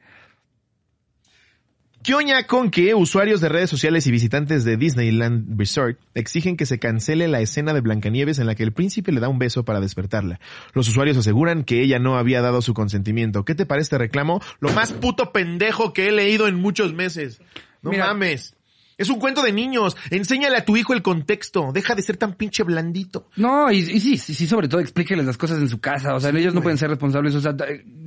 ¿Qué 2.02 2.14
oña 2.14 2.46
con 2.46 2.70
que 2.70 2.94
usuarios 2.94 3.42
de 3.42 3.50
redes 3.50 3.68
sociales 3.68 4.06
y 4.06 4.10
visitantes 4.10 4.64
de 4.64 4.78
Disneyland 4.78 5.58
Resort 5.58 5.98
exigen 6.14 6.56
que 6.56 6.64
se 6.64 6.78
cancele 6.78 7.28
la 7.28 7.42
escena 7.42 7.74
de 7.74 7.82
Blancanieves 7.82 8.38
en 8.38 8.46
la 8.46 8.54
que 8.54 8.62
el 8.62 8.72
príncipe 8.72 9.12
le 9.12 9.20
da 9.20 9.28
un 9.28 9.38
beso 9.38 9.66
para 9.66 9.80
despertarla? 9.80 10.40
Los 10.72 10.88
usuarios 10.88 11.18
aseguran 11.18 11.64
que 11.64 11.82
ella 11.82 11.98
no 11.98 12.16
había 12.16 12.40
dado 12.40 12.62
su 12.62 12.72
consentimiento. 12.72 13.44
¿Qué 13.44 13.54
te 13.54 13.66
parece 13.66 13.82
este 13.88 13.98
reclamo? 13.98 14.40
Lo 14.60 14.70
más 14.70 14.92
puto 14.94 15.32
pendejo 15.32 15.92
que 15.92 16.08
he 16.08 16.12
leído 16.12 16.48
en 16.48 16.54
muchos 16.54 16.94
meses. 16.94 17.42
No 17.82 17.90
Mira. 17.90 18.06
mames. 18.06 18.54
Es 18.98 19.08
un 19.10 19.20
cuento 19.20 19.42
de 19.42 19.52
niños. 19.52 19.96
Enséñale 20.10 20.56
a 20.56 20.64
tu 20.64 20.76
hijo 20.76 20.92
el 20.92 21.02
contexto. 21.02 21.70
Deja 21.72 21.94
de 21.94 22.02
ser 22.02 22.16
tan 22.16 22.34
pinche 22.34 22.64
blandito. 22.64 23.28
No, 23.36 23.70
y, 23.70 23.76
y 23.78 24.00
sí, 24.00 24.16
sí, 24.18 24.34
sí, 24.34 24.46
sobre 24.48 24.66
todo 24.66 24.80
explíqueles 24.80 25.24
las 25.24 25.38
cosas 25.38 25.60
en 25.60 25.68
su 25.68 25.78
casa. 25.80 26.14
O 26.16 26.20
sea, 26.20 26.30
ellos 26.30 26.52
no 26.52 26.62
pueden 26.62 26.78
ser 26.78 26.90
responsables. 26.90 27.32
O 27.36 27.40
sea, 27.40 27.54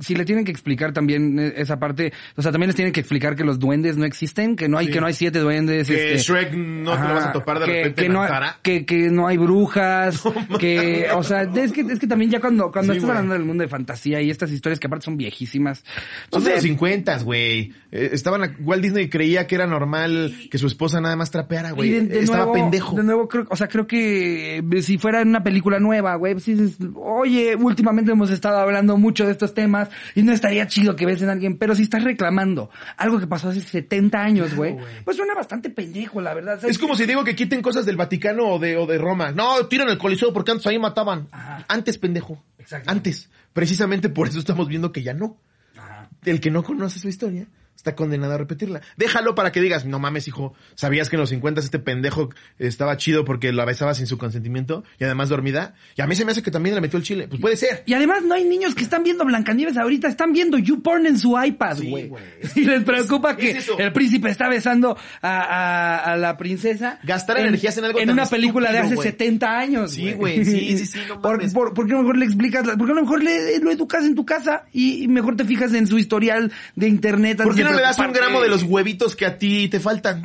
si 0.00 0.14
le 0.14 0.26
tienen 0.26 0.44
que 0.44 0.50
explicar 0.52 0.92
también 0.92 1.38
eh, 1.38 1.54
esa 1.56 1.78
parte, 1.78 2.12
o 2.36 2.42
sea, 2.42 2.52
también 2.52 2.68
les 2.68 2.76
tienen 2.76 2.92
que 2.92 3.00
explicar 3.00 3.34
que 3.36 3.42
los 3.42 3.58
duendes 3.58 3.96
no 3.96 4.04
existen, 4.04 4.54
que 4.54 4.68
no 4.68 4.76
hay, 4.76 4.86
Sí. 4.86 4.92
que 4.92 5.00
no 5.00 5.06
hay 5.06 5.14
siete 5.14 5.38
duendes. 5.38 5.88
Que 5.88 6.12
este, 6.14 6.30
Shrek 6.30 6.52
no 6.54 6.92
te 6.94 7.08
lo 7.08 7.14
vas 7.14 7.24
a 7.24 7.32
topar 7.32 7.60
de 7.60 7.64
que, 7.64 7.72
repente 7.72 8.02
que 8.02 8.08
no, 8.10 8.20
Antara. 8.22 8.58
que, 8.62 8.84
que 8.84 9.08
no 9.08 9.26
hay 9.26 9.38
brujas, 9.38 10.22
que, 10.60 11.06
o 11.14 11.22
sea, 11.22 11.42
es 11.54 11.72
que, 11.72 11.80
es 11.80 11.98
que 12.00 12.06
también 12.06 12.30
ya 12.30 12.38
cuando, 12.40 12.70
cuando 12.70 12.92
Sí, 12.92 12.98
estás 12.98 13.06
güey. 13.08 13.16
hablando 13.16 13.32
del 13.32 13.44
mundo 13.46 13.62
de 13.62 13.68
fantasía 13.68 14.20
y 14.20 14.28
estas 14.30 14.50
historias 14.50 14.78
que 14.78 14.88
aparte 14.88 15.06
son 15.06 15.16
viejísimas. 15.16 15.84
Son 16.30 16.44
de 16.44 16.50
los 16.50 16.60
50, 16.62 17.16
güey. 17.22 17.72
Eh, 17.90 18.10
estaban, 18.12 18.56
Walt 18.60 18.82
Disney 18.82 19.08
creía 19.08 19.46
que 19.46 19.54
era 19.54 19.66
normal 19.66 20.34
que 20.50 20.58
su 20.58 20.66
esposa 20.66 20.81
nada 21.00 21.16
más 21.16 21.30
trapeara, 21.30 21.70
güey. 21.72 21.90
de- 21.90 22.00
de 22.06 22.18
Estaba 22.20 22.38
nuevo- 22.44 22.52
pendejo. 22.54 22.96
De 22.96 23.02
nuevo, 23.02 23.28
creo, 23.28 23.46
o 23.48 23.56
sea, 23.56 23.68
creo 23.68 23.86
que 23.86 24.58
eh, 24.58 24.82
si 24.82 24.98
fuera 24.98 25.20
en 25.20 25.28
una 25.28 25.42
película 25.42 25.78
nueva, 25.78 26.14
güey, 26.16 26.34
pues 26.34 26.46
dices, 26.46 26.76
oye, 26.96 27.54
últimamente 27.56 28.12
hemos 28.12 28.30
estado 28.30 28.58
hablando 28.58 28.96
mucho 28.96 29.24
de 29.26 29.32
estos 29.32 29.54
temas 29.54 29.88
y 30.14 30.22
no 30.22 30.32
estaría 30.32 30.66
chido 30.66 30.96
que 30.96 31.06
besen 31.06 31.28
a 31.28 31.32
alguien, 31.32 31.56
pero 31.58 31.74
si 31.74 31.82
estás 31.84 32.02
reclamando 32.04 32.70
algo 32.96 33.18
que 33.20 33.26
pasó 33.26 33.48
hace 33.50 33.60
70 33.60 34.20
años, 34.22 34.54
güey, 34.54 34.76
pues 35.04 35.16
suena 35.16 35.34
bastante 35.34 35.70
pendejo, 35.70 36.20
la 36.20 36.34
verdad. 36.34 36.56
¿sabes? 36.60 36.72
Es 36.76 36.78
como 36.78 36.96
si 36.96 37.06
digo 37.06 37.24
que 37.24 37.36
quiten 37.36 37.62
cosas 37.62 37.86
del 37.86 37.96
Vaticano 37.96 38.48
o 38.48 38.58
de, 38.58 38.76
o 38.76 38.86
de 38.86 38.98
Roma. 38.98 39.32
No, 39.32 39.66
tiran 39.66 39.88
el 39.88 39.98
Coliseo 39.98 40.32
porque 40.32 40.50
antes 40.52 40.66
ahí 40.66 40.78
mataban. 40.78 41.28
Ajá. 41.30 41.64
Antes, 41.68 41.98
pendejo. 41.98 42.42
Exacto. 42.58 42.90
Antes. 42.90 43.30
Precisamente 43.52 44.08
por 44.08 44.28
eso 44.28 44.38
estamos 44.38 44.66
viendo 44.68 44.92
que 44.92 45.02
ya 45.02 45.14
no. 45.14 45.36
Ajá. 45.76 46.08
El 46.24 46.40
que 46.40 46.50
no 46.50 46.62
conoce 46.62 46.98
su 46.98 47.08
historia 47.08 47.46
está 47.82 47.96
condenado 47.96 48.34
a 48.34 48.38
repetirla. 48.38 48.80
Déjalo 48.96 49.34
para 49.34 49.50
que 49.50 49.60
digas, 49.60 49.84
no 49.84 49.98
mames, 49.98 50.28
hijo, 50.28 50.54
¿sabías 50.76 51.08
que 51.10 51.16
en 51.16 51.20
los 51.20 51.30
50 51.30 51.60
este 51.60 51.80
pendejo 51.80 52.30
estaba 52.60 52.96
chido 52.96 53.24
porque 53.24 53.50
lo 53.50 53.66
besaba 53.66 53.92
sin 53.94 54.06
su 54.06 54.18
consentimiento 54.18 54.84
y 55.00 55.04
además 55.04 55.28
dormida? 55.28 55.74
Y 55.96 56.02
a 56.02 56.06
mí 56.06 56.14
se 56.14 56.24
me 56.24 56.30
hace 56.30 56.42
que 56.44 56.52
también 56.52 56.76
le 56.76 56.80
metió 56.80 56.96
el 56.96 57.04
chile. 57.04 57.26
Pues 57.28 57.40
puede 57.40 57.56
ser. 57.56 57.82
Y 57.86 57.94
además 57.94 58.22
no 58.22 58.34
hay 58.34 58.44
niños 58.44 58.76
que 58.76 58.84
están 58.84 59.02
viendo 59.02 59.24
Blancanieves 59.24 59.76
ahorita, 59.76 60.06
están 60.06 60.32
viendo 60.32 60.58
YouPorn 60.58 61.06
en 61.06 61.18
su 61.18 61.36
iPad, 61.42 61.78
güey. 61.82 62.10
y 62.54 62.60
les 62.64 62.84
preocupa 62.84 63.36
¿Qué 63.36 63.52
que 63.52 63.58
es 63.58 63.68
el 63.76 63.92
príncipe 63.92 64.30
está 64.30 64.48
besando 64.48 64.96
a, 65.20 65.38
a- 65.40 66.12
a 66.12 66.16
la 66.16 66.36
princesa. 66.36 67.00
Gastar 67.02 67.38
energías 67.40 67.76
en 67.78 67.84
algo 67.86 67.98
En 67.98 68.06
tan 68.06 68.14
una 68.14 68.26
película 68.26 68.70
de 68.70 68.78
hace 68.78 68.94
güey. 68.94 69.08
70 69.08 69.58
años, 69.58 69.90
Sí, 69.92 70.12
güey, 70.12 70.44
sí, 70.44 70.76
sí, 70.78 70.86
sí, 70.86 70.98
no 71.08 71.20
por, 71.20 71.38
mames. 71.38 71.52
por, 71.52 71.74
¿por 71.74 71.86
qué 71.88 71.94
mejor 71.94 72.16
le 72.16 72.26
explicas? 72.26 72.62
¿Por 72.62 72.86
qué 72.86 72.94
no 72.94 73.00
mejor 73.02 73.24
le, 73.24 73.58
lo 73.58 73.70
educas 73.72 74.04
en 74.04 74.14
tu 74.14 74.24
casa 74.24 74.66
y, 74.72 75.02
y 75.02 75.08
mejor 75.08 75.36
te 75.36 75.44
fijas 75.44 75.74
en 75.74 75.86
su 75.88 75.98
historial 75.98 76.52
de 76.76 76.86
internet? 76.88 77.38
¿Por 77.38 77.48
antes 77.48 77.56
qué 77.56 77.62
de 77.64 77.71
no 77.72 77.78
le 77.78 77.82
das 77.82 77.98
un 77.98 78.12
gramo 78.12 78.40
de 78.40 78.48
los 78.48 78.62
huevitos 78.62 79.16
que 79.16 79.26
a 79.26 79.38
ti 79.38 79.68
te 79.68 79.80
faltan? 79.80 80.22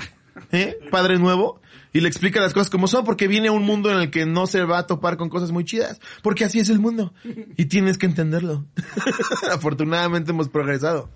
¿Eh? 0.51 0.77
Padre 0.91 1.17
nuevo. 1.17 1.61
Y 1.93 2.01
le 2.01 2.09
explica 2.09 2.41
las 2.41 2.53
cosas 2.53 2.69
como 2.69 2.87
son, 2.87 3.05
porque 3.05 3.27
viene 3.27 3.49
un 3.49 3.63
mundo 3.63 3.91
en 3.91 3.97
el 3.97 4.11
que 4.11 4.25
no 4.25 4.45
se 4.45 4.63
va 4.63 4.79
a 4.79 4.87
topar 4.87 5.17
con 5.17 5.29
cosas 5.29 5.51
muy 5.51 5.63
chidas. 5.63 5.99
Porque 6.21 6.43
así 6.43 6.59
es 6.59 6.69
el 6.69 6.79
mundo. 6.79 7.13
Y 7.55 7.65
tienes 7.65 7.97
que 7.97 8.05
entenderlo. 8.05 8.65
Afortunadamente 9.51 10.31
hemos 10.31 10.49
progresado. 10.49 11.09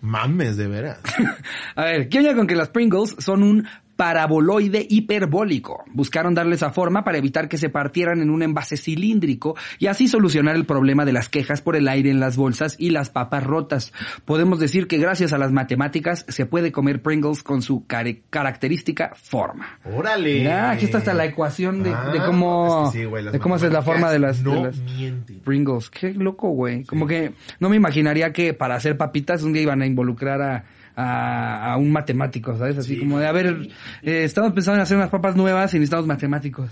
Mames, 0.00 0.56
de 0.56 0.68
veras. 0.68 1.00
A 1.74 1.84
ver, 1.84 2.08
¿qué 2.08 2.18
onda 2.18 2.34
con 2.34 2.46
que 2.46 2.54
las 2.54 2.68
Pringles 2.68 3.16
son 3.18 3.42
un 3.42 3.68
paraboloide 4.00 4.86
hiperbólico? 4.88 5.84
Buscaron 5.92 6.34
darle 6.34 6.54
esa 6.54 6.70
forma 6.70 7.04
para 7.04 7.18
evitar 7.18 7.50
que 7.50 7.58
se 7.58 7.68
partieran 7.68 8.22
en 8.22 8.30
un 8.30 8.42
envase 8.42 8.78
cilíndrico 8.78 9.56
y 9.78 9.88
así 9.88 10.08
solucionar 10.08 10.56
el 10.56 10.64
problema 10.64 11.04
de 11.04 11.12
las 11.12 11.28
quejas 11.28 11.60
por 11.60 11.76
el 11.76 11.86
aire 11.86 12.10
en 12.10 12.18
las 12.18 12.38
bolsas 12.38 12.76
y 12.78 12.92
las 12.92 13.10
papas 13.10 13.44
rotas. 13.44 13.92
Podemos 14.24 14.58
decir 14.58 14.86
que 14.86 14.96
gracias 14.96 15.34
a 15.34 15.38
las 15.38 15.52
matemáticas 15.52 16.24
se 16.28 16.46
puede 16.46 16.72
comer 16.72 17.02
Pringles 17.02 17.42
con 17.42 17.60
su 17.60 17.84
característica 17.86 19.12
forma. 19.16 19.78
Órale. 19.84 20.50
Aquí 20.50 20.86
está 20.86 20.96
hasta 20.96 21.12
la 21.12 21.26
ecuación 21.26 21.82
de, 21.82 21.90
Ah, 21.92 22.10
de 22.10 22.20
cómo, 22.20 22.84
es 22.86 22.92
que 22.92 22.98
sí, 23.00 23.04
güey, 23.04 23.30
de 23.30 23.38
cómo 23.38 23.56
es 23.56 23.62
la 23.62 23.82
forma 23.82 24.10
de 24.10 24.18
las, 24.18 24.42
matemáticas 24.42 24.80
de 24.80 25.10
no 25.10 25.26
las. 25.26 25.42
Pringles. 25.42 25.90
Qué 25.90 26.14
loco, 26.14 26.48
güey. 26.48 26.84
Como 26.84 27.06
que 27.06 27.34
no 27.58 27.68
me 27.68 27.76
imaginaría 27.76 28.32
que 28.32 28.54
para 28.54 28.76
hacer 28.76 28.96
papitas 28.96 29.42
un 29.42 29.52
día 29.52 29.60
iban 29.60 29.82
a 29.82 29.86
involucrar 29.86 30.40
a, 30.40 30.64
a, 30.96 31.72
a 31.72 31.76
un 31.76 31.90
matemático, 31.92 32.56
¿sabes? 32.58 32.78
Así 32.78 32.98
como 32.98 33.18
de, 33.18 33.26
a 33.26 33.32
ver, 33.32 33.68
eh, 34.02 34.24
estamos 34.24 34.52
pensando 34.52 34.76
en 34.76 34.82
hacer 34.82 34.96
unas 34.96 35.10
papas 35.10 35.36
nuevas 35.36 35.72
y 35.74 35.78
necesitamos 35.78 36.06
matemáticos. 36.06 36.70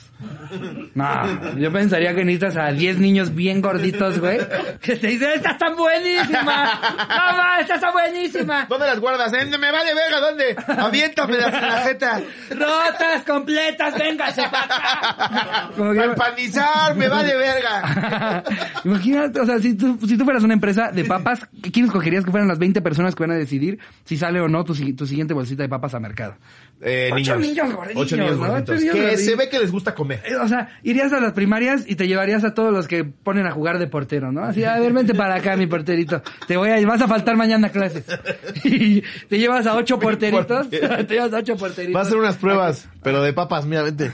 No, 0.95 1.57
yo 1.59 1.73
pensaría 1.73 2.15
que 2.15 2.25
necesitas 2.25 2.57
a 2.57 2.73
10 2.73 2.99
niños 2.99 3.35
bien 3.35 3.61
gorditos, 3.61 4.19
güey, 4.19 4.39
que 4.81 4.97
te 4.97 5.07
dicen, 5.09 5.31
esta 5.37 5.51
está 5.53 5.71
buenísima. 5.75 6.43
Mamá, 6.43 7.61
esta 7.61 7.77
está 7.77 7.91
buenísima. 7.93 8.67
¿Dónde 8.69 8.87
las 8.87 9.01
guardas? 9.01 9.33
Eh, 9.33 9.47
me 9.59 9.71
vale 9.73 9.95
verga, 9.95 10.21
¿dónde? 10.21 10.57
Aviéntamelas 10.83 11.55
en 11.55 11.69
la 11.69 11.81
jeta. 11.83 12.21
Rotas, 12.51 13.23
completas, 13.27 13.95
véngase 13.99 14.43
para 14.51 14.65
acá. 14.65 15.71
Como 15.77 15.93
que- 15.93 16.05
empanizar, 16.05 16.95
me 16.97 17.09
vale 17.09 17.37
verga. 17.37 18.43
Imagínate, 18.85 19.41
o 19.41 19.47
sea, 19.47 19.59
si 19.59 19.75
tú, 19.75 19.99
si 20.07 20.17
tú 20.17 20.25
fueras 20.25 20.43
una 20.43 20.55
empresa 20.55 20.91
de 20.93 21.05
papas, 21.05 21.47
¿quién 21.73 21.87
escogerías 21.87 22.25
que 22.25 22.31
fueran 22.31 22.49
las 22.49 22.59
20 22.59 22.81
personas 22.83 23.15
que 23.15 23.23
van 23.23 23.33
a 23.33 23.37
decidir 23.37 23.79
si 24.09 24.17
sale 24.17 24.41
o 24.41 24.49
no 24.49 24.65
tu, 24.65 24.73
tu 24.95 25.07
siguiente 25.07 25.35
bolsita 25.35 25.65
de 25.65 25.69
papas 25.69 25.93
a 25.93 26.01
mercado? 26.01 26.35
Eh, 26.81 27.11
Ocho 27.13 27.37
niños. 27.37 27.67
niños 27.69 27.75
Ocho 27.97 28.17
niños 28.17 28.39
¿no? 28.39 28.47
gorditos. 28.47 28.77
Ocho 28.77 28.81
niños 28.81 28.95
Que 29.11 29.17
se 29.17 29.35
ve 29.35 29.49
que 29.49 29.59
les 29.59 29.73
gusta 29.73 29.95
comer. 29.95 30.23
Eh, 30.25 30.37
O 30.37 30.47
sea, 30.47 30.69
irías 30.85 31.13
a 31.13 31.19
las 31.21 31.33
primarias 31.33 31.83
y 31.87 31.97
te 31.97 32.07
llevarías 32.07 32.45
a 32.45 32.55
todos 32.55 32.73
los 32.73 32.87
que 32.87 33.03
ponen 33.05 33.47
a 33.47 33.51
jugar 33.51 33.79
de 33.79 33.89
portero, 33.89 34.31
¿no? 34.31 34.45
Así, 34.45 34.63
a 34.65 34.79
ver, 34.79 34.93
vente 34.93 35.15
para 35.15 35.35
acá, 35.37 35.57
mi 35.57 35.67
porterito. 35.67 36.23
Te 36.47 36.57
voy 36.57 36.71
a, 36.71 36.87
vas 36.87 37.03
a 37.03 37.09
faltar 37.09 37.37
mañana 37.37 37.67
a 37.69 37.71
clases. 37.71 38.05
Y 38.65 39.03
te 39.29 39.39
llevas 39.39 39.67
a 39.67 39.75
ocho 39.75 39.99
porteritos. 40.01 40.71
te 40.71 40.79
llevas 41.09 41.33
a 41.33 41.39
ocho 41.39 41.57
porteritos. 41.57 41.97
Va 41.97 42.01
a 42.01 42.03
hacer 42.05 42.17
unas 42.17 42.37
pruebas, 42.37 42.89
pero 43.03 43.23
de 43.23 43.33
papas, 43.33 43.67
mira, 43.67 43.83
vente. 43.83 44.13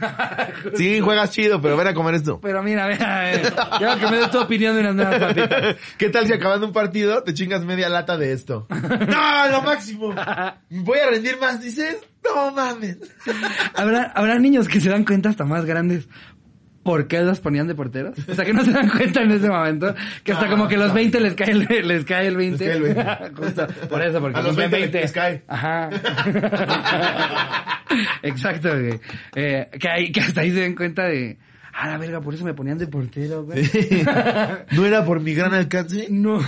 Sí, 0.76 1.00
juegas 1.00 1.30
chido, 1.32 1.60
pero 1.60 1.76
ven 1.76 1.88
a 1.88 1.94
comer 1.94 2.14
esto. 2.14 2.40
Pero 2.40 2.62
mira, 2.62 2.86
mira, 2.88 3.40
quiero 3.78 3.98
que 3.98 4.06
me 4.06 4.16
des 4.18 4.30
tu 4.30 4.40
opinión 4.40 4.74
de 4.74 4.80
unas 4.80 4.94
nuevas 4.94 5.18
papitas. 5.20 5.76
¿Qué 5.98 6.08
tal 6.08 6.26
si 6.26 6.32
acabando 6.32 6.66
un 6.66 6.72
partido 6.72 7.22
te 7.22 7.34
chingas 7.34 7.64
media 7.64 7.88
lata 7.88 8.16
de 8.16 8.32
esto? 8.32 8.66
¡No, 8.70 9.48
lo 9.50 9.62
máximo! 9.62 10.14
¿Voy 10.70 10.98
a 10.98 11.10
rendir 11.10 11.38
más, 11.38 11.60
dices? 11.60 11.98
No 12.24 12.50
mames. 12.52 12.98
¿Habrá, 13.74 14.04
habrá 14.14 14.38
niños 14.38 14.68
que 14.68 14.80
se 14.80 14.88
dan 14.90 15.04
cuenta 15.04 15.28
hasta 15.28 15.44
más 15.44 15.64
grandes 15.64 16.08
por 16.82 17.08
qué 17.08 17.20
los 17.22 17.40
ponían 17.40 17.66
de 17.66 17.74
porteros. 17.74 18.14
O 18.28 18.34
sea, 18.34 18.44
que 18.44 18.52
no 18.52 18.62
se 18.62 18.70
dan 18.70 18.90
cuenta 18.90 19.22
en 19.22 19.30
ese 19.30 19.48
momento. 19.48 19.94
Que 20.22 20.32
hasta 20.32 20.44
Ah, 20.46 20.50
como 20.50 20.68
que 20.68 20.76
los 20.76 20.88
no. 20.88 20.94
20 20.94 21.18
les 21.20 21.34
cae 21.34 21.50
el, 21.50 21.60
les 21.88 22.04
cae 22.04 22.26
el 22.28 22.36
20. 22.36 22.64
Les 22.64 22.76
cae 22.76 22.76
el 22.76 22.82
20. 22.94 23.34
Justo, 23.42 23.66
por 23.88 24.02
eso, 24.02 24.20
porque 24.20 24.38
A 24.38 24.42
los 24.42 24.48
cumplen 24.50 24.70
20 24.70 25.00
les 25.00 25.12
cae. 25.12 25.42
Ajá. 25.48 25.88
Exacto, 28.22 28.68
güey. 28.70 29.00
Eh, 29.34 29.68
que, 29.80 29.88
ahí, 29.88 30.12
que 30.12 30.20
hasta 30.20 30.42
ahí 30.42 30.50
se 30.50 30.60
den 30.60 30.74
cuenta 30.74 31.04
de... 31.04 31.38
Ah, 31.76 31.88
la 31.88 31.98
verga, 31.98 32.20
por 32.20 32.34
eso 32.34 32.44
me 32.44 32.54
ponían 32.54 32.78
de 32.78 32.86
portero, 32.86 33.44
güey. 33.44 33.68
¿No 34.72 34.86
era 34.86 35.04
por 35.04 35.20
mi 35.20 35.34
gran 35.34 35.52
alcance? 35.54 36.06
No, 36.08 36.38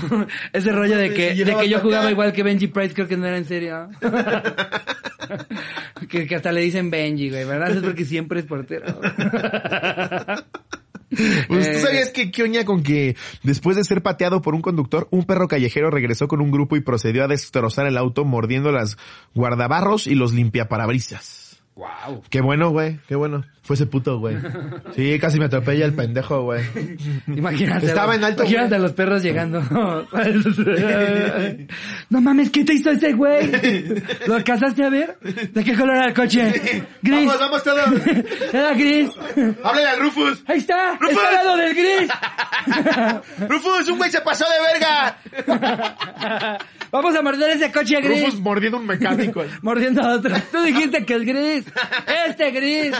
ese 0.53 0.70
rollo 0.70 0.97
de 0.99 1.12
que, 1.12 1.35
de 1.35 1.57
que 1.57 1.68
yo 1.68 1.81
jugaba 1.81 2.11
igual 2.12 2.33
que 2.33 2.45
Benji 2.45 2.68
Price, 2.68 2.95
creo 2.95 3.09
que 3.09 3.16
no 3.16 3.27
era 3.27 3.37
en 3.37 3.45
serio. 3.45 3.89
que, 6.09 6.27
que 6.27 6.35
hasta 6.37 6.53
le 6.53 6.61
dicen 6.61 6.91
Benji, 6.91 7.31
güey, 7.31 7.45
¿verdad? 7.45 7.77
Es 7.77 7.83
porque 7.83 8.05
siempre 8.05 8.41
es 8.41 8.47
portero. 8.47 8.87
Pues 11.09 11.68
Eh, 11.68 11.72
tú 11.74 11.79
sabías 11.79 12.11
que 12.11 12.31
qué 12.33 12.43
oña 12.43 12.64
con 12.64 12.83
que 12.83 13.16
después 13.43 13.77
de 13.77 13.85
ser 13.85 14.03
pateado 14.03 14.43
por 14.43 14.55
un 14.55 14.62
conductor, 14.62 15.07
un 15.11 15.24
perro 15.24 15.47
callejero 15.47 15.91
regresó 15.91 16.27
con 16.27 16.41
un 16.41 16.51
grupo 16.51 16.77
y 16.77 16.81
procedió 16.81 17.24
a 17.24 17.29
destrozar 17.29 17.87
el 17.87 17.97
auto 17.97 18.24
mordiendo 18.24 18.72
las 18.72 18.97
guardabarros 19.35 20.07
y 20.09 20.14
los 20.14 20.33
limpiaparabrisas. 20.33 21.45
Wow. 21.77 22.22
Qué 22.31 22.41
bueno, 22.41 22.70
güey, 22.70 22.99
qué 23.07 23.14
bueno. 23.16 23.45
Fue 23.62 23.74
ese 23.74 23.85
puto, 23.85 24.18
güey. 24.18 24.39
Sí, 24.95 25.18
casi 25.18 25.39
me 25.39 25.45
atropella 25.45 25.85
el 25.85 25.93
pendejo, 25.93 26.43
güey. 26.45 26.64
Imagínate. 27.27 27.85
Estaba 27.87 28.14
en 28.14 28.24
alto, 28.24 28.45
Imagínate 28.45 28.68
güey. 28.68 28.79
a 28.79 28.83
los 28.83 28.93
perros 28.93 29.22
llegando. 29.22 29.61
no 32.11 32.20
mames, 32.22 32.49
¿qué 32.51 32.64
te 32.64 32.72
hizo 32.74 32.93
ese 32.93 33.12
güey? 33.12 33.51
¿Lo 34.27 34.37
alcanzaste 34.37 34.85
a 34.85 34.89
ver? 34.89 35.18
¿De 35.20 35.64
qué 35.64 35.74
color 35.77 35.97
era 35.97 36.07
el 36.07 36.14
coche? 36.14 36.85
Gris. 37.03 37.27
Vamos, 37.27 37.41
vamos 37.41 37.62
todos. 37.62 38.07
Era 38.53 38.72
gris. 38.72 39.11
Háblale 39.62 39.89
al 39.89 40.01
Rufus. 40.01 40.45
Ahí 40.47 40.59
está. 40.59 40.97
¡Rufus! 40.99 41.11
Está 41.11 41.29
al 41.29 41.35
lado 41.35 41.57
del 41.59 41.74
gris. 41.74 42.11
Rufus, 43.51 43.89
un 43.89 43.99
güey 43.99 44.11
se 44.11 44.20
pasó 44.22 44.45
de 44.45 44.61
verga. 44.72 45.18
Vamos 46.91 47.16
a 47.16 47.22
morder 47.22 47.57
ese 47.57 47.72
coche 47.72 48.01
gris. 48.01 48.24
Rufus 48.24 48.41
mordiendo 48.41 48.78
un 48.78 48.87
mecánico. 48.87 49.45
Mordiendo 49.62 50.03
a 50.03 50.16
otro. 50.16 50.34
Tú 50.53 50.62
dijiste 50.62 51.05
que 51.05 51.14
es 51.14 51.24
gris. 51.24 51.64
Este 52.28 52.51
gris. 52.51 52.93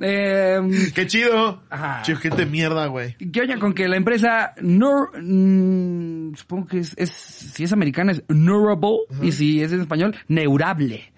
eh, 0.00 0.58
Qué 0.94 1.06
chido. 1.06 1.62
Ajá. 1.70 2.02
Chido, 2.02 2.18
gente 2.18 2.46
mierda, 2.46 2.86
güey. 2.86 3.16
¿Qué 3.32 3.40
oña 3.40 3.58
con 3.58 3.74
que 3.74 3.88
la 3.88 3.96
empresa 3.96 4.52
Nur, 4.60 5.10
mm, 5.20 6.34
supongo 6.34 6.66
que 6.66 6.78
es, 6.80 6.94
es, 6.96 7.10
si 7.10 7.64
es 7.64 7.72
americana 7.72 8.12
es 8.12 8.22
Neurable 8.28 8.98
y 9.22 9.32
si 9.32 9.62
es 9.62 9.72
en 9.72 9.80
español, 9.80 10.16
Neurable. 10.28 11.12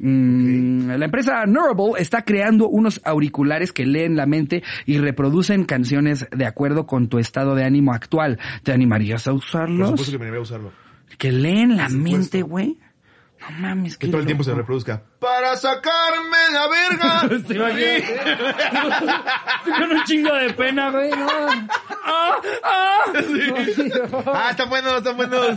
Mm, 0.00 0.90
La 0.98 1.04
empresa 1.04 1.44
Neurable 1.46 1.92
está 1.98 2.22
creando 2.22 2.68
unos 2.68 3.00
auriculares 3.04 3.72
que 3.72 3.84
leen 3.86 4.16
la 4.16 4.26
mente 4.26 4.62
y 4.86 4.98
reproducen 4.98 5.64
canciones 5.64 6.26
de 6.34 6.46
acuerdo 6.46 6.86
con 6.86 7.08
tu 7.08 7.18
estado 7.18 7.54
de 7.54 7.64
ánimo 7.64 7.92
actual. 7.92 8.38
¿Te 8.62 8.72
animarías 8.72 9.26
a 9.26 9.30
Por 9.32 9.38
usarlos? 9.40 9.90
supuesto 9.90 10.12
que 10.12 10.24
me 10.24 10.30
voy 10.30 10.38
a 10.38 10.42
usarlo. 10.42 10.72
Que 11.18 11.32
leen 11.32 11.76
la 11.76 11.88
Por 11.88 11.96
mente, 11.98 12.42
güey. 12.42 12.78
No 13.40 13.50
mames, 13.58 13.96
Que 13.96 14.08
todo 14.08 14.20
el 14.20 14.26
tiempo 14.26 14.44
se 14.44 14.52
reproduzca. 14.54 15.02
Para 15.18 15.56
sacarme 15.56 16.36
la 16.52 16.68
verga. 16.68 17.22
¿Te 17.46 17.54
imaginas? 17.54 18.10
Estoy 19.58 19.72
con 19.72 19.92
un 19.92 20.04
chingo 20.04 20.34
de 20.34 20.52
pena, 20.52 20.90
güey. 20.90 21.10
No. 21.10 21.26
¡Ah! 22.04 22.36
¡Ah! 22.62 23.04
Ah, 24.26 24.48
están 24.50 24.68
buenos, 24.68 24.98
están 24.98 25.16
buenos. 25.16 25.56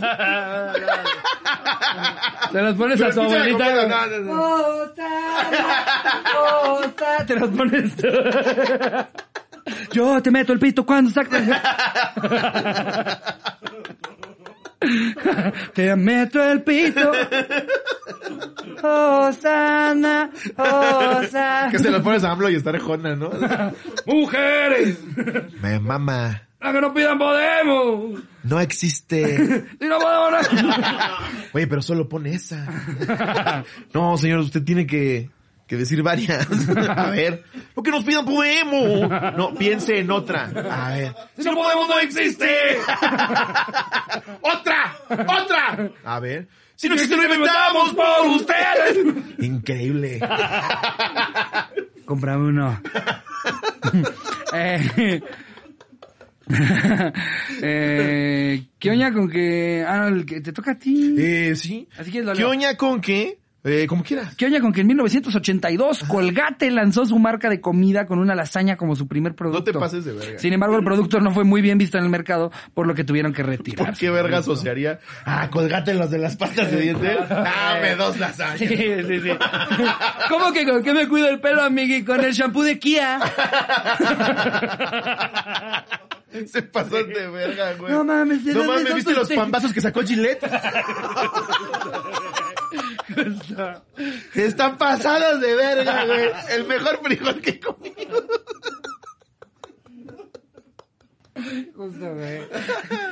Te 2.52 2.62
los 2.62 2.74
pones 2.76 2.98
Pero 2.98 3.10
a 3.10 3.14
tu 3.14 3.20
abuelita. 3.22 3.86
no, 3.86 4.06
no. 4.20 4.90
Te 7.26 7.34
los 7.36 7.50
pones 7.50 7.96
tú. 7.96 8.08
Yo 9.92 10.22
te 10.22 10.30
meto 10.30 10.52
el 10.52 10.58
pito 10.58 10.84
cuando 10.86 11.10
sacas. 11.10 11.42
Te 15.74 15.96
meto 15.96 16.42
el 16.42 16.62
pito. 16.62 17.12
Osana, 18.82 20.30
Osana. 20.56 21.68
Que 21.70 21.78
se 21.78 21.90
lo 21.90 22.02
pones 22.02 22.24
a 22.24 22.32
AMLO 22.32 22.50
y 22.50 22.56
está 22.56 22.72
rejona, 22.72 23.16
¿no? 23.16 23.30
Mujeres. 24.06 24.98
Me 25.62 25.78
mama. 25.80 26.42
La 26.60 26.72
que 26.72 26.80
no 26.80 26.94
pidan 26.94 27.18
podemos. 27.18 28.20
No 28.42 28.60
existe. 28.60 29.36
Si 29.80 29.86
no 29.86 29.98
podemos, 29.98 30.52
no. 30.62 30.74
Oye, 31.52 31.66
pero 31.66 31.82
solo 31.82 32.08
pone 32.08 32.34
esa. 32.34 32.66
No, 33.92 34.16
señor, 34.16 34.40
usted 34.40 34.62
tiene 34.64 34.86
que 34.86 35.30
que 35.66 35.76
decir 35.76 36.02
varias. 36.02 36.46
A 36.96 37.10
ver, 37.10 37.44
lo 37.74 37.82
que 37.82 37.90
nos 37.90 38.04
pidan 38.04 38.24
podemos. 38.24 39.08
No, 39.36 39.54
piense 39.54 39.98
en 39.98 40.10
otra. 40.10 40.50
A 40.70 40.94
ver. 40.94 41.14
Si 41.36 41.44
no 41.44 41.54
podemos, 41.54 41.88
no 41.88 41.98
existe. 42.00 42.78
¡Otra! 44.40 44.96
¡Otra! 45.08 45.90
A 46.04 46.20
ver. 46.20 46.48
Si 46.76 46.88
no 46.88 46.94
existe, 46.94 47.16
lo 47.16 47.24
inventamos 47.24 47.94
por 47.94 48.26
ustedes. 48.30 48.98
Increíble. 49.38 50.20
Cómprame 52.04 52.48
uno. 52.48 52.80
eh, 54.52 55.20
eh, 57.62 58.66
¿Qué 58.78 58.90
oña 58.90 59.12
con 59.12 59.30
que... 59.30 59.84
Ah, 59.86 59.98
no, 59.98 60.16
el 60.16 60.26
que 60.26 60.40
te 60.40 60.52
toca 60.52 60.72
a 60.72 60.78
ti. 60.78 61.14
Eh, 61.16 61.54
sí. 61.56 61.88
Así 61.96 62.10
que 62.10 62.22
lo 62.22 62.32
¿Qué 62.34 62.44
oña 62.44 62.76
con 62.76 63.00
qué? 63.00 63.38
Eh, 63.66 63.86
como 63.86 64.04
quieras. 64.04 64.34
¿Qué 64.36 64.44
oña 64.44 64.60
con 64.60 64.74
que 64.74 64.82
en 64.82 64.88
1982 64.88 66.04
Colgate 66.04 66.70
lanzó 66.70 67.06
su 67.06 67.18
marca 67.18 67.48
de 67.48 67.62
comida 67.62 68.04
con 68.04 68.18
una 68.18 68.34
lasaña 68.34 68.76
como 68.76 68.94
su 68.94 69.08
primer 69.08 69.34
producto? 69.34 69.60
No 69.60 69.64
te 69.64 69.72
pases 69.72 70.04
de 70.04 70.12
verga. 70.12 70.38
Sin 70.38 70.52
embargo, 70.52 70.76
el 70.76 70.84
producto 70.84 71.18
no 71.18 71.30
fue 71.30 71.44
muy 71.44 71.62
bien 71.62 71.78
visto 71.78 71.96
en 71.96 72.04
el 72.04 72.10
mercado, 72.10 72.52
por 72.74 72.86
lo 72.86 72.94
que 72.94 73.04
tuvieron 73.04 73.32
que 73.32 73.42
retirar. 73.42 73.86
¿Por 73.86 73.96
qué 73.96 74.10
verga 74.10 74.36
asociaría? 74.38 75.00
Ah, 75.24 75.48
colgate 75.50 75.94
los 75.94 76.10
de 76.10 76.18
las 76.18 76.36
pastas 76.36 76.70
de 76.70 76.78
dientes. 76.78 77.16
Dame 77.26 77.96
dos 77.96 78.18
lasañas. 78.18 78.58
Sí, 78.58 78.68
sí, 78.68 79.20
sí. 79.20 79.30
¿Cómo 80.28 80.52
que 80.52 80.66
con 80.66 80.82
qué 80.82 80.92
me 80.92 81.08
cuido 81.08 81.30
el 81.30 81.40
pelo, 81.40 81.62
amigui? 81.62 82.04
Con 82.04 82.22
el 82.22 82.34
shampoo 82.34 82.64
de 82.64 82.78
Kia. 82.78 83.18
Se 86.46 86.62
pasó 86.62 87.02
de 87.02 87.28
verga, 87.28 87.74
güey. 87.74 87.92
No 87.92 88.04
mames, 88.04 88.44
¿de 88.44 88.54
No 88.54 88.64
mames, 88.64 88.94
¿viste 88.94 89.14
los 89.14 89.32
pambazos 89.32 89.72
que 89.72 89.80
sacó 89.80 90.02
Gillette? 90.02 90.44
Están 94.34 94.78
pasados 94.78 95.40
de 95.40 95.54
verga, 95.54 96.04
güey. 96.04 96.30
El 96.50 96.66
mejor 96.66 97.00
frijol 97.02 97.40
que 97.40 97.50
he 97.50 97.60
comido. 97.60 98.26
Justo, 101.74 102.14
güey. 102.14 102.40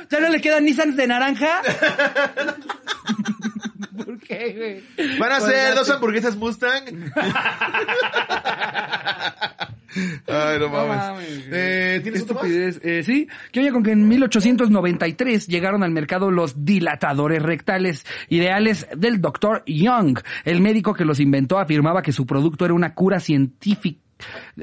¿Ya 0.09 0.19
no 0.19 0.29
le 0.29 0.41
quedan 0.41 0.65
Nissans 0.65 0.95
de 0.95 1.07
naranja? 1.07 1.61
¿Por 4.05 4.19
qué, 4.19 4.83
güey? 4.97 5.17
Van 5.19 5.31
a 5.31 5.39
ser 5.41 5.75
dos 5.75 5.89
hamburguesas 5.89 6.35
Mustang. 6.35 6.85
Ay, 10.27 10.59
no 10.59 10.67
No 10.67 10.69
mames. 10.69 10.97
mames, 10.97 11.47
güey. 11.47 11.49
eh, 11.51 11.99
¿Tienes? 12.01 12.21
Estupidez. 12.21 12.79
Eh, 12.83 13.03
sí, 13.03 13.27
que 13.51 13.59
oye 13.59 13.71
con 13.71 13.83
que 13.83 13.91
en 13.91 14.07
1893 14.07 15.47
llegaron 15.47 15.83
al 15.83 15.91
mercado 15.91 16.31
los 16.31 16.65
dilatadores 16.65 17.41
rectales 17.41 18.05
ideales 18.29 18.87
del 18.95 19.21
Dr. 19.21 19.63
Young. 19.65 20.19
El 20.45 20.61
médico 20.61 20.93
que 20.93 21.05
los 21.05 21.19
inventó 21.19 21.59
afirmaba 21.59 22.01
que 22.01 22.11
su 22.11 22.25
producto 22.25 22.65
era 22.65 22.73
una 22.73 22.93
cura 22.93 23.19
científica 23.19 23.99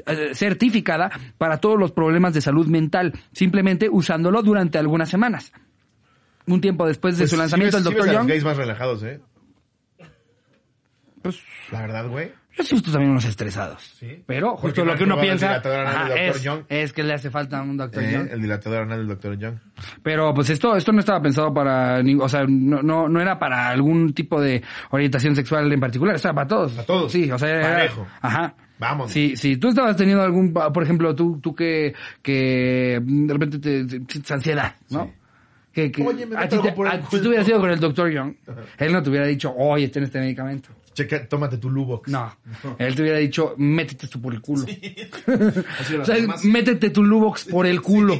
eh, 0.07 0.31
certificada 0.33 1.11
para 1.37 1.57
todos 1.57 1.77
los 1.79 1.91
problemas 1.91 2.33
de 2.33 2.41
salud 2.41 2.67
mental, 2.67 3.13
simplemente 3.31 3.89
usándolo 3.89 4.41
durante 4.41 4.77
algunas 4.79 5.09
semanas. 5.09 5.51
Un 6.47 6.59
tiempo 6.61 6.87
después 6.87 7.17
de 7.17 7.23
Pues 7.23 7.31
su 7.31 7.37
lanzamiento, 7.37 7.77
el 7.77 7.83
sí 7.83 7.89
ves 7.93 8.01
a 8.01 8.05
los 8.07 8.15
Young, 8.15 8.27
gays 8.27 8.43
más 8.43 8.57
relajados, 8.57 9.03
¿eh? 9.03 9.21
pues, 11.21 11.39
La 11.71 11.81
verdad, 11.81 12.07
güey. 12.09 12.31
He 12.57 12.61
visto 12.61 12.91
también 12.91 13.11
unos 13.11 13.25
estresados. 13.25 13.81
Sí. 13.99 14.23
Pero 14.25 14.57
justo 14.57 14.83
lo 14.83 14.95
que 14.95 15.03
uno 15.03 15.19
piensa 15.19 15.55
ajá, 15.55 16.09
Dr. 16.09 16.65
es, 16.69 16.93
que 16.93 17.03
le 17.03 17.13
hace 17.13 17.29
falta 17.29 17.61
un 17.61 17.77
Dr. 17.77 18.03
Eh, 18.03 18.11
Young. 18.11 18.27
el 18.31 18.41
dilatador 18.41 18.83
anal 18.83 19.07
del 19.07 19.17
Dr. 19.17 19.37
Young. 19.37 19.55
Pero 20.03 20.33
pues 20.33 20.49
esto, 20.49 20.75
esto 20.75 20.91
no 20.91 20.99
estaba 20.99 21.21
pensado 21.21 21.53
para, 21.53 22.01
o 22.19 22.29
sea, 22.29 22.45
no, 22.47 22.81
no, 22.81 23.07
no 23.07 23.21
era 23.21 23.39
para 23.39 23.69
algún 23.69 24.13
tipo 24.13 24.41
de 24.41 24.61
orientación 24.91 25.35
sexual 25.35 25.71
en 25.71 25.79
particular, 25.79 26.15
estaba 26.15 26.35
para 26.35 26.47
todos. 26.47 26.71
Para 26.73 26.85
todos. 26.85 27.11
Sí, 27.11 27.31
o 27.31 27.37
sea, 27.37 27.49
era, 27.49 27.61
Parejo. 27.61 28.07
ajá. 28.21 28.55
Vámonos. 28.79 29.11
Sí, 29.11 29.37
sí, 29.37 29.57
tú 29.57 29.69
estabas 29.69 29.95
teniendo 29.95 30.23
algún, 30.23 30.51
por 30.51 30.81
ejemplo, 30.81 31.13
tú, 31.15 31.39
tú 31.39 31.53
que, 31.53 31.93
que 32.23 32.99
de 32.99 33.31
repente 33.33 33.59
te, 33.59 33.85
te 33.85 34.11
sientes 34.11 34.31
ansiedad, 34.31 34.75
¿no? 34.89 35.05
Sí. 35.05 35.11
Que, 35.73 35.91
que 35.91 36.03
Oye, 36.03 36.25
me 36.25 36.35
a 36.37 36.43
ti 36.43 36.49
te- 36.49 36.55
algo 36.57 36.75
por 36.75 36.87
el 36.87 36.93
a- 37.01 37.09
si 37.09 37.19
tú 37.21 37.27
hubieras 37.29 37.47
ido 37.47 37.59
con 37.59 37.69
el 37.71 37.79
doctor 37.79 38.09
Young, 38.11 38.33
él 38.77 38.91
no 38.91 39.01
te 39.01 39.09
hubiera 39.09 39.25
dicho, 39.27 39.53
oye, 39.57 39.87
ten 39.87 40.03
este 40.03 40.19
medicamento. 40.19 40.69
Checa, 40.93 41.25
tómate 41.25 41.57
tu 41.57 41.69
Lubox. 41.69 42.09
No, 42.11 42.35
él 42.77 42.93
te 42.95 43.01
hubiera 43.01 43.17
dicho, 43.19 43.55
métete 43.57 44.05
esto 44.07 44.21
por 44.21 44.33
el 44.33 44.41
culo. 44.41 44.65
O 46.01 46.05
sea, 46.05 46.15
métete 46.43 46.89
tu 46.89 47.01
Lubox 47.03 47.45
por 47.45 47.65
el 47.65 47.81
culo. 47.81 48.19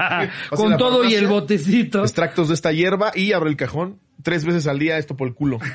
Con 0.50 0.78
todo 0.78 1.04
y 1.04 1.14
el 1.14 1.26
botecito. 1.26 2.00
Extractos 2.00 2.48
de 2.48 2.54
esta 2.54 2.72
hierba 2.72 3.12
y 3.14 3.32
abre 3.32 3.50
el 3.50 3.56
cajón 3.56 3.98
tres 4.22 4.46
veces 4.46 4.66
al 4.66 4.78
día 4.78 4.96
esto 4.96 5.14
por 5.16 5.28
el 5.28 5.34
culo. 5.34 5.58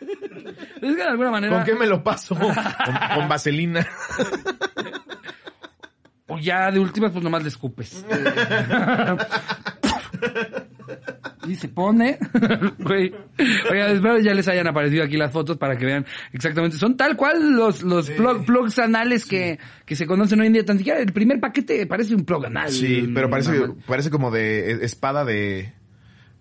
Es 0.00 0.96
que 0.96 0.96
de 0.96 1.02
alguna 1.02 1.30
manera. 1.30 1.54
¿Con 1.56 1.64
qué 1.64 1.74
me 1.74 1.86
lo 1.86 2.02
paso? 2.02 2.34
Con, 2.34 2.54
con 2.54 3.28
vaselina. 3.28 3.86
O 6.26 6.38
ya 6.38 6.70
de 6.70 6.78
últimas, 6.78 7.12
pues 7.12 7.22
nomás 7.22 7.42
le 7.42 7.48
escupes. 7.50 8.02
Y 11.46 11.54
se 11.56 11.68
pone. 11.68 12.18
Güey. 12.78 13.12
Oiga, 13.70 13.88
espero 13.92 14.18
ya 14.18 14.34
les 14.34 14.46
hayan 14.48 14.66
aparecido 14.68 15.04
aquí 15.04 15.16
las 15.16 15.32
fotos 15.32 15.56
para 15.56 15.76
que 15.76 15.86
vean 15.86 16.04
exactamente. 16.32 16.76
Son 16.76 16.96
tal 16.96 17.16
cual 17.16 17.52
los, 17.52 17.82
los 17.82 18.10
plug- 18.10 18.44
plugs 18.44 18.78
anales 18.78 19.24
que, 19.26 19.58
que 19.84 19.96
se 19.96 20.06
conocen 20.06 20.40
hoy 20.40 20.48
en 20.48 20.52
día. 20.54 20.64
Tan 20.64 20.78
siquiera 20.78 20.98
el 21.00 21.12
primer 21.12 21.40
paquete 21.40 21.86
parece 21.86 22.14
un 22.14 22.24
plug 22.24 22.46
anal. 22.46 22.70
Sí, 22.70 23.10
pero 23.14 23.30
parece, 23.30 23.52
Normal. 23.52 23.76
parece 23.86 24.10
como 24.10 24.30
de 24.30 24.72
eh, 24.72 24.78
espada 24.82 25.24
de, 25.24 25.72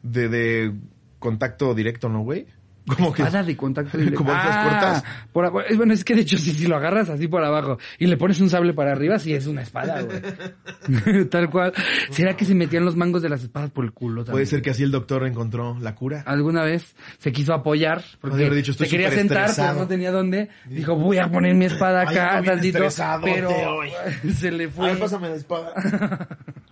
de, 0.03 0.29
de 0.29 0.73
contacto 1.19 1.73
directo, 1.75 2.09
¿no, 2.09 2.21
güey? 2.21 2.47
Como 2.87 3.13
que... 3.13 3.21
Espada 3.23 3.43
de 3.43 3.55
contacto 3.57 3.97
directo. 3.97 4.17
Como 4.23 4.31
Ah, 4.33 5.03
por 5.31 5.51
bueno, 5.75 5.93
es 5.93 6.03
que 6.03 6.15
de 6.15 6.21
hecho 6.21 6.37
si, 6.37 6.51
si 6.51 6.67
lo 6.67 6.75
agarras 6.75 7.09
así 7.09 7.27
por 7.27 7.43
abajo 7.43 7.77
y 7.97 8.07
le 8.07 8.17
pones 8.17 8.39
un 8.41 8.49
sable 8.49 8.73
para 8.73 8.91
arriba, 8.91 9.19
sí 9.19 9.33
es 9.33 9.47
una 9.47 9.61
espada, 9.61 10.01
güey. 10.01 11.25
Tal 11.29 11.49
cual. 11.49 11.73
¿Será 12.09 12.35
que 12.35 12.45
se 12.45 12.55
metían 12.55 12.85
los 12.85 12.95
mangos 12.95 13.21
de 13.21 13.29
las 13.29 13.43
espadas 13.43 13.69
por 13.71 13.85
el 13.85 13.91
culo 13.91 14.23
también? 14.23 14.33
Puede 14.33 14.45
ser 14.45 14.61
que 14.61 14.71
así 14.71 14.83
el 14.83 14.91
doctor 14.91 15.25
encontró 15.27 15.77
la 15.79 15.95
cura. 15.95 16.23
alguna 16.25 16.63
vez 16.63 16.95
se 17.19 17.31
quiso 17.31 17.53
apoyar 17.53 18.03
porque 18.21 18.49
dicho, 18.49 18.73
se 18.73 18.83
"Estoy 18.83 18.89
quería 18.89 19.07
súper 19.09 19.19
sentar 19.19 19.37
pero 19.37 19.49
estresado". 19.51 19.79
no 19.79 19.87
tenía 19.87 20.11
dónde 20.11 20.49
dijo 20.67 20.95
voy 20.95 21.17
a 21.17 21.29
poner 21.29 21.55
mi 21.55 21.65
espada 21.65 22.05
Ay, 22.07 22.17
acá 22.17 22.41
bien 22.41 22.53
tantito 22.53 22.79
pero 23.23 23.81
se 24.33 24.51
le 24.51 24.69
fue 24.69 24.95
la 24.95 25.35
espada. 25.35 25.73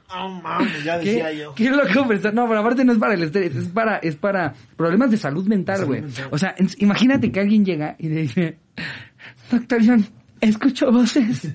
Ah, 0.09 0.27
mames, 0.41 0.83
ya 0.85 0.99
¿Qué, 1.01 1.45
qué 1.55 1.69
loco 1.69 2.07
pensar 2.07 2.33
no 2.33 2.47
pero 2.47 2.61
aparte 2.61 2.85
no 2.85 2.93
es 2.93 2.97
para 2.97 3.13
el 3.13 3.23
estrés 3.23 3.53
es 3.55 3.67
para 3.67 3.97
es 3.97 4.15
para 4.15 4.53
problemas 4.77 5.11
de 5.11 5.17
salud 5.17 5.45
mental 5.47 5.85
güey. 5.85 6.01
o 6.31 6.37
sea 6.37 6.55
en- 6.57 6.69
imagínate 6.77 7.29
que 7.31 7.39
alguien 7.41 7.65
llega 7.65 7.95
y 7.99 8.07
le 8.07 8.21
dice 8.21 8.57
doctor 9.51 9.79
John 9.85 10.05
escucho 10.39 10.91
voces 10.91 11.49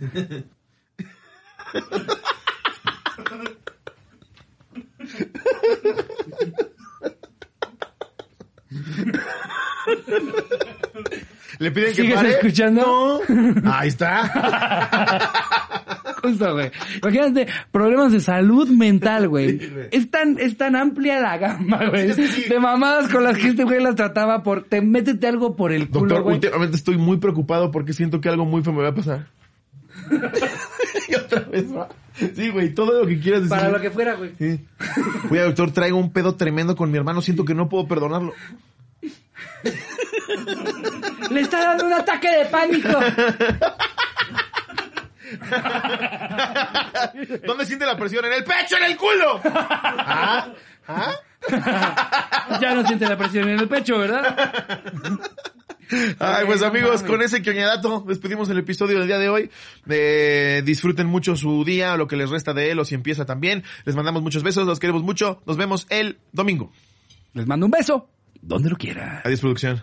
Le 11.58 11.70
piden 11.70 11.90
que 11.94 12.02
¿Sigues 12.02 12.14
pare. 12.16 12.30
escuchando? 12.30 13.20
Ahí 13.64 13.88
está. 13.88 15.68
Justo, 16.22 16.52
güey. 16.52 16.70
Imagínate, 17.02 17.46
problemas 17.70 18.12
de 18.12 18.20
salud 18.20 18.68
mental, 18.68 19.28
güey. 19.28 19.58
Sí, 19.58 19.66
güey. 19.66 19.88
es 19.90 20.10
tan, 20.10 20.38
es 20.38 20.56
tan 20.56 20.76
amplia 20.76 21.20
la 21.20 21.36
gama, 21.38 21.88
güey. 21.88 22.12
Sí, 22.12 22.26
sí, 22.26 22.42
sí. 22.42 22.48
De 22.48 22.60
mamadas 22.60 23.10
con 23.10 23.24
las 23.24 23.36
que 23.36 23.48
este 23.48 23.64
güey 23.64 23.82
las 23.82 23.96
trataba 23.96 24.42
por, 24.42 24.64
te 24.64 24.80
métete 24.80 25.26
algo 25.26 25.56
por 25.56 25.72
el 25.72 25.88
culo, 25.88 26.00
Doctor, 26.00 26.22
güey. 26.22 26.34
últimamente 26.36 26.76
estoy 26.76 26.96
muy 26.96 27.18
preocupado 27.18 27.70
porque 27.70 27.92
siento 27.92 28.20
que 28.20 28.28
algo 28.28 28.44
muy 28.44 28.62
feo 28.62 28.72
me 28.72 28.82
va 28.82 28.88
a 28.88 28.94
pasar. 28.94 29.26
y 31.08 31.14
otra 31.14 31.40
vez 31.40 31.74
va. 31.74 31.88
Sí, 32.14 32.50
güey, 32.50 32.74
todo 32.74 33.00
lo 33.00 33.06
que 33.06 33.18
quieras 33.18 33.42
decir. 33.42 33.56
Para 33.56 33.70
lo 33.70 33.80
que 33.80 33.90
fuera, 33.90 34.14
güey. 34.14 34.32
Sí. 34.38 34.60
Oye, 35.30 35.40
doctor, 35.40 35.72
traigo 35.72 35.98
un 35.98 36.12
pedo 36.12 36.36
tremendo 36.36 36.76
con 36.76 36.90
mi 36.90 36.98
hermano. 36.98 37.22
Siento 37.22 37.44
que 37.44 37.54
no 37.54 37.68
puedo 37.68 37.86
perdonarlo. 37.88 38.32
Le 41.30 41.40
está 41.40 41.60
dando 41.60 41.86
un 41.86 41.92
ataque 41.92 42.28
de 42.28 42.44
pánico. 42.46 42.88
¿Dónde 47.46 47.66
siente 47.66 47.86
la 47.86 47.96
presión? 47.96 48.24
¡En 48.24 48.32
el 48.32 48.44
pecho, 48.44 48.76
en 48.76 48.84
el 48.84 48.96
culo! 48.96 49.40
¿Ah? 49.44 50.48
¿Ah? 50.88 51.14
ya 52.60 52.74
no 52.74 52.86
siente 52.86 53.06
la 53.06 53.16
presión 53.16 53.48
en 53.48 53.58
el 53.58 53.68
pecho, 53.68 53.98
¿verdad? 53.98 54.82
Ay, 56.18 56.46
pues 56.46 56.62
amigos, 56.62 57.02
con 57.02 57.20
ese 57.22 57.42
quioñadato 57.42 58.04
despedimos 58.06 58.48
el 58.48 58.58
episodio 58.58 58.98
del 58.98 59.08
día 59.08 59.18
de 59.18 59.28
hoy. 59.28 59.50
Eh, 59.88 60.62
disfruten 60.64 61.06
mucho 61.06 61.36
su 61.36 61.64
día, 61.64 61.96
lo 61.96 62.06
que 62.06 62.16
les 62.16 62.30
resta 62.30 62.54
de 62.54 62.70
él 62.70 62.78
o 62.78 62.84
si 62.84 62.94
empieza 62.94 63.26
también. 63.26 63.64
Les 63.84 63.94
mandamos 63.94 64.22
muchos 64.22 64.42
besos, 64.42 64.66
los 64.66 64.78
queremos 64.78 65.02
mucho. 65.02 65.42
Nos 65.46 65.56
vemos 65.56 65.86
el 65.90 66.18
domingo. 66.32 66.72
Les 67.34 67.46
mando 67.46 67.66
un 67.66 67.72
beso. 67.72 68.08
Donde 68.40 68.70
lo 68.70 68.76
quiera. 68.76 69.22
Adiós, 69.24 69.40
producción. 69.40 69.82